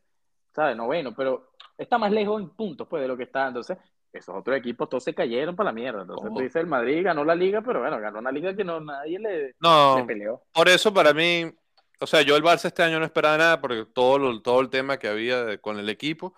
¿sabes? 0.55 0.77
Noveno, 0.77 1.14
pero 1.16 1.53
está 1.79 1.97
más 1.97 2.12
lejos 2.12 2.39
en 2.39 2.51
puntos, 2.51 2.87
pues, 2.87 3.01
de 3.01 3.09
lo 3.09 3.16
que 3.16 3.23
está. 3.23 3.49
Entonces, 3.49 3.79
esos 4.12 4.37
otros 4.37 4.55
equipos 4.59 4.91
todos 4.91 5.05
se 5.05 5.14
cayeron 5.14 5.57
para 5.57 5.71
la 5.71 5.73
mierda. 5.73 6.03
Entonces, 6.03 6.23
¿Cómo? 6.23 6.37
tú 6.37 6.43
dices, 6.43 6.57
el 6.61 6.66
Madrid 6.66 7.03
ganó 7.03 7.25
la 7.25 7.35
liga, 7.35 7.62
pero 7.62 7.81
bueno, 7.81 7.99
ganó 7.99 8.18
una 8.18 8.31
liga 8.31 8.55
que 8.55 8.62
no 8.62 8.79
nadie 8.79 9.18
le, 9.18 9.55
No, 9.59 9.97
le 9.97 10.05
peleó. 10.05 10.43
Por 10.53 10.68
eso 10.68 10.93
para 10.93 11.14
mí, 11.14 11.51
o 11.99 12.07
sea, 12.07 12.21
yo 12.21 12.37
el 12.37 12.43
Barça 12.43 12.66
este 12.66 12.83
año 12.83 12.99
no 12.99 13.07
esperaba 13.07 13.39
nada 13.39 13.59
porque 13.59 13.87
todo, 13.87 14.18
lo- 14.18 14.43
todo 14.43 14.61
el 14.61 14.68
tema 14.68 14.99
que 14.99 15.09
había 15.09 15.45
de- 15.45 15.59
con 15.62 15.79
el 15.79 15.89
equipo, 15.89 16.35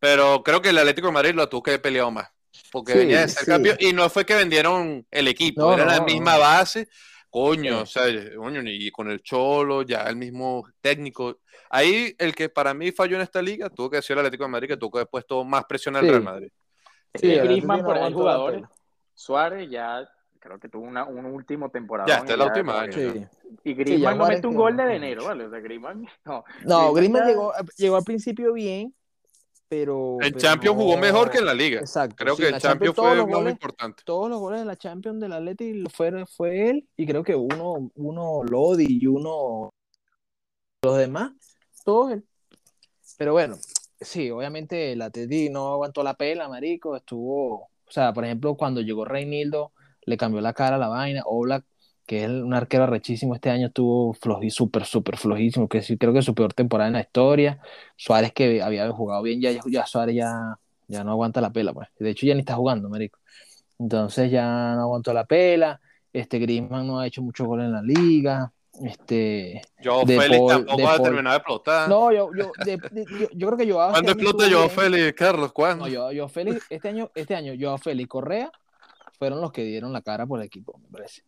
pero 0.00 0.42
creo 0.42 0.60
que 0.60 0.70
el 0.70 0.78
Atlético 0.78 1.06
de 1.06 1.12
Madrid 1.12 1.34
lo 1.36 1.48
tuvo 1.48 1.62
que 1.62 1.78
peleado 1.78 2.10
más, 2.10 2.28
porque 2.72 2.94
Sí, 2.94 2.98
venía 2.98 3.20
de 3.20 3.28
ser 3.28 3.44
sí. 3.44 3.50
campeón 3.52 3.76
y 3.78 3.92
no 3.92 4.10
fue 4.10 4.26
que 4.26 4.34
vendieron 4.34 5.06
el 5.08 5.28
equipo, 5.28 5.62
No, 5.62 5.74
era 5.74 5.84
la 5.84 5.98
no, 6.00 6.04
misma 6.06 6.34
no. 6.34 6.40
base, 6.40 6.88
coño, 7.32 7.86
Sí. 7.86 7.98
o 7.98 8.04
sea, 8.04 8.36
coño, 8.36 8.60
y 8.66 8.90
con 8.90 9.10
el 9.10 9.22
Cholo, 9.22 9.82
ya 9.82 10.02
el 10.02 10.16
mismo 10.16 10.64
técnico. 10.82 11.38
Ahí 11.70 12.14
el 12.18 12.34
que 12.34 12.50
para 12.50 12.74
mí 12.74 12.92
falló 12.92 13.16
en 13.16 13.22
esta 13.22 13.40
liga 13.40 13.70
tuvo 13.70 13.88
que 13.88 14.02
ser 14.02 14.14
el 14.14 14.20
Atlético 14.20 14.44
de 14.44 14.50
Madrid 14.50 14.68
que 14.68 14.76
tuvo 14.76 14.90
que 14.92 14.98
haber 14.98 15.08
puesto 15.08 15.42
más 15.42 15.64
presión 15.64 15.96
al 15.96 16.02
Sí. 16.04 16.10
Real 16.10 16.22
Madrid. 16.22 16.48
Sí, 17.14 17.32
el 17.32 17.44
Griezmann, 17.48 17.82
por 17.82 18.12
jugadores. 18.12 18.60
pela. 18.60 18.70
Suárez 19.14 19.70
ya 19.70 20.06
creo 20.38 20.58
que 20.58 20.68
tuvo 20.68 20.84
una, 20.84 21.04
un 21.04 21.24
último 21.24 21.70
temporada. 21.70 22.06
Ya, 22.08 22.16
esta 22.18 22.32
es 22.32 22.38
la 22.38 22.46
última 22.46 22.80
año. 22.80 22.92
Sí. 22.92 23.24
Y 23.64 23.74
Griezmann 23.74 24.18
no 24.18 24.26
mete 24.26 24.46
un 24.46 24.54
gol 24.56 24.76
de 24.76 24.94
enero, 24.96 25.24
¿vale? 25.24 25.46
O 25.46 25.50
sea, 25.50 25.60
Griezmann, 25.60 26.06
no. 26.26 26.44
No, 26.64 26.92
Griezmann 26.92 27.26
llegó, 27.28 27.52
llegó 27.76 27.96
al 27.96 28.04
principio 28.04 28.52
bien, 28.52 28.94
pero. 29.72 30.18
En 30.20 30.34
Champions 30.34 30.76
jugó 30.76 30.98
mejor 30.98 31.30
que 31.30 31.38
en 31.38 31.46
la 31.46 31.54
liga. 31.54 31.80
Exacto. 31.80 32.14
Creo 32.14 32.36
sí, 32.36 32.42
que 32.42 32.48
en 32.50 32.58
Champions 32.58 32.94
fue 32.94 33.16
los 33.16 33.26
goles- 33.26 33.52
importante. 33.52 34.02
todos 34.04 34.28
los 34.28 34.38
goles 34.38 34.60
de 34.60 34.66
la 34.66 34.76
Champions 34.76 35.18
del 35.18 35.32
Atleti 35.32 35.84
fue, 35.90 36.26
fue 36.26 36.68
él 36.68 36.86
y 36.94 37.06
creo 37.06 37.24
que 37.24 37.34
uno, 37.34 37.90
uno 37.94 38.44
Lodi 38.44 38.84
y 38.86 39.06
uno 39.06 39.70
los 40.84 40.98
demás, 40.98 41.32
todos 41.86 42.12
él. 42.12 42.24
Pero 43.16 43.32
bueno, 43.32 43.56
sí, 43.98 44.30
obviamente 44.30 44.92
el 44.92 45.00
Atleti 45.00 45.48
no 45.48 45.72
aguantó 45.72 46.02
la 46.02 46.12
pela, 46.18 46.50
marico, 46.50 46.94
estuvo, 46.94 47.54
o 47.62 47.90
sea, 47.90 48.12
por 48.12 48.26
ejemplo, 48.26 48.54
cuando 48.56 48.82
llegó 48.82 49.06
Reinildo, 49.06 49.72
le 50.04 50.18
cambió 50.18 50.42
la 50.42 50.52
cara 50.52 50.76
a 50.76 50.78
la 50.78 50.88
vaina. 50.88 51.22
Oblak, 51.24 51.64
que 52.06 52.24
es 52.24 52.30
un 52.30 52.52
arquero 52.54 52.86
rechísimo 52.86 53.34
este 53.34 53.50
año, 53.50 53.68
estuvo 53.68 54.12
flojí, 54.14 54.50
súper, 54.50 54.84
súper 54.84 55.16
flojísimo, 55.16 55.68
que 55.68 55.82
sí, 55.82 55.96
creo 55.96 56.12
que 56.12 56.18
es 56.18 56.24
su 56.24 56.34
peor 56.34 56.52
temporada 56.52 56.88
en 56.88 56.94
la 56.94 57.00
historia. 57.00 57.60
Suárez, 57.96 58.32
que 58.32 58.62
había 58.62 58.90
jugado 58.90 59.22
bien, 59.22 59.40
ya, 59.40 59.50
ya 59.66 59.86
Suárez 59.86 60.16
ya, 60.16 60.58
ya 60.88 61.04
no 61.04 61.12
aguanta 61.12 61.40
la 61.40 61.50
pela, 61.50 61.72
pues. 61.72 61.88
De 61.98 62.10
hecho, 62.10 62.26
ya 62.26 62.34
ni 62.34 62.40
está 62.40 62.54
jugando, 62.54 62.88
marico. 62.88 63.18
Entonces 63.78 64.30
ya 64.30 64.74
no 64.74 64.82
aguantó 64.82 65.12
la 65.12 65.24
pela. 65.24 65.80
Este 66.12 66.38
Griezmann 66.38 66.86
no 66.86 67.00
ha 67.00 67.06
hecho 67.06 67.22
mucho 67.22 67.46
gol 67.46 67.62
en 67.62 67.72
la 67.72 67.82
liga. 67.82 68.52
Este, 68.84 69.62
Yo 69.80 70.04
De 70.04 70.18
Félix 70.20 70.38
Paul- 70.38 70.48
tampoco 70.48 70.76
de 70.76 70.82
va 70.84 70.94
a 70.94 71.02
terminar 71.02 71.32
de 71.32 71.36
explotar. 71.36 71.88
no, 71.88 72.12
yo, 72.12 72.30
yo, 72.34 72.52
de- 72.64 72.76
de- 72.76 73.06
yo, 73.18 73.28
yo 73.32 73.46
creo 73.46 73.58
que 73.58 73.66
yo 73.66 73.74
¿Cuándo 73.76 74.12
explota 74.12 74.50
Joao 74.50 74.68
Félix, 74.68 75.12
Carlos? 75.14 75.52
¿Cuándo? 75.52 75.84
No, 75.84 75.90
yo, 75.90 76.12
yo 76.12 76.28
Félix, 76.28 76.66
este 76.70 76.88
año, 76.88 77.10
este 77.14 77.34
año, 77.34 77.54
Joao 77.58 77.78
Félix 77.78 78.04
y 78.04 78.08
Correa 78.08 78.50
fueron 79.18 79.40
los 79.40 79.52
que 79.52 79.62
dieron 79.64 79.92
la 79.92 80.02
cara 80.02 80.26
por 80.26 80.40
el 80.40 80.46
equipo, 80.46 80.78
me 80.78 80.88
parece. 80.88 81.22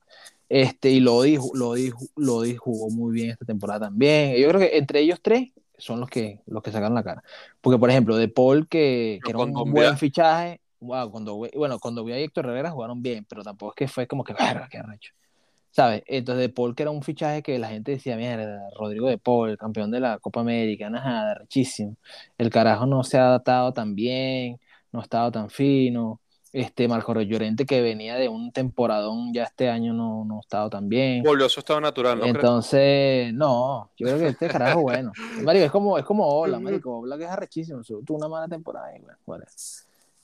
Este, 0.49 0.91
y 0.91 1.01
Lodi, 1.01 1.39
Lodi, 1.55 1.91
Lodi 2.17 2.57
jugó 2.57 2.91
muy 2.91 3.13
bien 3.13 3.31
esta 3.31 3.45
temporada 3.45 3.87
también. 3.87 4.37
Yo 4.37 4.49
creo 4.49 4.61
que 4.61 4.77
entre 4.77 5.01
ellos 5.01 5.21
tres 5.23 5.51
son 5.79 6.01
los 6.01 6.09
que, 6.09 6.41
los 6.47 6.63
que 6.63 6.71
sacaron 6.71 6.95
la 6.95 7.03
cara. 7.03 7.23
Porque, 7.61 7.79
por 7.79 7.91
ejemplo, 7.91 8.17
De 8.17 8.29
Paul, 8.29 8.69
que, 8.69 9.19
que 9.25 9.31
era 9.31 9.39
un 9.39 9.73
buen 9.73 9.99
fichaje, 9.99 10.61
wow, 10.81 11.11
cuando, 11.11 11.37
bueno, 11.37 11.79
cuando 11.79 12.05
vi 12.05 12.13
a 12.13 12.19
Héctor 12.19 12.47
Herrera 12.47 12.71
jugaron 12.71 13.03
bien, 13.03 13.25
pero 13.29 13.43
tampoco 13.43 13.73
es 13.73 13.77
que 13.77 13.89
fue 13.89 14.07
como 14.07 14.25
que, 14.25 14.35
verga, 14.35 14.69
qué 14.71 14.79
arrecho. 14.79 15.13
¿Sabes? 15.71 16.05
Entonces, 16.07 16.43
De 16.43 16.49
Paul, 16.51 16.75
que 16.75 16.85
era 16.85 16.93
un 16.93 17.03
fichaje 17.03 17.43
que 17.43 17.59
la 17.59 17.69
gente 17.69 17.93
decía, 17.93 18.17
mierda, 18.17 18.71
Rodrigo 18.79 19.09
De 19.09 19.19
Paul, 19.19 19.59
campeón 19.59 19.91
de 19.91 19.99
la 20.01 20.19
Copa 20.21 20.41
América, 20.41 20.89
nada, 20.89 21.35
rechísimo. 21.35 21.97
El 22.39 22.51
carajo 22.51 22.87
no 22.87 23.03
se 23.03 23.19
ha 23.19 23.27
adaptado 23.27 23.73
tan 23.73 23.95
bien, 23.97 24.61
no 24.93 25.01
ha 25.01 25.03
estado 25.03 25.33
tan 25.33 25.51
fino. 25.51 26.21
Este 26.55 26.87
Marco 26.87 27.21
Llorente, 27.21 27.67
que 27.67 27.83
venía 27.83 28.15
de 28.15 28.29
un 28.29 28.53
temporadón, 28.53 29.35
ya 29.35 29.43
este 29.43 29.69
año 29.69 29.93
no, 29.93 30.25
no 30.25 30.37
ha 30.37 30.41
estado 30.41 30.71
tan 30.71 30.89
bien. 30.89 31.25
Volvió 31.25 31.47
a 31.47 31.49
su 31.49 31.59
estado 31.59 31.81
natural, 31.81 32.17
¿no 32.17 32.23
crees? 32.23 32.37
Entonces, 32.37 33.35
no, 33.35 33.91
yo 33.97 34.07
creo 34.07 34.19
que 34.21 34.29
este 34.29 34.47
carajo 34.47 34.83
bueno. 34.83 35.11
Marico, 35.43 35.65
es 35.65 35.71
como, 35.73 35.99
es 35.99 36.05
como 36.05 36.29
Ola, 36.29 36.61
marico. 36.61 37.01
Ola 37.01 37.19
que 37.19 37.25
es 37.25 37.31
arrechísimo. 37.31 37.83
Tuvo 37.83 38.19
una 38.19 38.29
mala 38.29 38.47
temporada 38.47 38.97
y 38.97 39.01
bueno, 39.01 39.19
vale. 39.27 39.47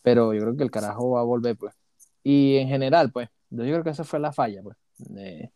Pero 0.02 0.32
yo 0.32 0.40
creo 0.42 0.56
que 0.56 0.62
el 0.62 0.70
carajo 0.70 1.10
va 1.10 1.20
a 1.20 1.24
volver, 1.24 1.56
pues. 1.56 1.74
Y 2.22 2.58
en 2.58 2.68
general, 2.68 3.10
pues, 3.10 3.28
yo 3.50 3.64
creo 3.64 3.82
que 3.82 3.90
esa 3.90 4.04
fue 4.04 4.20
la 4.20 4.32
falla, 4.32 4.62
pues. 4.62 4.76
Eh, 5.16 5.50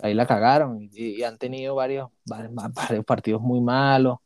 ahí 0.00 0.14
la 0.14 0.28
cagaron 0.28 0.80
y, 0.80 0.90
y 0.92 1.24
han 1.24 1.38
tenido 1.38 1.74
varios, 1.74 2.10
varios, 2.24 2.52
varios 2.54 3.04
partidos 3.04 3.42
muy 3.42 3.60
malos. 3.60 4.18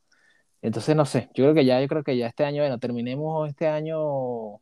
Entonces, 0.61 0.95
no 0.95 1.07
sé, 1.07 1.30
yo 1.32 1.45
creo 1.45 1.55
que 1.55 1.64
ya, 1.64 1.80
yo 1.80 1.89
creo 1.89 2.05
que 2.05 2.14
ya 2.14 2.26
este 2.26 2.45
año, 2.45 2.61
bueno, 2.62 2.78
terminemos 2.78 3.49
este 3.49 3.68
año 3.68 4.61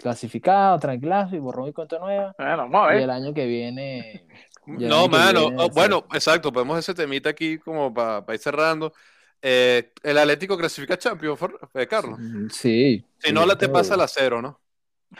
clasificado, 0.00 0.78
tranquilazo 0.78 1.36
y 1.36 1.38
borrón 1.38 1.68
y 1.68 1.72
cuenta 1.72 1.98
nueva. 1.98 2.34
Bueno, 2.38 2.68
vamos 2.68 2.90
a 2.90 2.96
Y 2.98 3.02
el 3.02 3.10
año 3.10 3.34
que 3.34 3.46
viene. 3.46 4.26
Ya 4.66 4.88
No, 4.88 5.08
mano. 5.08 5.40
viene, 5.48 5.56
oh, 5.62 5.68
bueno, 5.70 6.04
exacto. 6.12 6.52
Podemos 6.52 6.78
ese 6.78 6.94
temita 6.94 7.30
aquí 7.30 7.58
como 7.58 7.92
para 7.92 8.22
ir 8.34 8.38
cerrando. 8.40 8.92
Eh, 9.40 9.92
el 10.02 10.18
Atlético 10.18 10.58
clasifica 10.58 10.94
a 10.94 10.98
Champions, 10.98 11.40
eh, 11.74 11.86
Carlos. 11.86 12.18
Mm, 12.18 12.48
Sí. 12.50 13.04
Si 13.18 13.28
sí, 13.28 13.32
no, 13.32 13.46
la 13.46 13.56
te 13.56 13.68
pasa 13.68 13.96
la 13.96 14.08
cero, 14.08 14.42
¿no? 14.42 14.60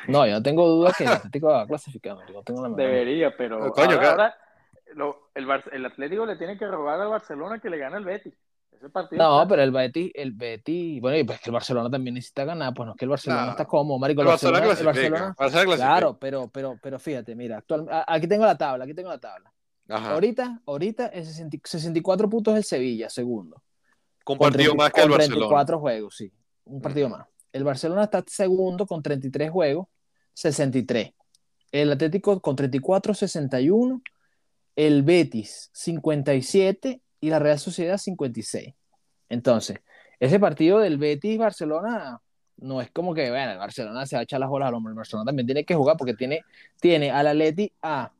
No, 0.06 0.26
yo 0.26 0.32
no 0.34 0.42
tengo 0.42 0.68
dudas 0.68 0.94
que 0.96 1.04
el 1.04 1.10
Atlético 1.10 1.46
va 1.48 1.62
a 1.62 1.66
clasificar, 1.66 2.16
no 2.30 2.42
tengo 2.42 2.62
la 2.62 2.68
duda. 2.68 2.82
Debería, 2.82 3.34
pero 3.36 3.66
Eh, 3.66 3.70
coño, 3.70 3.92
ahora, 3.92 3.98
claro. 4.00 4.10
ahora 4.22 4.36
lo- 4.94 5.30
el, 5.34 5.46
Bar- 5.46 5.70
el 5.72 5.86
Atlético 5.86 6.26
le 6.26 6.36
tiene 6.36 6.58
que 6.58 6.66
robar 6.66 7.00
al 7.00 7.08
Barcelona 7.08 7.58
que 7.58 7.70
le 7.70 7.78
gane 7.78 7.96
el 7.96 8.04
Betis. 8.04 8.34
Ese 8.78 8.90
partido 8.90 9.22
No, 9.22 9.38
está- 9.42 9.48
pero 9.48 9.62
el 9.62 9.70
Betis, 9.72 10.10
el 10.14 10.32
Betis, 10.32 11.00
bueno, 11.00 11.18
y 11.18 11.24
pues 11.24 11.40
que 11.40 11.50
el 11.50 11.52
Barcelona 11.52 11.90
también 11.90 12.14
necesita 12.14 12.44
ganar, 12.44 12.72
pues 12.74 12.86
no 12.86 12.92
es 12.92 12.98
que 12.98 13.04
el 13.04 13.08
Barcelona 13.10 13.50
está 13.50 13.64
cómodo, 13.66 13.98
marico, 13.98 14.20
El 14.20 14.26
el 14.28 14.30
Barcelona 14.30 14.58
Barcelona, 14.66 14.78
el 14.78 14.84
clasifica. 14.84 15.10
Barcelona, 15.10 15.34
Barcelona 15.38 15.64
clasifica. 15.64 15.86
claro, 15.88 16.18
pero, 16.18 16.48
pero, 16.48 16.78
pero 16.80 16.98
fíjate, 16.98 17.34
mira, 17.34 17.58
actual, 17.58 17.86
aquí 18.06 18.26
tengo 18.28 18.44
la 18.46 18.56
tabla, 18.56 18.84
aquí 18.84 18.94
tengo 18.94 19.08
la 19.08 19.18
tabla. 19.18 19.52
Ajá. 19.88 20.12
Ahorita, 20.12 20.60
ahorita 20.66 21.06
el 21.06 21.24
60 21.26 21.58
64 21.64 22.28
puntos 22.28 22.54
el 22.56 22.62
Sevilla, 22.64 23.08
segundo. 23.10 23.62
Con 24.22 24.38
partido 24.38 24.72
30 24.72 24.76
más 24.84 24.92
que 24.92 25.00
el 25.00 25.08
con 25.08 25.16
Barcelona. 25.18 25.36
34 25.40 25.78
juegos, 25.80 26.16
sí, 26.16 26.32
un 26.66 26.80
partido 26.82 27.08
más. 27.08 27.26
El 27.52 27.64
Barcelona 27.64 28.04
está 28.04 28.22
segundo 28.26 28.86
con 28.86 29.02
33 29.02 29.50
juegos, 29.50 29.88
63. 30.34 31.12
El 31.72 31.90
Atlético 31.92 32.38
con 32.40 32.54
34, 32.54 33.14
61. 33.14 34.02
El 34.76 35.02
Betis, 35.02 35.70
57. 35.72 37.00
Y 37.20 37.30
la 37.30 37.38
Real 37.38 37.58
Sociedad, 37.58 37.98
56. 37.98 38.74
Entonces, 39.28 39.78
ese 40.20 40.38
partido 40.40 40.78
del 40.78 40.98
Betis-Barcelona 40.98 42.20
no 42.58 42.80
es 42.80 42.90
como 42.90 43.14
que, 43.14 43.30
bueno, 43.30 43.52
el 43.52 43.58
Barcelona 43.58 44.04
se 44.06 44.16
va 44.16 44.20
a 44.20 44.22
echar 44.24 44.40
las 44.40 44.48
bolas 44.48 44.68
al 44.68 44.74
hombro. 44.74 44.90
El 44.90 44.96
Barcelona 44.96 45.26
también 45.26 45.46
tiene 45.46 45.64
que 45.64 45.74
jugar 45.74 45.96
porque 45.96 46.14
tiene, 46.14 46.40
tiene 46.80 47.10
al 47.10 47.26
Atleti 47.28 47.70
a, 47.82 48.10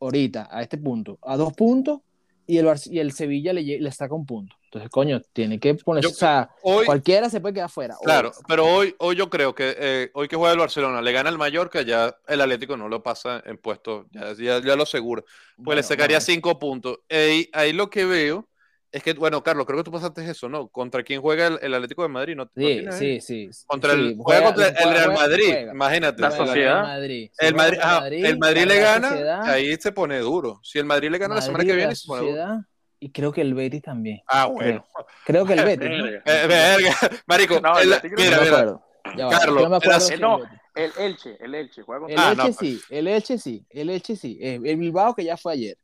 ahorita, 0.00 0.48
a 0.50 0.62
este 0.62 0.78
punto, 0.78 1.18
a 1.22 1.36
dos 1.36 1.52
puntos. 1.54 2.00
Y 2.46 2.56
el, 2.58 2.64
Bar- 2.66 2.78
y 2.86 2.98
el 2.98 3.12
Sevilla 3.12 3.52
le, 3.52 3.62
le 3.62 3.92
saca 3.92 4.14
un 4.14 4.24
punto. 4.26 4.56
Entonces, 4.68 4.90
coño, 4.90 5.22
tiene 5.32 5.58
que 5.58 5.74
ponerse. 5.76 6.10
Yo- 6.10 6.14
o 6.14 6.18
sea, 6.18 6.50
Hoy, 6.62 6.84
cualquiera 6.84 7.30
se 7.30 7.40
puede 7.40 7.54
quedar 7.54 7.70
fuera. 7.70 7.96
claro, 8.04 8.32
pero 8.46 8.66
hoy, 8.66 8.94
hoy 8.98 9.16
yo 9.16 9.30
creo 9.30 9.54
que 9.54 9.74
eh, 9.78 10.10
hoy 10.12 10.28
que 10.28 10.36
juega 10.36 10.52
el 10.52 10.58
Barcelona 10.58 11.00
le 11.00 11.10
gana 11.12 11.30
el 11.30 11.38
Mallorca, 11.38 11.80
ya 11.80 12.14
el 12.26 12.40
Atlético 12.42 12.76
no 12.76 12.86
lo 12.88 13.02
pasa 13.02 13.42
en 13.46 13.56
puesto, 13.56 14.06
ya, 14.10 14.34
ya, 14.34 14.60
ya 14.60 14.76
lo 14.76 14.84
seguro. 14.84 15.22
Pues 15.22 15.32
bueno, 15.56 15.78
le 15.78 15.82
sacaría 15.82 16.18
no, 16.18 16.20
cinco 16.20 16.58
puntos. 16.58 16.98
Ahí, 17.08 17.48
ahí 17.54 17.72
lo 17.72 17.88
que 17.88 18.04
veo 18.04 18.46
es 18.92 19.02
que, 19.02 19.14
bueno, 19.14 19.42
Carlos, 19.42 19.66
creo 19.66 19.78
que 19.78 19.84
tú 19.84 19.90
pasaste 19.90 20.28
eso, 20.30 20.50
¿no? 20.50 20.68
¿Contra 20.68 21.02
quién 21.02 21.22
juega 21.22 21.46
el, 21.46 21.58
el 21.62 21.74
Atlético 21.74 22.02
de 22.02 22.08
Madrid? 22.08 22.36
¿No, 22.36 22.44
no 22.44 22.50
Sí, 22.54 22.62
ahí? 22.62 23.20
sí, 23.20 23.20
sí. 23.20 23.50
Contra 23.66 23.92
sí, 23.94 23.98
el, 23.98 24.16
juega, 24.18 24.44
contra 24.44 24.68
el 24.68 24.94
Real 24.94 25.12
Madrid, 25.14 25.46
juega. 25.46 25.72
imagínate. 25.72 26.20
La 26.22 26.30
Sociedad. 26.30 26.82
Madrid. 26.82 27.30
Si 27.32 27.46
El 27.46 27.54
Madrid, 27.54 27.78
ajá, 27.80 28.08
el 28.08 28.38
Madrid 28.38 28.60
la 28.66 28.74
le 28.74 28.80
gana, 28.80 29.08
Sociedad, 29.08 29.42
ahí 29.48 29.76
se 29.76 29.92
pone 29.92 30.18
duro. 30.18 30.60
Si 30.62 30.78
el 30.78 30.84
Madrid 30.84 31.10
le 31.10 31.18
gana 31.18 31.34
la 31.36 31.42
semana 31.42 31.64
que 31.64 31.72
viene, 31.72 31.84
Real 31.84 31.96
se 31.96 32.06
pone 32.06 32.30
duro. 32.30 32.64
Y 33.00 33.10
creo 33.12 33.32
que 33.32 33.40
el 33.42 33.54
Betis 33.54 33.82
también. 33.82 34.20
Ah, 34.26 34.46
bueno. 34.46 34.84
Creo 35.24 35.44
que 35.46 35.52
el 35.54 35.64
Betis. 35.64 35.88
Eh, 36.24 36.46
verga. 36.48 36.96
Marico, 37.26 37.60
No, 37.60 37.78
el 37.78 37.92
el- 37.92 38.00
mira, 38.16 38.16
mira. 38.16 38.36
acuerdo. 38.42 38.84
Ya 39.16 39.26
va, 39.26 39.30
Carlos, 39.38 39.62
yo 39.62 39.70
me 39.70 39.76
acuerdo 39.76 40.08
el- 40.10 40.20
no. 40.20 40.40
El 40.74 40.92
Elche, 40.98 41.36
el 41.40 41.54
Elche, 41.54 41.82
juega 41.82 42.06
El 42.08 42.14
Ah, 42.18 42.30
Elche 42.30 42.36
no, 42.36 42.44
pues. 42.44 42.56
sí, 42.58 42.80
el 42.90 43.08
Elche 43.08 43.38
sí, 43.38 43.66
el 43.70 43.90
Elche 43.90 44.14
sí. 44.16 44.38
Eh, 44.40 44.60
El 44.62 44.76
Bilbao 44.76 45.14
que 45.14 45.24
ya 45.24 45.36
fue 45.36 45.54
ayer. 45.54 45.76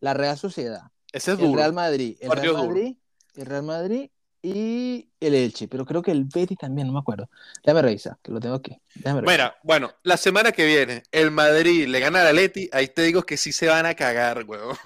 La 0.00 0.14
Real 0.14 0.36
Sociedad. 0.36 0.80
Ese 1.12 1.32
es 1.32 1.38
El 1.38 1.44
duro. 1.46 1.58
Real 1.58 1.72
Madrid. 1.72 2.16
El 2.20 2.30
Real 2.32 2.46
duro. 2.46 2.64
Madrid. 2.64 2.96
El 3.36 3.46
Real 3.46 3.62
Madrid 3.62 4.10
y 4.42 5.08
el 5.20 5.34
Elche. 5.34 5.68
Pero 5.68 5.84
creo 5.86 6.02
que 6.02 6.10
el 6.10 6.24
Betis 6.24 6.58
también, 6.58 6.88
no 6.88 6.92
me 6.94 6.98
acuerdo. 6.98 7.28
Déjame 7.62 7.82
revisar, 7.82 8.16
que 8.22 8.32
lo 8.32 8.40
tengo 8.40 8.56
aquí. 8.56 8.76
Déjame 8.96 9.20
revisar. 9.20 9.38
Mira, 9.38 9.56
bueno, 9.62 9.92
la 10.02 10.16
semana 10.16 10.50
que 10.50 10.66
viene, 10.66 11.04
el 11.12 11.30
Madrid 11.30 11.86
le 11.86 12.00
gana 12.00 12.22
al 12.22 12.28
Atleti, 12.28 12.68
ahí 12.72 12.88
te 12.88 13.02
digo 13.02 13.22
que 13.22 13.36
sí 13.36 13.52
se 13.52 13.68
van 13.68 13.86
a 13.86 13.94
cagar, 13.94 14.42
weón. 14.44 14.76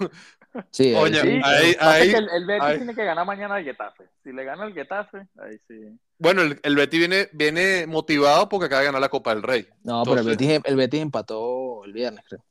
Sí, 0.71 0.93
Oye, 0.95 1.21
sí. 1.21 1.27
Sí, 1.27 1.41
ahí- 1.43 1.73
pasa 1.75 1.91
ahí- 1.93 2.11
que 2.11 2.17
el, 2.17 2.29
el 2.29 2.45
Betis 2.45 2.63
ahí- 2.63 2.77
tiene 2.77 2.95
que 2.95 3.03
ganar 3.05 3.25
mañana 3.25 3.55
al 3.55 3.63
Getafe. 3.63 4.03
Si 4.23 4.31
le 4.31 4.43
gana 4.43 4.65
el 4.65 4.73
Getafe, 4.73 5.27
ahí 5.39 5.57
sí. 5.67 5.97
Bueno, 6.19 6.41
el, 6.41 6.59
el 6.63 6.75
Betis 6.75 6.99
viene, 6.99 7.29
viene 7.33 7.85
motivado 7.87 8.47
porque 8.49 8.65
acaba 8.65 8.81
de 8.81 8.85
ganar 8.87 9.01
la 9.01 9.09
Copa 9.09 9.33
del 9.33 9.43
Rey. 9.43 9.67
No, 9.83 10.03
pero 10.03 10.19
el 10.21 10.25
Betis, 10.27 10.59
el 10.63 10.75
Betis 10.75 11.01
empató 11.01 11.83
el 11.85 11.93
viernes, 11.93 12.23
creo. 12.27 12.43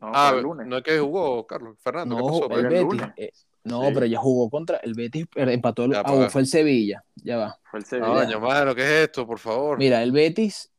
No, 0.00 0.12
Ah, 0.14 0.32
el 0.36 0.42
lunes. 0.42 0.66
no 0.66 0.76
es 0.78 0.82
que 0.84 0.98
jugó 0.98 1.46
Carlos 1.46 1.76
Fernando. 1.82 2.16
¿qué 2.16 2.22
No, 2.22 2.28
pasó? 2.48 2.60
el 2.60 2.66
Betis. 2.68 2.82
lunes. 2.82 3.08
eh, 3.16 3.32
no, 3.64 3.82
Sí. 3.88 3.90
pero 3.94 4.06
ya 4.06 4.18
jugó 4.18 4.48
contra 4.48 4.76
el 4.78 4.94
Betis, 4.94 5.26
pero 5.34 5.50
empató 5.50 5.84
el, 5.84 5.92
Ya, 5.92 6.02
ah, 6.04 6.28
fue 6.30 6.40
el 6.42 6.46
Sevilla. 6.46 7.02
Ya 7.16 7.36
va. 7.36 7.58
Fue 7.70 7.80
el 7.80 7.84
Sevilla. 7.84 8.06
Coño, 8.24 8.40
mano, 8.40 8.74
¿qué 8.74 8.82
es 8.82 8.90
esto, 9.08 9.26
por 9.26 9.38
favor? 9.38 9.76
Mira, 9.78 10.02
el 10.02 10.12
Betis, 10.12 10.70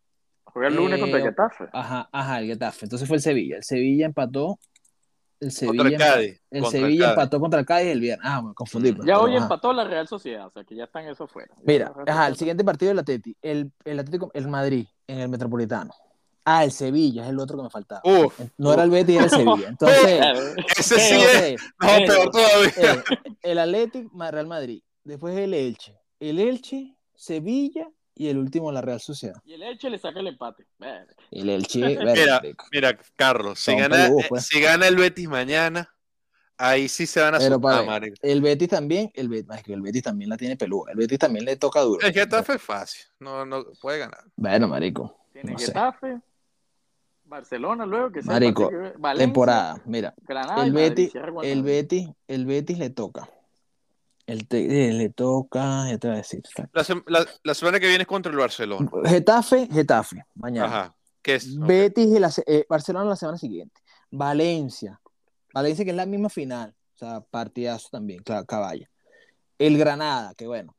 Juega 0.52 0.70
el 0.70 0.76
lunes 0.78 0.98
Eh, 0.98 1.02
contra 1.02 1.20
el 1.20 1.26
Getafe. 1.26 1.66
ajá, 1.72 2.10
ajá, 2.12 2.40
el 2.40 2.48
Getafe. 2.48 2.86
Entonces 2.86 3.08
fue 3.08 3.18
el 3.18 3.22
Sevilla. 3.22 3.58
El 3.58 3.64
Sevilla 3.64 4.06
empató. 4.08 4.58
El 5.40 5.52
Sevilla, 5.52 5.84
Contra 5.84 6.08
el 6.08 6.14
Cádiz. 6.14 6.42
el 6.52 6.62
contra 6.62 6.80
el 6.80 6.84
Sevilla 6.86 7.06
Cádiz. 7.06 7.10
empató 7.18 7.40
contra 7.40 7.60
el 7.62 7.66
Cádiz 7.66 7.88
el 7.88 8.00
viernes. 8.02 8.28
Ah, 8.30 8.42
me 8.42 8.54
confundí. 8.54 8.92
Pues, 8.92 9.08
Ya 9.08 9.14
pero 9.16 9.26
hoy 9.26 9.36
ajá. 9.36 9.44
empató 9.44 9.74
la 9.74 9.84
Real 9.86 10.08
Sociedad, 10.08 10.48
o 10.48 10.52
sea 10.52 10.64
que 10.64 10.76
ya 10.76 10.84
están 10.84 11.08
eso 11.08 11.28
fuera. 11.28 11.54
Ya 11.58 11.64
Mira, 11.66 11.94
ajá, 12.08 12.28
el 12.28 12.36
siguiente 12.36 12.64
partido 12.64 12.90
del 12.90 13.00
Atleti, 13.00 13.36
el, 13.42 13.72
el 13.86 14.00
Atlético, 14.00 14.32
el 14.34 14.48
Madrid, 14.48 14.86
en 15.08 15.20
el 15.20 15.30
Metropolitano. 15.30 15.94
Ah, 16.46 16.64
el 16.64 16.72
Sevilla 16.72 17.24
es 17.26 17.30
el 17.30 17.40
otro 17.40 17.58
que 17.58 17.64
me 17.64 17.70
faltaba. 17.70 18.02
Uf, 18.04 18.40
No 18.58 18.74
era 18.74 18.84
el 18.84 18.90
Betis, 18.90 19.16
era 19.16 19.24
el 19.26 19.30
Sevilla. 19.30 19.68
Entonces, 19.70 20.22
ese 20.78 21.00
sí 21.00 21.14
entonces, 21.16 21.42
es. 21.54 21.62
No, 21.80 22.06
peor 22.08 22.32
todavía. 22.32 22.72
eh, 22.78 23.04
el 23.44 23.60
Atlético, 23.60 24.10
Real 24.32 24.48
Madrid. 24.48 24.82
Después 25.04 25.38
el 25.38 25.54
Elche. 25.54 25.96
El 26.20 26.40
Elche, 26.40 26.96
Sevilla 27.16 27.88
y 28.20 28.28
el 28.28 28.38
último 28.38 28.70
la 28.72 28.82
Real 28.82 29.00
Sociedad. 29.00 29.42
Y 29.46 29.54
el 29.54 29.64
Elche 29.64 29.90
le 29.90 29.98
saca 29.98 30.20
el 30.20 30.28
empate. 30.28 30.66
El 31.32 31.50
Elche, 31.50 31.80
Mira, 32.16 32.42
mira, 32.72 33.00
Carlos, 33.16 33.60
si 33.60 33.74
gana, 33.76 34.10
pues. 34.28 34.46
si 34.46 34.60
gana 34.60 34.88
el 34.90 34.98
Betis 34.98 35.30
mañana, 35.30 35.90
ahí 36.58 36.90
sí 36.90 37.08
se 37.08 37.22
van 37.22 37.36
a 37.36 37.38
Pero 37.38 37.56
asustar, 37.56 37.72
para 37.78 37.84
marico. 37.86 38.18
el 38.22 38.42
Betis 38.42 38.68
también, 38.68 39.10
el 39.16 39.30
Betis, 39.30 39.64
el 39.68 39.82
Betis 39.82 40.04
también 40.04 40.30
la 40.30 40.36
tiene 40.36 40.58
peluda. 40.58 40.92
El 40.92 40.98
Betis 40.98 41.18
también 41.18 41.46
le 41.46 41.56
toca 41.56 41.80
duro. 41.80 42.06
El 42.06 42.12
Getafe 42.14 42.56
es 42.56 42.62
fácil, 42.62 43.06
no, 43.20 43.46
no 43.46 43.64
puede 43.82 44.00
ganar. 44.00 44.26
Bueno, 44.36 44.68
marico. 44.68 45.16
Tiene 45.32 45.54
No 45.54 45.58
sé. 45.60 45.68
Getafe, 45.68 46.20
Barcelona 47.24 47.86
luego, 47.86 48.12
que 48.12 48.22
sea 48.22 48.34
Marico, 48.34 48.70
que- 48.70 48.94
Valencia, 48.98 49.26
Temporada, 49.28 49.82
mira. 49.86 50.14
Granada 50.28 50.66
El 50.66 50.74
Madrid, 50.74 50.90
Betis, 50.90 51.16
el. 51.44 51.64
Betis, 51.64 52.10
el 52.28 52.46
Betis 52.46 52.78
le 52.80 52.90
toca. 52.90 53.30
El 54.30 54.46
eh, 54.52 54.94
le 54.94 55.10
toca, 55.10 55.90
ya 55.90 55.98
te 55.98 56.08
voy 56.08 56.16
a 56.16 56.18
decir. 56.20 56.44
La, 56.72 56.84
sem- 56.84 57.04
la- 57.08 57.26
la 57.44 57.54
semana 57.56 57.80
que 57.80 57.88
viene 57.88 58.04
es 58.04 58.08
contra 58.08 58.32
el 58.32 58.38
Barcelona. 58.38 58.88
Getafe, 59.06 59.68
Getafe, 59.72 60.24
mañana. 60.36 60.66
Ajá. 60.68 60.96
¿Qué 61.22 61.36
es? 61.36 61.58
Betis 61.58 62.06
y 62.06 62.20
la, 62.20 62.32
eh, 62.46 62.66
Barcelona 62.70 63.10
la 63.10 63.16
semana 63.16 63.38
siguiente. 63.40 63.82
Valencia. 64.12 65.02
Valencia 65.54 65.84
que 65.84 65.92
es 65.92 65.98
la 65.98 66.06
misma 66.06 66.30
final. 66.30 66.76
O 66.96 66.98
sea, 67.00 67.22
partidazo 67.22 67.90
también, 67.92 68.22
claro, 68.22 68.46
caballa. 68.46 68.88
El 69.58 69.78
Granada, 69.78 70.34
que 70.36 70.46
bueno. 70.46 70.76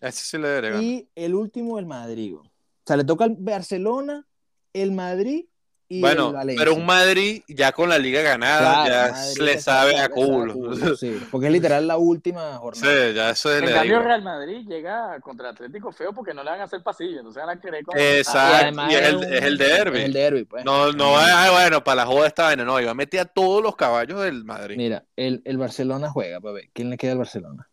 Ese 0.00 0.24
sí 0.24 0.38
le. 0.38 0.82
Y 0.82 1.08
el 1.14 1.34
último, 1.34 1.78
el 1.78 1.86
Madrid. 1.86 2.34
O 2.36 2.42
sea, 2.86 2.96
le 2.96 3.04
toca 3.04 3.24
al 3.24 3.36
Barcelona, 3.38 4.26
el 4.72 4.92
Madrid 4.92 5.44
y 5.88 6.00
Bueno, 6.00 6.28
el 6.28 6.32
Valencia. 6.34 6.64
pero 6.64 6.74
un 6.76 6.84
Madrid 6.84 7.42
ya 7.46 7.70
con 7.72 7.88
la 7.88 7.98
liga 7.98 8.20
ganada, 8.22 8.84
Claro, 8.86 8.90
ya 9.06 9.12
Madrid 9.12 9.40
le 9.42 9.60
sabe 9.60 9.98
a 10.00 10.08
culo. 10.08 10.96
sí, 10.96 11.16
porque 11.30 11.46
es 11.46 11.52
literal 11.52 11.86
la 11.86 11.96
última 11.96 12.56
jornada. 12.56 12.92
Sí, 13.08 13.14
ya 13.14 13.30
eso 13.30 13.52
es 13.54 13.62
En 13.62 13.68
cambio, 13.72 13.98
digo. 13.98 14.02
Real 14.08 14.22
Madrid 14.22 14.66
llega 14.68 15.20
contra 15.20 15.48
el 15.50 15.54
Atlético 15.54 15.92
feo 15.92 16.12
porque 16.12 16.34
no 16.34 16.42
le 16.42 16.50
van 16.50 16.60
a 16.60 16.64
hacer 16.64 16.82
pasillo, 16.82 17.18
entonces 17.18 17.40
van 17.44 17.56
a 17.56 17.60
querer 17.60 17.84
como... 17.84 17.98
Exacto. 18.00 18.82
Y 18.90 18.94
es 18.94 19.02
el- 19.08 19.16
un- 19.16 19.24
es 19.24 19.42
el. 19.42 19.60
Es 19.60 20.04
el 20.04 20.12
derby, 20.12 20.44
pues. 20.44 20.64
No, 20.64 20.92
no, 20.92 21.16
ah, 21.16 21.50
bueno, 21.52 21.84
para 21.84 21.96
la 22.02 22.06
joda 22.06 22.26
esta 22.26 22.42
vaina, 22.44 22.64
no, 22.64 22.80
iba 22.80 22.90
a 22.90 22.94
meter 22.94 23.20
a 23.20 23.24
todos 23.26 23.62
los 23.62 23.76
caballos 23.76 24.20
del 24.22 24.44
Madrid. 24.44 24.76
Mira, 24.76 25.04
el, 25.16 25.42
el 25.44 25.56
Barcelona 25.56 26.10
juega, 26.10 26.40
pues, 26.40 26.54
ve, 26.54 26.70
¿Quién 26.72 26.90
le 26.90 26.96
queda 26.96 27.12
al 27.12 27.18
Barcelona? 27.18 27.68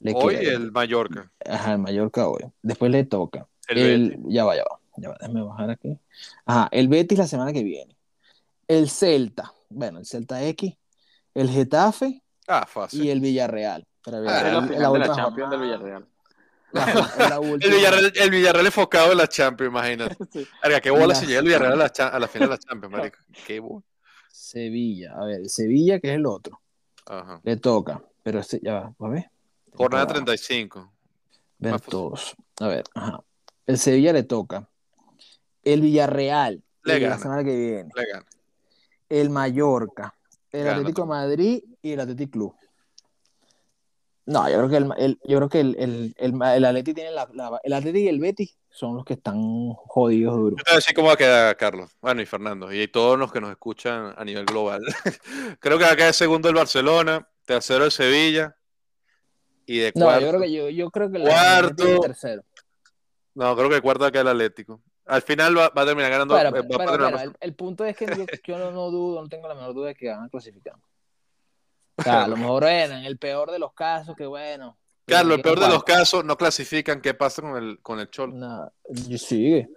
Le 0.00 0.12
Hoy 0.14 0.36
queda 0.38 0.52
el 0.52 0.72
Mallorca. 0.72 1.30
Ajá, 1.44 1.72
el 1.72 1.78
Mallorca 1.78 2.28
hoy. 2.28 2.44
Después 2.62 2.90
le 2.90 3.04
toca. 3.04 3.46
El 3.66 3.78
El, 3.78 4.18
ya 4.28 4.44
va, 4.44 4.54
ya 4.56 4.62
va. 4.62 4.77
Ya 5.00 5.14
déjame 5.20 5.42
bajar 5.42 5.70
aquí. 5.70 5.98
Ajá, 6.46 6.68
el 6.72 6.88
Betis 6.88 7.18
la 7.18 7.26
semana 7.26 7.52
que 7.52 7.62
viene. 7.62 7.96
El 8.66 8.88
Celta. 8.90 9.52
Bueno, 9.68 9.98
el 9.98 10.06
Celta 10.06 10.42
X. 10.44 10.74
El 11.34 11.48
Getafe 11.50 12.22
Ah, 12.46 12.66
fácil. 12.66 13.04
y 13.04 13.10
el 13.10 13.20
Villarreal. 13.20 13.86
Pero 14.04 14.18
Ah, 14.18 14.42
la 14.42 14.60
la 14.60 14.90
de 14.90 14.98
la 14.98 15.14
Champions 15.14 15.50
del. 15.50 15.60
Villarreal. 15.60 16.06
En 16.72 17.30
la 17.30 17.36
El 17.60 17.70
Villarreal, 17.72 18.12
el 18.14 18.30
Villarreal 18.30 18.66
enfocado 18.66 19.12
en 19.12 19.18
la 19.18 19.26
Champions, 19.28 19.70
imagínate. 19.70 20.16
Sí. 20.32 20.46
Verga, 20.62 20.80
qué 20.80 20.90
bola 20.90 21.06
La- 21.08 21.14
si 21.14 21.26
llega 21.26 21.40
el 21.40 21.46
Villarreal 21.46 21.72
a 21.72 21.76
la, 21.76 21.86
a 22.08 22.18
la 22.18 22.28
final 22.28 22.48
de 22.48 22.54
la 22.54 22.58
Champions, 22.66 22.92
marico. 22.92 23.18
Qué 23.46 23.60
bola. 23.60 23.84
Sevilla. 24.30 25.14
A 25.14 25.24
ver, 25.24 25.40
el 25.40 25.50
Sevilla, 25.50 25.98
que 26.00 26.08
es 26.10 26.14
el 26.16 26.26
otro. 26.26 26.60
Ajá. 27.06 27.40
Le 27.42 27.56
toca. 27.56 28.02
Pero 28.22 28.40
este, 28.40 28.60
ya 28.62 28.74
va, 28.74 28.94
a 28.98 29.08
ver. 29.08 29.30
Jornada 29.74 30.06
Para 30.06 30.14
35. 30.24 30.92
Ver 31.58 31.80
todos. 31.80 32.36
A 32.60 32.68
ver, 32.68 32.84
ajá. 32.94 33.20
El 33.66 33.78
Sevilla 33.78 34.12
le 34.12 34.22
toca. 34.22 34.68
El 35.72 35.80
Villarreal. 35.82 36.62
Le 36.84 36.96
el 36.96 37.02
la 37.02 37.18
semana 37.18 37.44
que 37.44 37.54
viene. 37.56 37.90
Le 37.94 38.06
gana. 38.06 38.24
el 39.08 39.30
Mallorca, 39.30 40.14
el 40.52 40.64
Gana 40.64 40.76
Atlético 40.78 41.02
de. 41.02 41.08
Madrid 41.08 41.62
y 41.82 41.92
el 41.92 42.00
Atlético 42.00 42.30
Club. 42.30 42.54
No, 44.26 44.46
yo 44.50 44.56
creo 44.58 44.68
que 44.68 44.76
el, 44.76 44.92
el- 44.98 45.18
yo 45.24 45.36
creo 45.38 45.48
que 45.48 45.60
el, 45.60 45.76
el, 45.78 46.14
el, 46.18 46.34
el 46.42 46.64
Atleti 46.64 46.92
tiene 46.92 47.10
la, 47.12 47.28
la- 47.32 47.60
el 47.62 47.72
Atleti 47.72 48.00
y 48.00 48.08
el 48.08 48.20
Betis 48.20 48.58
son 48.70 48.94
los 48.96 49.04
que 49.04 49.14
están 49.14 49.72
jodidos 49.72 50.36
duros. 50.36 50.58
Yo 50.58 50.64
te 50.64 50.70
voy 50.70 50.74
a 50.74 50.76
decir 50.76 50.94
cómo 50.94 51.08
va 51.08 51.14
a 51.14 51.16
quedar 51.16 51.56
Carlos. 51.56 51.90
Bueno, 52.00 52.20
y 52.20 52.26
Fernando. 52.26 52.70
Y 52.72 52.88
todos 52.88 53.18
los 53.18 53.32
que 53.32 53.40
nos 53.40 53.50
escuchan 53.50 54.14
a 54.16 54.24
nivel 54.24 54.44
global. 54.44 54.82
Creo 55.60 55.78
que 55.78 55.84
va 55.84 55.92
a 55.92 55.96
quedar 55.96 56.12
segundo 56.14 56.48
el 56.50 56.54
Barcelona, 56.54 57.26
tercero 57.46 57.84
el 57.86 57.90
Sevilla. 57.90 58.54
Y 59.64 59.78
de 59.78 59.92
No, 59.94 60.06
cuarto. 60.06 60.20
yo 60.22 60.28
creo 60.28 60.40
que 60.42 60.52
yo, 60.52 60.68
yo 60.70 60.90
creo 60.90 61.10
que 61.10 61.16
el 61.18 61.22
Cuarto. 61.24 61.84
Es 61.86 62.00
tercero. 62.00 62.42
No, 63.34 63.54
creo 63.56 63.68
que 63.70 63.76
el 63.76 63.82
cuarto 63.82 64.02
va 64.02 64.08
a 64.08 64.12
quedar 64.12 64.26
el 64.26 64.32
Atlético. 64.32 64.82
Al 65.08 65.22
final 65.22 65.56
va, 65.56 65.70
va 65.70 65.82
a 65.82 65.86
terminar 65.86 66.10
ganando. 66.10 66.34
Pero, 66.34 66.48
eh, 66.48 66.52
va 66.52 66.58
a 66.58 66.62
pero, 66.62 66.78
terminar 66.78 67.12
pero 67.12 67.30
el, 67.30 67.36
el 67.40 67.54
punto 67.54 67.84
es 67.84 67.96
que 67.96 68.06
yo, 68.06 68.24
yo 68.46 68.58
no, 68.58 68.70
no 68.70 68.90
dudo, 68.90 69.22
no 69.22 69.28
tengo 69.28 69.48
la 69.48 69.54
menor 69.54 69.74
duda 69.74 69.88
de 69.88 69.94
que 69.94 70.08
van 70.08 70.24
a 70.24 70.28
clasificar. 70.28 70.74
O 71.96 72.02
sea, 72.02 72.24
a 72.24 72.28
lo 72.28 72.36
mejor 72.36 72.64
en 72.64 72.92
el 72.92 73.18
peor 73.18 73.50
de 73.50 73.58
los 73.58 73.72
casos, 73.72 74.14
que 74.16 74.26
bueno. 74.26 74.78
Carlos, 75.06 75.36
el 75.38 75.42
peor 75.42 75.58
de 75.58 75.68
los 75.68 75.84
casos 75.84 76.24
no 76.24 76.36
clasifican. 76.36 77.00
¿Qué 77.00 77.14
pasa 77.14 77.40
con 77.40 77.56
el, 77.56 77.80
con 77.80 77.98
el 77.98 78.10
Cholo? 78.10 78.34
No, 78.34 78.70
y 78.90 79.16
sigue. 79.16 79.70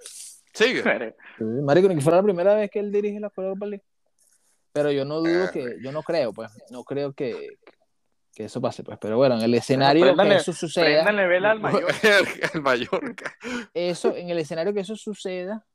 Sigue. 0.53 0.84
Sí, 0.84 1.43
Marico, 1.43 1.88
ni 1.88 1.95
que 1.95 2.01
fuera 2.01 2.17
la 2.17 2.23
primera 2.23 2.53
vez 2.53 2.69
que 2.69 2.79
él 2.79 2.91
dirige 2.91 3.19
la 3.21 3.32
Europa 3.36 3.65
League. 3.65 3.86
Pero 4.73 4.91
yo 4.91 5.05
no 5.05 5.19
dudo 5.19 5.45
Ah. 5.45 5.51
que, 5.51 5.77
yo 5.82 5.91
no 5.91 6.03
creo, 6.03 6.34
pues, 6.34 6.51
no 6.69 6.84
creo 6.84 7.13
que, 7.13 7.57
que 8.34 8.45
eso 8.45 8.61
pase, 8.61 8.84
pues. 8.84 8.97
Pero 9.01 9.17
bueno, 9.17 9.36
en 9.36 9.41
el 9.41 9.53
escenario 9.53 10.15
que 10.15 10.36
eso 10.36 10.53
suceda, 10.53 10.86
Préndanle 11.03 11.27
vela 11.27 11.51
al 11.51 11.59
mayor. 11.61 11.86
el 12.53 12.61
Mallorca. 12.61 13.36
eso, 13.73 14.15
en 14.15 14.29
el 14.29 14.38
escenario 14.39 14.73
que 14.73 14.79
eso 14.82 14.95
suceda, 14.95 15.65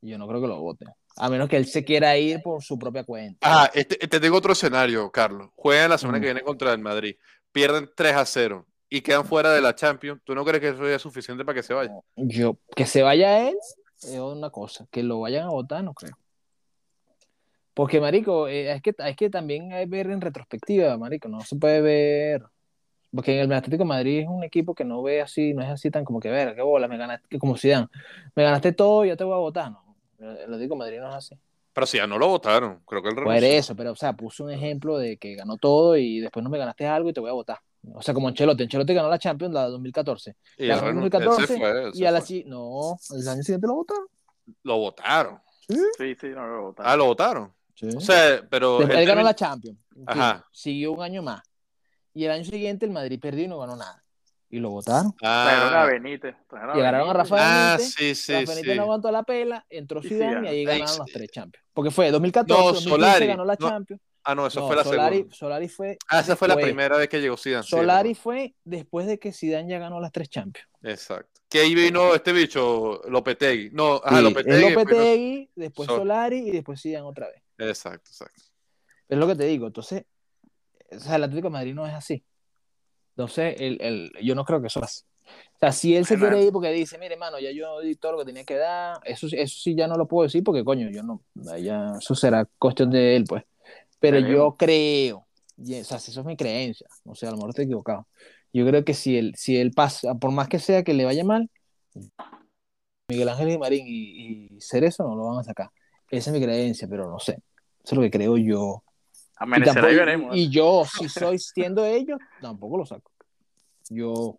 yo 0.00 0.18
no 0.18 0.28
creo 0.28 0.40
que 0.40 0.46
lo 0.48 0.60
voten. 0.60 0.88
A 1.16 1.30
menos 1.30 1.48
que 1.48 1.56
él 1.56 1.66
se 1.66 1.84
quiera 1.84 2.16
ir 2.18 2.42
por 2.42 2.62
su 2.62 2.78
propia 2.78 3.02
cuenta. 3.04 3.38
Ah, 3.42 3.70
este, 3.72 3.96
te 3.96 4.20
tengo 4.20 4.36
otro 4.36 4.52
escenario, 4.52 5.10
Carlos. 5.10 5.48
Juegan 5.56 5.90
la 5.90 5.98
semana 5.98 6.18
Mm. 6.18 6.20
que 6.20 6.26
viene 6.26 6.42
contra 6.42 6.72
el 6.72 6.78
Madrid. 6.78 7.16
Pierden 7.52 7.88
3 7.96 8.14
a 8.16 8.26
0 8.26 8.66
y 8.90 9.00
quedan 9.00 9.24
fuera 9.24 9.50
de 9.52 9.62
la 9.62 9.74
Champions. 9.74 10.20
¿Tú 10.24 10.34
no 10.34 10.44
crees 10.44 10.60
que 10.60 10.68
eso 10.68 10.86
es 10.86 11.00
suficiente 11.00 11.44
para 11.44 11.56
que 11.56 11.62
se 11.62 11.72
vaya? 11.74 11.90
Yo, 12.16 12.58
que 12.76 12.84
se 12.86 13.02
vaya 13.02 13.48
él, 13.48 13.56
es 14.02 14.18
una 14.18 14.50
cosa. 14.50 14.86
Que 14.90 15.02
lo 15.02 15.20
vayan 15.20 15.44
a 15.46 15.50
votar, 15.50 15.82
no 15.82 15.94
creo. 15.94 16.16
Porque, 17.76 18.00
marico, 18.00 18.48
eh, 18.48 18.72
es 18.72 18.80
que, 18.80 18.94
es 18.96 19.16
que 19.16 19.28
también 19.28 19.70
hay 19.74 19.84
que 19.84 19.90
ver 19.90 20.06
en 20.10 20.22
retrospectiva, 20.22 20.96
marico, 20.96 21.28
no 21.28 21.42
se 21.42 21.56
puede 21.56 21.82
ver. 21.82 22.42
Porque 23.14 23.38
en 23.38 23.50
el 23.50 23.52
Atlético 23.52 23.82
de 23.82 23.88
Madrid 23.88 24.20
es 24.20 24.28
un 24.28 24.42
equipo 24.44 24.74
que 24.74 24.82
no 24.82 25.02
ve 25.02 25.20
así, 25.20 25.52
no 25.52 25.62
es 25.62 25.68
así 25.68 25.90
tan 25.90 26.02
como 26.02 26.18
que 26.18 26.30
ver, 26.30 26.54
qué 26.54 26.62
bola, 26.62 26.88
me 26.88 26.96
ganaste, 26.96 27.38
como 27.38 27.54
Zidane, 27.58 27.88
me 28.34 28.44
ganaste 28.44 28.72
todo, 28.72 29.04
yo 29.04 29.14
te 29.14 29.24
voy 29.24 29.34
a 29.34 29.36
votar, 29.36 29.70
no. 29.72 29.94
El 30.18 30.54
Atlético 30.54 30.74
de 30.74 30.78
Madrid 30.78 31.00
no 31.00 31.10
es 31.10 31.14
así. 31.16 31.38
Pero 31.74 31.86
si 31.86 31.98
ya 31.98 32.06
no 32.06 32.18
lo 32.18 32.28
votaron, 32.28 32.80
creo 32.86 33.02
que 33.02 33.10
el 33.10 33.14
Por 33.14 33.34
eso, 33.44 33.76
pero, 33.76 33.92
o 33.92 33.94
sea, 33.94 34.14
puso 34.14 34.44
un 34.44 34.52
ejemplo 34.52 34.96
de 34.96 35.18
que 35.18 35.34
ganó 35.34 35.58
todo 35.58 35.98
y 35.98 36.20
después 36.20 36.42
no 36.42 36.48
me 36.48 36.56
ganaste 36.56 36.86
algo 36.86 37.10
y 37.10 37.12
te 37.12 37.20
voy 37.20 37.28
a 37.28 37.34
votar. 37.34 37.58
O 37.92 38.00
sea, 38.00 38.14
como 38.14 38.28
Ancelotti, 38.28 38.62
Ancelotti 38.62 38.94
ganó 38.94 39.10
la 39.10 39.18
Champions 39.18 39.52
la 39.52 39.68
2014. 39.68 40.34
Y 40.56 40.66
La 40.66 40.74
el 40.76 40.80
ganó 40.80 40.90
en 40.92 40.96
renun- 40.96 41.04
él 41.04 41.10
2014 41.10 41.46
se 41.46 41.58
fue, 41.58 41.70
él 41.84 41.92
se 41.92 41.98
y 42.00 42.06
a 42.06 42.10
la 42.10 42.22
fue. 42.22 42.44
no, 42.46 42.96
el 43.14 43.28
año 43.28 43.42
siguiente 43.42 43.66
lo 43.66 43.74
votaron. 43.74 44.06
Lo 44.62 44.78
votaron. 44.78 45.38
Sí, 45.68 46.14
sí, 46.18 46.28
no 46.28 46.46
lo 46.46 46.62
votaron. 46.68 46.90
Ah, 46.92 46.96
lo 46.96 47.04
votaron. 47.06 47.52
Sí. 47.76 47.88
O 47.96 48.00
sea, 48.00 48.42
pero. 48.50 48.78
Después 48.78 48.98
él 48.98 49.06
ganó 49.06 49.22
la 49.22 49.34
Champions. 49.34 49.78
Ajá. 50.06 50.44
Siguió 50.50 50.92
un 50.92 51.02
año 51.02 51.22
más. 51.22 51.42
Y 52.14 52.24
el 52.24 52.30
año 52.32 52.44
siguiente 52.44 52.84
el 52.86 52.90
Madrid 52.92 53.20
perdió 53.20 53.44
y 53.44 53.48
no 53.48 53.58
ganó 53.58 53.76
nada. 53.76 54.02
Y 54.48 54.58
lo 54.58 54.70
votaron. 54.70 55.12
Trajeron 55.16 55.74
a 55.74 55.82
Ah, 55.82 55.86
Benítez. 55.86 56.34
Llegaron 56.50 56.70
a 56.70 56.90
Benítez. 56.90 57.12
Rafa 57.12 57.36
ah, 57.38 57.76
Benítez. 57.76 57.94
sí, 57.94 58.14
sí, 58.14 58.32
Rafa 58.32 58.46
Benítez 58.52 58.72
sí. 58.72 58.76
no 58.76 58.82
aguantó 58.84 59.10
la 59.10 59.22
pela, 59.22 59.66
entró 59.68 60.00
Zidane 60.02 60.46
y 60.46 60.50
ahí 60.50 60.64
ganaron 60.64 60.98
los 60.98 61.06
tres 61.12 61.28
Champions. 61.30 61.64
Porque 61.74 61.90
fue 61.90 62.10
2014, 62.10 62.58
No, 62.60 62.66
2015 62.72 62.90
Solari. 62.90 63.26
ganó 63.26 63.44
la 63.44 63.56
No, 63.60 63.68
Champions. 63.68 64.00
Ah, 64.24 64.34
no, 64.34 64.46
esa 64.46 64.60
No, 64.60 64.66
fue 64.66 64.76
la 64.76 64.84
Solari, 64.84 65.16
segunda. 65.16 65.36
Solari 65.36 65.68
fue 65.68 65.98
Ah, 66.08 66.20
esa 66.20 66.34
fue 66.36 66.48
la 66.48 66.56
primera 66.56 66.96
vez 66.96 67.08
que 67.08 67.20
llegó 67.20 67.36
Zidane. 67.36 67.62
Solari 67.64 68.14
fue 68.14 68.54
después 68.64 69.06
de 69.06 69.18
que 69.18 69.32
Zidane 69.32 69.68
ya 69.68 69.78
ganó 69.78 70.00
las 70.00 70.10
tres 70.12 70.28
Champions. 70.30 70.66
Exacto. 70.82 71.40
Que 71.48 71.60
ahí 71.60 71.74
vino 71.74 72.14
este 72.14 72.32
bicho, 72.32 73.02
Lopetegui. 73.08 73.70
No, 73.72 74.00
ajá, 74.02 74.16
Sí, 74.16 74.22
Lopetegui. 74.22 74.70
Lopetegui, 74.74 75.50
después 75.54 75.86
Sol- 75.86 75.98
Solari 75.98 76.38
y 76.38 76.50
después 76.50 76.80
Zidane 76.80 77.04
otra 77.06 77.26
vez. 77.28 77.42
Exacto, 77.58 78.10
exacto. 78.10 78.42
Es 79.08 79.18
lo 79.18 79.26
que 79.26 79.36
te 79.36 79.44
digo. 79.44 79.66
Entonces, 79.66 80.04
o 80.90 80.98
sea, 80.98 81.16
el 81.16 81.24
Atlético 81.24 81.48
de 81.48 81.52
Madrid 81.52 81.74
no 81.74 81.86
es 81.86 81.94
así. 81.94 82.24
Entonces, 83.16 83.56
el, 83.58 83.80
el, 83.80 84.12
yo 84.22 84.34
no 84.34 84.44
creo 84.44 84.60
que 84.60 84.66
eso 84.66 84.80
pase. 84.80 85.04
O 85.54 85.58
sea, 85.58 85.72
si 85.72 85.96
él 85.96 86.06
se 86.06 86.18
quiere 86.18 86.42
ir 86.42 86.52
porque 86.52 86.70
dice, 86.70 86.98
mire, 86.98 87.16
mano, 87.16 87.38
ya 87.38 87.50
yo 87.50 87.80
di 87.80 87.96
todo 87.96 88.12
lo 88.12 88.18
que 88.18 88.26
tenía 88.26 88.44
que 88.44 88.56
dar, 88.56 89.00
eso, 89.04 89.26
eso 89.26 89.58
sí 89.58 89.74
ya 89.74 89.88
no 89.88 89.96
lo 89.96 90.06
puedo 90.06 90.24
decir 90.24 90.44
porque, 90.44 90.62
coño, 90.62 90.88
yo 90.90 91.02
no, 91.02 91.22
ya, 91.58 91.94
eso 91.98 92.14
será 92.14 92.48
cuestión 92.58 92.90
de 92.90 93.16
él, 93.16 93.24
pues. 93.28 93.42
Pero 93.98 94.18
yo 94.20 94.54
creo, 94.56 95.26
y, 95.56 95.80
o 95.80 95.84
sea, 95.84 95.98
si 95.98 96.10
eso 96.10 96.20
es 96.20 96.26
mi 96.26 96.36
creencia, 96.36 96.86
no 97.04 97.14
sé, 97.14 97.26
a 97.26 97.30
lo 97.30 97.36
mejor 97.36 97.50
estoy 97.50 97.64
equivocado. 97.64 98.06
Yo 98.52 98.66
creo 98.66 98.84
que 98.84 98.94
si 98.94 99.16
él, 99.16 99.34
si 99.36 99.56
él 99.56 99.72
pasa, 99.72 100.14
por 100.14 100.30
más 100.30 100.48
que 100.48 100.58
sea 100.58 100.84
que 100.84 100.94
le 100.94 101.04
vaya 101.04 101.24
mal, 101.24 101.50
Miguel 103.08 103.28
Ángel 103.28 103.50
y 103.50 103.58
Marín 103.58 103.86
y, 103.86 104.54
y 104.54 104.60
Cerezo 104.60 105.04
no 105.04 105.16
lo 105.16 105.26
van 105.26 105.40
a 105.40 105.44
sacar. 105.44 105.70
Esa 106.10 106.30
es 106.30 106.34
mi 106.38 106.42
creencia, 106.42 106.86
pero 106.88 107.10
no 107.10 107.18
sé. 107.18 107.32
Eso 107.32 107.40
es 107.84 107.92
lo 107.94 108.02
que 108.02 108.10
creo 108.10 108.36
yo. 108.36 108.82
Y, 108.82 109.22
Amanecerá 109.38 109.74
tampoco- 109.74 109.92
y 109.92 109.96
veremos. 109.96 110.36
y 110.36 110.48
yo, 110.50 110.84
si 110.98 111.08
soy 111.08 111.38
siendo 111.38 111.84
ellos, 111.84 112.18
tampoco 112.40 112.78
lo 112.78 112.86
saco. 112.86 113.10
Yo, 113.90 114.38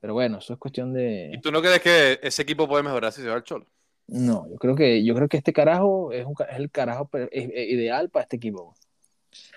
pero 0.00 0.14
bueno, 0.14 0.38
eso 0.38 0.52
es 0.54 0.58
cuestión 0.58 0.90
¿Y 0.90 0.94
de. 0.94 1.40
tú 1.42 1.52
no 1.52 1.60
crees 1.60 1.80
que 1.80 2.18
ese 2.22 2.42
equipo 2.42 2.66
puede 2.68 2.82
mejorar 2.82 3.12
si 3.12 3.22
se 3.22 3.28
va 3.28 3.34
al 3.34 3.44
Cholo? 3.44 3.66
No, 4.08 4.48
yo 4.50 4.56
creo 4.56 4.74
que, 4.74 5.04
yo 5.04 5.14
creo 5.14 5.28
que 5.28 5.36
este 5.36 5.52
carajo 5.52 6.10
es, 6.12 6.24
un, 6.26 6.34
es 6.50 6.56
el 6.56 6.70
carajo 6.70 7.06
per- 7.06 7.28
es- 7.32 7.48
es 7.52 7.68
ideal 7.70 8.10
para 8.10 8.24
este 8.24 8.36
equipo. 8.36 8.74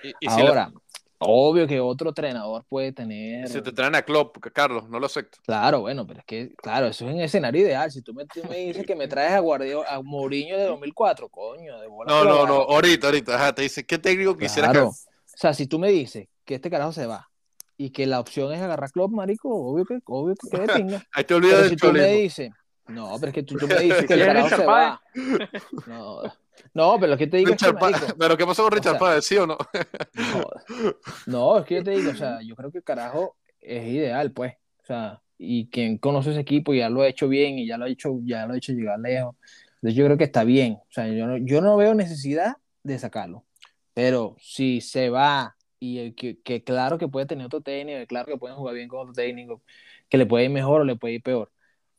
Y, 0.04 0.10
y 0.10 0.30
si, 0.30 0.42
Ahora, 0.42 0.72
obvio 1.26 1.68
que 1.68 1.80
otro 1.80 2.10
entrenador 2.10 2.64
puede 2.68 2.92
tener. 2.92 3.48
si 3.48 3.62
te 3.62 3.72
traen 3.72 3.96
a 3.96 4.02
Klopp, 4.02 4.38
Carlos, 4.54 4.90
no 4.90 5.00
lo 5.00 5.06
acepto. 5.06 5.40
Claro, 5.46 5.82
bueno, 5.82 6.06
pero 6.06 6.20
es 6.20 6.26
que, 6.26 6.54
claro, 6.56 6.88
eso 6.88 7.08
es 7.08 7.14
un 7.14 7.22
escenario 7.22 7.62
ideal. 7.62 7.92
Si 7.92 8.02
tú 8.02 8.14
me, 8.14 8.26
tú 8.26 8.42
me 8.50 8.58
dices 8.58 8.86
que 8.86 8.96
me 8.96 9.08
traes 9.08 9.34
a 9.34 9.40
Guardiola, 9.40 9.90
a 9.90 10.02
Mourinho 10.02 10.58
de 10.58 10.66
2004, 10.66 11.30
coño, 11.30 11.80
de 11.80 11.88
bola 11.88 12.12
No, 12.12 12.24
no, 12.24 12.46
no, 12.46 12.54
ahorita, 12.54 13.08
ahorita. 13.08 13.36
Ajá, 13.36 13.54
te 13.54 13.64
dice, 13.64 13.86
¿qué 13.86 13.98
técnico 13.98 14.38
quisiera 14.38 14.72
Claro. 14.72 14.90
O 14.90 15.38
sea, 15.38 15.54
si 15.54 15.68
tú 15.68 15.80
me 15.80 15.90
dices 15.90 16.28
que 16.46 16.56
este 16.56 16.70
carajo 16.70 16.92
se 16.92 17.06
va 17.06 17.30
y 17.78 17.90
que 17.90 18.06
la 18.06 18.20
opción 18.20 18.54
es 18.54 18.62
agarrar 18.62 18.92
Klopp, 18.92 19.12
marico, 19.12 19.50
obvio 19.50 19.86
que, 19.86 20.00
obvio 20.06 20.36
que 20.36 20.50
quede 20.50 20.74
pinga. 20.76 21.04
Ahí 21.14 21.24
te 21.24 21.34
olvidas 21.34 21.56
Pero 21.56 21.70
del 21.70 21.70
si 21.72 21.76
tú 21.76 21.92
me 21.92 22.08
dices, 22.08 22.52
no, 22.88 23.16
pero 23.20 23.30
es 23.30 23.34
que 23.34 23.44
tú, 23.44 23.58
tú 23.58 23.68
me 23.68 23.76
dices 23.80 24.06
que 24.06 24.14
el 24.14 24.26
carajo 24.26 24.50
se 24.50 24.66
va. 24.66 25.02
No, 25.88 26.22
no, 26.74 26.98
pero 27.00 27.12
lo 27.12 27.18
que 27.18 27.28
te 27.28 27.38
digo 27.38 27.52
Richard 27.52 27.78
es 27.82 28.02
que. 28.02 28.14
Pero 28.18 28.38
¿qué 28.38 28.46
pasó 28.46 28.64
con 28.64 28.72
Richard 28.72 28.94
sea, 28.94 29.00
Páez? 29.00 29.26
¿Sí 29.26 29.38
o 29.38 29.46
no? 29.46 29.58
no, 30.14 30.52
no, 31.28 31.60
es 31.60 31.66
que 31.66 31.76
yo 31.76 31.84
te 31.84 31.92
digo, 31.92 32.12
o 32.12 32.16
sea, 32.16 32.42
yo 32.42 32.56
creo 32.56 32.72
que 32.72 32.80
el 32.80 32.84
carajo 32.84 33.36
es 33.60 33.88
ideal, 33.88 34.32
pues. 34.32 34.54
O 34.82 34.86
sea, 34.86 35.22
y 35.38 35.68
quien 35.70 35.98
conoce 35.98 36.32
ese 36.32 36.40
equipo 36.40 36.74
ya 36.74 36.90
lo 36.90 37.02
ha 37.02 37.08
hecho 37.08 37.28
bien 37.28 37.60
y 37.60 37.68
ya 37.68 37.78
lo 37.78 37.86
ha 37.86 37.90
hecho, 37.90 38.20
ya 38.24 38.46
lo 38.46 38.54
ha 38.54 38.58
hecho 38.58 38.74
llegar 38.74 39.00
lejos. 39.00 39.36
Entonces 39.76 39.96
yo 39.96 40.06
creo 40.06 40.18
que 40.18 40.24
está 40.24 40.44
bien. 40.44 40.74
O 40.74 40.92
sea, 40.92 41.08
yo 41.08 41.28
no, 41.28 41.38
yo 41.38 41.62
no 41.62 41.78
veo 41.78 41.94
necesidad 41.94 42.58
de 42.84 43.00
sacarlo. 43.00 43.46
Pero 43.94 44.36
si 44.40 44.82
se 44.82 45.10
va 45.10 45.56
y 45.80 46.14
que, 46.14 46.40
que, 46.42 46.64
claro 46.64 46.98
que 46.98 47.08
puede 47.08 47.26
tener 47.26 47.46
otro 47.46 47.62
técnico, 47.62 48.06
claro 48.08 48.28
que 48.28 48.38
pueden 48.38 48.58
jugar 48.58 48.76
bien 48.76 48.88
con 48.88 49.02
otro 49.02 49.14
técnico, 49.14 49.62
que 50.10 50.18
le 50.18 50.26
puede 50.26 50.46
ir 50.46 50.50
mejor 50.52 50.82
o 50.82 50.84
le 50.86 50.96
puede 50.96 51.16
ir 51.16 51.24
peor. 51.24 51.52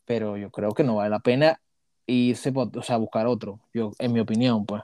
Pero 0.05 0.37
yo 0.37 0.51
creo 0.51 0.73
que 0.73 0.83
no 0.83 0.95
vale 0.95 1.09
la 1.09 1.19
pena 1.19 1.61
irse, 2.05 2.53
o 2.55 2.83
sea, 2.83 2.97
buscar 2.97 3.27
otro, 3.27 3.59
yo, 3.73 3.91
en 3.99 4.13
mi 4.13 4.19
opinión, 4.19 4.65
pues. 4.65 4.83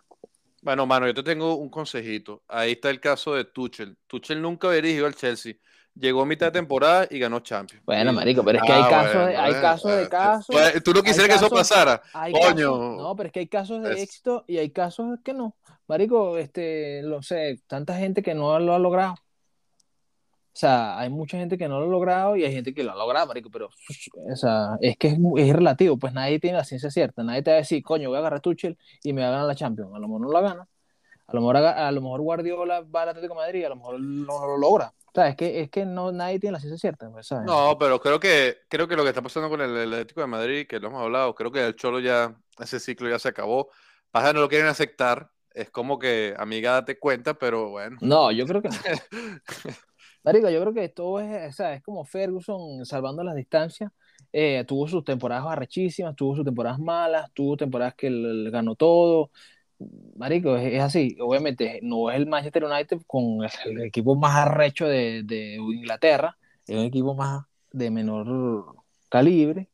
Bueno, 0.62 0.86
mano, 0.86 1.08
yo 1.08 1.14
te 1.14 1.24
tengo 1.24 1.56
un 1.56 1.70
consejito. 1.70 2.44
Ahí 2.48 2.74
está 2.74 2.92
el 2.92 3.00
caso 3.00 3.34
de 3.34 3.46
Tuchel. 3.46 3.98
Tuchel 4.06 4.42
nunca 4.42 4.70
dirigió 4.70 5.08
al 5.08 5.16
Chelsea 5.16 5.56
llegó 5.96 6.22
a 6.22 6.26
mitad 6.26 6.48
de 6.48 6.52
temporada 6.52 7.08
y 7.10 7.20
ganó 7.20 7.40
Champions. 7.40 7.84
Bueno, 7.86 8.14
marico, 8.14 8.44
pero 8.44 8.60
es 8.60 8.64
que 8.64 8.72
hay 8.72 8.84
ah, 8.84 8.90
casos, 8.90 9.28
de, 9.28 9.38
hay 9.38 9.54
casos 9.54 9.98
de 9.98 10.10
casos. 10.10 10.46
Pues, 10.50 10.84
tú 10.84 10.94
no 10.94 11.04
quisieras 11.04 11.30
que 11.30 11.46
eso 11.46 11.50
pasara. 11.50 12.02
Coño. 12.32 12.98
no, 12.98 13.16
pero 13.16 13.28
es 13.28 13.34
que 13.34 13.40
hay 13.42 13.48
casos 13.48 13.84
de 13.84 14.02
éxito 14.02 14.46
y 14.48 14.58
hay 14.58 14.70
casos 14.72 15.20
que 15.24 15.34
no. 15.34 15.56
Marico, 15.88 16.38
este, 16.38 17.02
lo 17.04 17.22
sé, 17.22 17.62
tanta 17.68 17.98
gente 17.98 18.22
que 18.22 18.34
no 18.34 18.58
lo 18.60 18.74
ha 18.74 18.80
logrado. 18.80 19.16
O 20.54 20.58
sea, 20.62 21.00
hay 21.00 21.10
mucha 21.10 21.38
gente 21.38 21.58
que 21.58 21.70
no 21.70 21.80
lo 21.80 21.86
ha 21.86 21.90
logrado 21.90 22.36
y 22.36 22.44
hay 22.44 22.52
gente 22.52 22.74
que 22.74 22.84
lo 22.84 22.92
ha 22.92 22.96
logrado, 22.96 23.26
marico, 23.28 23.50
pero 23.50 23.70
o 23.70 24.36
sea, 24.36 24.78
es 24.82 24.98
que 24.98 25.08
es, 25.08 25.18
es 25.38 25.54
relativo, 25.54 25.98
pues 25.98 26.12
nadie 26.14 26.40
tiene 26.40 26.58
la 26.58 26.66
ciencia 26.66 26.92
cierta. 26.92 27.24
Nadie 27.24 27.42
te 27.42 27.52
va 27.52 27.56
a 27.56 27.60
decir, 27.60 27.82
coño, 27.82 28.10
voy 28.10 28.18
a 28.18 28.20
agarrar 28.20 28.40
a 28.40 28.42
Tuchel 28.42 28.78
y 29.02 29.14
me 29.14 29.22
va 29.22 29.30
a 29.30 29.32
ganar 29.32 29.48
la 29.48 29.56
Champions. 29.56 29.92
A 29.96 30.00
lo 30.00 30.08
mejor 30.08 30.22
no 30.22 30.32
la 30.32 30.42
gana. 30.42 30.68
A 31.28 31.34
lo 31.34 31.40
mejor, 31.40 31.58
a, 31.58 31.92
lo 31.94 32.02
mejor 32.02 32.22
Guardiola 32.22 32.82
va 32.82 33.04
al 33.04 33.10
Atlético 33.10 33.36
de 33.36 33.40
Madrid, 33.40 33.64
a 33.64 33.70
lo 33.70 33.78
mejor 33.78 34.02
no 34.02 34.46
lo 34.46 34.58
logra. 34.58 34.94
O 35.08 35.12
sea, 35.14 35.30
es 35.30 35.38
que, 35.38 35.62
es 35.62 35.70
que 35.70 35.86
no, 35.86 36.12
nadie 36.12 36.40
tiene 36.40 36.54
la 36.54 36.60
ciencia 36.60 36.78
cierta. 36.78 37.10
Pues, 37.10 37.32
no, 37.46 37.78
pero 37.80 38.02
creo 38.02 38.20
que, 38.20 38.58
creo 38.68 38.88
que 38.88 38.98
lo 38.98 39.04
que 39.04 39.10
está 39.10 39.22
pasando 39.22 39.50
con 39.50 39.62
el, 39.62 39.94
Atlético 39.94 40.20
de 40.20 40.28
Madrid, 40.28 40.68
que 40.68 40.80
lo 40.80 40.90
hemos 40.90 41.02
hablado, 41.02 41.34
creo 41.34 41.52
que 41.52 41.66
el 41.66 41.76
Cholo 41.78 42.02
ya, 42.02 42.36
ese 42.60 42.82
ciclo 42.82 43.10
ya 43.10 43.20
se 43.20 43.30
acabó. 43.30 43.70
Pasa 44.12 44.34
no 44.34 44.42
lo 44.42 44.50
quieren 44.50 44.68
aceptar. 44.68 45.32
Es 45.54 45.70
como 45.70 46.00
que, 46.00 46.34
amiga, 46.38 46.74
date 46.74 47.00
cuenta, 47.00 47.34
pero 47.34 47.70
bueno. 47.70 47.98
No, 48.02 48.32
yo 48.32 48.46
creo 48.46 48.62
que 48.62 48.70
no. 48.70 48.76
Marico, 50.24 50.50
yo 50.50 50.62
creo 50.62 50.74
que 50.74 50.90
todo 50.90 51.20
es, 51.20 51.50
o 51.50 51.52
sea, 51.54 51.74
es 51.74 51.84
como 51.84 52.06
Ferguson 52.06 52.86
salvando 52.86 53.24
las 53.24 53.36
distancias. 53.36 53.92
Eh, 54.34 54.64
tuvo 54.68 54.88
sus 54.88 55.04
temporadas 55.04 55.46
arrechísimas, 55.48 56.16
tuvo 56.16 56.36
sus 56.36 56.46
temporadas 56.46 56.80
malas, 56.80 57.32
tuvo 57.34 57.58
temporadas 57.58 57.96
que 57.96 58.08
él 58.08 58.50
ganó 58.52 58.76
todo, 58.76 59.32
Marico, 60.16 60.58
es, 60.58 60.82
así. 60.82 61.18
Obviamente, 61.20 61.80
no 61.84 62.10
es 62.12 62.18
el 62.18 62.28
Manchester 62.28 62.66
United 62.66 63.02
con 63.08 63.40
el, 63.66 63.82
equipo 63.82 64.16
más 64.16 64.36
arrecho 64.36 64.88
de, 64.88 65.24
de, 65.24 65.56
Inglaterra, 65.56 66.38
es 66.68 66.78
un 66.78 66.86
equipo 66.86 67.16
más 67.16 67.46
de 67.72 67.90
menor 67.92 68.76
calibre, 69.10 69.70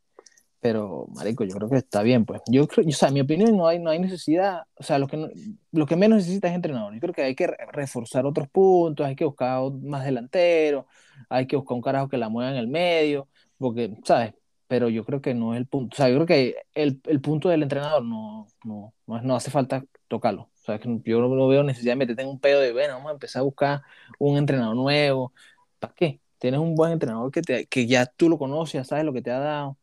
pero, 0.67 1.07
Marico, 1.15 1.45
yo 1.45 1.55
creo 1.55 1.69
que 1.69 1.77
está 1.77 2.03
bien, 2.03 2.25
pues. 2.25 2.41
Yo 2.47 2.67
creo, 2.67 2.85
o 2.85 2.91
sea, 2.91 3.07
en 3.07 3.13
mi 3.13 3.21
opinión, 3.21 3.55
no 3.55 3.67
hay, 3.67 3.79
no 3.79 3.89
hay 3.89 3.99
necesidad, 3.99 4.63
o 4.75 4.83
sea, 4.83 4.99
lo 4.99 5.07
que, 5.07 5.31
lo 5.71 5.85
que 5.85 5.95
menos 5.95 6.17
necesita 6.17 6.49
es 6.49 6.55
entrenador. 6.55 6.93
Yo 6.93 6.99
creo 6.99 7.13
que 7.13 7.23
hay 7.23 7.35
que 7.35 7.47
reforzar 7.71 8.25
otros 8.25 8.49
puntos, 8.49 9.05
hay 9.05 9.15
que 9.15 9.23
buscar 9.23 9.61
más 9.81 10.03
delanteros, 10.03 10.83
hay 11.29 11.47
que 11.47 11.55
buscar 11.55 11.75
un 11.75 11.81
carajo 11.81 12.09
que 12.09 12.17
la 12.17 12.27
mueva 12.27 12.51
en 12.51 12.57
el 12.57 12.67
medio, 12.67 13.29
porque, 13.57 13.97
¿sabes? 14.03 14.33
pero 14.67 14.89
yo 14.89 15.05
creo 15.05 15.21
que 15.21 15.33
no 15.33 15.53
es 15.53 15.59
el 15.59 15.67
punto. 15.67 15.95
O 15.95 15.97
sea, 15.97 16.09
yo 16.09 16.15
creo 16.15 16.25
que 16.27 16.55
el, 16.73 16.99
el 17.05 17.21
punto 17.21 17.47
del 17.47 17.63
entrenador 17.63 18.03
no, 18.03 18.47
no, 18.65 18.93
no, 19.05 19.35
hace 19.37 19.51
falta 19.51 19.85
tocarlo. 20.09 20.51
O 20.53 20.65
sea, 20.65 20.79
que 20.79 21.01
yo 21.05 21.21
no, 21.21 21.47
veo 21.47 21.63
necesidad 21.63 21.95
de 21.95 22.21
en 22.21 22.27
un 22.27 22.39
pedo 22.41 22.59
de, 22.59 22.73
bueno, 22.73 22.95
vamos 22.95 23.09
a 23.11 23.13
empezar 23.13 23.39
a 23.39 23.43
buscar 23.43 23.81
un 24.19 24.37
entrenador 24.37 24.75
nuevo. 24.75 25.33
¿Para 25.79 25.93
qué? 25.93 26.19
Tienes 26.39 26.59
un 26.59 26.75
buen 26.75 26.91
entrenador 26.91 27.31
que, 27.31 27.41
te, 27.41 27.67
que 27.67 27.87
ya 27.87 28.05
tú 28.05 28.27
lo 28.27 28.37
conoces, 28.37 28.85
sabes 28.85 29.05
lo 29.05 29.13
que 29.13 29.21
te 29.21 29.31
ha 29.31 29.39
dado. 29.39 29.77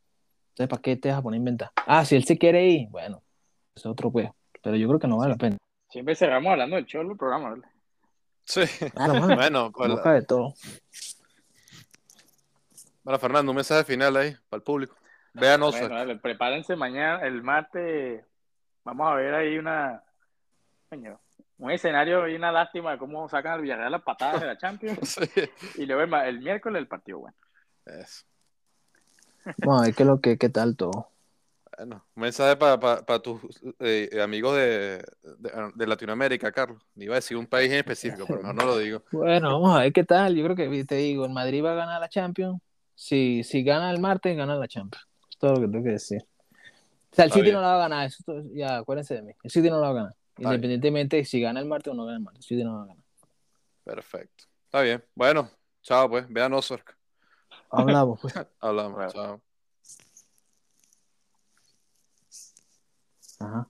Entonces, 0.54 0.68
¿para 0.68 0.82
qué 0.82 0.96
te 0.96 1.08
vas 1.08 1.18
a 1.18 1.22
poner 1.22 1.38
a 1.38 1.38
inventar? 1.38 1.70
Ah, 1.84 2.04
si 2.04 2.14
él 2.14 2.22
se 2.22 2.38
quiere 2.38 2.64
ir, 2.64 2.88
bueno, 2.88 3.24
es 3.74 3.84
otro 3.86 4.12
pues. 4.12 4.30
Pero 4.62 4.76
yo 4.76 4.86
creo 4.86 5.00
que 5.00 5.08
no 5.08 5.16
vale 5.16 5.32
la 5.32 5.36
pena. 5.36 5.56
Siempre 5.90 6.14
cerramos 6.14 6.52
hablando 6.52 6.76
del 6.76 6.86
cholo 6.86 7.10
el 7.10 7.18
programa, 7.18 7.50
¿verdad? 7.50 7.68
Sí. 8.44 8.60
bueno, 8.94 9.72
pues, 9.72 10.04
de 10.04 10.22
todo. 10.22 10.54
Bueno, 13.02 13.18
Fernando, 13.18 13.50
un 13.50 13.56
mensaje 13.56 13.82
final 13.82 14.16
ahí 14.16 14.36
para 14.48 14.58
el 14.58 14.62
público. 14.62 14.96
Vean 15.32 15.60
bueno, 15.60 16.20
prepárense 16.20 16.76
mañana, 16.76 17.26
el 17.26 17.42
martes. 17.42 18.24
Vamos 18.84 19.10
a 19.10 19.14
ver 19.16 19.34
ahí 19.34 19.58
una. 19.58 20.04
un 21.58 21.70
escenario 21.72 22.28
y 22.28 22.36
una 22.36 22.52
lástima 22.52 22.92
de 22.92 22.98
cómo 22.98 23.28
sacan 23.28 23.54
al 23.54 23.62
Villarreal 23.62 23.90
las 23.90 24.02
patadas 24.02 24.40
de 24.40 24.46
la 24.46 24.56
Champions. 24.56 25.18
Y 25.78 25.86
luego 25.86 26.16
el, 26.18 26.38
miércoles 26.38 26.80
el 26.80 26.86
partido 26.86 27.18
bueno. 27.18 27.36
Eso. 27.86 28.24
Vamos 29.58 29.82
a 29.82 29.84
ver 29.86 29.94
qué, 29.94 30.04
lo 30.04 30.20
que, 30.20 30.38
qué 30.38 30.48
tal 30.48 30.76
todo. 30.76 31.08
Bueno, 31.76 32.04
un 32.14 32.20
mensaje 32.20 32.56
para 32.56 33.18
tus 33.20 33.40
eh, 33.80 34.20
amigos 34.22 34.56
de, 34.56 35.04
de, 35.74 35.86
Latinoamérica, 35.86 36.52
Carlos. 36.52 36.80
Iba 36.94 37.14
a 37.14 37.16
decir 37.16 37.36
un 37.36 37.46
país 37.46 37.70
en 37.70 37.78
específico, 37.78 38.24
pero 38.28 38.42
no, 38.42 38.52
no 38.52 38.64
lo 38.64 38.78
digo. 38.78 39.02
Bueno, 39.10 39.60
vamos 39.60 39.76
a 39.76 39.80
ver 39.80 39.92
qué 39.92 40.04
tal. 40.04 40.36
Yo 40.36 40.44
creo 40.44 40.56
que 40.56 40.84
te 40.84 40.94
digo, 40.96 41.24
el 41.24 41.32
Madrid 41.32 41.64
va 41.64 41.72
a 41.72 41.76
ganar 41.76 42.00
la 42.00 42.08
Champions 42.08 42.60
si, 42.94 43.42
si 43.42 43.62
gana 43.64 43.90
el 43.90 44.00
martes, 44.00 44.36
gana 44.36 44.56
la 44.56 44.68
Champions. 44.68 45.06
Es 45.30 45.36
todo 45.36 45.54
lo 45.54 45.60
que 45.60 45.68
tengo 45.68 45.84
que 45.84 45.90
decir. 45.90 46.22
O 46.22 47.14
sea, 47.14 47.26
el 47.26 47.32
City 47.32 47.52
no 47.52 47.60
la 47.60 47.68
va 47.68 47.74
a 47.76 47.88
ganar, 47.88 48.06
eso 48.06 48.24
ya 48.52 48.78
acuérdense 48.78 49.14
de 49.14 49.22
mí. 49.22 49.32
El 49.42 49.50
City 49.50 49.68
no 49.68 49.80
la 49.80 49.86
va 49.86 49.90
a 49.90 49.94
ganar. 49.94 50.14
Independientemente 50.36 51.16
de 51.16 51.24
si 51.24 51.40
gana 51.40 51.60
el 51.60 51.66
martes 51.66 51.92
o 51.92 51.94
no 51.94 52.04
gana 52.04 52.16
el 52.16 52.24
martes, 52.24 52.40
el 52.40 52.48
City 52.48 52.64
no 52.64 52.72
la 52.72 52.78
va 52.78 52.84
a 52.84 52.86
ganar. 52.88 53.04
Perfecto. 53.84 54.44
Está 54.64 54.82
bien. 54.82 55.04
Bueno, 55.14 55.48
chao 55.82 56.08
pues. 56.08 56.26
Vean 56.28 56.52
Ozark. 56.52 56.96
Hablamos 57.80 58.20
pues. 58.20 58.34
Hablamos, 58.60 59.12
chao. 59.12 59.40
Ajá. 63.40 63.68